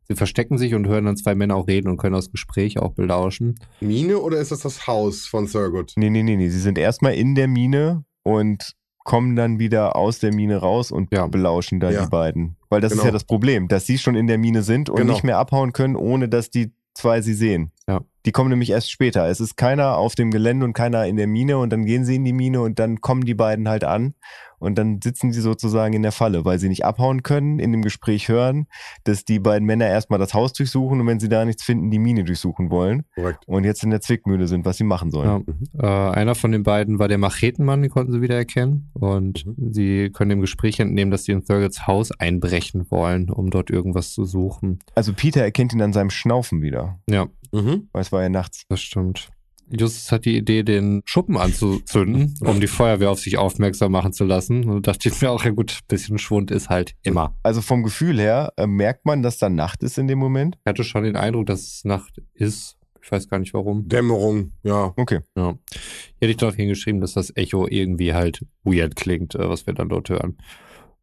Sie 0.08 0.16
verstecken 0.16 0.58
sich 0.58 0.76
und 0.76 0.88
hören 0.88 1.06
dann 1.06 1.18
zwei 1.18 1.34
Männer 1.36 1.56
auch 1.56 1.68
reden 1.68 1.88
und 1.88 1.98
können 1.98 2.14
das 2.14 2.32
Gespräch 2.32 2.80
auch 2.80 2.94
belauschen. 2.94 3.56
Mine 3.80 4.20
oder 4.20 4.38
ist 4.38 4.52
das 4.52 4.60
das 4.60 4.88
Haus 4.88 5.26
von 5.26 5.48
Thurgood? 5.48 5.94
Nee, 5.96 6.10
nee, 6.10 6.24
nee, 6.24 6.36
nee. 6.36 6.50
Sie 6.50 6.60
sind 6.60 6.78
erstmal 6.78 7.16
in 7.16 7.34
der 7.34 7.48
Mine 7.48 8.06
und 8.24 8.76
kommen 9.06 9.36
dann 9.38 9.60
wieder 9.60 9.96
aus 9.96 10.20
der 10.20 10.34
Mine 10.34 10.58
raus 10.58 10.92
und 10.92 11.14
Ja. 11.14 11.28
belauschen 11.28 11.80
da 11.80 11.90
Ja. 11.92 12.04
die 12.04 12.10
beiden. 12.10 12.58
Weil 12.70 12.82
das 12.82 12.92
ist 12.92 12.98
Genau. 12.98 13.06
ja 13.06 13.12
das 13.14 13.24
Problem, 13.24 13.70
dass 13.70 13.86
sie 13.86 13.98
schon 13.98 14.16
in 14.16 14.28
der 14.28 14.38
Mine 14.38 14.64
sind 14.64 14.90
und 14.90 14.98
Genau. 14.98 15.14
nicht 15.14 15.24
mehr 15.24 15.38
abhauen 15.38 15.72
können, 15.72 15.96
ohne 15.96 16.28
dass 16.28 16.50
die 16.50 16.74
zwei 16.96 17.22
sie 17.22 17.34
sehen. 17.34 17.72
Ja. 17.88 18.02
Die 18.26 18.32
kommen 18.32 18.50
nämlich 18.50 18.72
erst 18.72 18.90
später. 18.90 19.28
Es 19.30 19.40
ist 19.40 19.58
keiner 19.58 19.98
auf 19.98 20.16
dem 20.16 20.32
Gelände 20.32 20.66
und 20.66 20.74
keiner 20.74 21.06
in 21.06 21.18
der 21.18 21.28
Mine 21.28 21.58
und 21.60 21.72
dann 21.72 21.86
gehen 21.86 22.04
sie 22.06 22.16
in 22.16 22.26
die 22.26 22.34
Mine 22.34 22.62
und 22.62 22.80
dann 22.80 23.00
kommen 23.02 23.22
die 23.26 23.36
beiden 23.36 23.70
halt 23.70 23.84
an 23.84 24.16
und 24.60 24.78
dann 24.78 25.00
sitzen 25.04 25.32
sie 25.32 25.42
sozusagen 25.42 25.94
in 25.94 26.02
der 26.04 26.12
Falle, 26.12 26.46
weil 26.46 26.60
sie 26.60 26.70
nicht 26.70 26.86
abhauen 26.86 27.24
können, 27.24 27.60
in 27.60 27.72
dem 27.72 27.82
Gespräch 27.82 28.30
hören, 28.30 28.68
dass 29.04 29.26
die 29.26 29.40
beiden 29.40 29.66
Männer 29.66 29.88
erstmal 29.88 30.20
das 30.20 30.34
Haus 30.34 30.54
durchsuchen 30.54 31.00
und 31.02 31.08
wenn 31.08 31.20
sie 31.20 31.30
da 31.30 31.46
nichts 31.46 31.64
finden, 31.64 31.92
die 31.92 32.00
Mine 32.00 32.24
durchsuchen 32.24 32.70
wollen 32.70 33.04
Korrekt. 33.16 33.48
und 33.48 33.64
jetzt 33.64 33.84
in 33.84 33.90
der 33.90 34.02
Zwickmühle 34.02 34.48
sind, 34.48 34.66
was 34.66 34.78
sie 34.78 34.84
machen 34.84 35.12
sollen. 35.12 35.46
Ja. 35.82 36.10
Äh, 36.12 36.16
einer 36.16 36.36
von 36.36 36.52
den 36.52 36.64
beiden 36.64 37.00
war 37.00 37.08
der 37.08 37.18
Machetenmann, 37.18 37.82
den 37.82 37.92
konnten 37.92 38.12
sie 38.12 38.22
wieder 38.22 38.36
erkennen. 38.36 38.90
Und 38.94 39.46
sie 39.72 40.10
können 40.12 40.30
dem 40.30 40.42
Gespräch 40.42 40.80
entnehmen, 40.80 41.12
dass 41.12 41.24
sie 41.26 41.32
in 41.32 41.44
Thurgods 41.46 41.88
Haus 41.88 42.12
einbrechen 42.12 42.86
wollen, 42.90 43.30
um 43.30 43.50
dort 43.50 43.70
irgendwas 43.70 44.12
zu 44.14 44.26
suchen. 44.26 44.80
Also 44.96 45.14
Peter 45.14 45.42
erkennt 45.42 45.74
ihn 45.74 45.82
an 45.82 45.94
seinem 45.94 46.10
Schnaufen 46.10 46.62
wieder, 46.62 47.00
Ja, 47.10 47.28
Mhm. 47.52 47.88
weil 47.94 48.02
es 48.02 48.12
war 48.12 48.22
ja 48.22 48.30
nachts. 48.30 48.64
das 48.70 48.82
stimmt. 48.82 49.30
Justus 49.70 50.12
hat 50.12 50.26
die 50.26 50.38
Idee, 50.38 50.64
den 50.64 51.02
Schuppen 51.06 51.38
anzuzünden, 51.38 52.36
um 52.42 52.60
die 52.60 52.68
Feuerwehr 52.68 53.12
auf 53.12 53.20
sich 53.20 53.38
aufmerksam 53.38 53.92
machen 53.92 54.14
zu 54.14 54.24
lassen. 54.24 54.66
Und 54.66 54.88
da 54.88 54.92
dachte 54.92 55.10
ich 55.10 55.22
mir 55.22 55.32
auch, 55.32 55.44
ja 55.44 55.52
gut, 55.52 55.80
bisschen 55.88 56.18
Schwund 56.18 56.52
ist 56.52 56.70
halt 56.70 56.94
immer. 57.04 57.36
Also 57.44 57.62
vom 57.62 57.84
Gefühl 57.84 58.20
her 58.20 58.54
äh, 58.58 58.68
merkt 58.68 59.06
man, 59.06 59.24
dass 59.24 59.38
da 59.38 59.50
Nacht 59.50 59.84
ist 59.84 59.98
in 59.98 60.08
dem 60.08 60.20
Moment. 60.20 60.58
Ich 60.64 60.70
hatte 60.70 60.84
schon 60.84 61.04
den 61.04 61.16
Eindruck, 61.16 61.48
dass 61.48 61.62
es 61.62 61.86
Nacht 61.86 62.22
ist. 62.34 62.78
Ich 63.02 63.12
weiß 63.12 63.30
gar 63.30 63.40
nicht 63.40 63.54
warum. 63.54 63.88
Dämmerung, 63.88 64.54
ja. 64.64 64.94
Okay. 64.96 65.20
Ja. 65.36 65.58
Hier 65.72 66.22
hätte 66.22 66.32
ich 66.32 66.38
dort 66.38 66.56
hingeschrieben, 66.56 67.02
dass 67.02 67.14
das 67.14 67.36
Echo 67.36 67.68
irgendwie 67.68 68.14
halt 68.14 68.46
weird 68.64 68.96
klingt, 68.96 69.36
äh, 69.36 69.50
was 69.50 69.68
wir 69.68 69.74
dann 69.74 69.90
dort 69.90 70.10
hören. 70.10 70.38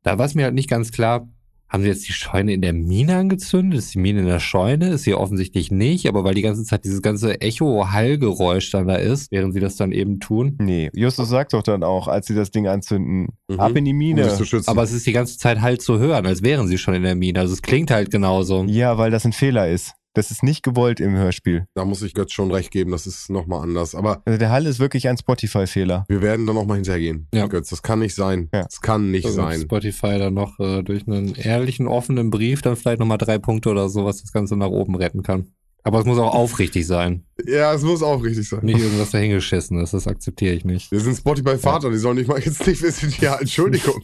Da 0.02 0.18
war 0.18 0.26
es 0.26 0.34
mir 0.34 0.44
halt 0.44 0.54
nicht 0.54 0.68
ganz 0.68 0.90
klar, 0.90 1.28
haben 1.72 1.82
sie 1.82 1.88
jetzt 1.88 2.06
die 2.06 2.12
Scheune 2.12 2.52
in 2.52 2.60
der 2.60 2.74
Mine 2.74 3.16
angezündet? 3.16 3.78
Ist 3.78 3.94
die 3.94 3.98
Mine 3.98 4.20
in 4.20 4.26
der 4.26 4.40
Scheune? 4.40 4.90
Ist 4.90 5.04
sie 5.04 5.14
offensichtlich 5.14 5.70
nicht, 5.70 6.06
aber 6.06 6.22
weil 6.22 6.34
die 6.34 6.42
ganze 6.42 6.64
Zeit 6.64 6.84
dieses 6.84 7.00
ganze 7.00 7.40
Echo-Hallgeräusch 7.40 8.70
dann 8.70 8.86
da 8.86 8.96
ist, 8.96 9.30
während 9.32 9.54
sie 9.54 9.60
das 9.60 9.76
dann 9.76 9.92
eben 9.92 10.20
tun. 10.20 10.56
Nee, 10.60 10.90
Justus 10.94 11.28
sagt 11.28 11.52
doch 11.54 11.62
dann 11.62 11.82
auch, 11.82 12.08
als 12.08 12.26
sie 12.26 12.34
das 12.34 12.50
Ding 12.50 12.66
anzünden, 12.66 13.28
Mhm. 13.48 13.60
ab 13.60 13.76
in 13.76 13.84
die 13.84 13.92
Um 13.92 13.98
Mine. 13.98 14.24
sich 14.24 14.34
zu 14.34 14.44
schützen. 14.44 14.68
Aber 14.68 14.82
es 14.82 14.92
ist 14.92 15.06
die 15.06 15.12
ganze 15.12 15.38
Zeit 15.38 15.60
halt 15.60 15.82
zu 15.82 15.98
hören, 15.98 16.26
als 16.26 16.42
wären 16.42 16.68
sie 16.68 16.78
schon 16.78 16.94
in 16.94 17.02
der 17.02 17.14
Mine. 17.14 17.40
Also 17.40 17.52
es 17.54 17.62
klingt 17.62 17.90
halt 17.90 18.10
genauso. 18.10 18.64
ja, 18.64 18.98
weil 18.98 19.10
das 19.10 19.24
ein 19.24 19.32
Fehler 19.32 19.68
ist. 19.68 19.94
Das 20.14 20.30
ist 20.30 20.42
nicht 20.42 20.62
gewollt 20.62 21.00
im 21.00 21.14
Hörspiel. 21.16 21.66
da 21.74 21.84
muss 21.86 22.02
ich 22.02 22.12
Götz 22.12 22.32
schon 22.32 22.50
recht 22.52 22.70
geben, 22.70 22.90
das 22.90 23.06
ist 23.06 23.30
nochmal 23.30 23.62
anders. 23.62 23.94
Aber 23.94 24.20
Also 24.26 24.38
der 24.38 24.50
Hall 24.50 24.66
ist 24.66 24.78
wirklich 24.78 25.08
ein 25.08 25.16
Spotify-Fehler. 25.16 26.04
wir 26.08 26.20
werden 26.20 26.46
da 26.46 26.52
nochmal 26.52 26.76
hintergehen. 26.76 27.28
Ja. 27.32 27.46
Götz, 27.46 27.70
das 27.70 27.82
kann 27.82 28.00
nicht 28.00 28.14
sein. 28.14 28.48
Ja. 28.52 28.64
Das 28.64 28.80
kann 28.82 29.10
nicht 29.10 29.24
Also 29.24 29.36
sein. 29.38 29.60
Spotify 29.62 30.18
dann 30.18 30.34
noch 30.34 30.58
äh, 30.60 30.82
durch 30.82 31.06
einen 31.08 31.34
ehrlichen, 31.34 31.86
offenen 31.88 32.30
Brief 32.30 32.60
dann 32.60 32.76
vielleicht 32.76 32.98
nochmal 33.00 33.16
drei 33.18 33.38
Punkte 33.38 33.70
oder 33.70 33.88
so, 33.88 34.04
was 34.04 34.20
das 34.20 34.32
Ganze 34.32 34.56
nach 34.56 34.68
oben 34.68 34.94
retten 34.96 35.22
kann. 35.22 35.48
Aber 35.84 35.98
es 35.98 36.04
muss 36.04 36.18
auch 36.18 36.34
aufrichtig 36.34 36.86
sein. 36.86 37.24
Ja, 37.46 37.72
es 37.72 37.82
muss 37.82 38.02
auch 38.02 38.22
richtig 38.22 38.48
sein. 38.48 38.60
Nicht 38.64 38.78
irgendwas 38.78 39.10
dahingeschissen 39.10 39.80
ist, 39.80 39.94
das 39.94 40.06
akzeptiere 40.06 40.54
ich 40.54 40.64
nicht. 40.64 40.92
Wir 40.92 41.00
sind 41.00 41.16
Spotify-Vater, 41.16 41.90
die 41.90 41.96
sollen 41.96 42.18
nicht 42.18 42.28
mal 42.28 42.38
jetzt 42.38 42.66
nicht 42.66 42.82
wissen, 42.82 43.12
ja, 43.20 43.36
Entschuldigung. 43.40 44.00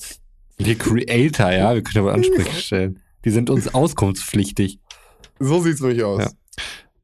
Die 0.58 0.74
Creator, 0.74 1.52
ja, 1.52 1.74
wir 1.74 1.82
können 1.82 2.04
aber 2.06 2.14
Ansprüche 2.14 2.52
stellen. 2.56 2.98
Die 3.24 3.30
sind 3.30 3.48
uns 3.50 3.72
auskunftspflichtig. 3.74 4.80
So 5.40 5.60
sieht's 5.60 5.80
nämlich 5.80 6.02
aus. 6.02 6.22
Ja. 6.22 6.30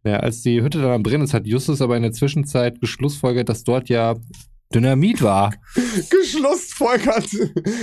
Ja, 0.07 0.17
als 0.19 0.43
die 0.43 0.61
Hütte 0.61 0.83
dann 0.83 0.91
am 0.91 1.03
Brennen 1.03 1.25
ist, 1.25 1.33
hat 1.33 1.47
Justus 1.47 1.81
aber 1.81 1.97
in 1.97 2.03
der 2.03 2.13
Zwischenzeit 2.13 2.79
geschlussfolgert, 2.79 3.49
dass 3.49 3.65
dort 3.65 3.89
ja 3.89 4.15
Dynamit 4.75 5.23
war. 5.23 5.55
Geschlussfolgert. 6.11 7.29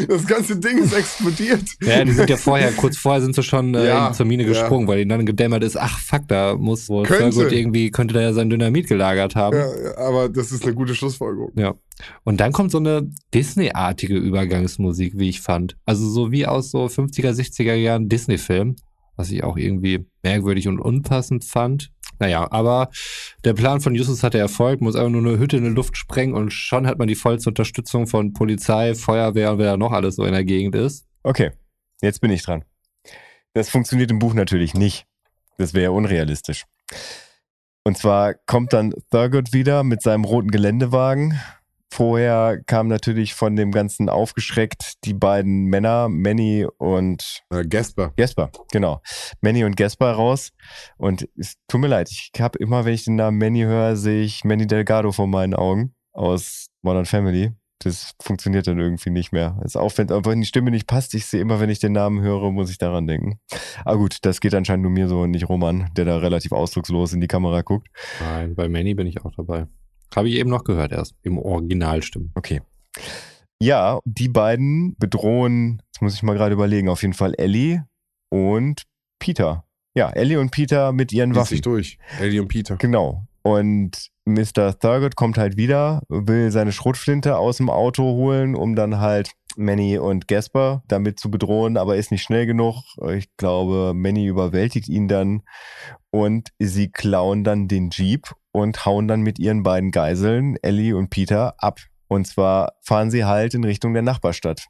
Das 0.07 0.27
ganze 0.27 0.57
Ding 0.57 0.79
ist 0.79 0.93
explodiert. 0.93 1.63
Ja, 1.81 2.03
die 2.03 2.11
sind 2.11 2.29
ja 2.29 2.37
vorher, 2.37 2.71
kurz 2.73 2.97
vorher 2.97 3.21
sind 3.21 3.33
sie 3.33 3.43
schon 3.43 3.73
äh, 3.75 3.87
Ja, 3.87 4.11
zur 4.11 4.25
Mine 4.25 4.43
ja. 4.43 4.49
gesprungen, 4.49 4.87
weil 4.87 4.99
ihnen 4.99 5.09
dann 5.09 5.25
gedämmert 5.25 5.63
ist, 5.63 5.77
ach 5.77 5.99
fuck, 5.99 6.27
da 6.27 6.55
muss 6.55 6.89
wohl. 6.89 7.05
Thurgood 7.05 7.51
irgendwie, 7.51 7.91
könnte 7.91 8.13
da 8.13 8.21
ja 8.21 8.33
sein 8.33 8.49
Dynamit 8.49 8.87
gelagert 8.87 9.35
haben. 9.35 9.57
Ja, 9.57 9.83
ja, 9.83 9.97
aber 9.97 10.27
das 10.29 10.51
ist 10.51 10.63
eine 10.63 10.73
gute 10.75 10.93
Schlussfolgerung. 10.93 11.51
Ja. 11.55 11.75
Und 12.23 12.39
dann 12.39 12.51
kommt 12.51 12.71
so 12.71 12.79
eine 12.79 13.09
Disney-artige 13.33 14.17
Übergangsmusik, 14.17 15.13
wie 15.17 15.29
ich 15.29 15.41
fand. 15.41 15.77
Also 15.85 16.09
so 16.09 16.31
wie 16.31 16.45
aus 16.45 16.71
so 16.71 16.85
50er, 16.85 17.31
60er 17.31 17.75
Jahren 17.75 18.09
Disney-Film, 18.09 18.75
was 19.21 19.29
ich 19.29 19.43
auch 19.43 19.55
irgendwie 19.55 20.07
merkwürdig 20.23 20.67
und 20.67 20.79
unpassend 20.79 21.45
fand. 21.45 21.91
Naja, 22.17 22.47
aber 22.51 22.89
der 23.45 23.53
Plan 23.53 23.79
von 23.79 23.93
Justus 23.93 24.23
hatte 24.23 24.39
Erfolg, 24.39 24.81
muss 24.81 24.95
einfach 24.95 25.11
nur 25.11 25.21
eine 25.21 25.39
Hütte 25.39 25.57
in 25.57 25.63
die 25.63 25.69
Luft 25.69 25.95
sprengen 25.95 26.33
und 26.33 26.51
schon 26.51 26.87
hat 26.87 26.97
man 26.97 27.07
die 27.07 27.15
vollste 27.15 27.49
Unterstützung 27.49 28.07
von 28.07 28.33
Polizei, 28.33 28.95
Feuerwehr 28.95 29.51
und 29.51 29.59
wer 29.59 29.71
da 29.71 29.77
noch 29.77 29.91
alles 29.91 30.15
so 30.15 30.25
in 30.25 30.33
der 30.33 30.43
Gegend 30.43 30.75
ist. 30.75 31.05
Okay, 31.21 31.51
jetzt 32.01 32.19
bin 32.19 32.31
ich 32.31 32.41
dran. 32.41 32.65
Das 33.53 33.69
funktioniert 33.69 34.09
im 34.09 34.17
Buch 34.19 34.33
natürlich 34.33 34.73
nicht. 34.73 35.05
Das 35.57 35.75
wäre 35.75 35.91
unrealistisch. 35.91 36.65
Und 37.83 37.97
zwar 37.97 38.33
kommt 38.33 38.73
dann 38.73 38.93
Thurgood 39.11 39.53
wieder 39.53 39.83
mit 39.83 40.01
seinem 40.01 40.23
roten 40.23 40.49
Geländewagen. 40.49 41.39
Vorher 41.93 42.61
kam 42.65 42.87
natürlich 42.87 43.33
von 43.33 43.57
dem 43.57 43.71
Ganzen 43.71 44.07
aufgeschreckt 44.07 44.93
die 45.03 45.13
beiden 45.13 45.65
Männer, 45.65 46.07
Manny 46.07 46.65
und 46.77 47.41
Äh, 47.49 47.65
Gasper. 47.65 48.13
Gasper, 48.15 48.49
genau. 48.71 49.01
Manny 49.41 49.65
und 49.65 49.75
Gasper 49.75 50.13
raus. 50.13 50.51
Und 50.97 51.27
es 51.37 51.55
tut 51.67 51.81
mir 51.81 51.87
leid, 51.87 52.09
ich 52.09 52.31
habe 52.39 52.57
immer, 52.59 52.85
wenn 52.85 52.93
ich 52.93 53.03
den 53.03 53.15
Namen 53.17 53.37
Manny 53.37 53.61
höre, 53.63 53.97
sehe 53.97 54.23
ich 54.23 54.45
Manny 54.45 54.67
Delgado 54.67 55.11
vor 55.11 55.27
meinen 55.27 55.53
Augen 55.53 55.93
aus 56.13 56.67
Modern 56.81 57.05
Family. 57.05 57.51
das 57.79 58.11
funktioniert 58.21 58.67
dann 58.67 58.79
irgendwie 58.79 59.09
nicht 59.09 59.31
mehr. 59.33 59.57
Es 59.59 59.71
ist 59.71 59.75
auch, 59.75 59.91
wenn 59.97 60.11
einfach 60.11 60.33
die 60.33 60.45
Stimme 60.45 60.71
nicht 60.71 60.87
passt, 60.87 61.13
ich 61.13 61.25
sehe 61.25 61.41
immer, 61.41 61.59
wenn 61.59 61.69
ich 61.69 61.79
den 61.79 61.91
Namen 61.93 62.21
höre, 62.21 62.51
muss 62.51 62.69
ich 62.69 62.77
daran 62.77 63.07
denken. 63.07 63.39
Aber 63.83 63.97
gut, 63.97 64.17
das 64.21 64.39
geht 64.39 64.53
anscheinend 64.53 64.83
nur 64.83 64.91
mir 64.91 65.07
so 65.09 65.21
und 65.21 65.31
nicht 65.31 65.49
Roman, 65.49 65.89
der 65.97 66.05
da 66.05 66.17
relativ 66.19 66.51
ausdruckslos 66.51 67.11
in 67.13 67.21
die 67.21 67.27
Kamera 67.27 67.63
guckt. 67.63 67.87
Nein, 68.21 68.55
bei 68.55 68.69
Manny 68.69 68.93
bin 68.93 69.07
ich 69.07 69.25
auch 69.25 69.31
dabei. 69.35 69.67
Habe 70.15 70.29
ich 70.29 70.35
eben 70.35 70.49
noch 70.49 70.63
gehört 70.63 70.91
erst, 70.91 71.15
im 71.23 71.37
Originalstimmen. 71.37 72.31
Okay. 72.35 72.61
Ja, 73.59 73.99
die 74.05 74.27
beiden 74.27 74.95
bedrohen, 74.97 75.81
jetzt 75.87 76.01
muss 76.01 76.15
ich 76.15 76.23
mal 76.23 76.35
gerade 76.35 76.53
überlegen, 76.53 76.89
auf 76.89 77.01
jeden 77.03 77.13
Fall 77.13 77.33
Ellie 77.37 77.85
und 78.29 78.83
Peter. 79.19 79.65
Ja, 79.93 80.09
Ellie 80.09 80.39
und 80.39 80.51
Peter 80.51 80.91
mit 80.91 81.11
ihren 81.11 81.29
Lies 81.29 81.37
Waffen. 81.37 81.49
sich 81.49 81.61
durch. 81.61 81.97
Ellie 82.19 82.41
und 82.41 82.47
Peter. 82.47 82.77
Genau. 82.77 83.27
Und 83.43 84.09
Mr. 84.25 84.77
Thurgood 84.77 85.15
kommt 85.15 85.37
halt 85.37 85.57
wieder, 85.57 86.03
will 86.09 86.51
seine 86.51 86.71
Schrotflinte 86.71 87.37
aus 87.37 87.57
dem 87.57 87.69
Auto 87.69 88.03
holen, 88.03 88.55
um 88.55 88.75
dann 88.75 88.99
halt 88.99 89.31
Manny 89.57 89.97
und 89.97 90.27
Gasper 90.27 90.83
damit 90.87 91.19
zu 91.19 91.29
bedrohen, 91.29 91.77
aber 91.77 91.97
ist 91.97 92.11
nicht 92.11 92.23
schnell 92.23 92.45
genug. 92.45 92.83
Ich 93.09 93.27
glaube, 93.37 93.93
Manny 93.93 94.25
überwältigt 94.25 94.89
ihn 94.89 95.07
dann 95.07 95.43
und 96.11 96.49
sie 96.59 96.89
klauen 96.91 97.43
dann 97.43 97.67
den 97.67 97.89
Jeep 97.91 98.31
und 98.51 98.85
hauen 98.85 99.07
dann 99.07 99.21
mit 99.21 99.39
ihren 99.39 99.63
beiden 99.63 99.91
Geiseln, 99.91 100.57
Ellie 100.61 100.95
und 100.95 101.09
Peter, 101.09 101.55
ab. 101.57 101.79
Und 102.07 102.27
zwar 102.27 102.73
fahren 102.81 103.09
sie 103.09 103.25
halt 103.25 103.53
in 103.53 103.63
Richtung 103.63 103.93
der 103.93 104.01
Nachbarstadt. 104.01 104.65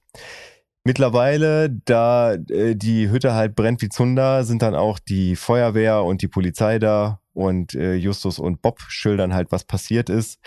Mittlerweile, 0.84 1.70
da 1.86 2.34
äh, 2.34 2.76
die 2.76 3.10
Hütte 3.10 3.34
halt 3.34 3.56
brennt 3.56 3.82
wie 3.84 3.90
Zunder, 3.90 4.44
sind 4.44 4.64
dann 4.64 4.74
auch 4.74 4.98
die 4.98 5.36
Feuerwehr 5.36 6.04
und 6.04 6.24
die 6.24 6.28
Polizei 6.28 6.80
da 6.80 7.22
und 7.34 7.76
äh, 7.76 7.94
Justus 7.94 8.40
und 8.40 8.62
Bob 8.62 8.82
schildern 8.88 9.34
halt, 9.34 9.52
was 9.52 9.64
passiert 9.64 10.10
ist. 10.10 10.40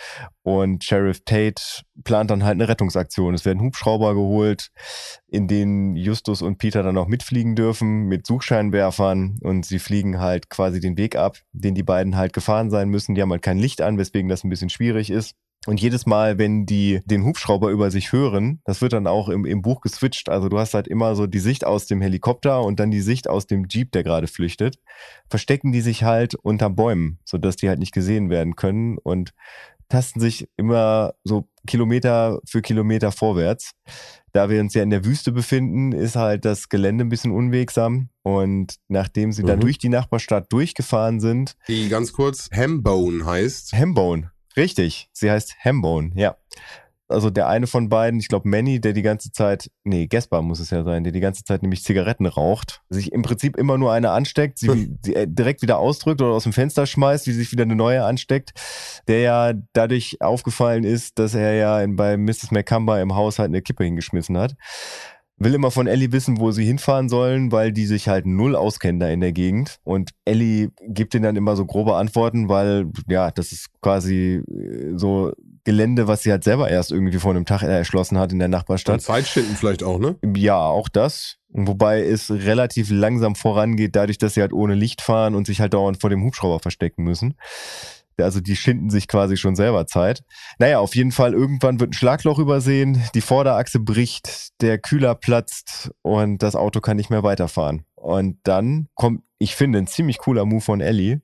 Und 0.42 0.84
Sheriff 0.84 1.20
Tate 1.24 1.62
plant 2.02 2.30
dann 2.30 2.44
halt 2.44 2.54
eine 2.54 2.68
Rettungsaktion. 2.68 3.34
Es 3.34 3.44
werden 3.44 3.62
Hubschrauber 3.62 4.14
geholt, 4.14 4.70
in 5.28 5.48
denen 5.48 5.96
Justus 5.96 6.42
und 6.42 6.58
Peter 6.58 6.82
dann 6.82 6.98
auch 6.98 7.06
mitfliegen 7.06 7.54
dürfen 7.56 8.06
mit 8.06 8.26
Suchscheinwerfern 8.26 9.38
und 9.40 9.64
sie 9.64 9.78
fliegen 9.78 10.20
halt 10.20 10.50
quasi 10.50 10.80
den 10.80 10.96
Weg 10.98 11.16
ab, 11.16 11.38
den 11.52 11.74
die 11.74 11.82
beiden 11.82 12.16
halt 12.16 12.32
gefahren 12.32 12.70
sein 12.70 12.88
müssen. 12.88 13.14
Die 13.14 13.22
haben 13.22 13.30
halt 13.30 13.42
kein 13.42 13.58
Licht 13.58 13.80
an, 13.80 13.98
weswegen 13.98 14.28
das 14.28 14.44
ein 14.44 14.50
bisschen 14.50 14.70
schwierig 14.70 15.10
ist. 15.10 15.36
Und 15.66 15.80
jedes 15.80 16.04
Mal, 16.06 16.38
wenn 16.38 16.66
die 16.66 17.00
den 17.06 17.24
Hubschrauber 17.24 17.70
über 17.70 17.90
sich 17.90 18.12
hören, 18.12 18.60
das 18.64 18.82
wird 18.82 18.92
dann 18.92 19.06
auch 19.06 19.28
im, 19.28 19.44
im 19.46 19.62
Buch 19.62 19.80
geswitcht. 19.80 20.28
Also 20.28 20.48
du 20.48 20.58
hast 20.58 20.74
halt 20.74 20.86
immer 20.88 21.16
so 21.16 21.26
die 21.26 21.38
Sicht 21.38 21.66
aus 21.66 21.86
dem 21.86 22.00
Helikopter 22.02 22.62
und 22.62 22.80
dann 22.80 22.90
die 22.90 23.00
Sicht 23.00 23.28
aus 23.28 23.46
dem 23.46 23.66
Jeep, 23.68 23.90
der 23.92 24.02
gerade 24.02 24.26
flüchtet. 24.26 24.78
Verstecken 25.30 25.72
die 25.72 25.80
sich 25.80 26.02
halt 26.04 26.34
unter 26.34 26.68
Bäumen, 26.70 27.18
sodass 27.24 27.56
die 27.56 27.68
halt 27.68 27.78
nicht 27.78 27.92
gesehen 27.92 28.28
werden 28.30 28.56
können 28.56 28.98
und 28.98 29.30
tasten 29.88 30.18
sich 30.20 30.48
immer 30.56 31.14
so 31.24 31.48
Kilometer 31.66 32.40
für 32.46 32.62
Kilometer 32.62 33.12
vorwärts. 33.12 33.72
Da 34.32 34.48
wir 34.50 34.60
uns 34.60 34.74
ja 34.74 34.82
in 34.82 34.90
der 34.90 35.04
Wüste 35.04 35.30
befinden, 35.30 35.92
ist 35.92 36.16
halt 36.16 36.44
das 36.44 36.68
Gelände 36.68 37.04
ein 37.04 37.08
bisschen 37.08 37.30
unwegsam. 37.30 38.08
Und 38.22 38.76
nachdem 38.88 39.30
sie 39.32 39.44
dann 39.44 39.58
Mhm. 39.58 39.62
durch 39.62 39.78
die 39.78 39.88
Nachbarstadt 39.90 40.52
durchgefahren 40.52 41.20
sind, 41.20 41.54
Die 41.68 41.88
ganz 41.88 42.12
kurz 42.12 42.48
Hambone 42.52 43.24
heißt. 43.24 43.72
Hambone. 43.74 44.32
Richtig. 44.56 45.08
Sie 45.12 45.30
heißt 45.30 45.56
Hambone, 45.64 46.12
ja. 46.14 46.36
Also 47.06 47.28
der 47.28 47.48
eine 47.48 47.66
von 47.66 47.90
beiden, 47.90 48.18
ich 48.18 48.28
glaube 48.28 48.48
Manny, 48.48 48.80
der 48.80 48.94
die 48.94 49.02
ganze 49.02 49.30
Zeit, 49.30 49.70
nee, 49.84 50.06
Gaspar 50.06 50.40
muss 50.40 50.58
es 50.58 50.70
ja 50.70 50.82
sein, 50.84 51.04
der 51.04 51.12
die 51.12 51.20
ganze 51.20 51.44
Zeit 51.44 51.60
nämlich 51.60 51.84
Zigaretten 51.84 52.24
raucht, 52.24 52.80
sich 52.88 53.12
im 53.12 53.20
Prinzip 53.20 53.58
immer 53.58 53.76
nur 53.76 53.92
eine 53.92 54.10
ansteckt, 54.10 54.58
sie, 54.58 54.68
äh, 55.12 55.26
direkt 55.28 55.60
wieder 55.60 55.78
ausdrückt 55.78 56.22
oder 56.22 56.32
aus 56.32 56.44
dem 56.44 56.54
Fenster 56.54 56.86
schmeißt, 56.86 57.26
wie 57.26 57.32
sich 57.32 57.52
wieder 57.52 57.64
eine 57.64 57.76
neue 57.76 58.04
ansteckt, 58.04 58.54
der 59.06 59.20
ja 59.20 59.52
dadurch 59.74 60.16
aufgefallen 60.20 60.84
ist, 60.84 61.18
dass 61.18 61.34
er 61.34 61.52
ja 61.54 61.80
in, 61.82 61.96
bei 61.96 62.16
Mrs. 62.16 62.50
McCumber 62.52 63.00
im 63.02 63.14
Haus 63.14 63.38
halt 63.38 63.48
eine 63.50 63.60
Kippe 63.60 63.84
hingeschmissen 63.84 64.38
hat. 64.38 64.54
Will 65.36 65.54
immer 65.54 65.70
von 65.70 65.86
Ellie 65.86 66.12
wissen, 66.12 66.38
wo 66.38 66.52
sie 66.52 66.64
hinfahren 66.64 67.08
sollen, 67.08 67.50
weil 67.50 67.72
die 67.72 67.86
sich 67.86 68.08
halt 68.08 68.24
null 68.24 68.54
auskennen 68.54 69.00
da 69.00 69.08
in 69.08 69.20
der 69.20 69.32
Gegend. 69.32 69.78
Und 69.82 70.10
Ellie 70.24 70.70
gibt 70.86 71.14
ihnen 71.14 71.24
dann 71.24 71.36
immer 71.36 71.56
so 71.56 71.66
grobe 71.66 71.96
Antworten, 71.96 72.48
weil, 72.48 72.86
ja, 73.08 73.30
das 73.30 73.50
ist 73.50 73.68
quasi 73.80 74.42
äh, 74.48 74.96
so 74.96 75.32
Gelände, 75.64 76.06
was 76.06 76.22
sie 76.22 76.30
halt 76.30 76.44
selber 76.44 76.68
erst 76.68 76.92
irgendwie 76.92 77.18
vor 77.18 77.32
einem 77.32 77.46
Tag 77.46 77.62
erschlossen 77.62 78.18
hat 78.18 78.32
in 78.32 78.38
der 78.38 78.48
Nachbarstadt. 78.48 79.00
Zeitschinden 79.00 79.56
vielleicht 79.56 79.82
auch, 79.82 79.98
ne? 79.98 80.16
Ja, 80.36 80.58
auch 80.58 80.88
das. 80.88 81.38
Wobei 81.48 82.02
es 82.02 82.30
relativ 82.30 82.90
langsam 82.90 83.34
vorangeht, 83.34 83.96
dadurch, 83.96 84.18
dass 84.18 84.34
sie 84.34 84.40
halt 84.40 84.52
ohne 84.52 84.74
Licht 84.74 85.00
fahren 85.00 85.34
und 85.34 85.46
sich 85.46 85.60
halt 85.60 85.72
dauernd 85.72 86.00
vor 86.00 86.10
dem 86.10 86.22
Hubschrauber 86.22 86.60
verstecken 86.60 87.02
müssen. 87.02 87.34
Also 88.20 88.40
die 88.40 88.56
schinden 88.56 88.90
sich 88.90 89.08
quasi 89.08 89.36
schon 89.36 89.56
selber 89.56 89.86
Zeit. 89.86 90.22
Naja, 90.58 90.78
auf 90.78 90.94
jeden 90.94 91.12
Fall, 91.12 91.32
irgendwann 91.32 91.80
wird 91.80 91.90
ein 91.90 91.94
Schlagloch 91.94 92.38
übersehen, 92.38 93.02
die 93.14 93.20
Vorderachse 93.20 93.80
bricht, 93.80 94.60
der 94.60 94.78
Kühler 94.78 95.14
platzt 95.14 95.90
und 96.02 96.42
das 96.42 96.56
Auto 96.56 96.80
kann 96.80 96.96
nicht 96.96 97.10
mehr 97.10 97.22
weiterfahren. 97.22 97.84
Und 97.94 98.38
dann 98.44 98.88
kommt, 98.94 99.22
ich 99.38 99.54
finde, 99.56 99.78
ein 99.78 99.86
ziemlich 99.86 100.18
cooler 100.18 100.44
Move 100.44 100.60
von 100.60 100.80
Ellie, 100.80 101.22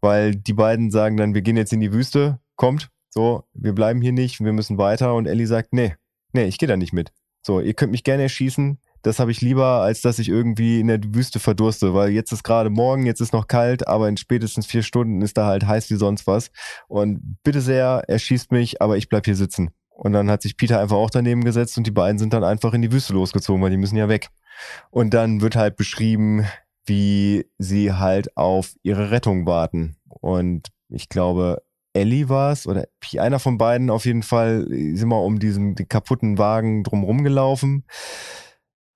weil 0.00 0.34
die 0.34 0.52
beiden 0.52 0.90
sagen 0.90 1.16
dann, 1.16 1.34
wir 1.34 1.42
gehen 1.42 1.56
jetzt 1.56 1.72
in 1.72 1.80
die 1.80 1.92
Wüste, 1.92 2.40
kommt, 2.56 2.90
so, 3.10 3.44
wir 3.54 3.72
bleiben 3.72 4.00
hier 4.00 4.12
nicht, 4.12 4.40
wir 4.40 4.52
müssen 4.52 4.78
weiter. 4.78 5.14
Und 5.14 5.26
Ellie 5.26 5.46
sagt, 5.46 5.72
nee, 5.72 5.96
nee, 6.32 6.44
ich 6.44 6.58
gehe 6.58 6.68
da 6.68 6.76
nicht 6.76 6.92
mit. 6.92 7.12
So, 7.42 7.60
ihr 7.60 7.74
könnt 7.74 7.92
mich 7.92 8.04
gerne 8.04 8.24
erschießen. 8.24 8.78
Das 9.02 9.18
habe 9.18 9.30
ich 9.30 9.40
lieber, 9.40 9.82
als 9.82 10.00
dass 10.00 10.18
ich 10.18 10.28
irgendwie 10.28 10.80
in 10.80 10.88
der 10.88 11.00
Wüste 11.14 11.40
verdurste, 11.40 11.94
weil 11.94 12.10
jetzt 12.10 12.32
ist 12.32 12.42
gerade 12.42 12.70
morgen, 12.70 13.06
jetzt 13.06 13.20
ist 13.20 13.32
noch 13.32 13.46
kalt, 13.46 13.86
aber 13.86 14.08
in 14.08 14.16
spätestens 14.16 14.66
vier 14.66 14.82
Stunden 14.82 15.22
ist 15.22 15.36
da 15.36 15.46
halt 15.46 15.66
heiß 15.66 15.90
wie 15.90 15.96
sonst 15.96 16.26
was. 16.26 16.50
Und 16.88 17.38
bitte 17.42 17.60
sehr, 17.60 18.02
erschießt 18.08 18.52
mich, 18.52 18.82
aber 18.82 18.96
ich 18.96 19.08
bleib 19.08 19.24
hier 19.24 19.36
sitzen. 19.36 19.70
Und 19.90 20.12
dann 20.12 20.30
hat 20.30 20.42
sich 20.42 20.56
Peter 20.56 20.80
einfach 20.80 20.96
auch 20.96 21.10
daneben 21.10 21.44
gesetzt 21.44 21.76
und 21.76 21.86
die 21.86 21.92
beiden 21.92 22.18
sind 22.18 22.32
dann 22.32 22.44
einfach 22.44 22.72
in 22.72 22.82
die 22.82 22.92
Wüste 22.92 23.12
losgezogen, 23.12 23.62
weil 23.62 23.70
die 23.70 23.76
müssen 23.76 23.96
ja 23.96 24.08
weg. 24.08 24.28
Und 24.90 25.12
dann 25.14 25.40
wird 25.40 25.56
halt 25.56 25.76
beschrieben, 25.76 26.46
wie 26.86 27.46
sie 27.58 27.92
halt 27.92 28.36
auf 28.36 28.74
ihre 28.82 29.10
Rettung 29.10 29.46
warten. 29.46 29.96
Und 30.08 30.68
ich 30.88 31.08
glaube, 31.08 31.62
Ellie 31.92 32.28
war 32.28 32.52
es 32.52 32.66
oder 32.66 32.86
einer 33.18 33.38
von 33.38 33.58
beiden 33.58 33.90
auf 33.90 34.04
jeden 34.04 34.22
Fall, 34.22 34.66
sind 34.68 35.08
wir 35.08 35.22
um 35.22 35.38
diesen 35.38 35.74
kaputten 35.74 36.38
Wagen 36.38 36.84
drumherum 36.84 37.24
gelaufen. 37.24 37.84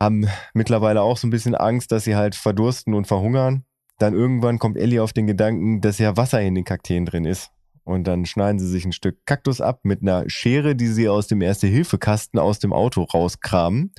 Haben 0.02 0.26
mittlerweile 0.52 1.00
auch 1.00 1.16
so 1.16 1.28
ein 1.28 1.30
bisschen 1.30 1.54
Angst, 1.54 1.92
dass 1.92 2.02
sie 2.02 2.16
halt 2.16 2.34
verdursten 2.34 2.92
und 2.92 3.06
verhungern. 3.06 3.64
Dann 3.98 4.14
irgendwann 4.14 4.58
kommt 4.58 4.76
Ellie 4.76 5.00
auf 5.00 5.12
den 5.12 5.28
Gedanken, 5.28 5.80
dass 5.80 5.98
ja 5.98 6.16
Wasser 6.16 6.42
in 6.42 6.56
den 6.56 6.64
Kakteen 6.64 7.06
drin 7.06 7.24
ist. 7.24 7.52
Und 7.84 8.08
dann 8.08 8.26
schneiden 8.26 8.58
sie 8.58 8.66
sich 8.66 8.84
ein 8.84 8.90
Stück 8.90 9.24
Kaktus 9.26 9.60
ab 9.60 9.78
mit 9.84 10.02
einer 10.02 10.28
Schere, 10.28 10.74
die 10.74 10.88
sie 10.88 11.08
aus 11.08 11.28
dem 11.28 11.40
Erste-Hilfe-Kasten 11.40 12.40
aus 12.40 12.58
dem 12.58 12.72
Auto 12.72 13.04
rauskramen. 13.04 13.92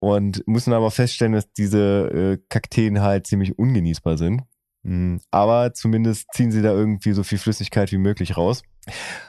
Und 0.00 0.42
müssen 0.48 0.72
aber 0.72 0.90
feststellen, 0.90 1.34
dass 1.34 1.52
diese 1.52 2.38
äh, 2.38 2.38
Kakteen 2.48 3.00
halt 3.00 3.28
ziemlich 3.28 3.56
ungenießbar 3.56 4.18
sind. 4.18 4.42
Mm, 4.82 5.18
Aber 5.30 5.72
zumindest 5.72 6.26
ziehen 6.32 6.50
sie 6.50 6.62
da 6.62 6.72
irgendwie 6.72 7.12
so 7.12 7.22
viel 7.22 7.38
Flüssigkeit 7.38 7.90
wie 7.92 7.98
möglich 7.98 8.36
raus. 8.36 8.62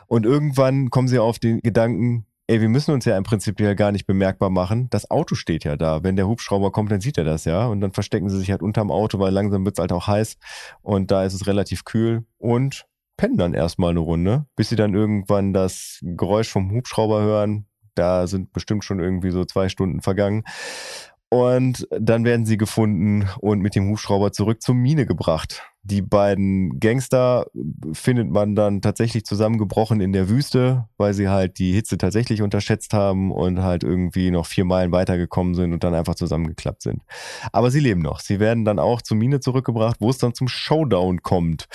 Und 0.08 0.26
irgendwann 0.26 0.90
kommen 0.90 1.08
sie 1.08 1.20
auf 1.20 1.38
den 1.40 1.60
Gedanken, 1.62 2.27
ey, 2.48 2.62
wir 2.62 2.70
müssen 2.70 2.94
uns 2.94 3.06
ja 3.06 3.18
im 3.18 3.24
Prinzip 3.24 3.60
ja 3.60 3.74
gar 3.74 3.92
nicht 3.92 4.08
bemerkbar 4.08 4.50
machen. 4.50 4.90
Das 4.90 5.12
Auto 5.12 5.36
steht 5.36 5.66
ja 5.66 5.76
da. 5.76 6.04
Wenn 6.04 6.16
der 6.16 6.28
Hubschrauber 6.28 6.72
kommt, 6.72 6.92
dann 6.92 7.02
sieht 7.02 7.18
er 7.18 7.26
das 7.26 7.46
ja. 7.46 7.68
Und 7.68 7.82
dann 7.82 7.92
verstecken 7.92 8.30
sie 8.30 8.40
sich 8.40 8.52
halt 8.52 8.62
unterm 8.62 8.90
Auto, 8.90 9.20
weil 9.20 9.34
langsam 9.34 9.66
wird's 9.66 9.80
halt 9.80 9.92
auch 9.92 10.08
heiß. 10.08 10.38
Und 10.82 11.12
da 11.12 11.26
ist 11.26 11.34
es 11.34 11.46
relativ 11.46 11.84
kühl. 11.84 12.26
Und 12.38 12.88
pennen 13.18 13.38
dann 13.38 13.54
erstmal 13.54 13.92
eine 13.92 14.00
Runde, 14.00 14.46
bis 14.56 14.70
sie 14.70 14.76
dann 14.76 14.94
irgendwann 14.94 15.54
das 15.54 16.00
Geräusch 16.02 16.50
vom 16.50 16.72
Hubschrauber 16.72 17.22
hören. 17.22 17.66
Da 17.96 18.28
sind 18.28 18.54
bestimmt 18.54 18.86
schon 18.86 19.00
irgendwie 19.00 19.32
so 19.32 19.44
zwei 19.44 19.68
Stunden 19.70 20.02
vergangen. 20.02 20.44
Und 21.30 21.86
dann 21.90 22.24
werden 22.24 22.46
sie 22.46 22.58
gefunden 22.58 23.28
und 23.40 23.60
mit 23.60 23.76
dem 23.76 23.90
Hubschrauber 23.90 24.32
zurück 24.32 24.62
zur 24.62 24.76
Mine 24.76 25.06
gebracht. 25.06 25.64
Die 25.90 26.02
beiden 26.02 26.82
Gangster 26.82 27.46
findet 27.94 28.30
man 28.30 28.56
dann 28.56 28.82
tatsächlich 28.82 29.24
zusammengebrochen 29.24 30.02
in 30.02 30.12
der 30.12 30.28
Wüste, 30.28 30.90
weil 30.98 31.14
sie 31.14 31.30
halt 31.30 31.60
die 31.60 31.72
Hitze 31.72 31.98
tatsächlich 31.98 32.42
unterschätzt 32.42 32.92
haben 32.92 33.32
und 33.32 33.62
halt 33.62 33.86
irgendwie 33.86 34.30
noch 34.30 34.48
vier 34.48 34.66
Meilen 34.66 34.92
weitergekommen 34.92 35.56
sind 35.56 35.72
und 35.72 35.86
dann 35.86 35.94
einfach 35.94 36.16
zusammengeklappt 36.16 36.82
sind. 36.82 37.04
Aber 37.54 37.72
sie 37.72 37.80
leben 37.80 38.02
noch. 38.02 38.20
Sie 38.20 38.42
werden 38.42 38.66
dann 38.66 38.80
auch 38.80 39.02
zur 39.02 39.16
Mine 39.16 39.40
zurückgebracht, 39.40 40.02
wo 40.02 40.10
es 40.10 40.18
dann 40.18 40.34
zum 40.34 40.50
Showdown 40.50 41.22
kommt, 41.22 41.70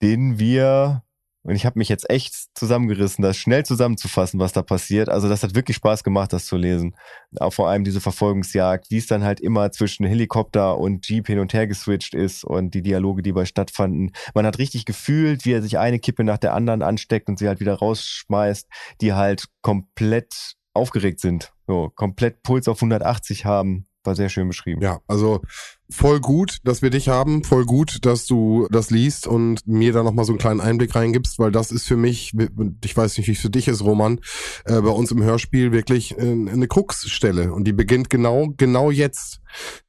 den 0.00 0.38
wir 0.38 1.02
und 1.50 1.56
ich 1.56 1.66
habe 1.66 1.78
mich 1.80 1.88
jetzt 1.88 2.08
echt 2.08 2.34
zusammengerissen, 2.54 3.22
das 3.22 3.36
schnell 3.36 3.64
zusammenzufassen, 3.64 4.38
was 4.38 4.52
da 4.52 4.62
passiert. 4.62 5.08
Also 5.08 5.28
das 5.28 5.42
hat 5.42 5.56
wirklich 5.56 5.76
Spaß 5.78 6.04
gemacht, 6.04 6.32
das 6.32 6.46
zu 6.46 6.56
lesen. 6.56 6.94
Auch 7.40 7.52
vor 7.52 7.68
allem 7.68 7.82
diese 7.82 8.00
Verfolgungsjagd, 8.00 8.90
wie 8.90 8.98
es 8.98 9.08
dann 9.08 9.24
halt 9.24 9.40
immer 9.40 9.72
zwischen 9.72 10.06
Helikopter 10.06 10.78
und 10.78 11.08
Jeep 11.08 11.26
hin 11.26 11.40
und 11.40 11.52
her 11.52 11.66
geswitcht 11.66 12.14
ist 12.14 12.44
und 12.44 12.72
die 12.74 12.82
Dialoge, 12.82 13.22
die 13.22 13.32
bei 13.32 13.44
stattfanden. 13.44 14.12
Man 14.32 14.46
hat 14.46 14.58
richtig 14.58 14.84
gefühlt, 14.84 15.44
wie 15.44 15.52
er 15.52 15.62
sich 15.62 15.76
eine 15.76 15.98
Kippe 15.98 16.22
nach 16.22 16.38
der 16.38 16.54
anderen 16.54 16.82
ansteckt 16.82 17.28
und 17.28 17.38
sie 17.38 17.48
halt 17.48 17.58
wieder 17.58 17.74
rausschmeißt, 17.74 18.68
die 19.00 19.12
halt 19.12 19.46
komplett 19.60 20.54
aufgeregt 20.72 21.18
sind. 21.18 21.52
So, 21.66 21.90
komplett 21.96 22.44
Puls 22.44 22.68
auf 22.68 22.78
180 22.78 23.44
haben. 23.44 23.88
War 24.04 24.14
sehr 24.14 24.28
schön 24.28 24.46
beschrieben. 24.46 24.80
Ja, 24.82 25.00
also 25.08 25.42
voll 25.90 26.20
gut, 26.20 26.58
dass 26.64 26.82
wir 26.82 26.90
dich 26.90 27.08
haben, 27.08 27.44
voll 27.44 27.64
gut, 27.64 27.98
dass 28.02 28.26
du 28.26 28.66
das 28.70 28.90
liest 28.90 29.26
und 29.26 29.66
mir 29.66 29.92
da 29.92 30.02
nochmal 30.02 30.24
so 30.24 30.32
einen 30.32 30.38
kleinen 30.38 30.60
Einblick 30.60 30.94
reingibst, 30.94 31.38
weil 31.38 31.52
das 31.52 31.70
ist 31.70 31.86
für 31.86 31.96
mich, 31.96 32.32
ich 32.84 32.96
weiß 32.96 33.18
nicht, 33.18 33.26
wie 33.28 33.32
es 33.32 33.40
für 33.40 33.50
dich 33.50 33.68
ist, 33.68 33.82
Roman, 33.82 34.20
äh, 34.64 34.80
bei 34.80 34.90
uns 34.90 35.10
im 35.10 35.22
Hörspiel 35.22 35.72
wirklich 35.72 36.16
äh, 36.18 36.22
eine 36.22 36.68
Kruxstelle. 36.68 37.52
Und 37.52 37.64
die 37.64 37.72
beginnt 37.72 38.10
genau, 38.10 38.48
genau 38.56 38.90
jetzt. 38.90 39.40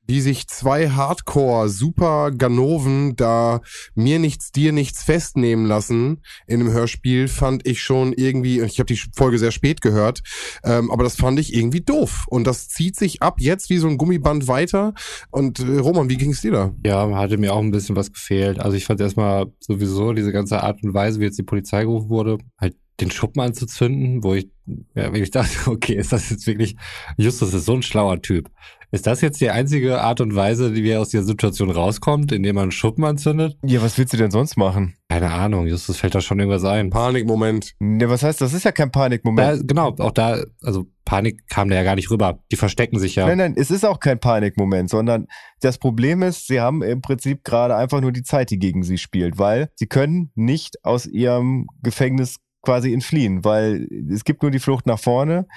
Wie 0.07 0.19
sich 0.19 0.47
zwei 0.47 0.89
Hardcore 0.89 1.69
Super 1.69 2.31
Ganoven 2.31 3.15
da 3.15 3.61
mir 3.93 4.17
nichts 4.17 4.51
dir 4.51 4.73
nichts 4.73 5.03
festnehmen 5.03 5.67
lassen 5.67 6.21
in 6.47 6.59
einem 6.59 6.73
Hörspiel 6.73 7.27
fand 7.27 7.65
ich 7.67 7.81
schon 7.81 8.11
irgendwie 8.11 8.59
ich 8.59 8.79
habe 8.79 8.91
die 8.93 8.99
Folge 9.15 9.37
sehr 9.37 9.51
spät 9.51 9.79
gehört 9.79 10.23
ähm, 10.63 10.91
aber 10.91 11.03
das 11.03 11.15
fand 11.15 11.39
ich 11.39 11.53
irgendwie 11.53 11.81
doof. 11.81 12.25
Und 12.27 12.45
das 12.45 12.67
zieht 12.67 12.95
sich 12.95 13.21
ab 13.21 13.35
jetzt 13.39 13.69
wie 13.69 13.77
so 13.77 13.87
ein 13.87 13.97
Gummiband 13.97 14.47
weiter. 14.47 14.93
Und 15.29 15.59
äh, 15.59 15.79
Roman 15.91 16.09
wie 16.09 16.17
ging 16.17 16.31
es 16.31 16.41
dir 16.41 16.51
da? 16.51 16.73
Ja 16.85 17.09
hatte 17.15 17.37
mir 17.37 17.53
auch 17.53 17.59
ein 17.59 17.71
bisschen 17.71 17.95
was 17.95 18.11
gefehlt. 18.11 18.59
Also 18.59 18.77
ich 18.77 18.85
fand 18.85 19.01
erstmal 19.01 19.47
sowieso 19.59 20.13
diese 20.13 20.31
ganze 20.31 20.63
Art 20.63 20.81
und 20.83 20.93
Weise 20.93 21.19
wie 21.19 21.25
jetzt 21.25 21.37
die 21.37 21.43
Polizei 21.43 21.83
gerufen 21.83 22.09
wurde 22.09 22.37
halt 22.57 22.75
den 23.01 23.11
Schuppen 23.11 23.41
anzuzünden, 23.41 24.23
wo 24.23 24.35
ich, 24.35 24.49
ja, 24.95 25.13
ich 25.13 25.31
dachte, 25.31 25.57
okay, 25.69 25.95
ist 25.95 26.11
das 26.11 26.29
jetzt 26.29 26.47
wirklich, 26.47 26.75
Justus 27.17 27.53
ist 27.53 27.65
so 27.65 27.73
ein 27.73 27.81
schlauer 27.83 28.21
Typ. 28.21 28.49
Ist 28.93 29.07
das 29.07 29.21
jetzt 29.21 29.39
die 29.39 29.49
einzige 29.49 30.01
Art 30.01 30.19
und 30.19 30.35
Weise, 30.35 30.75
wie 30.75 30.89
er 30.89 30.99
aus 30.99 31.09
der 31.09 31.23
Situation 31.23 31.71
rauskommt, 31.71 32.33
indem 32.33 32.55
man 32.55 32.63
einen 32.63 32.71
Schuppen 32.71 33.05
anzündet? 33.05 33.57
Ja, 33.63 33.81
was 33.81 33.97
willst 33.97 34.11
du 34.11 34.17
denn 34.17 34.31
sonst 34.31 34.57
machen? 34.57 34.95
Keine 35.07 35.31
Ahnung, 35.31 35.65
Justus 35.65 35.95
fällt 35.95 36.13
da 36.13 36.19
schon 36.19 36.39
irgendwas 36.39 36.65
ein. 36.65 36.89
Panikmoment. 36.89 37.73
Ja, 37.79 38.09
was 38.09 38.21
heißt, 38.21 38.41
das 38.41 38.53
ist 38.53 38.65
ja 38.65 38.73
kein 38.73 38.91
Panikmoment. 38.91 39.61
Da, 39.61 39.63
genau, 39.65 39.95
auch 39.97 40.11
da, 40.11 40.43
also 40.61 40.87
Panik 41.05 41.47
kam 41.47 41.69
da 41.69 41.77
ja 41.77 41.83
gar 41.83 41.95
nicht 41.95 42.11
rüber. 42.11 42.39
Die 42.51 42.57
verstecken 42.57 42.99
sich 42.99 43.15
ja. 43.15 43.27
Nein, 43.27 43.37
nein, 43.37 43.53
es 43.55 43.71
ist 43.71 43.85
auch 43.85 44.01
kein 44.01 44.19
Panikmoment, 44.19 44.89
sondern 44.89 45.27
das 45.61 45.77
Problem 45.77 46.21
ist, 46.21 46.47
sie 46.47 46.59
haben 46.59 46.83
im 46.83 47.01
Prinzip 47.01 47.45
gerade 47.45 47.77
einfach 47.77 48.01
nur 48.01 48.11
die 48.11 48.23
Zeit, 48.23 48.49
die 48.49 48.59
gegen 48.59 48.83
sie 48.83 48.97
spielt, 48.97 49.39
weil 49.39 49.69
sie 49.75 49.87
können 49.87 50.31
nicht 50.35 50.83
aus 50.83 51.05
ihrem 51.05 51.67
Gefängnis 51.81 52.39
quasi 52.61 52.93
entfliehen, 52.93 53.43
weil 53.43 53.87
es 54.11 54.23
gibt 54.23 54.43
nur 54.43 54.51
die 54.51 54.59
Flucht 54.59 54.85
nach 54.85 54.99
vorne, 54.99 55.47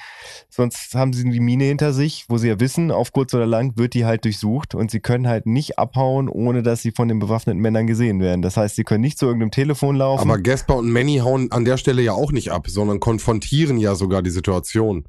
sonst 0.49 0.95
haben 0.95 1.13
sie 1.13 1.29
die 1.29 1.41
Mine 1.41 1.65
hinter 1.65 1.93
sich, 1.93 2.25
wo 2.29 2.39
sie 2.39 2.49
ja 2.49 2.61
wissen, 2.61 2.91
auf 2.91 3.13
kurz 3.13 3.35
oder 3.35 3.47
lang 3.47 3.77
wird 3.77 3.95
die 3.95 4.05
halt 4.05 4.25
durchsucht 4.25 4.75
und 4.75 4.91
sie 4.91 5.01
können 5.01 5.29
halt 5.29 5.47
nicht 5.47 5.79
abhauen, 5.79 6.29
ohne 6.29 6.63
dass 6.63 6.83
sie 6.83 6.93
von 6.93 7.09
den 7.09 7.19
bewaffneten 7.19 7.61
Männern 7.61 7.87
gesehen 7.87 8.21
werden. 8.21 8.43
Das 8.43 8.57
heißt, 8.57 8.77
sie 8.77 8.85
können 8.85 9.03
nicht 9.03 9.19
zu 9.19 9.27
irgendeinem 9.27 9.51
Telefon 9.51 9.97
laufen. 9.97 10.31
Aber 10.31 10.41
Gasper 10.41 10.77
und 10.77 10.91
Manny 10.91 11.19
hauen 11.19 11.53
an 11.53 11.65
der 11.65 11.77
Stelle 11.77 12.03
ja 12.03 12.13
auch 12.13 12.33
nicht 12.33 12.51
ab, 12.51 12.69
sondern 12.69 13.01
konfrontieren 13.01 13.79
ja 13.79 13.95
sogar 13.95 14.23
die 14.23 14.31
Situation 14.31 15.05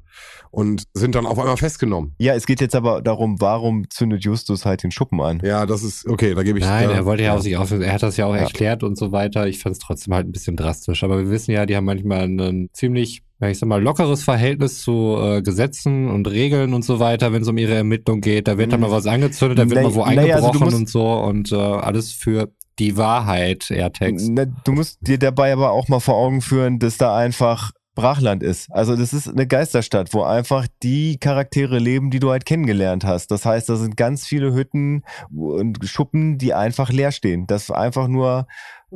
und 0.50 0.84
sind 0.94 1.14
dann 1.14 1.26
auf 1.26 1.38
einmal 1.38 1.56
festgenommen. 1.56 2.14
Ja, 2.18 2.34
es 2.34 2.46
geht 2.46 2.60
jetzt 2.60 2.74
aber 2.74 3.02
darum, 3.02 3.40
warum 3.40 3.88
zündet 3.90 4.24
Justus 4.24 4.66
halt 4.66 4.82
den 4.82 4.90
Schuppen 4.90 5.20
an? 5.20 5.40
Ja, 5.42 5.66
das 5.66 5.82
ist, 5.82 6.06
okay, 6.06 6.34
da 6.34 6.42
gebe 6.42 6.58
ich... 6.58 6.64
Nein, 6.64 6.88
da, 6.88 6.94
er 6.94 7.04
wollte 7.04 7.22
ja 7.22 7.34
auch 7.34 7.40
sich 7.40 7.56
auflösen, 7.56 7.84
er 7.84 7.92
hat 7.94 8.02
das 8.02 8.16
ja 8.16 8.26
auch 8.26 8.34
ja. 8.34 8.42
erklärt 8.42 8.82
und 8.82 8.96
so 8.96 9.12
weiter. 9.12 9.46
Ich 9.46 9.60
fand 9.60 9.74
es 9.74 9.78
trotzdem 9.78 10.14
halt 10.14 10.26
ein 10.26 10.32
bisschen 10.32 10.56
drastisch, 10.56 11.02
aber 11.04 11.18
wir 11.18 11.30
wissen 11.30 11.52
ja, 11.52 11.66
die 11.66 11.76
haben 11.76 11.85
manchmal 11.86 12.24
ein 12.24 12.68
ziemlich, 12.72 13.22
ich 13.40 13.58
sag 13.58 13.68
mal, 13.68 13.82
lockeres 13.82 14.22
Verhältnis 14.22 14.82
zu 14.82 15.16
äh, 15.18 15.40
Gesetzen 15.40 16.10
und 16.10 16.28
Regeln 16.28 16.74
und 16.74 16.84
so 16.84 17.00
weiter, 17.00 17.32
wenn 17.32 17.42
es 17.42 17.48
um 17.48 17.56
ihre 17.56 17.74
Ermittlung 17.74 18.20
geht. 18.20 18.48
Da 18.48 18.58
wird 18.58 18.72
dann 18.72 18.80
mal 18.80 18.90
was 18.90 19.06
angezündet, 19.06 19.58
da 19.58 19.70
wird 19.70 19.82
mal 19.82 19.94
wo 19.94 20.02
eingebrochen 20.02 20.62
also 20.62 20.76
und 20.76 20.88
so 20.88 21.12
und 21.14 21.52
äh, 21.52 21.56
alles 21.56 22.12
für 22.12 22.50
die 22.78 22.96
Wahrheit, 22.98 23.70
Airtext. 23.70 24.30
Du 24.64 24.72
musst 24.72 24.98
dir 25.00 25.18
dabei 25.18 25.52
aber 25.52 25.70
auch 25.70 25.88
mal 25.88 26.00
vor 26.00 26.16
Augen 26.16 26.42
führen, 26.42 26.78
dass 26.78 26.98
da 26.98 27.16
einfach 27.16 27.72
Brachland 27.96 28.44
ist. 28.44 28.70
Also 28.70 28.94
das 28.94 29.12
ist 29.12 29.26
eine 29.26 29.46
Geisterstadt, 29.48 30.14
wo 30.14 30.22
einfach 30.22 30.68
die 30.82 31.18
Charaktere 31.18 31.78
leben, 31.78 32.10
die 32.10 32.20
du 32.20 32.30
halt 32.30 32.44
kennengelernt 32.46 33.04
hast. 33.04 33.32
Das 33.32 33.44
heißt, 33.44 33.68
da 33.68 33.74
sind 33.76 33.96
ganz 33.96 34.24
viele 34.24 34.54
Hütten 34.54 35.02
und 35.34 35.78
Schuppen, 35.82 36.38
die 36.38 36.54
einfach 36.54 36.90
leer 36.90 37.10
stehen. 37.10 37.46
Das 37.48 37.70
einfach 37.70 38.06
nur 38.06 38.46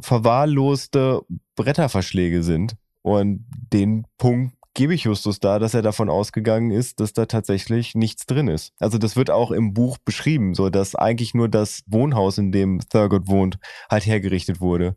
verwahrloste 0.01 1.23
Bretterverschläge 1.57 2.43
sind. 2.43 2.77
Und 3.03 3.47
den 3.73 4.07
Punkt 4.19 4.55
gebe 4.75 4.95
ich 4.95 5.05
Justus 5.05 5.41
da, 5.41 5.59
dass 5.59 5.75
er 5.75 5.83
davon 5.83 6.09
ausgegangen 6.09 6.71
ist, 6.71 7.01
dass 7.01 7.13
da 7.13 7.27
tatsächlich 7.27 7.95
nichts 7.95 8.27
drin 8.27 8.49
ist. 8.49 8.73
Also 8.79 8.99
das 8.99 9.17
wird 9.17 9.31
auch 9.31 9.51
im 9.51 9.75
Buch 9.75 9.99
beschrieben, 10.05 10.55
so 10.55 10.71
dass 10.71 10.95
eigentlich 10.95 11.35
nur 11.35 11.49
das 11.49 11.83
Wohnhaus, 11.87 12.39
in 12.39 12.53
dem 12.53 12.81
Thurgood 12.89 13.29
wohnt, 13.29 13.59
halt 13.91 14.07
hergerichtet 14.07 14.61
wurde. 14.61 14.97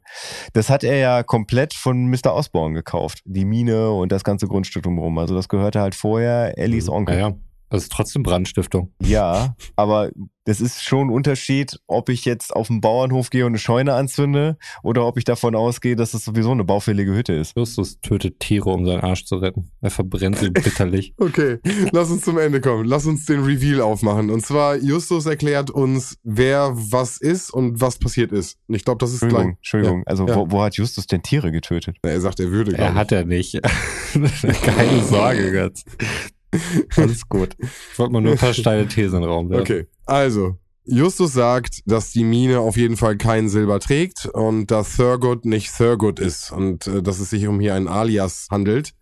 Das 0.53 0.69
hat 0.69 0.83
er 0.83 0.97
ja 0.97 1.23
komplett 1.23 1.73
von 1.73 2.09
Mr. 2.09 2.33
Osborne 2.33 2.75
gekauft. 2.75 3.21
Die 3.25 3.45
Mine 3.45 3.91
und 3.91 4.11
das 4.11 4.23
ganze 4.23 4.47
Grundstück 4.47 4.83
drumherum. 4.83 5.17
Also 5.17 5.35
das 5.35 5.49
gehörte 5.49 5.81
halt 5.81 5.95
vorher 5.95 6.57
Ellies 6.57 6.87
mhm. 6.87 6.93
Onkel. 6.93 7.17
Ja, 7.17 7.29
ja. 7.29 7.35
Das 7.73 7.81
ist 7.81 7.91
trotzdem 7.91 8.21
Brandstiftung. 8.21 8.93
Ja, 9.01 9.55
aber 9.75 10.11
das 10.45 10.61
ist 10.61 10.83
schon 10.83 11.07
ein 11.07 11.09
Unterschied, 11.09 11.79
ob 11.87 12.09
ich 12.09 12.23
jetzt 12.23 12.55
auf 12.55 12.67
den 12.67 12.81
Bauernhof 12.81 13.31
gehe 13.31 13.45
und 13.45 13.53
eine 13.53 13.57
Scheune 13.57 13.95
anzünde 13.95 14.57
oder 14.83 15.07
ob 15.07 15.17
ich 15.17 15.23
davon 15.23 15.55
ausgehe, 15.55 15.95
dass 15.95 16.11
das 16.11 16.23
sowieso 16.23 16.51
eine 16.51 16.63
baufällige 16.63 17.15
Hütte 17.15 17.33
ist. 17.33 17.57
Justus 17.57 17.99
tötet 18.01 18.39
Tiere, 18.39 18.69
um 18.69 18.85
seinen 18.85 18.99
Arsch 18.99 19.25
zu 19.25 19.37
retten. 19.37 19.71
Er 19.81 19.89
verbrennt 19.89 20.37
sie 20.37 20.51
bitterlich. 20.51 21.15
okay, 21.17 21.57
lass 21.91 22.11
uns 22.11 22.21
zum 22.21 22.37
Ende 22.37 22.61
kommen. 22.61 22.85
Lass 22.85 23.07
uns 23.07 23.25
den 23.25 23.43
Reveal 23.43 23.81
aufmachen. 23.81 24.29
Und 24.29 24.45
zwar, 24.45 24.75
Justus 24.75 25.25
erklärt 25.25 25.71
uns, 25.71 26.19
wer 26.21 26.73
was 26.75 27.17
ist 27.17 27.51
und 27.51 27.81
was 27.81 27.97
passiert 27.97 28.31
ist. 28.31 28.59
Und 28.67 28.75
ich 28.75 28.85
glaube, 28.85 28.99
das 28.99 29.13
ist 29.13 29.23
Entschuldigung, 29.23 29.51
gleich. 29.53 29.57
Entschuldigung. 29.57 29.97
Ja. 29.99 30.07
Also, 30.07 30.27
ja. 30.27 30.35
Wo, 30.35 30.51
wo, 30.51 30.61
hat 30.61 30.75
Justus 30.75 31.07
denn 31.07 31.23
Tiere 31.23 31.51
getötet? 31.51 31.97
Er 32.03 32.21
sagt, 32.21 32.39
er 32.39 32.51
würde. 32.51 32.77
Er 32.77 32.93
hat 32.93 33.11
er 33.11 33.25
nicht. 33.25 33.59
Keine 34.13 35.03
Sorge, 35.03 35.51
Götz. 35.51 35.85
Alles 36.95 37.27
gut. 37.27 37.55
Ich 37.59 37.99
wollte 37.99 38.13
mal 38.13 38.21
nur 38.21 38.33
ein 38.33 38.37
paar 38.37 38.53
steile 38.53 38.87
Thesen 38.87 39.17
in 39.17 39.21
den 39.23 39.31
Raum 39.31 39.49
werfen. 39.49 39.61
Okay, 39.61 39.87
also. 40.05 40.57
Justus 40.85 41.31
sagt, 41.31 41.79
dass 41.85 42.11
die 42.11 42.25
Mine 42.25 42.59
auf 42.59 42.75
jeden 42.75 42.97
Fall 42.97 43.15
kein 43.15 43.47
Silber 43.47 43.79
trägt 43.79 44.25
und 44.25 44.69
dass 44.69 44.97
Thurgood 44.97 45.45
nicht 45.45 45.73
Thurgood 45.77 46.19
ist 46.19 46.51
und 46.51 46.87
äh, 46.87 47.01
dass 47.01 47.19
es 47.19 47.29
sich 47.29 47.47
um 47.47 47.61
hier 47.61 47.73
einen 47.73 47.87
Alias 47.87 48.47
handelt, 48.51 48.93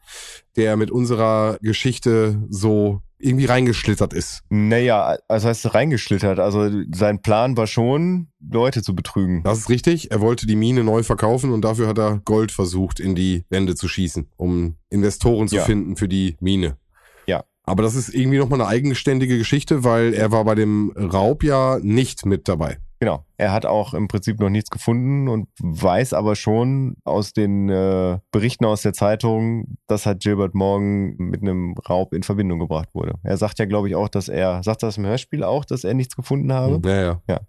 der 0.55 0.77
mit 0.77 0.91
unserer 0.91 1.57
Geschichte 1.61 2.39
so 2.49 3.01
irgendwie 3.21 3.45
reingeschlittert 3.45 4.13
ist. 4.13 4.41
Naja, 4.49 5.17
also 5.27 5.47
heißt 5.47 5.73
reingeschlittert. 5.73 6.39
Also 6.39 6.69
sein 6.93 7.21
Plan 7.21 7.55
war 7.57 7.67
schon, 7.67 8.27
Leute 8.39 8.81
zu 8.81 8.95
betrügen. 8.95 9.43
Das 9.43 9.59
ist 9.59 9.69
richtig. 9.69 10.11
Er 10.11 10.21
wollte 10.21 10.47
die 10.47 10.55
Mine 10.55 10.83
neu 10.83 11.03
verkaufen 11.03 11.51
und 11.51 11.61
dafür 11.61 11.87
hat 11.87 11.97
er 11.97 12.21
Gold 12.25 12.51
versucht, 12.51 12.99
in 12.99 13.15
die 13.15 13.45
Wände 13.49 13.75
zu 13.75 13.87
schießen, 13.87 14.27
um 14.37 14.75
Investoren 14.89 15.47
zu 15.47 15.57
ja. 15.57 15.63
finden 15.63 15.95
für 15.95 16.07
die 16.07 16.35
Mine. 16.39 16.77
Aber 17.63 17.83
das 17.83 17.95
ist 17.95 18.13
irgendwie 18.13 18.37
nochmal 18.37 18.61
eine 18.61 18.69
eigenständige 18.69 19.37
Geschichte, 19.37 19.83
weil 19.83 20.13
er 20.13 20.31
war 20.31 20.43
bei 20.45 20.55
dem 20.55 20.91
Raub 20.95 21.43
ja 21.43 21.79
nicht 21.81 22.25
mit 22.25 22.47
dabei. 22.47 22.77
Genau. 23.01 23.25
Er 23.37 23.51
hat 23.51 23.65
auch 23.65 23.95
im 23.95 24.07
Prinzip 24.07 24.39
noch 24.39 24.49
nichts 24.49 24.69
gefunden 24.69 25.27
und 25.27 25.47
weiß 25.59 26.13
aber 26.13 26.35
schon 26.35 26.97
aus 27.03 27.33
den 27.33 27.67
äh, 27.67 28.19
Berichten 28.31 28.65
aus 28.65 28.83
der 28.83 28.93
Zeitung, 28.93 29.77
dass 29.87 30.05
halt 30.05 30.21
Gilbert 30.21 30.53
Morgan 30.53 31.15
mit 31.17 31.41
einem 31.41 31.73
Raub 31.89 32.13
in 32.13 32.21
Verbindung 32.21 32.59
gebracht 32.59 32.89
wurde. 32.93 33.15
Er 33.23 33.37
sagt 33.37 33.57
ja, 33.57 33.65
glaube 33.65 33.89
ich, 33.89 33.95
auch, 33.95 34.07
dass 34.07 34.29
er, 34.29 34.61
sagt 34.61 34.83
das 34.83 34.97
im 34.97 35.05
Hörspiel 35.07 35.43
auch, 35.43 35.65
dass 35.65 35.83
er 35.83 35.95
nichts 35.95 36.15
gefunden 36.15 36.53
habe? 36.53 36.87
Ja, 36.87 37.01
ja. 37.01 37.21
ja. 37.27 37.39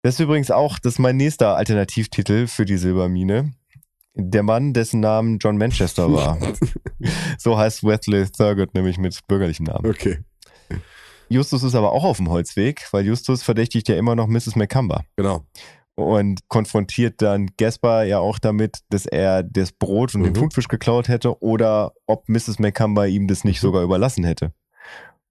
Das 0.00 0.14
ist 0.14 0.20
übrigens 0.20 0.50
auch, 0.50 0.78
das 0.78 0.94
ist 0.94 0.98
mein 1.00 1.18
nächster 1.18 1.54
Alternativtitel 1.56 2.46
für 2.46 2.64
die 2.64 2.78
Silbermine. 2.78 3.52
Der 4.18 4.42
Mann, 4.42 4.72
dessen 4.72 5.00
Namen 5.00 5.38
John 5.38 5.58
Manchester 5.58 6.10
war. 6.10 6.38
so 7.38 7.58
heißt 7.58 7.84
Wesley 7.84 8.26
Thurgood 8.26 8.74
nämlich 8.74 8.96
mit 8.96 9.20
bürgerlichem 9.28 9.66
Namen. 9.66 9.86
Okay. 9.86 10.20
Justus 11.28 11.62
ist 11.62 11.74
aber 11.74 11.92
auch 11.92 12.04
auf 12.04 12.16
dem 12.16 12.30
Holzweg, 12.30 12.88
weil 12.92 13.04
Justus 13.04 13.42
verdächtigt 13.42 13.88
ja 13.88 13.96
immer 13.96 14.14
noch 14.14 14.26
Mrs. 14.26 14.56
McCumber. 14.56 15.04
Genau. 15.16 15.44
Und 15.96 16.48
konfrontiert 16.48 17.20
dann 17.20 17.50
Gaspar 17.58 18.04
ja 18.04 18.18
auch 18.18 18.38
damit, 18.38 18.80
dass 18.90 19.06
er 19.06 19.42
das 19.42 19.72
Brot 19.72 20.14
und 20.14 20.22
mhm. 20.22 20.24
den 20.26 20.34
Thunfisch 20.34 20.68
geklaut 20.68 21.08
hätte 21.08 21.42
oder 21.42 21.92
ob 22.06 22.28
Mrs. 22.28 22.58
McCumber 22.58 23.06
ihm 23.06 23.26
das 23.26 23.44
nicht 23.44 23.62
mhm. 23.62 23.66
sogar 23.66 23.82
überlassen 23.82 24.24
hätte. 24.24 24.52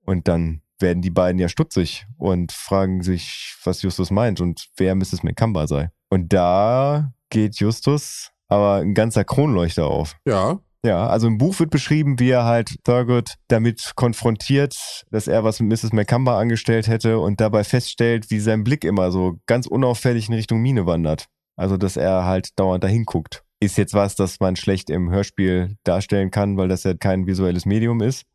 Und 0.06 0.28
dann 0.28 0.62
werden 0.80 1.02
die 1.02 1.10
beiden 1.10 1.40
ja 1.40 1.50
stutzig 1.50 2.06
und 2.18 2.52
fragen 2.52 3.02
sich, 3.02 3.56
was 3.64 3.82
Justus 3.82 4.12
meint 4.12 4.42
und 4.42 4.68
wer 4.78 4.94
Mrs. 4.94 5.24
McCumber 5.24 5.68
sei. 5.68 5.90
Und 6.10 6.34
da 6.34 7.14
geht 7.30 7.56
Justus 7.60 8.32
aber 8.48 8.76
ein 8.76 8.94
ganzer 8.94 9.24
Kronleuchter 9.24 9.88
auf. 9.88 10.16
Ja. 10.26 10.60
Ja, 10.86 11.08
also 11.08 11.26
im 11.26 11.40
Buch 11.40 11.60
wird 11.60 11.72
beschrieben, 11.72 12.20
wie 12.20 12.30
er 12.30 12.46
halt 12.46 12.76
Thurgood 12.84 13.34
damit 13.48 13.94
konfrontiert, 13.96 15.04
dass 15.10 15.28
er 15.28 15.44
was 15.44 15.60
mit 15.60 15.72
Mrs. 15.72 15.94
McCumber 15.94 16.38
angestellt 16.38 16.88
hätte 16.88 17.18
und 17.18 17.42
dabei 17.42 17.64
feststellt, 17.64 18.30
wie 18.30 18.40
sein 18.40 18.64
Blick 18.64 18.84
immer 18.84 19.12
so 19.12 19.40
ganz 19.48 19.66
unauffällig 19.66 20.28
in 20.28 20.36
Richtung 20.36 20.62
Mine 20.62 20.86
wandert. 20.86 21.26
Also, 21.58 21.78
dass 21.78 21.98
er 21.98 22.26
halt 22.26 22.50
dauernd 22.60 22.84
dahin 22.84 23.06
guckt. 23.06 23.44
Ist 23.60 23.80
jetzt 23.80 23.96
was, 23.96 24.16
das 24.16 24.40
man 24.40 24.56
schlecht 24.56 24.92
im 24.92 25.10
Hörspiel 25.10 25.76
darstellen 25.84 26.30
kann, 26.30 26.56
weil 26.56 26.68
das 26.68 26.84
ja 26.84 26.94
kein 26.94 27.26
visuelles 27.26 27.66
Medium 27.66 28.02
ist. 28.02 28.26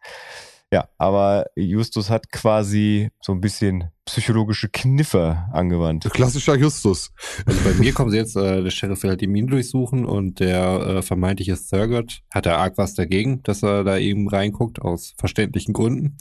Ja, 0.72 0.88
aber 0.98 1.46
Justus 1.56 2.10
hat 2.10 2.30
quasi 2.30 3.10
so 3.20 3.32
ein 3.32 3.40
bisschen 3.40 3.90
psychologische 4.04 4.68
Kniffe 4.68 5.48
angewandt. 5.52 6.08
Klassischer 6.12 6.56
Justus. 6.56 7.12
Also 7.44 7.60
bei 7.64 7.74
mir 7.74 7.92
kommen 7.92 8.10
sie 8.10 8.18
jetzt, 8.18 8.36
äh, 8.36 8.62
der 8.62 8.70
Sheriff 8.70 9.02
will 9.02 9.10
halt 9.10 9.20
die 9.20 9.26
Minen 9.26 9.48
durchsuchen 9.48 10.04
und 10.04 10.38
der 10.38 10.80
äh, 10.80 11.02
vermeintliche 11.02 11.56
Thurgood 11.56 12.20
hat 12.32 12.46
da 12.46 12.56
arg 12.56 12.78
was 12.78 12.94
dagegen, 12.94 13.42
dass 13.42 13.64
er 13.64 13.82
da 13.82 13.98
eben 13.98 14.28
reinguckt, 14.28 14.80
aus 14.80 15.14
verständlichen 15.18 15.74
Gründen. 15.74 16.16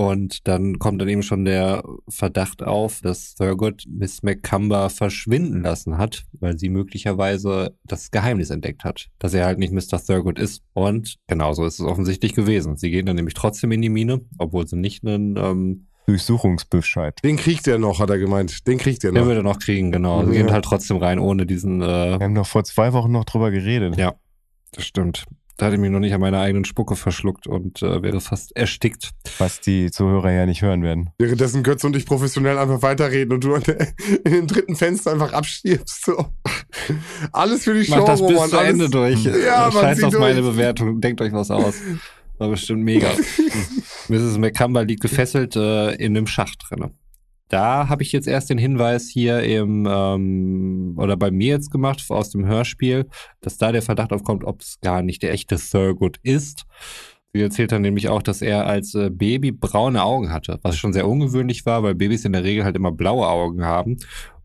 Und 0.00 0.48
dann 0.48 0.78
kommt 0.78 0.98
dann 1.02 1.08
eben 1.10 1.22
schon 1.22 1.44
der 1.44 1.82
Verdacht 2.08 2.62
auf, 2.62 3.02
dass 3.02 3.34
Thurgood 3.34 3.84
Miss 3.86 4.22
McCumber 4.22 4.88
verschwinden 4.88 5.60
lassen 5.62 5.98
hat, 5.98 6.24
weil 6.40 6.56
sie 6.58 6.70
möglicherweise 6.70 7.76
das 7.84 8.10
Geheimnis 8.10 8.48
entdeckt 8.48 8.82
hat, 8.84 9.08
dass 9.18 9.34
er 9.34 9.44
halt 9.44 9.58
nicht 9.58 9.74
Mr. 9.74 10.02
Thurgood 10.02 10.38
ist. 10.38 10.62
Und 10.72 11.16
genauso 11.26 11.66
ist 11.66 11.80
es 11.80 11.84
offensichtlich 11.86 12.32
gewesen. 12.34 12.78
Sie 12.78 12.90
gehen 12.90 13.04
dann 13.04 13.16
nämlich 13.16 13.34
trotzdem 13.34 13.72
in 13.72 13.82
die 13.82 13.90
Mine, 13.90 14.22
obwohl 14.38 14.66
sie 14.66 14.76
nicht 14.76 15.04
einen 15.04 15.36
ähm, 15.36 15.86
Durchsuchungsbescheid. 16.06 17.18
Den 17.22 17.36
kriegt 17.36 17.66
er 17.66 17.76
noch, 17.78 18.00
hat 18.00 18.08
er 18.08 18.18
gemeint. 18.18 18.66
Den 18.66 18.78
kriegt 18.78 19.04
er 19.04 19.12
Den 19.12 19.20
noch. 19.20 19.26
wird 19.26 19.36
er 19.36 19.42
noch 19.42 19.58
kriegen, 19.58 19.92
genau. 19.92 20.22
Sie 20.24 20.32
Ja. 20.34 20.42
gehen 20.42 20.50
halt 20.50 20.64
trotzdem 20.64 20.96
rein, 20.96 21.18
ohne 21.18 21.44
diesen. 21.44 21.82
Äh, 21.82 21.86
Wir 22.18 22.24
haben 22.24 22.32
noch 22.32 22.46
vor 22.46 22.64
zwei 22.64 22.94
Wochen 22.94 23.12
noch 23.12 23.24
drüber 23.26 23.50
geredet. 23.50 23.98
ja, 23.98 24.14
das 24.72 24.84
stimmt. 24.86 25.26
Da 25.60 25.66
hatte 25.66 25.74
ich 25.74 25.80
mich 25.82 25.90
noch 25.90 26.00
nicht 26.00 26.14
an 26.14 26.22
meiner 26.22 26.40
eigenen 26.40 26.64
Spucke 26.64 26.96
verschluckt 26.96 27.46
und 27.46 27.82
äh, 27.82 28.02
wäre 28.02 28.22
fast 28.22 28.56
erstickt. 28.56 29.10
Was 29.36 29.60
die 29.60 29.90
Zuhörer 29.90 30.30
ja 30.30 30.46
nicht 30.46 30.62
hören 30.62 30.82
werden. 30.82 31.10
Währenddessen 31.18 31.62
Götz 31.62 31.84
und 31.84 31.94
ich 31.96 32.06
professionell 32.06 32.56
einfach 32.56 32.80
weiterreden 32.80 33.34
und 33.34 33.44
du 33.44 33.54
in 34.24 34.32
den 34.32 34.46
dritten 34.46 34.74
Fenster 34.74 35.12
einfach 35.12 35.34
abstirbst. 35.34 36.06
So. 36.06 36.28
Alles 37.32 37.64
für 37.64 37.74
die 37.74 37.84
Show, 37.84 37.96
Macht 37.96 38.08
das 38.08 38.20
bis 38.26 38.30
Roman. 38.30 38.48
zu. 38.48 38.56
Ende 38.56 38.88
durch. 38.88 39.22
Ja, 39.24 39.68
Äh, 39.68 39.72
Scheiß 39.72 40.02
auf 40.04 40.14
meine 40.18 40.40
durch. 40.40 40.54
Bewertung. 40.54 40.98
Denkt 41.02 41.20
euch 41.20 41.32
was 41.34 41.50
aus. 41.50 41.74
War 42.38 42.48
bestimmt 42.48 42.82
mega. 42.82 43.10
Mrs. 44.08 44.38
McCumber 44.38 44.82
liegt 44.86 45.02
gefesselt 45.02 45.56
äh, 45.56 45.92
in 45.96 46.16
einem 46.16 46.26
Schacht 46.26 46.64
drinne. 46.70 46.92
Da 47.50 47.88
habe 47.88 48.04
ich 48.04 48.12
jetzt 48.12 48.28
erst 48.28 48.48
den 48.48 48.58
Hinweis 48.58 49.08
hier 49.08 49.42
im 49.42 49.86
ähm, 49.90 50.94
oder 50.96 51.16
bei 51.16 51.32
mir 51.32 51.48
jetzt 51.48 51.72
gemacht 51.72 52.02
aus 52.08 52.30
dem 52.30 52.46
Hörspiel, 52.46 53.06
dass 53.40 53.58
da 53.58 53.72
der 53.72 53.82
Verdacht 53.82 54.12
aufkommt, 54.12 54.44
ob 54.44 54.60
es 54.60 54.78
gar 54.80 55.02
nicht 55.02 55.24
der 55.24 55.32
echte 55.32 55.56
Thurgood 55.56 56.18
ist. 56.22 56.64
Sie 57.32 57.40
erzählt 57.42 57.72
dann 57.72 57.82
nämlich 57.82 58.08
auch, 58.08 58.22
dass 58.22 58.40
er 58.40 58.66
als 58.66 58.94
äh, 58.94 59.10
Baby 59.10 59.50
braune 59.50 60.02
Augen 60.02 60.32
hatte, 60.32 60.60
was 60.62 60.78
schon 60.78 60.92
sehr 60.92 61.08
ungewöhnlich 61.08 61.66
war, 61.66 61.82
weil 61.82 61.96
Babys 61.96 62.24
in 62.24 62.32
der 62.32 62.44
Regel 62.44 62.62
halt 62.62 62.76
immer 62.76 62.92
blaue 62.92 63.26
Augen 63.26 63.64
haben, 63.64 63.96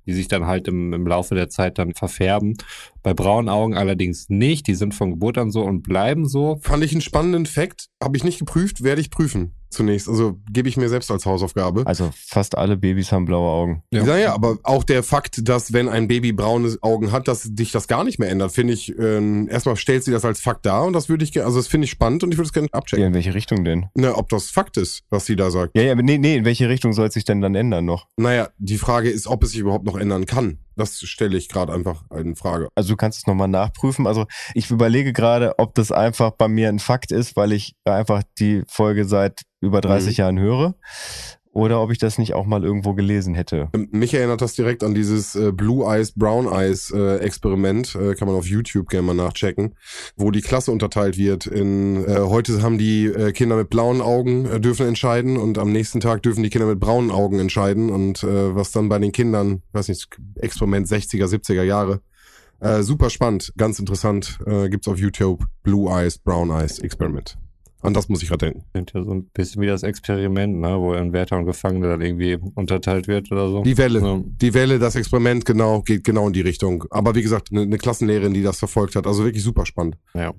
die 0.08 0.14
sich 0.14 0.28
dann 0.28 0.48
halt 0.48 0.68
im, 0.68 0.92
im 0.92 1.06
Laufe 1.06 1.36
der 1.36 1.50
Zeit 1.50 1.78
dann 1.78 1.94
verfärben. 1.94 2.58
Bei 3.06 3.14
braunen 3.14 3.50
Augen 3.50 3.76
allerdings 3.78 4.30
nicht, 4.30 4.66
die 4.66 4.74
sind 4.74 4.96
von 4.96 5.12
Geburt 5.12 5.38
an 5.38 5.52
so 5.52 5.62
und 5.62 5.84
bleiben 5.84 6.28
so. 6.28 6.58
Fand 6.64 6.84
ich 6.84 6.92
einen 6.92 7.02
spannenden 7.02 7.46
Fact. 7.46 7.86
Habe 8.04 8.18
ich 8.18 8.24
nicht 8.24 8.40
geprüft, 8.40 8.82
werde 8.82 9.00
ich 9.00 9.12
prüfen 9.12 9.54
zunächst. 9.70 10.10
Also 10.10 10.40
gebe 10.52 10.70
ich 10.70 10.78
mir 10.78 10.90
selbst 10.90 11.12
als 11.12 11.26
Hausaufgabe. 11.26 11.86
Also 11.86 12.12
fast 12.16 12.58
alle 12.58 12.78
Babys 12.78 13.12
haben 13.12 13.26
blaue 13.26 13.50
Augen. 13.52 13.84
Ja. 13.92 14.04
Naja, 14.06 14.34
aber 14.34 14.58
auch 14.64 14.84
der 14.84 15.04
Fakt, 15.04 15.48
dass 15.48 15.72
wenn 15.74 15.88
ein 15.90 16.08
Baby 16.08 16.32
braune 16.32 16.76
Augen 16.82 17.12
hat, 17.12 17.28
dass 17.28 17.44
dich 17.44 17.72
das 17.72 17.88
gar 17.88 18.04
nicht 18.04 18.18
mehr 18.18 18.30
ändert, 18.30 18.54
finde 18.54 18.74
ich, 18.74 18.98
ähm, 18.98 19.48
erstmal 19.50 19.76
stellt 19.76 20.04
sie 20.04 20.12
das 20.12 20.26
als 20.26 20.40
Fakt 20.40 20.66
dar 20.66 20.86
und 20.86 20.94
das 20.94 21.10
würde 21.10 21.24
ich 21.24 21.32
gerne, 21.32 21.46
also 21.46 21.60
das 21.60 21.68
finde 21.68 21.86
ich 21.86 21.92
spannend 21.92 22.24
und 22.24 22.32
ich 22.32 22.38
würde 22.38 22.48
es 22.48 22.54
gerne 22.54 22.70
Ja, 22.72 22.78
abchecken. 22.80 23.06
in 23.06 23.14
welche 23.14 23.34
Richtung 23.36 23.64
denn? 23.66 23.88
Ne, 23.96 24.16
ob 24.16 24.30
das 24.30 24.50
Fakt 24.50 24.78
ist, 24.78 25.04
was 25.10 25.26
sie 25.26 25.36
da 25.36 25.52
sagt. 25.52 25.76
Ja, 25.78 25.84
ja, 25.84 25.92
aber 25.92 26.04
nee, 26.04 26.18
nee, 26.18 26.38
in 26.38 26.46
welche 26.46 26.70
Richtung 26.70 26.94
soll 26.94 27.08
es 27.08 27.14
sich 27.14 27.26
denn 27.26 27.42
dann 27.42 27.54
ändern 27.54 27.86
noch? 27.86 28.08
Naja, 28.18 28.50
die 28.58 28.78
Frage 28.78 29.10
ist, 29.10 29.28
ob 29.28 29.44
es 29.44 29.52
sich 29.52 29.60
überhaupt 29.60 29.86
noch 29.86 29.98
ändern 29.98 30.26
kann. 30.26 30.60
Das 30.76 31.00
stelle 31.00 31.38
ich 31.38 31.50
gerade 31.50 31.74
einfach 31.74 32.04
in 32.12 32.36
Frage. 32.36 32.68
Also 32.76 32.90
du 32.90 32.98
kannst 32.98 33.20
es 33.20 33.28
nochmal 33.28 33.48
nachprüfen. 33.48 34.08
Also 34.08 34.26
ich 34.54 34.70
überlege 34.70 35.14
gerade, 35.14 35.58
ob 35.58 35.74
das 35.76 35.92
einfach 35.92 36.32
bei 36.32 36.48
mir 36.48 36.70
ein 36.70 36.80
Fakt 36.80 37.12
ist, 37.12 37.36
weil 37.36 37.54
ich 37.54 37.76
einfach 37.86 38.24
die 38.40 38.64
Folge 38.68 39.06
seit 39.06 39.44
über 39.62 39.82
30 39.82 40.18
Mhm. 40.18 40.22
Jahren 40.22 40.40
höre. 40.40 40.76
Oder 41.56 41.82
ob 41.82 41.90
ich 41.90 41.98
das 42.00 42.18
nicht 42.18 42.34
auch 42.34 42.46
mal 42.46 42.66
irgendwo 42.66 42.94
gelesen 42.94 43.34
hätte. 43.34 43.70
Ähm, 43.74 43.88
Mich 43.92 44.14
erinnert 44.14 44.42
das 44.42 44.56
direkt 44.56 44.84
an 44.84 44.94
dieses 44.94 45.36
äh, 45.36 45.54
Blue 45.54 45.86
Eyes, 45.90 46.12
Brown 46.12 46.52
Eyes 46.52 46.92
äh, 46.92 47.20
Experiment, 47.20 47.96
äh, 47.96 48.14
kann 48.14 48.28
man 48.28 48.36
auf 48.36 48.46
YouTube 48.46 48.90
gerne 48.90 49.08
mal 49.08 49.14
nachchecken, 49.14 49.74
wo 50.18 50.32
die 50.32 50.42
Klasse 50.42 50.74
unterteilt 50.74 51.18
wird. 51.18 51.48
In 51.48 52.04
äh, 52.04 52.20
heute 52.20 52.62
haben 52.62 52.78
die 52.78 53.06
äh, 53.06 53.32
Kinder 53.32 53.56
mit 53.56 53.70
blauen 53.70 54.02
Augen 54.02 54.46
äh, 54.48 54.60
dürfen 54.60 54.86
entscheiden 54.86 55.38
und 55.38 55.58
am 55.58 55.72
nächsten 55.72 56.02
Tag 56.02 56.24
dürfen 56.24 56.44
die 56.44 56.50
Kinder 56.50 56.68
mit 56.68 56.82
braunen 56.82 57.10
Augen 57.10 57.40
entscheiden 57.40 57.90
und 57.90 58.22
äh, 58.24 58.54
was 58.54 58.74
dann 58.74 58.90
bei 58.90 59.00
den 59.00 59.14
Kindern, 59.14 59.62
weiß 59.72 59.88
nicht, 59.88 60.10
Experiment 60.36 60.88
60er, 60.88 61.26
70er 61.26 61.64
Jahre. 61.64 62.02
Äh, 62.60 62.84
super 62.84 63.10
spannend, 63.10 63.54
ganz 63.56 63.80
interessant, 63.80 64.40
äh, 64.46 64.68
gibt's 64.68 64.90
auf 64.90 64.98
YouTube 65.00 65.46
Blue 65.64 65.90
Eyes, 65.90 66.18
Brown 66.18 66.50
Eyes 66.50 66.80
Experiment. 66.80 67.38
An 67.86 67.94
das 67.94 68.10
muss 68.10 68.22
ich 68.24 68.30
gerade 68.30 68.48
denken. 68.48 68.64
Sind 68.74 68.92
ja 68.94 69.04
so 69.04 69.12
ein 69.12 69.26
bisschen 69.34 69.62
wie 69.62 69.68
das 69.68 69.84
Experiment, 69.84 70.60
ne, 70.60 70.80
wo 70.80 70.94
ein 70.94 71.14
Wärter 71.14 71.38
und 71.38 71.46
Gefangener 71.46 71.90
dann 71.90 72.02
irgendwie 72.02 72.38
unterteilt 72.56 73.08
wird 73.08 73.32
oder 73.32 73.50
so. 73.50 73.64
Die 73.64 73.78
Welle. 73.78 74.00
Ja. 74.00 74.22
Die 74.26 74.54
Welle, 74.54 74.80
das 74.80 74.96
Experiment, 74.96 75.46
genau, 75.46 75.82
geht 75.82 76.04
genau 76.04 76.28
in 76.28 76.34
die 76.34 76.42
Richtung. 76.42 76.86
Aber 76.90 77.16
wie 77.16 77.22
gesagt, 77.22 77.50
eine, 77.52 77.62
eine 77.62 77.78
Klassenlehrerin, 77.78 78.34
die 78.34 78.44
das 78.44 78.60
verfolgt 78.60 78.96
hat. 78.96 79.08
Also 79.08 79.24
wirklich 79.24 79.44
super 79.44 79.66
spannend. 79.66 79.98
Ja. 80.14 80.34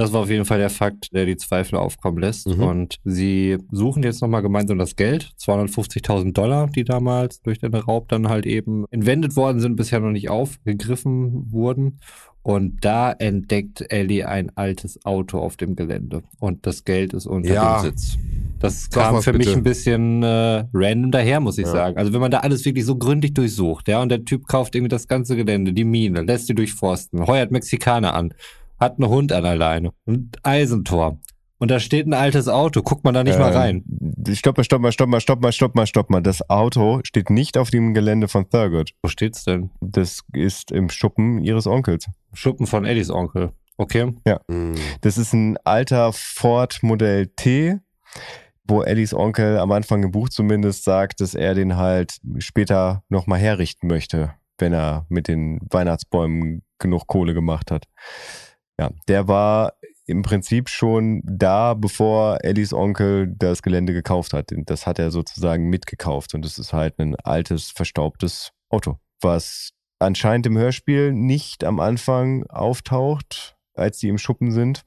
Das 0.00 0.14
war 0.14 0.22
auf 0.22 0.30
jeden 0.30 0.46
Fall 0.46 0.58
der 0.58 0.70
Fakt, 0.70 1.12
der 1.12 1.26
die 1.26 1.36
Zweifel 1.36 1.76
aufkommen 1.76 2.16
lässt. 2.16 2.46
Mhm. 2.46 2.62
Und 2.62 2.96
sie 3.04 3.58
suchen 3.70 4.02
jetzt 4.02 4.22
nochmal 4.22 4.40
gemeinsam 4.40 4.78
das 4.78 4.96
Geld. 4.96 5.32
250.000 5.38 6.32
Dollar, 6.32 6.68
die 6.68 6.84
damals 6.84 7.42
durch 7.42 7.58
den 7.58 7.74
Raub 7.74 8.08
dann 8.08 8.30
halt 8.30 8.46
eben 8.46 8.86
entwendet 8.90 9.36
worden 9.36 9.60
sind, 9.60 9.76
bisher 9.76 10.00
noch 10.00 10.10
nicht 10.10 10.30
aufgegriffen 10.30 11.52
wurden. 11.52 12.00
Und 12.42 12.84
da 12.84 13.12
entdeckt 13.12 13.84
Ellie 13.92 14.26
ein 14.26 14.50
altes 14.56 15.04
Auto 15.04 15.38
auf 15.38 15.56
dem 15.56 15.76
Gelände. 15.76 16.22
Und 16.38 16.66
das 16.66 16.84
Geld 16.84 17.12
ist 17.12 17.26
unter 17.26 17.52
Ja. 17.52 17.82
dem 17.82 17.90
Sitz. 17.90 18.16
Das 18.60 18.88
Sag 18.90 19.04
kam 19.10 19.22
für 19.22 19.32
mich 19.32 19.46
bitte. 19.46 19.58
ein 19.58 19.62
bisschen 19.62 20.22
äh, 20.22 20.64
random 20.72 21.10
daher, 21.10 21.40
muss 21.40 21.58
ich 21.58 21.66
Ja. 21.66 21.72
sagen. 21.72 21.96
Also 21.98 22.12
wenn 22.12 22.20
man 22.20 22.30
da 22.30 22.38
alles 22.38 22.64
wirklich 22.64 22.84
so 22.84 22.96
gründlich 22.96 23.34
durchsucht, 23.34 23.88
ja, 23.88 24.00
und 24.02 24.08
der 24.10 24.24
Typ 24.24 24.46
kauft 24.48 24.74
irgendwie 24.74 24.88
das 24.88 25.06
ganze 25.08 25.36
Gelände, 25.36 25.72
die 25.72 25.84
Mine, 25.84 26.22
lässt 26.22 26.46
sie 26.46 26.54
durchforsten, 26.54 27.26
heuert 27.26 27.50
Mexikaner 27.50 28.14
an, 28.14 28.32
hat 28.78 28.98
einen 28.98 29.08
Hund 29.10 29.32
an 29.32 29.42
der 29.44 29.56
Leine, 29.56 29.90
ein 30.06 30.30
Eisentor. 30.42 31.18
Und 31.60 31.70
da 31.70 31.78
steht 31.78 32.06
ein 32.06 32.14
altes 32.14 32.48
Auto, 32.48 32.80
guckt 32.82 33.04
man 33.04 33.12
da 33.12 33.22
nicht 33.22 33.38
mal 33.38 33.52
Ähm, 33.52 33.56
rein. 33.56 34.34
Stopp 34.34 34.56
mal, 34.56 34.64
stopp 34.64 34.80
mal, 34.80 34.92
stopp 34.92 35.08
mal, 35.10 35.20
stopp 35.20 35.42
mal, 35.42 35.52
stopp 35.52 35.74
mal, 35.74 35.86
stopp 35.86 36.10
mal. 36.10 36.22
Das 36.22 36.48
Auto 36.48 37.00
steht 37.04 37.28
nicht 37.28 37.58
auf 37.58 37.70
dem 37.70 37.92
Gelände 37.92 38.28
von 38.28 38.48
Thurgood. 38.48 38.92
Wo 39.02 39.08
steht's 39.10 39.44
denn? 39.44 39.70
Das 39.82 40.22
ist 40.32 40.72
im 40.72 40.88
Schuppen 40.88 41.38
ihres 41.44 41.66
Onkels. 41.66 42.06
Schuppen 42.32 42.66
von 42.66 42.86
Eddies 42.86 43.10
Onkel. 43.10 43.52
Okay. 43.76 44.14
Mhm. 44.48 44.74
Das 45.02 45.18
ist 45.18 45.34
ein 45.34 45.58
alter 45.64 46.14
Ford 46.14 46.78
Modell 46.82 47.26
T, 47.36 47.78
wo 48.64 48.82
Eddies 48.82 49.12
Onkel 49.12 49.58
am 49.58 49.70
Anfang 49.72 50.02
im 50.02 50.12
Buch 50.12 50.30
zumindest 50.30 50.84
sagt, 50.84 51.20
dass 51.20 51.34
er 51.34 51.54
den 51.54 51.76
halt 51.76 52.20
später 52.38 53.02
nochmal 53.10 53.38
herrichten 53.38 53.86
möchte, 53.86 54.32
wenn 54.56 54.72
er 54.72 55.04
mit 55.10 55.28
den 55.28 55.60
Weihnachtsbäumen 55.70 56.62
genug 56.78 57.06
Kohle 57.06 57.34
gemacht 57.34 57.70
hat. 57.70 57.84
Ja, 58.78 58.90
der 59.08 59.28
war 59.28 59.74
im 60.10 60.22
Prinzip 60.22 60.68
schon 60.68 61.22
da, 61.24 61.74
bevor 61.74 62.38
Eddies 62.42 62.72
Onkel 62.72 63.34
das 63.38 63.62
Gelände 63.62 63.92
gekauft 63.92 64.32
hat. 64.32 64.52
Das 64.66 64.86
hat 64.86 64.98
er 64.98 65.10
sozusagen 65.10 65.68
mitgekauft 65.68 66.34
und 66.34 66.44
es 66.44 66.58
ist 66.58 66.72
halt 66.72 66.98
ein 66.98 67.16
altes, 67.16 67.70
verstaubtes 67.70 68.52
Auto, 68.68 68.98
was 69.20 69.72
anscheinend 69.98 70.46
im 70.46 70.58
Hörspiel 70.58 71.12
nicht 71.12 71.64
am 71.64 71.80
Anfang 71.80 72.44
auftaucht, 72.48 73.56
als 73.74 73.98
die 73.98 74.08
im 74.08 74.18
Schuppen 74.18 74.50
sind. 74.50 74.84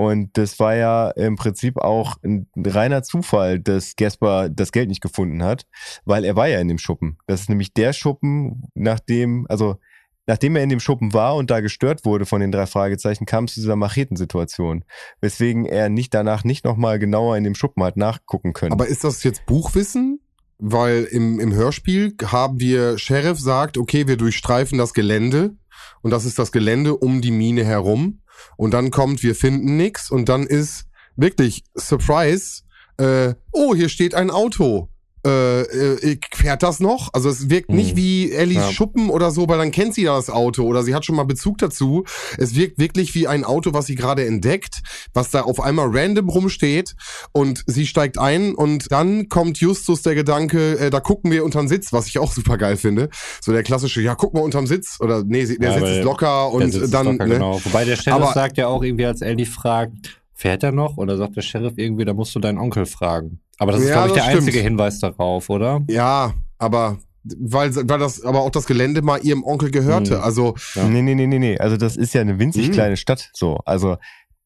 Und 0.00 0.36
das 0.38 0.60
war 0.60 0.76
ja 0.76 1.10
im 1.10 1.34
Prinzip 1.34 1.76
auch 1.76 2.16
ein 2.22 2.48
reiner 2.56 3.02
Zufall, 3.02 3.58
dass 3.58 3.96
Gasper 3.96 4.48
das 4.48 4.70
Geld 4.70 4.88
nicht 4.88 5.00
gefunden 5.00 5.42
hat, 5.42 5.66
weil 6.04 6.24
er 6.24 6.36
war 6.36 6.46
ja 6.46 6.60
in 6.60 6.68
dem 6.68 6.78
Schuppen. 6.78 7.18
Das 7.26 7.40
ist 7.40 7.48
nämlich 7.48 7.74
der 7.74 7.92
Schuppen, 7.92 8.62
nachdem, 8.74 9.46
also 9.48 9.80
nachdem 10.28 10.54
er 10.54 10.62
in 10.62 10.68
dem 10.68 10.78
Schuppen 10.78 11.14
war 11.14 11.34
und 11.34 11.50
da 11.50 11.60
gestört 11.60 12.04
wurde 12.04 12.26
von 12.26 12.40
den 12.40 12.52
drei 12.52 12.66
Fragezeichen, 12.66 13.26
kam 13.26 13.44
es 13.44 13.54
zu 13.54 13.60
dieser 13.60 13.76
Machetensituation, 13.76 14.84
weswegen 15.20 15.64
er 15.64 15.88
nicht 15.88 16.14
danach 16.14 16.44
nicht 16.44 16.64
nochmal 16.64 16.98
genauer 17.00 17.36
in 17.36 17.44
dem 17.44 17.56
Schuppen 17.56 17.82
hat 17.82 17.96
nachgucken 17.96 18.52
können. 18.52 18.72
Aber 18.72 18.86
ist 18.86 19.02
das 19.02 19.24
jetzt 19.24 19.46
Buchwissen? 19.46 20.20
Weil 20.60 21.04
im, 21.04 21.38
im 21.38 21.54
Hörspiel 21.54 22.14
haben 22.24 22.58
wir, 22.58 22.98
Sheriff 22.98 23.38
sagt, 23.38 23.78
okay, 23.78 24.08
wir 24.08 24.16
durchstreifen 24.16 24.76
das 24.76 24.92
Gelände 24.92 25.54
und 26.02 26.10
das 26.10 26.24
ist 26.24 26.38
das 26.38 26.52
Gelände 26.52 26.96
um 26.96 27.20
die 27.20 27.30
Mine 27.30 27.64
herum 27.64 28.22
und 28.56 28.74
dann 28.74 28.90
kommt, 28.90 29.22
wir 29.22 29.34
finden 29.34 29.76
nix 29.76 30.10
und 30.10 30.28
dann 30.28 30.46
ist 30.46 30.86
wirklich 31.14 31.64
Surprise, 31.76 32.62
äh, 32.98 33.34
oh, 33.52 33.74
hier 33.74 33.88
steht 33.88 34.14
ein 34.14 34.30
Auto. 34.30 34.88
Äh, 35.26 35.62
äh, 35.62 36.18
fährt 36.32 36.62
das 36.62 36.78
noch? 36.78 37.08
Also 37.12 37.28
es 37.28 37.50
wirkt 37.50 37.70
nicht 37.70 37.92
Mhm. 37.94 37.96
wie 37.96 38.32
Ellies 38.32 38.56
Ja. 38.58 38.70
Schuppen 38.72 39.10
oder 39.10 39.30
so, 39.32 39.48
weil 39.48 39.58
dann 39.58 39.72
kennt 39.72 39.94
sie 39.94 40.02
ja 40.04 40.14
das 40.16 40.30
Auto 40.30 40.62
oder 40.64 40.82
sie 40.84 40.94
hat 40.94 41.04
schon 41.04 41.16
mal 41.16 41.24
Bezug 41.24 41.58
dazu. 41.58 42.04
Es 42.38 42.54
wirkt 42.54 42.78
wirklich 42.78 43.14
wie 43.16 43.26
ein 43.26 43.44
Auto, 43.44 43.72
was 43.72 43.86
sie 43.86 43.96
gerade 43.96 44.24
entdeckt, 44.24 44.80
was 45.14 45.30
da 45.30 45.42
auf 45.42 45.60
einmal 45.60 45.88
random 45.90 46.28
rumsteht 46.28 46.94
und 47.32 47.64
sie 47.66 47.86
steigt 47.86 48.16
ein 48.18 48.54
und 48.54 48.92
dann 48.92 49.28
kommt 49.28 49.58
Justus 49.58 50.02
der 50.02 50.14
Gedanke, 50.14 50.78
äh, 50.78 50.90
da 50.90 51.00
gucken 51.00 51.32
wir 51.32 51.44
unterm 51.44 51.66
Sitz, 51.66 51.92
was 51.92 52.06
ich 52.06 52.18
auch 52.20 52.32
super 52.32 52.56
geil 52.56 52.76
finde. 52.76 53.08
So 53.40 53.52
der 53.52 53.64
klassische, 53.64 54.00
ja, 54.00 54.14
guck 54.14 54.34
mal 54.34 54.40
unterm 54.40 54.66
Sitz 54.68 54.98
oder 55.00 55.24
nee, 55.24 55.44
der 55.44 55.70
Ja, 55.72 55.78
Sitz 55.80 55.88
ist 55.98 56.04
locker 56.04 56.52
und 56.52 56.70
Sitz 56.72 56.90
dann 56.90 57.06
locker, 57.06 57.26
ne? 57.26 57.34
genau. 57.34 57.60
Wobei 57.64 57.84
der 57.84 57.96
Sheriff 57.96 58.22
Aber- 58.22 58.32
sagt 58.34 58.56
ja 58.56 58.68
auch 58.68 58.82
irgendwie, 58.84 59.06
als 59.06 59.20
Ellie 59.20 59.46
fragt, 59.46 60.20
fährt 60.32 60.62
er 60.62 60.70
noch? 60.70 60.96
Oder 60.96 61.16
sagt 61.16 61.34
der 61.36 61.42
Sheriff 61.42 61.72
irgendwie, 61.76 62.04
da 62.04 62.14
musst 62.14 62.34
du 62.36 62.38
deinen 62.38 62.58
Onkel 62.58 62.86
fragen. 62.86 63.40
Aber 63.58 63.72
das 63.72 63.82
ist, 63.82 63.88
Ja, 63.88 63.94
glaube 63.94 64.08
ich, 64.08 64.14
der 64.14 64.22
stimmt. 64.22 64.36
einzige 64.38 64.60
Hinweis 64.60 65.00
darauf, 65.00 65.50
oder? 65.50 65.82
Ja, 65.88 66.32
aber 66.58 66.98
weil, 67.24 67.74
weil 67.74 67.98
das 67.98 68.22
aber 68.24 68.40
auch 68.40 68.50
das 68.50 68.64
Gelände 68.66 69.02
mal 69.02 69.18
ihrem 69.22 69.44
Onkel 69.44 69.70
gehörte. 69.70 70.16
Hm. 70.16 70.22
Also 70.22 70.54
Ja. 70.74 70.88
Nee, 70.88 71.02
nee, 71.02 71.14
nee, 71.14 71.26
nee, 71.26 71.38
nee. 71.38 71.58
Also 71.58 71.76
das 71.76 71.96
ist 71.96 72.14
ja 72.14 72.20
eine 72.22 72.38
winzig 72.38 72.68
Mhm. 72.68 72.72
kleine 72.72 72.96
Stadt. 72.96 73.30
So, 73.34 73.58
also 73.66 73.96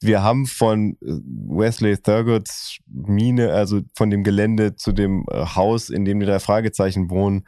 wir 0.01 0.23
haben 0.25 0.47
von 0.47 0.97
äh, 1.01 1.07
Wesley 1.49 1.97
Thurgoods 1.97 2.79
Mine, 2.89 3.53
also 3.53 3.83
von 3.95 4.11
dem 4.11 4.25
Gelände 4.25 4.75
zu 4.75 4.91
dem 4.93 5.25
äh, 5.31 5.45
Haus, 5.55 5.91
in 5.91 6.05
dem 6.05 6.19
die 6.19 6.27
drei 6.27 6.41
Fragezeichen 6.41 7.09
wohnen, 7.09 7.47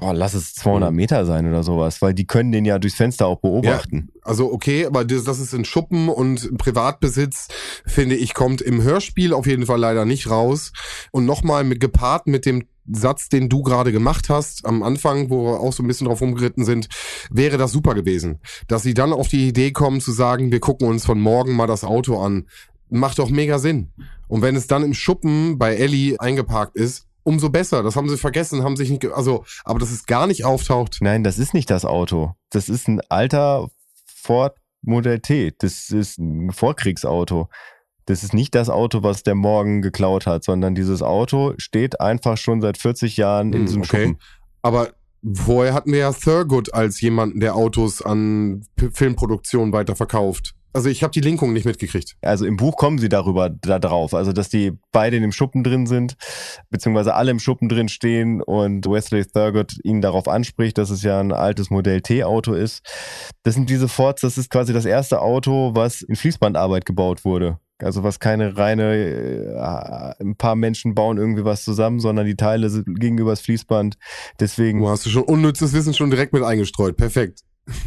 boah, 0.00 0.12
lass 0.14 0.34
es 0.34 0.54
200 0.54 0.90
Mhm. 0.90 0.96
Meter 0.96 1.26
sein 1.26 1.46
oder 1.48 1.62
sowas, 1.62 2.02
weil 2.02 2.14
die 2.14 2.26
können 2.26 2.52
den 2.52 2.64
ja 2.64 2.78
durchs 2.78 2.96
Fenster 2.96 3.26
auch 3.26 3.40
beobachten. 3.40 4.10
Also 4.22 4.52
okay, 4.52 4.86
aber 4.86 5.04
das, 5.04 5.24
das 5.24 5.38
ist 5.38 5.54
in 5.54 5.64
Schuppen 5.64 6.08
und 6.08 6.56
Privatbesitz, 6.58 7.48
finde 7.86 8.16
ich, 8.16 8.34
kommt 8.34 8.60
im 8.60 8.82
Hörspiel 8.82 9.32
auf 9.32 9.46
jeden 9.46 9.66
Fall 9.66 9.80
leider 9.80 10.04
nicht 10.04 10.28
raus. 10.30 10.72
Und 11.12 11.24
nochmal 11.24 11.64
mit, 11.64 11.80
gepaart 11.80 12.26
mit 12.26 12.46
dem 12.46 12.64
Satz, 12.88 13.28
den 13.28 13.48
du 13.48 13.62
gerade 13.62 13.90
gemacht 13.90 14.28
hast, 14.28 14.64
am 14.64 14.82
Anfang, 14.82 15.28
wo 15.30 15.44
wir 15.44 15.60
auch 15.60 15.72
so 15.72 15.82
ein 15.82 15.88
bisschen 15.88 16.06
drauf 16.06 16.20
rumgeritten 16.20 16.64
sind, 16.64 16.88
wäre 17.30 17.56
das 17.56 17.72
super 17.72 17.94
gewesen. 17.94 18.38
Dass 18.68 18.84
sie 18.84 18.94
dann 18.94 19.12
auf 19.12 19.28
die 19.28 19.48
Idee 19.48 19.72
kommen 19.72 20.00
zu 20.00 20.12
sagen, 20.12 20.52
wir 20.52 20.60
gucken 20.60 20.86
uns 20.86 21.04
von 21.04 21.20
morgen 21.20 21.54
mal 21.54 21.66
das 21.66 21.82
Auto 21.82 22.20
an. 22.20 22.46
Macht 22.88 23.18
doch 23.18 23.30
mega 23.30 23.58
Sinn. 23.58 23.90
Und 24.28 24.42
wenn 24.42 24.54
es 24.54 24.68
dann 24.68 24.84
im 24.84 24.94
Schuppen 24.94 25.58
bei 25.58 25.74
Ellie 25.74 26.20
eingeparkt 26.20 26.76
ist, 26.76 27.06
umso 27.26 27.50
besser. 27.50 27.82
Das 27.82 27.96
haben 27.96 28.08
sie 28.08 28.16
vergessen, 28.16 28.62
haben 28.62 28.76
sich 28.76 28.88
nicht, 28.88 29.04
also, 29.06 29.44
aber 29.64 29.80
dass 29.80 29.90
es 29.90 30.06
gar 30.06 30.26
nicht 30.26 30.44
auftaucht. 30.44 30.98
Nein, 31.00 31.24
das 31.24 31.38
ist 31.38 31.54
nicht 31.54 31.70
das 31.70 31.84
Auto. 31.84 32.34
Das 32.50 32.68
ist 32.68 32.88
ein 32.88 33.00
alter 33.08 33.68
Ford 34.06 34.56
Modell 34.82 35.18
T. 35.18 35.52
Das 35.58 35.90
ist 35.90 36.18
ein 36.18 36.52
Vorkriegsauto. 36.52 37.48
Das 38.06 38.22
ist 38.22 38.32
nicht 38.32 38.54
das 38.54 38.70
Auto, 38.70 39.02
was 39.02 39.24
der 39.24 39.34
Morgen 39.34 39.82
geklaut 39.82 40.26
hat, 40.26 40.44
sondern 40.44 40.76
dieses 40.76 41.02
Auto 41.02 41.54
steht 41.58 42.00
einfach 42.00 42.36
schon 42.36 42.60
seit 42.60 42.78
40 42.78 43.16
Jahren 43.16 43.52
in 43.52 43.60
Hm, 43.60 43.66
diesem 43.66 43.82
okay. 43.82 44.06
Schuppen. 44.06 44.22
Aber 44.62 44.92
vorher 45.34 45.74
hatten 45.74 45.92
wir 45.92 45.98
ja 45.98 46.12
Thurgood 46.12 46.72
als 46.72 47.00
jemanden, 47.00 47.40
der 47.40 47.56
Autos 47.56 48.02
an 48.02 48.64
P 48.76 48.90
Filmproduktionen 48.92 49.72
weiterverkauft. 49.72 50.54
Also 50.76 50.90
ich 50.90 51.02
habe 51.02 51.10
die 51.10 51.22
Linkung 51.22 51.54
nicht 51.54 51.64
mitgekriegt. 51.64 52.16
Also 52.20 52.44
im 52.44 52.58
Buch 52.58 52.76
kommen 52.76 52.98
sie 52.98 53.08
darüber 53.08 53.48
da 53.48 53.78
drauf, 53.78 54.12
also 54.12 54.34
dass 54.34 54.50
die 54.50 54.72
beide 54.92 55.16
in 55.16 55.22
dem 55.22 55.32
Schuppen 55.32 55.64
drin 55.64 55.86
sind, 55.86 56.16
beziehungsweise 56.68 57.14
alle 57.14 57.30
im 57.30 57.38
Schuppen 57.38 57.70
drin 57.70 57.88
stehen 57.88 58.42
und 58.42 58.84
Wesley 58.84 59.24
Thurgood 59.24 59.78
ihn 59.84 60.02
darauf 60.02 60.28
anspricht, 60.28 60.76
dass 60.76 60.90
es 60.90 61.02
ja 61.02 61.18
ein 61.18 61.32
altes 61.32 61.70
Modell 61.70 62.02
T-Auto 62.02 62.52
ist. 62.52 62.82
Das 63.42 63.54
sind 63.54 63.70
diese 63.70 63.88
Fords, 63.88 64.20
das 64.20 64.36
ist 64.36 64.50
quasi 64.50 64.74
das 64.74 64.84
erste 64.84 65.22
Auto, 65.22 65.74
was 65.74 66.02
in 66.02 66.14
Fließbandarbeit 66.14 66.84
gebaut 66.84 67.24
wurde. 67.24 67.58
Also 67.78 68.02
was 68.02 68.20
keine 68.20 68.58
reine, 68.58 68.96
äh, 68.96 70.22
ein 70.22 70.36
paar 70.36 70.56
Menschen 70.56 70.94
bauen 70.94 71.16
irgendwie 71.16 71.46
was 71.46 71.64
zusammen, 71.64 72.00
sondern 72.00 72.26
die 72.26 72.36
Teile 72.36 72.68
sind 72.68 73.00
gegenüber 73.00 73.30
das 73.30 73.40
Fließband. 73.40 73.96
Deswegen 74.40 74.80
Du 74.80 74.90
hast 74.90 75.06
du 75.06 75.08
schon 75.08 75.22
unnützes 75.22 75.72
Wissen 75.72 75.94
schon 75.94 76.10
direkt 76.10 76.34
mit 76.34 76.42
eingestreut. 76.42 76.98
Perfekt. 76.98 77.40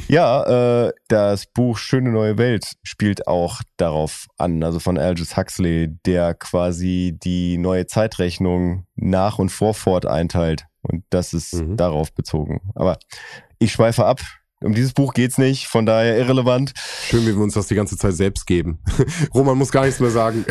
Ja, 0.08 0.86
äh, 0.88 0.92
das 1.08 1.46
Buch 1.46 1.78
Schöne 1.78 2.12
neue 2.12 2.38
Welt 2.38 2.74
spielt 2.84 3.28
auch 3.28 3.62
darauf 3.78 4.28
an, 4.38 4.64
also 4.64 4.80
von 4.80 4.98
Aldous 4.98 5.38
Huxley, 5.38 5.96
der 6.06 6.34
quasi 6.34 7.18
die 7.24 7.58
neue 7.58 7.88
Zeitrechnung 7.88 8.86
nach 8.96 9.40
und 9.40 9.50
vor 9.50 9.74
Ford 9.74 10.06
einteilt. 10.06 10.66
Und 10.82 11.04
das 11.10 11.34
ist 11.34 11.54
Mhm. 11.54 11.78
darauf 11.78 12.14
bezogen. 12.14 12.62
Aber 12.76 12.98
ich 13.60 13.72
schweife 13.72 14.06
ab. 14.06 14.20
Um 14.62 14.74
dieses 14.74 14.92
Buch 14.92 15.14
geht's 15.14 15.38
nicht, 15.38 15.68
von 15.68 15.86
daher 15.86 16.18
irrelevant. 16.18 16.74
Schön, 17.08 17.22
wie 17.26 17.34
wir 17.34 17.42
uns 17.42 17.54
das 17.54 17.68
die 17.68 17.76
ganze 17.76 17.96
Zeit 17.96 18.14
selbst 18.16 18.46
geben. 18.46 18.80
Roman 19.34 19.58
muss 19.58 19.72
gar 19.72 19.86
nichts 19.86 20.02
mehr 20.02 20.10
sagen. 20.10 20.44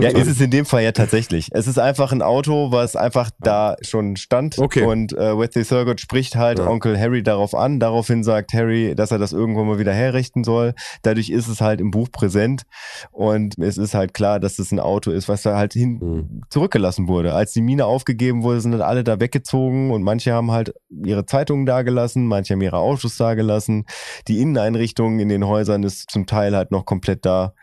Ja, 0.00 0.10
ist 0.10 0.28
es 0.28 0.40
in 0.40 0.52
dem 0.52 0.64
Fall 0.64 0.84
ja 0.84 0.92
tatsächlich. 0.92 1.48
Es 1.50 1.66
ist 1.66 1.80
einfach 1.80 2.12
ein 2.12 2.22
Auto, 2.22 2.70
was 2.70 2.94
einfach 2.94 3.30
da 3.40 3.74
schon 3.82 4.14
stand. 4.14 4.60
Okay. 4.60 4.84
Und 4.84 5.12
äh, 5.14 5.36
Wesley 5.36 5.64
Thurgood 5.64 6.00
spricht 6.00 6.36
halt 6.36 6.60
Ja. 6.60 6.68
Onkel 6.68 6.96
Harry 6.96 7.24
darauf 7.24 7.56
an. 7.56 7.80
Daraufhin 7.80 8.22
sagt 8.22 8.52
Harry, 8.52 8.94
dass 8.94 9.10
er 9.10 9.18
das 9.18 9.32
irgendwann 9.32 9.66
mal 9.66 9.80
wieder 9.80 9.92
herrichten 9.92 10.44
soll. 10.44 10.74
Dadurch 11.02 11.28
ist 11.30 11.48
es 11.48 11.60
halt 11.60 11.80
im 11.80 11.90
Buch 11.90 12.12
präsent. 12.12 12.62
Und 13.10 13.58
es 13.58 13.76
ist 13.76 13.94
halt 13.94 14.14
klar, 14.14 14.38
dass 14.38 14.60
es 14.60 14.70
ein 14.70 14.78
Auto 14.78 15.10
ist, 15.10 15.28
was 15.28 15.42
da 15.42 15.56
halt 15.56 15.72
hin 15.72 15.98
Hm. 16.00 16.42
zurückgelassen 16.48 17.08
wurde. 17.08 17.34
Als 17.34 17.52
die 17.52 17.60
Mine 17.62 17.86
aufgegeben 17.86 18.44
wurde, 18.44 18.60
sind 18.60 18.70
dann 18.70 18.82
alle 18.82 19.02
da 19.02 19.18
weggezogen 19.18 19.90
und 19.90 20.04
manche 20.04 20.32
haben 20.32 20.52
halt 20.52 20.74
ihre 21.04 21.26
Zeitungen 21.26 21.66
dagelassen, 21.66 22.28
manche 22.28 22.54
haben 22.54 22.60
ihre 22.62 22.76
Autos 22.78 23.16
dagelassen. 23.32 23.84
Die 24.28 24.40
Inneneinrichtung 24.40 25.18
in 25.18 25.28
den 25.28 25.46
Häusern 25.46 25.82
ist 25.82 26.10
zum 26.10 26.26
Teil 26.26 26.54
halt 26.54 26.70
noch 26.70 26.84
komplett 26.84 27.24
da. 27.24 27.54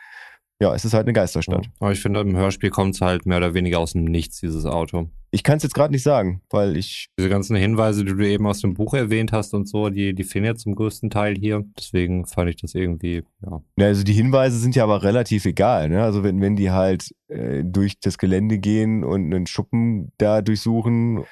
Ja, 0.61 0.75
es 0.75 0.83
ist 0.83 0.93
halt 0.93 1.05
eine 1.05 1.13
Geisterstadt. 1.13 1.69
Aber 1.79 1.93
ich 1.93 2.01
finde, 2.01 2.19
im 2.19 2.35
Hörspiel 2.35 2.69
kommt 2.69 2.95
es 2.95 3.01
halt 3.01 3.25
mehr 3.25 3.37
oder 3.37 3.53
weniger 3.53 3.79
aus 3.79 3.93
dem 3.93 4.03
Nichts, 4.03 4.41
dieses 4.41 4.65
Auto. 4.65 5.09
Ich 5.31 5.43
kann 5.43 5.57
es 5.57 5.63
jetzt 5.63 5.75
gerade 5.75 5.93
nicht 5.93 6.03
sagen, 6.03 6.41
weil 6.49 6.75
ich 6.75 7.07
Diese 7.17 7.29
ganzen 7.29 7.55
Hinweise, 7.55 8.03
die 8.03 8.13
du 8.13 8.27
eben 8.27 8.45
aus 8.45 8.59
dem 8.59 8.73
Buch 8.73 8.93
erwähnt 8.93 9.31
hast 9.31 9.53
und 9.53 9.69
so, 9.69 9.89
die, 9.89 10.13
die 10.13 10.23
fehlen 10.23 10.43
ja 10.43 10.55
zum 10.55 10.75
größten 10.75 11.09
Teil 11.09 11.35
hier. 11.35 11.63
Deswegen 11.77 12.25
fand 12.25 12.49
ich 12.49 12.57
das 12.57 12.75
irgendwie, 12.75 13.23
ja. 13.41 13.61
Ja, 13.77 13.85
also 13.85 14.03
die 14.03 14.13
Hinweise 14.13 14.57
sind 14.57 14.75
ja 14.75 14.83
aber 14.83 15.03
relativ 15.03 15.45
egal. 15.45 15.87
Ne? 15.87 16.03
Also 16.03 16.23
wenn, 16.23 16.41
wenn 16.41 16.57
die 16.57 16.71
halt 16.71 17.13
äh, 17.29 17.63
durch 17.63 17.99
das 17.99 18.17
Gelände 18.17 18.57
gehen 18.57 19.05
und 19.05 19.33
einen 19.33 19.47
Schuppen 19.47 20.11
da 20.17 20.41
durchsuchen. 20.41 21.23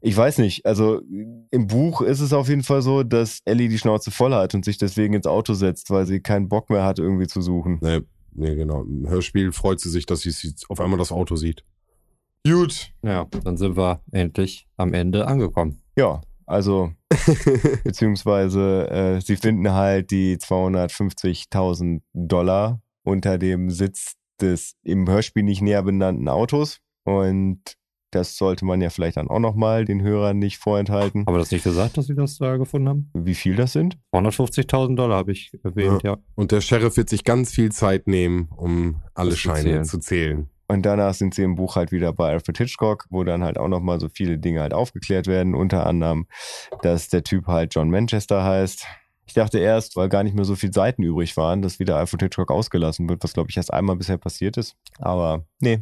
Ich 0.00 0.16
weiß 0.16 0.38
nicht, 0.38 0.64
also 0.64 1.00
im 1.50 1.66
Buch 1.66 2.02
ist 2.02 2.20
es 2.20 2.32
auf 2.32 2.48
jeden 2.48 2.62
Fall 2.62 2.82
so, 2.82 3.02
dass 3.02 3.40
Ellie 3.44 3.68
die 3.68 3.78
Schnauze 3.78 4.10
voll 4.10 4.32
hat 4.32 4.54
und 4.54 4.64
sich 4.64 4.78
deswegen 4.78 5.14
ins 5.14 5.26
Auto 5.26 5.54
setzt, 5.54 5.90
weil 5.90 6.06
sie 6.06 6.20
keinen 6.20 6.48
Bock 6.48 6.70
mehr 6.70 6.84
hat, 6.84 6.98
irgendwie 6.98 7.26
zu 7.26 7.40
suchen. 7.40 7.78
Nee, 7.80 8.00
nee, 8.32 8.54
genau. 8.54 8.82
Im 8.82 9.08
Hörspiel 9.08 9.50
freut 9.52 9.80
sie 9.80 9.90
sich, 9.90 10.06
dass 10.06 10.20
sie 10.20 10.30
sie 10.30 10.54
auf 10.68 10.80
einmal 10.80 10.98
das 10.98 11.10
Auto 11.10 11.36
sieht. 11.36 11.64
Gut. 12.46 12.92
Ja, 13.02 13.26
dann 13.44 13.56
sind 13.56 13.76
wir 13.76 14.00
endlich 14.12 14.68
am 14.76 14.94
Ende 14.94 15.26
angekommen. 15.26 15.82
Ja, 15.96 16.20
also 16.46 16.92
beziehungsweise 17.84 18.88
äh, 18.90 19.20
sie 19.20 19.36
finden 19.36 19.72
halt 19.72 20.10
die 20.10 20.36
250.000 20.36 22.00
Dollar 22.14 22.80
unter 23.02 23.38
dem 23.38 23.70
Sitz 23.70 24.14
des 24.40 24.76
im 24.82 25.08
Hörspiel 25.08 25.42
nicht 25.42 25.62
näher 25.62 25.82
benannten 25.82 26.28
Autos 26.28 26.78
und 27.04 27.60
das 28.10 28.36
sollte 28.36 28.64
man 28.64 28.80
ja 28.80 28.90
vielleicht 28.90 29.16
dann 29.16 29.28
auch 29.28 29.38
nochmal 29.38 29.84
den 29.84 30.02
Hörern 30.02 30.38
nicht 30.38 30.58
vorenthalten, 30.58 31.24
Aber 31.26 31.38
das 31.38 31.50
nicht 31.50 31.64
gesagt, 31.64 31.96
dass 31.98 32.06
sie 32.06 32.14
das 32.14 32.38
da 32.38 32.56
gefunden 32.56 32.88
haben? 32.88 33.10
wie 33.14 33.34
viel 33.34 33.54
das 33.56 33.72
sind. 33.72 33.98
250.000 34.14 34.96
Dollar 34.96 35.18
habe 35.18 35.32
ich 35.32 35.52
erwähnt, 35.62 36.02
ja. 36.02 36.16
Und 36.34 36.52
der 36.52 36.60
Sheriff 36.60 36.96
wird 36.96 37.08
sich 37.08 37.24
ganz 37.24 37.50
viel 37.52 37.70
Zeit 37.72 38.06
nehmen, 38.06 38.48
um 38.56 39.02
alle 39.14 39.30
Das 39.30 39.38
zu 39.38 39.48
Scheine 39.48 39.62
zählen. 39.62 39.84
zu 39.84 39.98
zählen. 39.98 40.50
Und 40.70 40.82
danach 40.84 41.14
sind 41.14 41.34
sie 41.34 41.42
im 41.42 41.54
Buch 41.54 41.76
halt 41.76 41.92
wieder 41.92 42.12
bei 42.12 42.30
Alfred 42.30 42.58
Hitchcock, 42.58 43.06
wo 43.08 43.24
dann 43.24 43.42
halt 43.42 43.56
auch 43.58 43.68
nochmal 43.68 44.00
so 44.00 44.08
viele 44.10 44.38
Dinge 44.38 44.60
halt 44.60 44.74
aufgeklärt 44.74 45.26
werden. 45.26 45.54
Unter 45.54 45.86
anderem, 45.86 46.26
dass 46.82 47.08
der 47.08 47.24
Typ 47.24 47.46
halt 47.46 47.74
John 47.74 47.88
Manchester 47.88 48.44
heißt. 48.44 48.86
Ich 49.26 49.32
dachte 49.34 49.58
erst, 49.58 49.96
weil 49.96 50.08
gar 50.10 50.22
nicht 50.24 50.34
mehr 50.34 50.44
so 50.44 50.56
viele 50.56 50.72
Seiten 50.74 51.02
übrig 51.02 51.36
waren, 51.38 51.62
dass 51.62 51.78
wieder 51.78 51.96
Alfred 51.96 52.22
Hitchcock 52.22 52.50
ausgelassen 52.50 53.08
wird, 53.08 53.24
was 53.24 53.32
glaube 53.32 53.48
ich 53.50 53.56
erst 53.56 53.72
einmal 53.72 53.96
bisher 53.96 54.18
passiert 54.18 54.56
ist. 54.58 54.76
Aber 54.98 55.44
nee, 55.60 55.80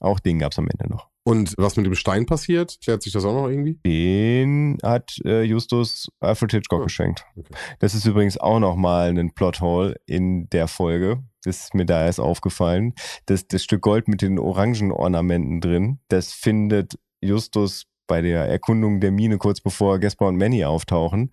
auch 0.00 0.18
den 0.20 0.38
gab's 0.38 0.58
am 0.58 0.68
Ende 0.68 0.88
noch. 0.90 1.08
Und 1.26 1.54
was 1.58 1.76
mit 1.76 1.84
dem 1.84 1.96
Stein 1.96 2.24
passiert, 2.24 2.78
klärt 2.84 3.02
sich 3.02 3.12
das 3.12 3.24
auch 3.24 3.32
noch 3.34 3.48
irgendwie? 3.48 3.80
Den 3.84 4.78
hat 4.84 5.18
äh, 5.24 5.42
Justus 5.42 6.08
Alfred 6.20 6.52
Hitchcock 6.52 6.82
Oh, 6.82 6.84
geschenkt. 6.84 7.24
okay. 7.34 7.52
Das 7.80 7.94
ist 7.94 8.04
übrigens 8.06 8.38
auch 8.38 8.60
nochmal 8.60 9.08
ein 9.10 9.34
Plothole 9.34 9.96
in 10.06 10.48
der 10.50 10.68
Folge. 10.68 11.24
Das 11.42 11.64
ist 11.64 11.74
mir 11.74 11.84
da 11.84 12.04
erst 12.06 12.20
aufgefallen. 12.20 12.94
Das, 13.26 13.48
das 13.48 13.64
Stück 13.64 13.82
Gold 13.82 14.06
mit 14.06 14.22
den 14.22 14.38
orangen 14.38 14.92
Ornamenten 14.92 15.60
drin, 15.60 15.98
das 16.08 16.32
findet 16.32 16.96
Justus 17.20 17.86
bei 18.06 18.20
der 18.20 18.46
Erkundung 18.46 19.00
der 19.00 19.10
Mine 19.10 19.38
kurz 19.38 19.60
bevor 19.60 19.98
Gaspar 19.98 20.28
und 20.28 20.36
Manny 20.36 20.64
auftauchen. 20.64 21.32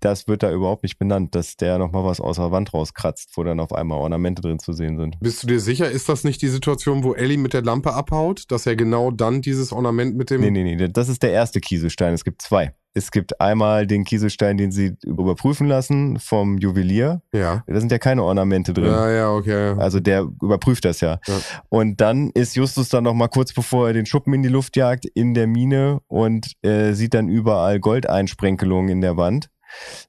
Das 0.00 0.28
wird 0.28 0.42
da 0.42 0.52
überhaupt 0.52 0.82
nicht 0.82 0.98
benannt, 0.98 1.34
dass 1.34 1.56
der 1.56 1.78
nochmal 1.78 2.04
was 2.04 2.20
aus 2.20 2.36
der 2.36 2.50
Wand 2.50 2.74
rauskratzt, 2.74 3.30
wo 3.36 3.44
dann 3.44 3.60
auf 3.60 3.72
einmal 3.72 3.98
Ornamente 3.98 4.42
drin 4.42 4.58
zu 4.58 4.72
sehen 4.72 4.96
sind. 4.98 5.18
Bist 5.20 5.42
du 5.42 5.46
dir 5.46 5.60
sicher, 5.60 5.90
ist 5.90 6.08
das 6.08 6.24
nicht 6.24 6.42
die 6.42 6.48
Situation, 6.48 7.04
wo 7.04 7.14
Ellie 7.14 7.38
mit 7.38 7.52
der 7.52 7.62
Lampe 7.62 7.94
abhaut, 7.94 8.50
dass 8.50 8.66
er 8.66 8.76
genau 8.76 9.10
dann 9.10 9.42
dieses 9.42 9.72
Ornament 9.72 10.16
mit 10.16 10.30
dem... 10.30 10.40
Nee, 10.40 10.50
nee, 10.50 10.76
nee, 10.76 10.88
das 10.88 11.08
ist 11.08 11.22
der 11.22 11.32
erste 11.32 11.60
Kieselstein. 11.60 12.14
Es 12.14 12.24
gibt 12.24 12.42
zwei. 12.42 12.74
Es 12.94 13.10
gibt 13.10 13.40
einmal 13.40 13.86
den 13.86 14.04
Kieselstein, 14.04 14.56
den 14.56 14.70
sie 14.70 14.96
überprüfen 15.04 15.66
lassen 15.66 16.18
vom 16.20 16.58
Juwelier. 16.58 17.22
Ja. 17.32 17.64
Da 17.66 17.80
sind 17.80 17.90
ja 17.90 17.98
keine 17.98 18.22
Ornamente 18.22 18.72
drin. 18.72 18.86
Ja, 18.86 19.10
ja, 19.10 19.30
okay. 19.32 19.74
Also 19.78 19.98
der 19.98 20.20
überprüft 20.40 20.84
das 20.84 21.00
ja. 21.00 21.18
Ja. 21.26 21.34
Und 21.68 22.00
dann 22.00 22.30
ist 22.30 22.54
Justus 22.54 22.88
dann 22.88 23.04
noch 23.04 23.14
mal 23.14 23.28
kurz 23.28 23.52
bevor 23.52 23.88
er 23.88 23.94
den 23.94 24.06
Schuppen 24.06 24.32
in 24.32 24.42
die 24.42 24.48
Luft 24.48 24.76
jagt, 24.76 25.06
in 25.06 25.34
der 25.34 25.48
Mine 25.48 26.00
und 26.06 26.52
äh, 26.62 26.92
sieht 26.92 27.14
dann 27.14 27.28
überall 27.28 27.80
Goldeinsprenkelungen 27.80 28.90
in 28.90 29.00
der 29.00 29.16
Wand, 29.16 29.48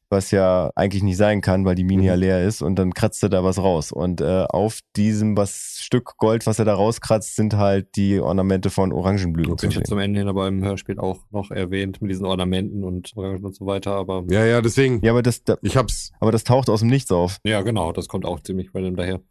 was 0.09 0.31
ja 0.31 0.71
eigentlich 0.75 1.03
nicht 1.03 1.17
sein 1.17 1.41
kann, 1.41 1.65
weil 1.65 1.75
die 1.75 1.83
Mine 1.83 2.03
Mhm. 2.03 2.07
ja 2.07 2.15
leer 2.15 2.43
ist. 2.45 2.61
Und 2.61 2.75
dann 2.77 2.93
kratzt 2.93 3.21
er 3.23 3.29
da 3.29 3.43
was 3.43 3.57
raus. 3.57 3.91
Und 3.91 4.21
äh, 4.21 4.45
auf 4.49 4.79
diesem 4.95 5.35
was 5.35 5.77
Stück 5.81 6.13
Gold, 6.17 6.45
was 6.45 6.59
er 6.59 6.65
da 6.65 6.73
rauskratzt, 6.75 7.35
sind 7.35 7.55
halt 7.55 7.95
die 7.95 8.19
Ornamente 8.19 8.69
von 8.69 8.93
Orangenblüten 8.93 9.53
Das 9.55 9.61
zu 9.61 9.67
wird 9.67 9.73
ja 9.73 9.79
sehen. 9.79 9.85
zum 9.85 9.99
Ende 9.99 10.19
hin 10.19 10.27
aber 10.29 10.47
im 10.47 10.63
Hörspiel 10.63 10.99
auch 10.99 11.19
noch 11.31 11.51
erwähnt 11.51 12.01
mit 12.01 12.11
diesen 12.11 12.25
Ornamenten 12.25 12.83
und 12.83 13.11
Orangen 13.15 13.43
und 13.43 13.55
so 13.55 13.65
weiter, 13.65 13.91
aber 13.95 14.23
Ja, 14.29 14.45
ja, 14.45 14.61
deswegen. 14.61 14.99
Ja, 15.03 15.11
aber 15.11 15.21
das, 15.23 15.43
da, 15.43 15.57
Ich 15.61 15.75
hab's. 15.77 16.11
aber 16.19 16.31
das 16.31 16.43
taucht 16.43 16.69
aus 16.69 16.79
dem 16.81 16.89
Nichts 16.89 17.11
auf. 17.11 17.37
ja, 17.43 17.61
genau, 17.61 17.91
das 17.91 18.07
kommt 18.07 18.25
auch 18.25 18.39
ziemlich 18.41 18.69
random 18.73 18.95
daher. 18.95 19.21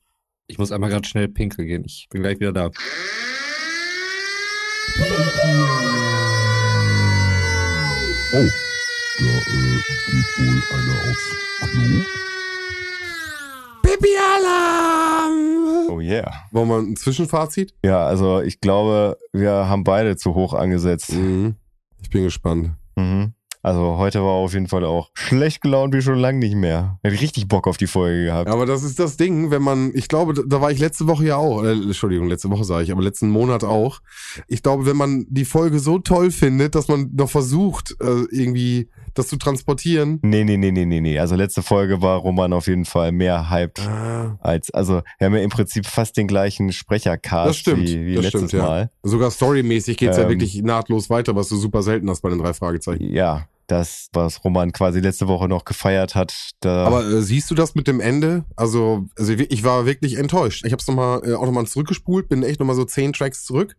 Ich 0.46 0.58
muss 0.58 0.72
einmal 0.72 0.90
gerade 0.90 1.08
schnell 1.08 1.28
pinkel 1.28 1.64
gehen. 1.64 1.84
Ich 1.86 2.06
bin 2.10 2.20
gleich 2.22 2.38
wieder 2.38 2.52
da. 2.52 2.70
Oh, 8.36 8.48
da 9.18 9.24
äh, 9.24 9.78
geht 10.10 10.30
wohl 10.38 10.58
einer 10.78 10.96
aufs 11.10 11.26
Klo. 11.60 12.04
Pipi-Alarm! 13.82 15.44
yeah. 16.04 16.32
Wollen 16.52 16.68
wir 16.68 16.78
ein 16.78 16.96
Zwischenfazit? 16.96 17.74
Ja, 17.84 18.06
also 18.06 18.40
ich 18.40 18.60
glaube, 18.60 19.18
wir 19.32 19.50
haben 19.50 19.84
beide 19.84 20.16
zu 20.16 20.34
hoch 20.34 20.54
angesetzt. 20.54 21.12
Mhm. 21.12 21.56
Ich 22.00 22.10
bin 22.10 22.24
gespannt. 22.24 22.72
Mhm. 22.96 23.34
Also 23.62 23.96
heute 23.96 24.20
war 24.20 24.32
auf 24.32 24.52
jeden 24.52 24.68
Fall 24.68 24.84
auch 24.84 25.08
schlecht 25.14 25.62
gelaunt 25.62 25.94
wie 25.94 26.02
schon 26.02 26.18
lange 26.18 26.38
nicht 26.38 26.54
mehr. 26.54 26.98
Hätte 27.02 27.18
richtig 27.18 27.48
Bock 27.48 27.66
auf 27.66 27.78
die 27.78 27.86
Folge 27.86 28.26
gehabt. 28.26 28.50
Aber 28.50 28.66
das 28.66 28.82
ist 28.82 28.98
das 28.98 29.16
Ding, 29.16 29.50
wenn 29.50 29.62
man, 29.62 29.90
ich 29.94 30.08
glaube, 30.08 30.34
da 30.34 30.60
war 30.60 30.70
ich 30.70 30.78
letzte 30.78 31.06
Woche 31.06 31.24
ja 31.24 31.36
auch, 31.38 31.62
äh, 31.64 31.72
Entschuldigung, 31.72 32.28
letzte 32.28 32.50
Woche 32.50 32.64
sage 32.64 32.84
ich, 32.84 32.92
aber 32.92 33.02
letzten 33.02 33.30
Monat 33.30 33.64
auch. 33.64 34.00
Ich 34.48 34.62
glaube, 34.62 34.84
wenn 34.84 34.98
man 34.98 35.24
die 35.30 35.46
Folge 35.46 35.78
so 35.78 35.98
toll 35.98 36.30
findet, 36.30 36.74
dass 36.74 36.88
man 36.88 37.10
noch 37.14 37.30
versucht, 37.30 37.96
äh, 38.02 38.26
irgendwie 38.30 38.90
das 39.14 39.28
zu 39.28 39.36
transportieren. 39.36 40.18
Nee, 40.22 40.44
nee, 40.44 40.56
nee, 40.56 40.70
nee, 40.70 40.84
nee, 40.84 41.00
nee. 41.00 41.18
Also 41.18 41.36
letzte 41.36 41.62
Folge 41.62 42.02
war 42.02 42.18
Roman 42.18 42.52
auf 42.52 42.66
jeden 42.66 42.84
Fall 42.84 43.12
mehr 43.12 43.50
hyped 43.50 43.80
Ah, 43.80 44.36
als, 44.40 44.70
also 44.72 45.02
wir 45.18 45.26
haben 45.26 45.34
ja 45.34 45.40
im 45.40 45.50
Prinzip 45.50 45.86
fast 45.86 46.16
den 46.16 46.26
gleichen 46.26 46.72
Sprechercast 46.72 47.48
Das 47.48 47.56
stimmt, 47.56 47.88
wie, 47.88 48.06
wie 48.06 48.14
das 48.14 48.24
letztes 48.24 48.50
stimmt, 48.50 48.52
ja. 48.62 48.68
Mal. 48.68 48.90
Sogar 49.02 49.30
storymäßig 49.30 49.96
geht's 49.96 50.16
ja 50.16 50.24
Ähm, 50.24 50.30
wirklich 50.30 50.62
nahtlos 50.62 51.10
weiter, 51.10 51.34
was 51.36 51.48
du 51.48 51.56
super 51.56 51.82
selten 51.82 52.10
hast 52.10 52.20
bei 52.22 52.30
den 52.30 52.38
drei 52.38 52.52
Fragezeichen. 52.54 53.04
Ja, 53.12 53.48
das, 53.66 54.08
was 54.12 54.44
Roman 54.44 54.72
quasi 54.72 55.00
letzte 55.00 55.26
Woche 55.26 55.48
noch 55.48 55.64
gefeiert 55.64 56.14
hat. 56.14 56.34
Da, 56.60 56.84
Aber 56.84 57.04
äh, 57.04 57.22
siehst 57.22 57.50
du 57.50 57.54
das 57.54 57.74
mit 57.74 57.86
dem 57.86 58.00
Ende? 58.00 58.44
Also, 58.56 59.06
also 59.18 59.32
ich 59.32 59.64
war 59.64 59.86
wirklich 59.86 60.18
enttäuscht. 60.18 60.64
Ich 60.66 60.72
habe 60.72 60.80
es 60.80 60.86
nochmal 60.86 61.22
äh, 61.26 61.34
auch 61.34 61.46
nochmal 61.46 61.66
zurückgespult, 61.66 62.28
bin 62.28 62.42
echt 62.42 62.60
nochmal 62.60 62.76
so 62.76 62.84
zehn 62.84 63.12
Tracks 63.12 63.44
zurück. 63.44 63.76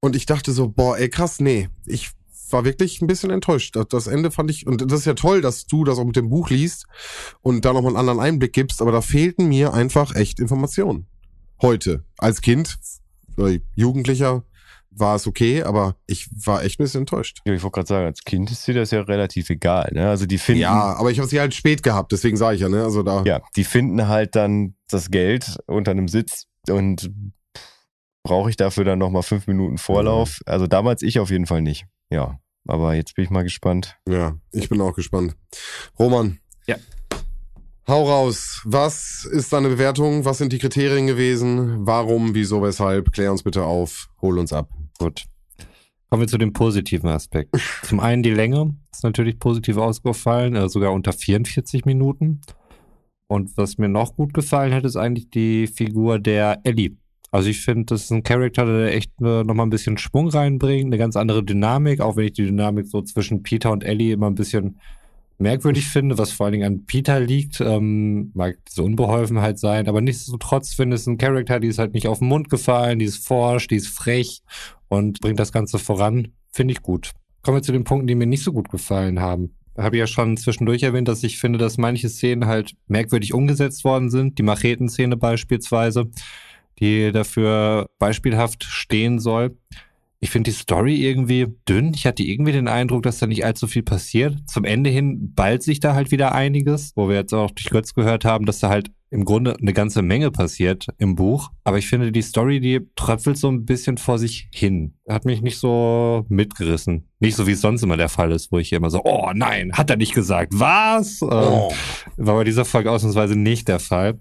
Und 0.00 0.16
ich 0.16 0.26
dachte 0.26 0.52
so, 0.52 0.68
boah, 0.68 0.98
ey 0.98 1.08
krass, 1.08 1.40
nee. 1.40 1.68
Ich 1.86 2.10
war 2.52 2.64
wirklich 2.64 3.00
ein 3.00 3.06
bisschen 3.06 3.30
enttäuscht. 3.30 3.76
Das, 3.88 4.06
Ende 4.06 4.30
fand 4.30 4.50
ich, 4.50 4.66
und 4.66 4.90
das 4.90 5.00
ist 5.00 5.06
ja 5.06 5.14
toll, 5.14 5.40
dass 5.40 5.66
du 5.66 5.84
das 5.84 5.98
auch 5.98 6.04
mit 6.04 6.16
dem 6.16 6.28
Buch 6.30 6.50
liest 6.50 6.86
und 7.40 7.64
da 7.64 7.72
nochmal 7.72 7.90
einen 7.90 7.98
anderen 7.98 8.20
Einblick 8.20 8.52
gibst, 8.52 8.82
aber 8.82 8.92
da 8.92 9.00
fehlten 9.00 9.48
mir 9.48 9.74
einfach 9.74 10.14
echt 10.14 10.40
Informationen. 10.40 11.06
Heute. 11.60 12.04
Als 12.18 12.40
Kind, 12.40 12.78
Jugendlicher, 13.74 14.44
war 14.90 15.16
es 15.16 15.26
okay, 15.26 15.62
aber 15.62 15.96
ich 16.06 16.28
war 16.44 16.64
echt 16.64 16.80
ein 16.80 16.84
bisschen 16.84 17.02
enttäuscht. 17.02 17.40
ja, 17.44 17.52
ich 17.52 17.62
wollte 17.62 17.74
gerade 17.74 17.88
sagen, 17.88 18.06
als 18.06 18.24
Kind 18.24 18.50
ist 18.50 18.66
dir 18.66 18.74
das 18.74 18.90
ja 18.90 19.00
relativ 19.02 19.50
egal. 19.50 19.90
Ne? 19.92 20.08
Also 20.08 20.26
die 20.26 20.38
finden, 20.38 20.62
Ja, 20.62 20.94
aber 20.94 21.10
ich 21.10 21.18
habe 21.18 21.28
sie 21.28 21.40
halt 21.40 21.54
spät 21.54 21.82
gehabt, 21.82 22.12
deswegen 22.12 22.36
sage 22.36 22.56
ich 22.56 22.62
ja, 22.62 22.68
ne? 22.68 22.82
Also 22.82 23.02
da. 23.02 23.22
ja, 23.24 23.40
die 23.56 23.64
finden 23.64 24.08
halt 24.08 24.34
dann 24.34 24.74
das 24.90 25.10
Geld 25.10 25.58
unter 25.66 25.92
einem 25.92 26.08
Sitz 26.08 26.46
und 26.68 27.10
brauche 28.22 28.50
ich 28.50 28.56
dafür 28.56 28.84
dann 28.84 28.98
nochmal 28.98 29.22
fünf 29.22 29.46
Minuten 29.46 29.78
Vorlauf. 29.78 30.40
Also 30.46 30.66
damals 30.66 31.02
ich 31.02 31.18
auf 31.18 31.30
jeden 31.30 31.46
Fall 31.46 31.62
nicht. 31.62 31.86
Ja, 32.10 32.38
aber 32.66 32.94
jetzt 32.94 33.14
bin 33.14 33.24
ich 33.24 33.30
mal 33.30 33.42
gespannt. 33.42 33.98
Ja, 34.08 34.36
ich 34.52 34.68
bin 34.68 34.80
auch 34.80 34.94
gespannt. 34.94 35.36
Roman. 35.98 36.38
Ja. 36.66 36.76
Hau 37.86 38.04
raus. 38.04 38.60
Was 38.64 39.24
ist 39.24 39.52
deine 39.52 39.68
Bewertung? 39.68 40.24
Was 40.24 40.38
sind 40.38 40.52
die 40.52 40.58
Kriterien 40.58 41.06
gewesen? 41.06 41.86
Warum, 41.86 42.34
wieso, 42.34 42.62
weshalb? 42.62 43.12
Klär 43.12 43.32
uns 43.32 43.42
bitte 43.42 43.64
auf. 43.64 44.10
Hol 44.20 44.38
uns 44.38 44.52
ab. 44.52 44.68
Gut. 44.98 45.24
Kommen 46.10 46.22
wir 46.22 46.28
zu 46.28 46.38
dem 46.38 46.52
positiven 46.52 47.08
Aspekt. 47.08 47.54
Zum 47.82 48.00
einen 48.00 48.22
die 48.22 48.30
Länge 48.30 48.76
ist 48.92 49.04
natürlich 49.04 49.38
positiv 49.38 49.76
ausgefallen, 49.76 50.54
äh, 50.56 50.68
sogar 50.68 50.92
unter 50.92 51.12
44 51.12 51.84
Minuten. 51.84 52.40
Und 53.26 53.56
was 53.58 53.76
mir 53.76 53.88
noch 53.88 54.16
gut 54.16 54.32
gefallen 54.32 54.72
hat, 54.72 54.84
ist 54.84 54.96
eigentlich 54.96 55.28
die 55.30 55.66
Figur 55.66 56.18
der 56.18 56.60
Ellie. 56.64 56.96
Also 57.30 57.50
ich 57.50 57.60
finde, 57.60 57.86
das 57.86 58.04
ist 58.04 58.10
ein 58.10 58.22
Charakter, 58.22 58.64
der 58.64 58.94
echt 58.94 59.20
nochmal 59.20 59.66
ein 59.66 59.70
bisschen 59.70 59.98
Schwung 59.98 60.28
reinbringt, 60.28 60.86
eine 60.86 60.98
ganz 60.98 61.14
andere 61.16 61.44
Dynamik, 61.44 62.00
auch 62.00 62.16
wenn 62.16 62.26
ich 62.26 62.32
die 62.32 62.46
Dynamik 62.46 62.86
so 62.86 63.02
zwischen 63.02 63.42
Peter 63.42 63.70
und 63.70 63.84
Ellie 63.84 64.14
immer 64.14 64.28
ein 64.28 64.34
bisschen 64.34 64.78
merkwürdig 65.38 65.86
finde, 65.88 66.18
was 66.18 66.32
vor 66.32 66.46
allen 66.46 66.54
Dingen 66.54 66.66
an 66.66 66.86
Peter 66.86 67.20
liegt, 67.20 67.60
ähm, 67.60 68.32
mag 68.34 68.58
diese 68.68 68.82
Unbeholfenheit 68.82 69.58
sein, 69.58 69.88
aber 69.88 70.00
nichtsdestotrotz 70.00 70.74
finde 70.74 70.96
ich 70.96 71.02
es 71.02 71.06
ein 71.06 71.18
Charakter, 71.18 71.60
die 71.60 71.68
ist 71.68 71.78
halt 71.78 71.94
nicht 71.94 72.08
auf 72.08 72.18
den 72.18 72.28
Mund 72.28 72.50
gefallen, 72.50 72.98
die 72.98 73.04
ist 73.04 73.24
forsch, 73.24 73.68
die 73.68 73.76
ist 73.76 73.88
frech 73.88 74.42
und 74.88 75.20
bringt 75.20 75.38
das 75.38 75.52
Ganze 75.52 75.78
voran, 75.78 76.28
finde 76.50 76.72
ich 76.72 76.82
gut. 76.82 77.12
Kommen 77.42 77.58
wir 77.58 77.62
zu 77.62 77.72
den 77.72 77.84
Punkten, 77.84 78.08
die 78.08 78.16
mir 78.16 78.26
nicht 78.26 78.42
so 78.42 78.52
gut 78.52 78.68
gefallen 78.68 79.20
haben. 79.20 79.54
Habe 79.76 79.94
ich 79.94 80.00
ja 80.00 80.06
schon 80.08 80.36
zwischendurch 80.36 80.82
erwähnt, 80.82 81.06
dass 81.06 81.22
ich 81.22 81.38
finde, 81.38 81.58
dass 81.58 81.78
manche 81.78 82.08
Szenen 82.08 82.46
halt 82.46 82.72
merkwürdig 82.88 83.32
umgesetzt 83.32 83.84
worden 83.84 84.10
sind. 84.10 84.36
Die 84.38 84.42
Machetenszene 84.42 85.16
beispielsweise, 85.16 86.10
die 86.80 87.12
dafür 87.12 87.88
beispielhaft 87.98 88.64
stehen 88.64 89.18
soll. 89.18 89.56
Ich 90.20 90.30
finde 90.30 90.50
die 90.50 90.56
Story 90.56 90.96
irgendwie 90.96 91.46
dünn. 91.68 91.92
Ich 91.94 92.04
hatte 92.04 92.24
irgendwie 92.24 92.50
den 92.50 92.66
Eindruck, 92.66 93.04
dass 93.04 93.18
da 93.18 93.26
nicht 93.28 93.44
allzu 93.44 93.68
viel 93.68 93.84
passiert. 93.84 94.36
Zum 94.48 94.64
Ende 94.64 94.90
hin 94.90 95.32
ballt 95.34 95.62
sich 95.62 95.78
da 95.78 95.94
halt 95.94 96.10
wieder 96.10 96.34
einiges, 96.34 96.92
wo 96.96 97.08
wir 97.08 97.14
jetzt 97.14 97.32
auch 97.32 97.52
durch 97.52 97.70
Götz 97.70 97.94
gehört 97.94 98.24
haben, 98.24 98.44
dass 98.44 98.58
da 98.58 98.68
halt 98.68 98.90
im 99.10 99.24
Grunde 99.24 99.56
eine 99.58 99.72
ganze 99.72 100.02
Menge 100.02 100.32
passiert 100.32 100.88
im 100.98 101.14
Buch. 101.14 101.50
Aber 101.62 101.78
ich 101.78 101.86
finde, 101.86 102.10
die 102.10 102.20
Story, 102.20 102.58
die 102.58 102.80
tröpfelt 102.96 103.38
so 103.38 103.48
ein 103.48 103.64
bisschen 103.64 103.96
vor 103.96 104.18
sich 104.18 104.48
hin. 104.52 104.94
Hat 105.08 105.24
mich 105.24 105.40
nicht 105.40 105.56
so 105.58 106.26
mitgerissen. 106.28 107.06
Nicht 107.20 107.36
so, 107.36 107.46
wie 107.46 107.52
es 107.52 107.60
sonst 107.60 107.84
immer 107.84 107.96
der 107.96 108.08
Fall 108.10 108.32
ist, 108.32 108.50
wo 108.50 108.58
ich 108.58 108.72
immer 108.72 108.90
so, 108.90 109.02
oh 109.04 109.30
nein, 109.34 109.70
hat 109.72 109.88
er 109.88 109.96
nicht 109.96 110.14
gesagt. 110.14 110.52
Was? 110.54 111.22
Ähm, 111.22 111.28
Oh. 111.30 111.72
war 112.16 112.34
bei 112.34 112.44
dieser 112.44 112.64
Folge 112.64 112.90
ausnahmsweise 112.90 113.36
nicht 113.38 113.68
der 113.68 113.78
Fall. 113.78 114.18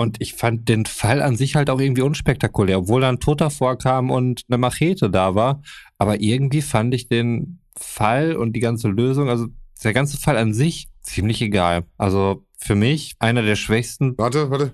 Und 0.00 0.16
ich 0.18 0.32
fand 0.32 0.66
den 0.70 0.86
Fall 0.86 1.20
an 1.20 1.36
sich 1.36 1.56
halt 1.56 1.68
auch 1.68 1.78
irgendwie 1.78 2.00
unspektakulär, 2.00 2.78
obwohl 2.78 3.02
da 3.02 3.10
ein 3.10 3.20
Toter 3.20 3.50
vorkam 3.50 4.10
und 4.10 4.44
eine 4.48 4.56
Machete 4.56 5.10
da 5.10 5.34
war. 5.34 5.60
Aber 5.98 6.22
irgendwie 6.22 6.62
fand 6.62 6.94
ich 6.94 7.08
den 7.08 7.58
Fall 7.76 8.34
und 8.34 8.54
die 8.54 8.60
ganze 8.60 8.88
Lösung, 8.88 9.28
also 9.28 9.48
der 9.84 9.92
ganze 9.92 10.16
Fall 10.16 10.38
an 10.38 10.54
sich, 10.54 10.88
ziemlich 11.02 11.42
egal. 11.42 11.84
Also 11.98 12.46
für 12.56 12.76
mich 12.76 13.14
einer 13.18 13.42
der 13.42 13.56
schwächsten 13.56 14.16
Warte, 14.16 14.50
warte. 14.50 14.72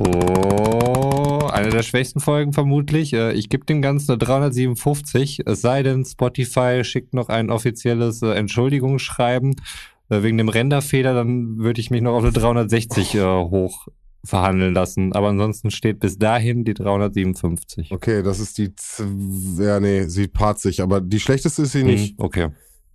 Oh, 0.00 1.46
eine 1.52 1.70
der 1.70 1.84
schwächsten 1.84 2.18
Folgen 2.18 2.52
vermutlich. 2.52 3.12
Äh, 3.12 3.34
Ich 3.34 3.48
gebe 3.48 3.64
dem 3.64 3.80
Ganzen 3.80 4.10
eine 4.10 4.18
357. 4.18 5.42
Es 5.46 5.60
sei 5.60 5.84
denn, 5.84 6.04
Spotify 6.04 6.82
schickt 6.82 7.14
noch 7.14 7.28
ein 7.28 7.48
offizielles 7.48 8.22
äh, 8.22 8.32
Entschuldigungsschreiben 8.32 9.54
wegen 10.10 10.38
dem 10.38 10.48
Renderfehler, 10.48 11.14
dann 11.14 11.58
würde 11.58 11.80
ich 11.80 11.90
mich 11.90 12.02
noch 12.02 12.14
auf 12.14 12.22
eine 12.24 12.32
360 12.32 13.14
äh, 13.14 13.20
hoch 13.22 13.86
verhandeln 14.24 14.74
lassen. 14.74 15.12
Aber 15.14 15.28
ansonsten 15.28 15.70
steht 15.70 16.00
bis 16.00 16.18
dahin 16.18 16.64
die 16.64 16.74
357. 16.74 17.90
Okay, 17.92 18.22
das 18.22 18.40
ist 18.40 18.58
die. 18.58 18.74
Z 18.74 19.06
ja, 19.58 19.80
nee, 19.80 20.02
sie 20.04 20.28
paart 20.28 20.60
sich, 20.60 20.82
aber 20.82 21.00
die 21.00 21.20
schlechteste 21.20 21.62
ist 21.62 21.72
sie 21.72 21.84
nicht. 21.84 22.18
Hm, 22.18 22.24
okay. 22.24 22.48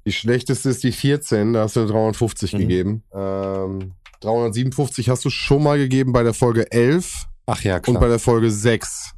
Die 0.05 0.11
schlechteste 0.11 0.69
ist 0.69 0.83
die 0.83 0.91
14, 0.91 1.53
da 1.53 1.63
hast 1.63 1.75
du 1.75 1.79
eine 1.81 1.89
350 1.89 2.53
Mhm. 2.53 2.57
gegeben. 2.59 3.03
Ähm, 3.13 3.93
357 4.21 5.09
hast 5.09 5.25
du 5.25 5.29
schon 5.29 5.63
mal 5.63 5.77
gegeben 5.77 6.13
bei 6.13 6.21
der 6.23 6.33
Folge 6.33 6.71
11 6.71 7.25
Ach 7.47 7.61
ja, 7.63 7.77
und 7.77 7.85
bei 7.85 7.91
klar. 7.93 8.09
der 8.09 8.19
Folge 8.19 8.51
6. 8.51 9.11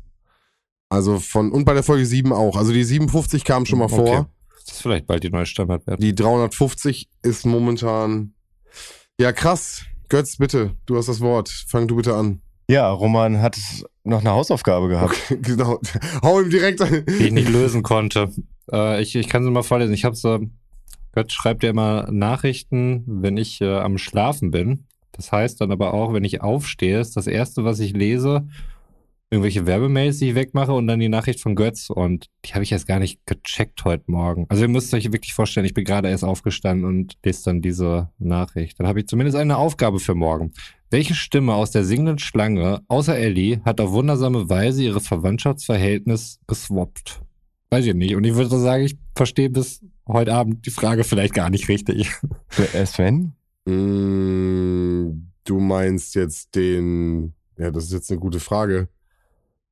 Also 0.89 1.19
von, 1.19 1.51
und 1.51 1.65
bei 1.65 1.73
der 1.73 1.83
Folge 1.83 2.05
7 2.05 2.31
auch. 2.31 2.55
Also 2.55 2.71
die 2.71 2.83
57 2.83 3.43
kam 3.43 3.65
schon 3.65 3.79
mal 3.79 3.85
Okay. 3.85 3.95
vor. 3.95 4.29
Das 4.67 4.75
ist 4.75 4.81
vielleicht 4.81 5.07
bald 5.07 5.23
die 5.23 5.29
neue 5.29 5.45
Standardwert. 5.45 6.03
Die 6.03 6.13
350 6.13 7.07
ist 7.23 7.45
momentan. 7.45 8.33
Ja, 9.19 9.31
krass. 9.31 9.85
Götz, 10.09 10.37
bitte, 10.37 10.75
du 10.85 10.97
hast 10.97 11.07
das 11.07 11.21
Wort. 11.21 11.49
Fang 11.67 11.87
du 11.87 11.95
bitte 11.95 12.13
an. 12.13 12.41
Ja, 12.69 12.89
Roman 12.91 13.41
hat 13.41 13.57
noch 14.03 14.19
eine 14.19 14.31
Hausaufgabe 14.31 14.89
gehabt. 14.89 15.15
genau. 15.41 15.79
Hau 16.21 16.41
ihm 16.41 16.49
direkt 16.49 16.81
ein. 16.81 17.05
die 17.07 17.27
ich 17.27 17.31
nicht 17.31 17.49
lösen 17.49 17.81
konnte. 17.81 18.29
Äh, 18.71 19.01
ich, 19.01 19.15
ich 19.15 19.29
kann 19.29 19.43
sie 19.43 19.51
mal 19.51 19.63
vorlesen. 19.63 19.93
Ich 19.93 20.03
habe 20.03 20.17
äh, 20.23 20.47
Gott 21.13 21.31
schreibt 21.31 21.63
ja 21.63 21.69
immer 21.69 22.11
Nachrichten, 22.11 23.03
wenn 23.07 23.37
ich 23.37 23.61
äh, 23.61 23.77
am 23.77 23.97
Schlafen 23.97 24.51
bin. 24.51 24.85
Das 25.13 25.31
heißt 25.31 25.61
dann 25.61 25.71
aber 25.71 25.93
auch, 25.93 26.13
wenn 26.13 26.25
ich 26.25 26.41
aufstehe, 26.41 26.99
ist 26.99 27.15
das 27.15 27.25
erste, 27.25 27.63
was 27.63 27.79
ich 27.79 27.93
lese, 27.93 28.47
irgendwelche 29.29 29.65
Werbemails, 29.65 30.19
die 30.19 30.29
ich 30.29 30.35
wegmache 30.35 30.71
und 30.71 30.87
dann 30.87 30.99
die 30.99 31.09
Nachricht 31.09 31.41
von 31.41 31.55
Götz. 31.55 31.89
Und 31.89 32.27
die 32.45 32.53
habe 32.53 32.63
ich 32.63 32.69
jetzt 32.69 32.87
gar 32.87 32.99
nicht 32.99 33.25
gecheckt 33.25 33.83
heute 33.83 34.05
Morgen. 34.07 34.45
Also 34.49 34.63
ihr 34.63 34.69
müsst 34.69 34.93
euch 34.93 35.11
wirklich 35.11 35.33
vorstellen, 35.33 35.65
ich 35.65 35.73
bin 35.73 35.83
gerade 35.83 36.09
erst 36.09 36.23
aufgestanden 36.23 36.85
und 36.85 37.15
lese 37.23 37.45
dann 37.45 37.61
diese 37.61 38.09
Nachricht. 38.17 38.79
Dann 38.79 38.87
habe 38.87 38.99
ich 38.99 39.07
zumindest 39.07 39.37
eine 39.37 39.57
Aufgabe 39.57 39.99
für 39.99 40.15
morgen. 40.15 40.53
Welche 40.89 41.15
Stimme 41.15 41.53
aus 41.53 41.71
der 41.71 41.83
singenden 41.83 42.19
Schlange, 42.19 42.81
außer 42.87 43.17
Ellie, 43.17 43.61
hat 43.65 43.81
auf 43.81 43.91
wundersame 43.91 44.49
Weise 44.49 44.83
ihre 44.83 45.01
Verwandtschaftsverhältnis 45.01 46.39
geswappt? 46.47 47.21
Weiß 47.69 47.85
ich 47.85 47.93
nicht. 47.93 48.15
Und 48.15 48.23
ich 48.23 48.35
würde 48.35 48.57
sagen, 48.57 48.85
ich 48.85 48.97
verstehe 49.13 49.49
bis 49.49 49.81
heute 50.07 50.33
Abend 50.33 50.65
die 50.65 50.71
Frage 50.71 51.03
vielleicht 51.03 51.33
gar 51.33 51.49
nicht 51.49 51.67
richtig. 51.67 52.11
Äh, 52.73 52.85
Sven? 52.85 53.33
Mm, 53.65 55.27
du 55.43 55.59
meinst 55.59 56.15
jetzt 56.15 56.55
den, 56.55 57.33
ja, 57.57 57.71
das 57.71 57.85
ist 57.85 57.91
jetzt 57.91 58.09
eine 58.09 58.19
gute 58.19 58.39
Frage. 58.39 58.87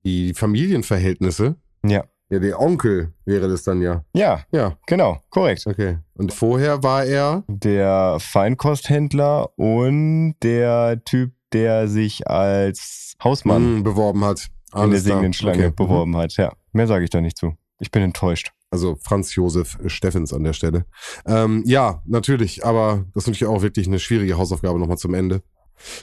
Die 0.05 0.33
Familienverhältnisse? 0.33 1.55
Ja. 1.85 2.03
Ja, 2.29 2.39
der 2.39 2.59
Onkel 2.59 3.13
wäre 3.25 3.47
das 3.47 3.63
dann 3.63 3.81
ja. 3.81 4.03
Ja, 4.15 4.43
Ja, 4.51 4.77
genau, 4.87 5.19
korrekt. 5.29 5.63
okay. 5.67 5.99
Und 6.15 6.33
vorher 6.33 6.81
war 6.81 7.05
er, 7.05 7.43
Der 7.47 8.17
Feinkosthändler 8.19 9.49
und 9.59 10.35
der 10.41 11.03
Typ, 11.05 11.33
der 11.53 11.87
sich 11.87 12.27
als 12.27 13.15
Hausmann 13.23 13.79
mm, 13.79 13.83
beworben 13.83 14.23
hat. 14.25 14.47
in 14.73 14.79
der 14.79 14.81
Alles 14.81 15.03
singenden 15.03 15.33
Schlange 15.33 15.67
Okay. 15.67 15.73
beworben 15.75 16.17
hat. 16.17 16.35
Ja, 16.37 16.51
mehr 16.73 16.87
sage 16.87 17.03
ich 17.03 17.11
da 17.11 17.21
nicht 17.21 17.37
zu. 17.37 17.53
Ich 17.79 17.91
bin 17.91 18.01
enttäuscht. 18.01 18.51
Also 18.71 18.97
Franz 19.01 19.35
Josef 19.35 19.77
Steffens 19.85 20.33
an 20.33 20.43
der 20.43 20.53
Stelle. 20.53 20.85
Ähm, 21.27 21.63
ja, 21.65 22.01
natürlich, 22.05 22.65
aber 22.65 23.05
das 23.13 23.23
ist 23.23 23.27
natürlich 23.27 23.45
auch 23.45 23.61
wirklich 23.61 23.87
eine 23.87 23.99
schwierige 23.99 24.37
Hausaufgabe 24.37 24.79
nochmal 24.79 24.97
zum 24.97 25.13
Ende. 25.13 25.43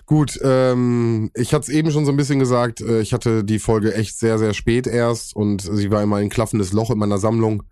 Gut, 0.07 0.39
ähm, 0.43 1.31
ich 1.35 1.55
hatte 1.55 1.63
es 1.63 1.69
eben 1.69 1.91
schon 1.91 2.05
so 2.05 2.13
ein 2.13 2.17
bisschen 2.17 2.39
gesagt, 2.39 2.81
äh, 2.81 3.01
ich 3.01 3.13
hatte 3.13 3.45
die 3.45 3.59
Folge 3.59 3.95
echt 3.95 4.19
sehr, 4.19 4.39
sehr 4.39 4.55
spät 4.55 4.87
erst 4.87 5.35
und 5.35 5.63
sie 5.63 5.91
war 5.91 6.03
immer 6.03 6.17
ein 6.17 6.29
klaffendes 6.29 6.73
Loch 6.73 6.91
in 6.91 6.99
meiner 6.99 7.19
Sammlung. 7.19 7.65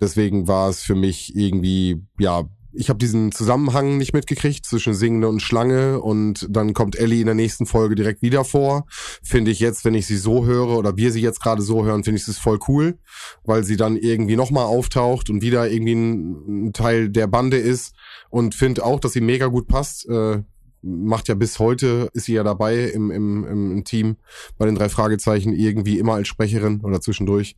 Deswegen 0.00 0.48
war 0.48 0.70
es 0.70 0.82
für 0.82 0.94
mich 0.94 1.36
irgendwie, 1.36 2.02
ja, 2.18 2.44
ich 2.74 2.88
habe 2.88 2.98
diesen 2.98 3.32
Zusammenhang 3.32 3.98
nicht 3.98 4.14
mitgekriegt 4.14 4.64
zwischen 4.64 4.94
Singende 4.94 5.28
und 5.28 5.40
Schlange 5.40 6.00
und 6.00 6.46
dann 6.50 6.72
kommt 6.72 6.96
Ellie 6.96 7.20
in 7.20 7.26
der 7.26 7.34
nächsten 7.34 7.66
Folge 7.66 7.94
direkt 7.94 8.22
wieder 8.22 8.44
vor. 8.44 8.86
Finde 9.22 9.50
ich 9.50 9.60
jetzt, 9.60 9.84
wenn 9.84 9.94
ich 9.94 10.06
sie 10.06 10.16
so 10.16 10.46
höre 10.46 10.78
oder 10.78 10.96
wir 10.96 11.12
sie 11.12 11.20
jetzt 11.20 11.42
gerade 11.42 11.62
so 11.62 11.84
hören, 11.84 12.04
finde 12.04 12.18
ich 12.18 12.26
es 12.26 12.38
voll 12.38 12.58
cool, 12.68 12.98
weil 13.44 13.64
sie 13.64 13.76
dann 13.76 13.96
irgendwie 13.96 14.36
nochmal 14.36 14.64
auftaucht 14.64 15.28
und 15.28 15.42
wieder 15.42 15.70
irgendwie 15.70 15.94
ein, 15.94 16.72
Teil 16.72 17.10
der 17.10 17.26
Bande 17.26 17.58
ist 17.58 17.94
und 18.30 18.54
finde 18.54 18.84
auch, 18.84 19.00
dass 19.00 19.12
sie 19.12 19.20
mega 19.20 19.46
gut 19.46 19.68
passt. 19.68 20.08
Äh, 20.08 20.42
macht 20.82 21.28
ja 21.28 21.34
bis 21.34 21.58
heute, 21.58 22.10
ist 22.12 22.26
sie 22.26 22.34
ja 22.34 22.42
dabei 22.42 22.84
im, 22.84 23.10
im, 23.10 23.44
im 23.44 23.84
Team 23.84 24.16
bei 24.58 24.66
den 24.66 24.74
drei 24.74 24.88
Fragezeichen 24.88 25.52
irgendwie 25.52 25.98
immer 25.98 26.14
als 26.14 26.28
Sprecherin 26.28 26.80
oder 26.82 27.00
zwischendurch. 27.00 27.56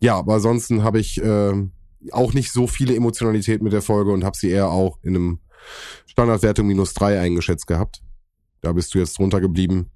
Ja, 0.00 0.16
aber 0.18 0.34
ansonsten 0.34 0.82
habe 0.82 1.00
ich 1.00 1.22
äh, 1.22 1.52
auch 2.12 2.34
nicht 2.34 2.52
so 2.52 2.66
viele 2.66 2.94
Emotionalität 2.94 3.62
mit 3.62 3.72
der 3.72 3.82
Folge 3.82 4.12
und 4.12 4.24
habe 4.24 4.36
sie 4.36 4.50
eher 4.50 4.70
auch 4.70 4.98
in 5.02 5.16
einem 5.16 5.38
Standardwertung 6.06 6.66
minus 6.66 6.94
drei 6.94 7.18
eingeschätzt 7.18 7.66
gehabt. 7.66 8.02
Da 8.60 8.72
bist 8.72 8.94
du 8.94 8.98
jetzt 8.98 9.18
drunter 9.18 9.40
geblieben. 9.40 9.90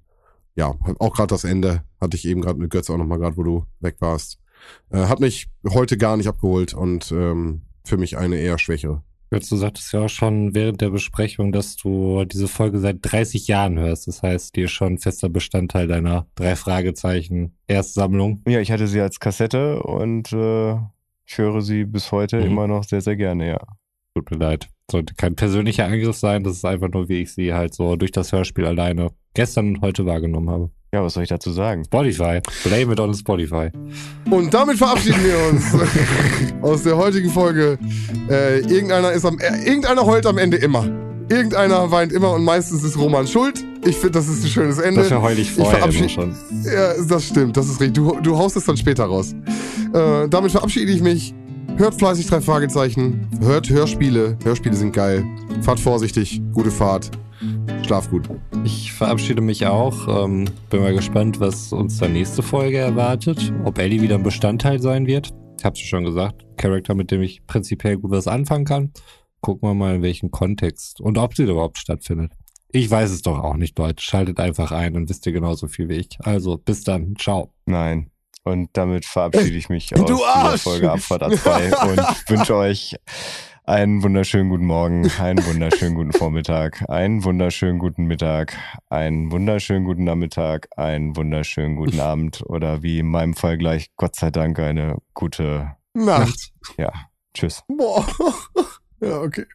Ja, 0.55 0.75
auch 0.99 1.13
gerade 1.13 1.27
das 1.27 1.43
Ende 1.43 1.83
hatte 1.99 2.17
ich 2.17 2.25
eben 2.25 2.41
gerade 2.41 2.59
mit 2.59 2.71
Götz 2.71 2.89
auch 2.89 2.97
nochmal 2.97 3.19
gerade, 3.19 3.37
wo 3.37 3.43
du 3.43 3.65
weg 3.79 3.97
warst. 3.99 4.39
Äh, 4.89 5.07
hat 5.07 5.19
mich 5.19 5.49
heute 5.67 5.97
gar 5.97 6.17
nicht 6.17 6.27
abgeholt 6.27 6.73
und 6.73 7.11
ähm, 7.11 7.63
für 7.83 7.97
mich 7.97 8.17
eine 8.17 8.37
eher 8.37 8.59
schwächere. 8.59 9.03
Götz, 9.33 9.49
du 9.49 9.55
sagtest 9.55 9.91
ja 9.93 10.01
auch 10.01 10.09
schon 10.09 10.53
während 10.53 10.79
der 10.81 10.91
Besprechung, 10.91 11.51
dass 11.51 11.75
du 11.75 12.23
diese 12.25 12.47
Folge 12.47 12.79
seit 12.79 12.97
30 13.01 13.47
Jahren 13.47 13.79
hörst. 13.79 14.07
Das 14.07 14.21
heißt, 14.21 14.55
die 14.55 14.61
ist 14.61 14.71
schon 14.71 14.99
fester 14.99 15.27
Bestandteil 15.29 15.87
deiner 15.87 16.27
drei 16.35 16.55
Fragezeichen 16.55 17.57
Erstsammlung. 17.67 18.43
Ja, 18.47 18.59
ich 18.59 18.71
hatte 18.71 18.87
sie 18.87 19.01
als 19.01 19.19
Kassette 19.19 19.81
und 19.81 20.31
äh, 20.33 20.73
ich 21.25 21.37
höre 21.37 21.61
sie 21.61 21.85
bis 21.85 22.11
heute 22.11 22.37
Mhm. 22.37 22.45
immer 22.45 22.67
noch 22.67 22.83
sehr, 22.83 23.01
sehr 23.01 23.15
gerne, 23.15 23.47
ja. 23.47 23.59
Tut 24.15 24.29
mir 24.29 24.37
leid. 24.37 24.69
Sollte 24.91 25.15
kein 25.15 25.35
persönlicher 25.35 25.85
Angriff 25.85 26.17
sein. 26.17 26.43
Das 26.43 26.53
ist 26.57 26.65
einfach 26.65 26.89
nur, 26.89 27.09
wie 27.09 27.21
ich 27.21 27.33
sie 27.33 27.53
halt 27.53 27.73
so 27.73 27.95
durch 27.95 28.11
das 28.11 28.31
Hörspiel 28.31 28.65
alleine 28.65 29.09
gestern 29.33 29.69
und 29.69 29.81
heute 29.81 30.05
wahrgenommen 30.05 30.49
habe. 30.51 30.69
Ja, 30.93 31.03
was 31.03 31.15
soll 31.15 31.23
ich 31.23 31.29
dazu 31.29 31.51
sagen? 31.51 31.83
Spotify. 31.85 32.39
Blame 32.63 32.93
it 32.93 32.99
on 32.99 33.13
Spotify. 33.15 33.71
Und 34.29 34.53
damit 34.53 34.77
verabschieden 34.77 35.19
wir 35.23 35.49
uns 35.49 35.65
aus 36.61 36.83
der 36.83 36.95
heutigen 36.95 37.31
Folge. 37.31 37.79
Äh, 38.29 38.59
irgendeiner 38.59 39.11
ist 39.11 39.25
am, 39.25 39.39
äh, 39.39 39.65
irgendeiner 39.65 40.05
heult 40.05 40.27
am 40.27 40.37
Ende 40.37 40.57
immer. 40.57 40.85
Irgendeiner 41.29 41.89
weint 41.89 42.11
immer 42.13 42.33
und 42.33 42.43
meistens 42.43 42.83
ist 42.83 42.95
Roman 42.97 43.25
schuld. 43.25 43.65
Ich 43.85 43.95
finde, 43.95 44.11
das 44.11 44.27
ist 44.27 44.43
ein 44.43 44.49
schönes 44.49 44.77
Ende. 44.77 45.01
Dafür 45.01 45.21
heul 45.23 45.39
ich 45.39 45.51
vorher 45.51 45.79
immer 45.79 45.91
verabschied- 45.91 46.11
schon. 46.11 46.35
Ja, 46.63 46.93
das 47.09 47.25
stimmt, 47.27 47.57
das 47.57 47.65
ist 47.69 47.79
richtig. 47.81 47.95
Du, 47.95 48.19
du 48.21 48.37
haust 48.37 48.55
es 48.55 48.65
dann 48.65 48.77
später 48.77 49.05
raus. 49.05 49.33
Äh, 49.93 50.29
damit 50.29 50.51
verabschiede 50.51 50.91
ich 50.91 51.01
mich. 51.01 51.33
Hört 51.77 51.95
fleißig 51.95 52.27
drei 52.27 52.39
Fragezeichen. 52.39 53.27
Hört 53.41 53.67
Hörspiele. 53.67 54.37
Hörspiele 54.43 54.75
sind 54.75 54.93
geil. 54.93 55.25
Fahrt 55.63 55.79
vorsichtig. 55.79 56.39
Gute 56.53 56.69
Fahrt. 56.69 57.09
Schlaf 57.85 58.09
gut. 58.09 58.29
Ich 58.63 58.93
verabschiede 58.93 59.41
mich 59.41 59.65
auch. 59.65 60.25
Ähm, 60.25 60.45
bin 60.69 60.81
mal 60.81 60.93
gespannt, 60.93 61.39
was 61.41 61.73
uns 61.73 61.97
der 61.97 62.09
nächste 62.09 62.41
Folge 62.41 62.77
erwartet. 62.77 63.53
Ob 63.65 63.77
Ellie 63.77 64.01
wieder 64.01 64.15
ein 64.15 64.23
Bestandteil 64.23 64.81
sein 64.81 65.05
wird. 65.05 65.33
Ich 65.59 65.65
hab's 65.65 65.79
schon 65.79 66.05
gesagt. 66.05 66.45
Charakter, 66.55 66.95
mit 66.95 67.11
dem 67.11 67.21
ich 67.21 67.45
prinzipiell 67.45 67.97
gut 67.97 68.11
was 68.11 68.27
anfangen 68.27 68.65
kann. 68.65 68.93
Gucken 69.41 69.67
wir 69.67 69.73
mal, 69.73 69.95
in 69.95 70.01
welchem 70.01 70.31
Kontext 70.31 71.01
und 71.01 71.17
ob 71.17 71.35
sie 71.35 71.43
überhaupt 71.43 71.77
stattfindet. 71.77 72.31
Ich 72.69 72.89
weiß 72.89 73.11
es 73.11 73.21
doch 73.21 73.37
auch 73.39 73.55
nicht, 73.55 73.77
Leute. 73.77 74.01
Schaltet 74.01 74.39
einfach 74.39 74.71
ein 74.71 74.95
und 74.95 75.09
wisst 75.09 75.25
ihr 75.25 75.33
genauso 75.33 75.67
viel 75.67 75.89
wie 75.89 75.95
ich. 75.95 76.17
Also, 76.19 76.57
bis 76.57 76.83
dann. 76.83 77.15
Ciao. 77.17 77.53
Nein. 77.65 78.09
Und 78.45 78.69
damit 78.73 79.05
verabschiede 79.05 79.57
ich 79.57 79.69
mich 79.69 79.89
Du 79.89 80.03
aus 80.03 80.07
dieser 80.07 80.27
Arsch! 80.27 80.61
Folge 80.61 80.91
Abfahrt 80.91 81.23
A2 81.23 81.87
und 81.91 82.29
wünsche 82.29 82.55
euch 82.55 82.95
einen 83.65 84.03
wunderschönen 84.03 84.49
guten 84.49 84.65
Morgen, 84.65 85.09
einen 85.19 85.45
wunderschönen 85.45 85.95
guten 85.95 86.13
Vormittag, 86.13 86.83
einen 86.89 87.23
wunderschönen 87.23 87.79
guten 87.79 88.05
Mittag, 88.05 88.53
einen 88.89 89.31
wunderschönen 89.31 89.85
guten 89.85 90.03
Nachmittag, 90.03 90.67
einen 90.75 91.15
wunderschönen 91.15 91.75
guten 91.75 91.99
Abend 91.99 92.43
oder 92.45 92.83
wie 92.83 92.99
in 92.99 93.07
meinem 93.07 93.33
Fall 93.33 93.57
gleich, 93.57 93.87
Gott 93.95 94.15
sei 94.15 94.31
Dank, 94.31 94.59
eine 94.59 94.97
gute, 95.13 95.75
Nacht. 95.93 96.51
ja, 96.77 96.91
tschüss. 97.33 97.63
Boah. 97.67 98.05
Ja, 99.01 99.19
okay. 99.19 99.45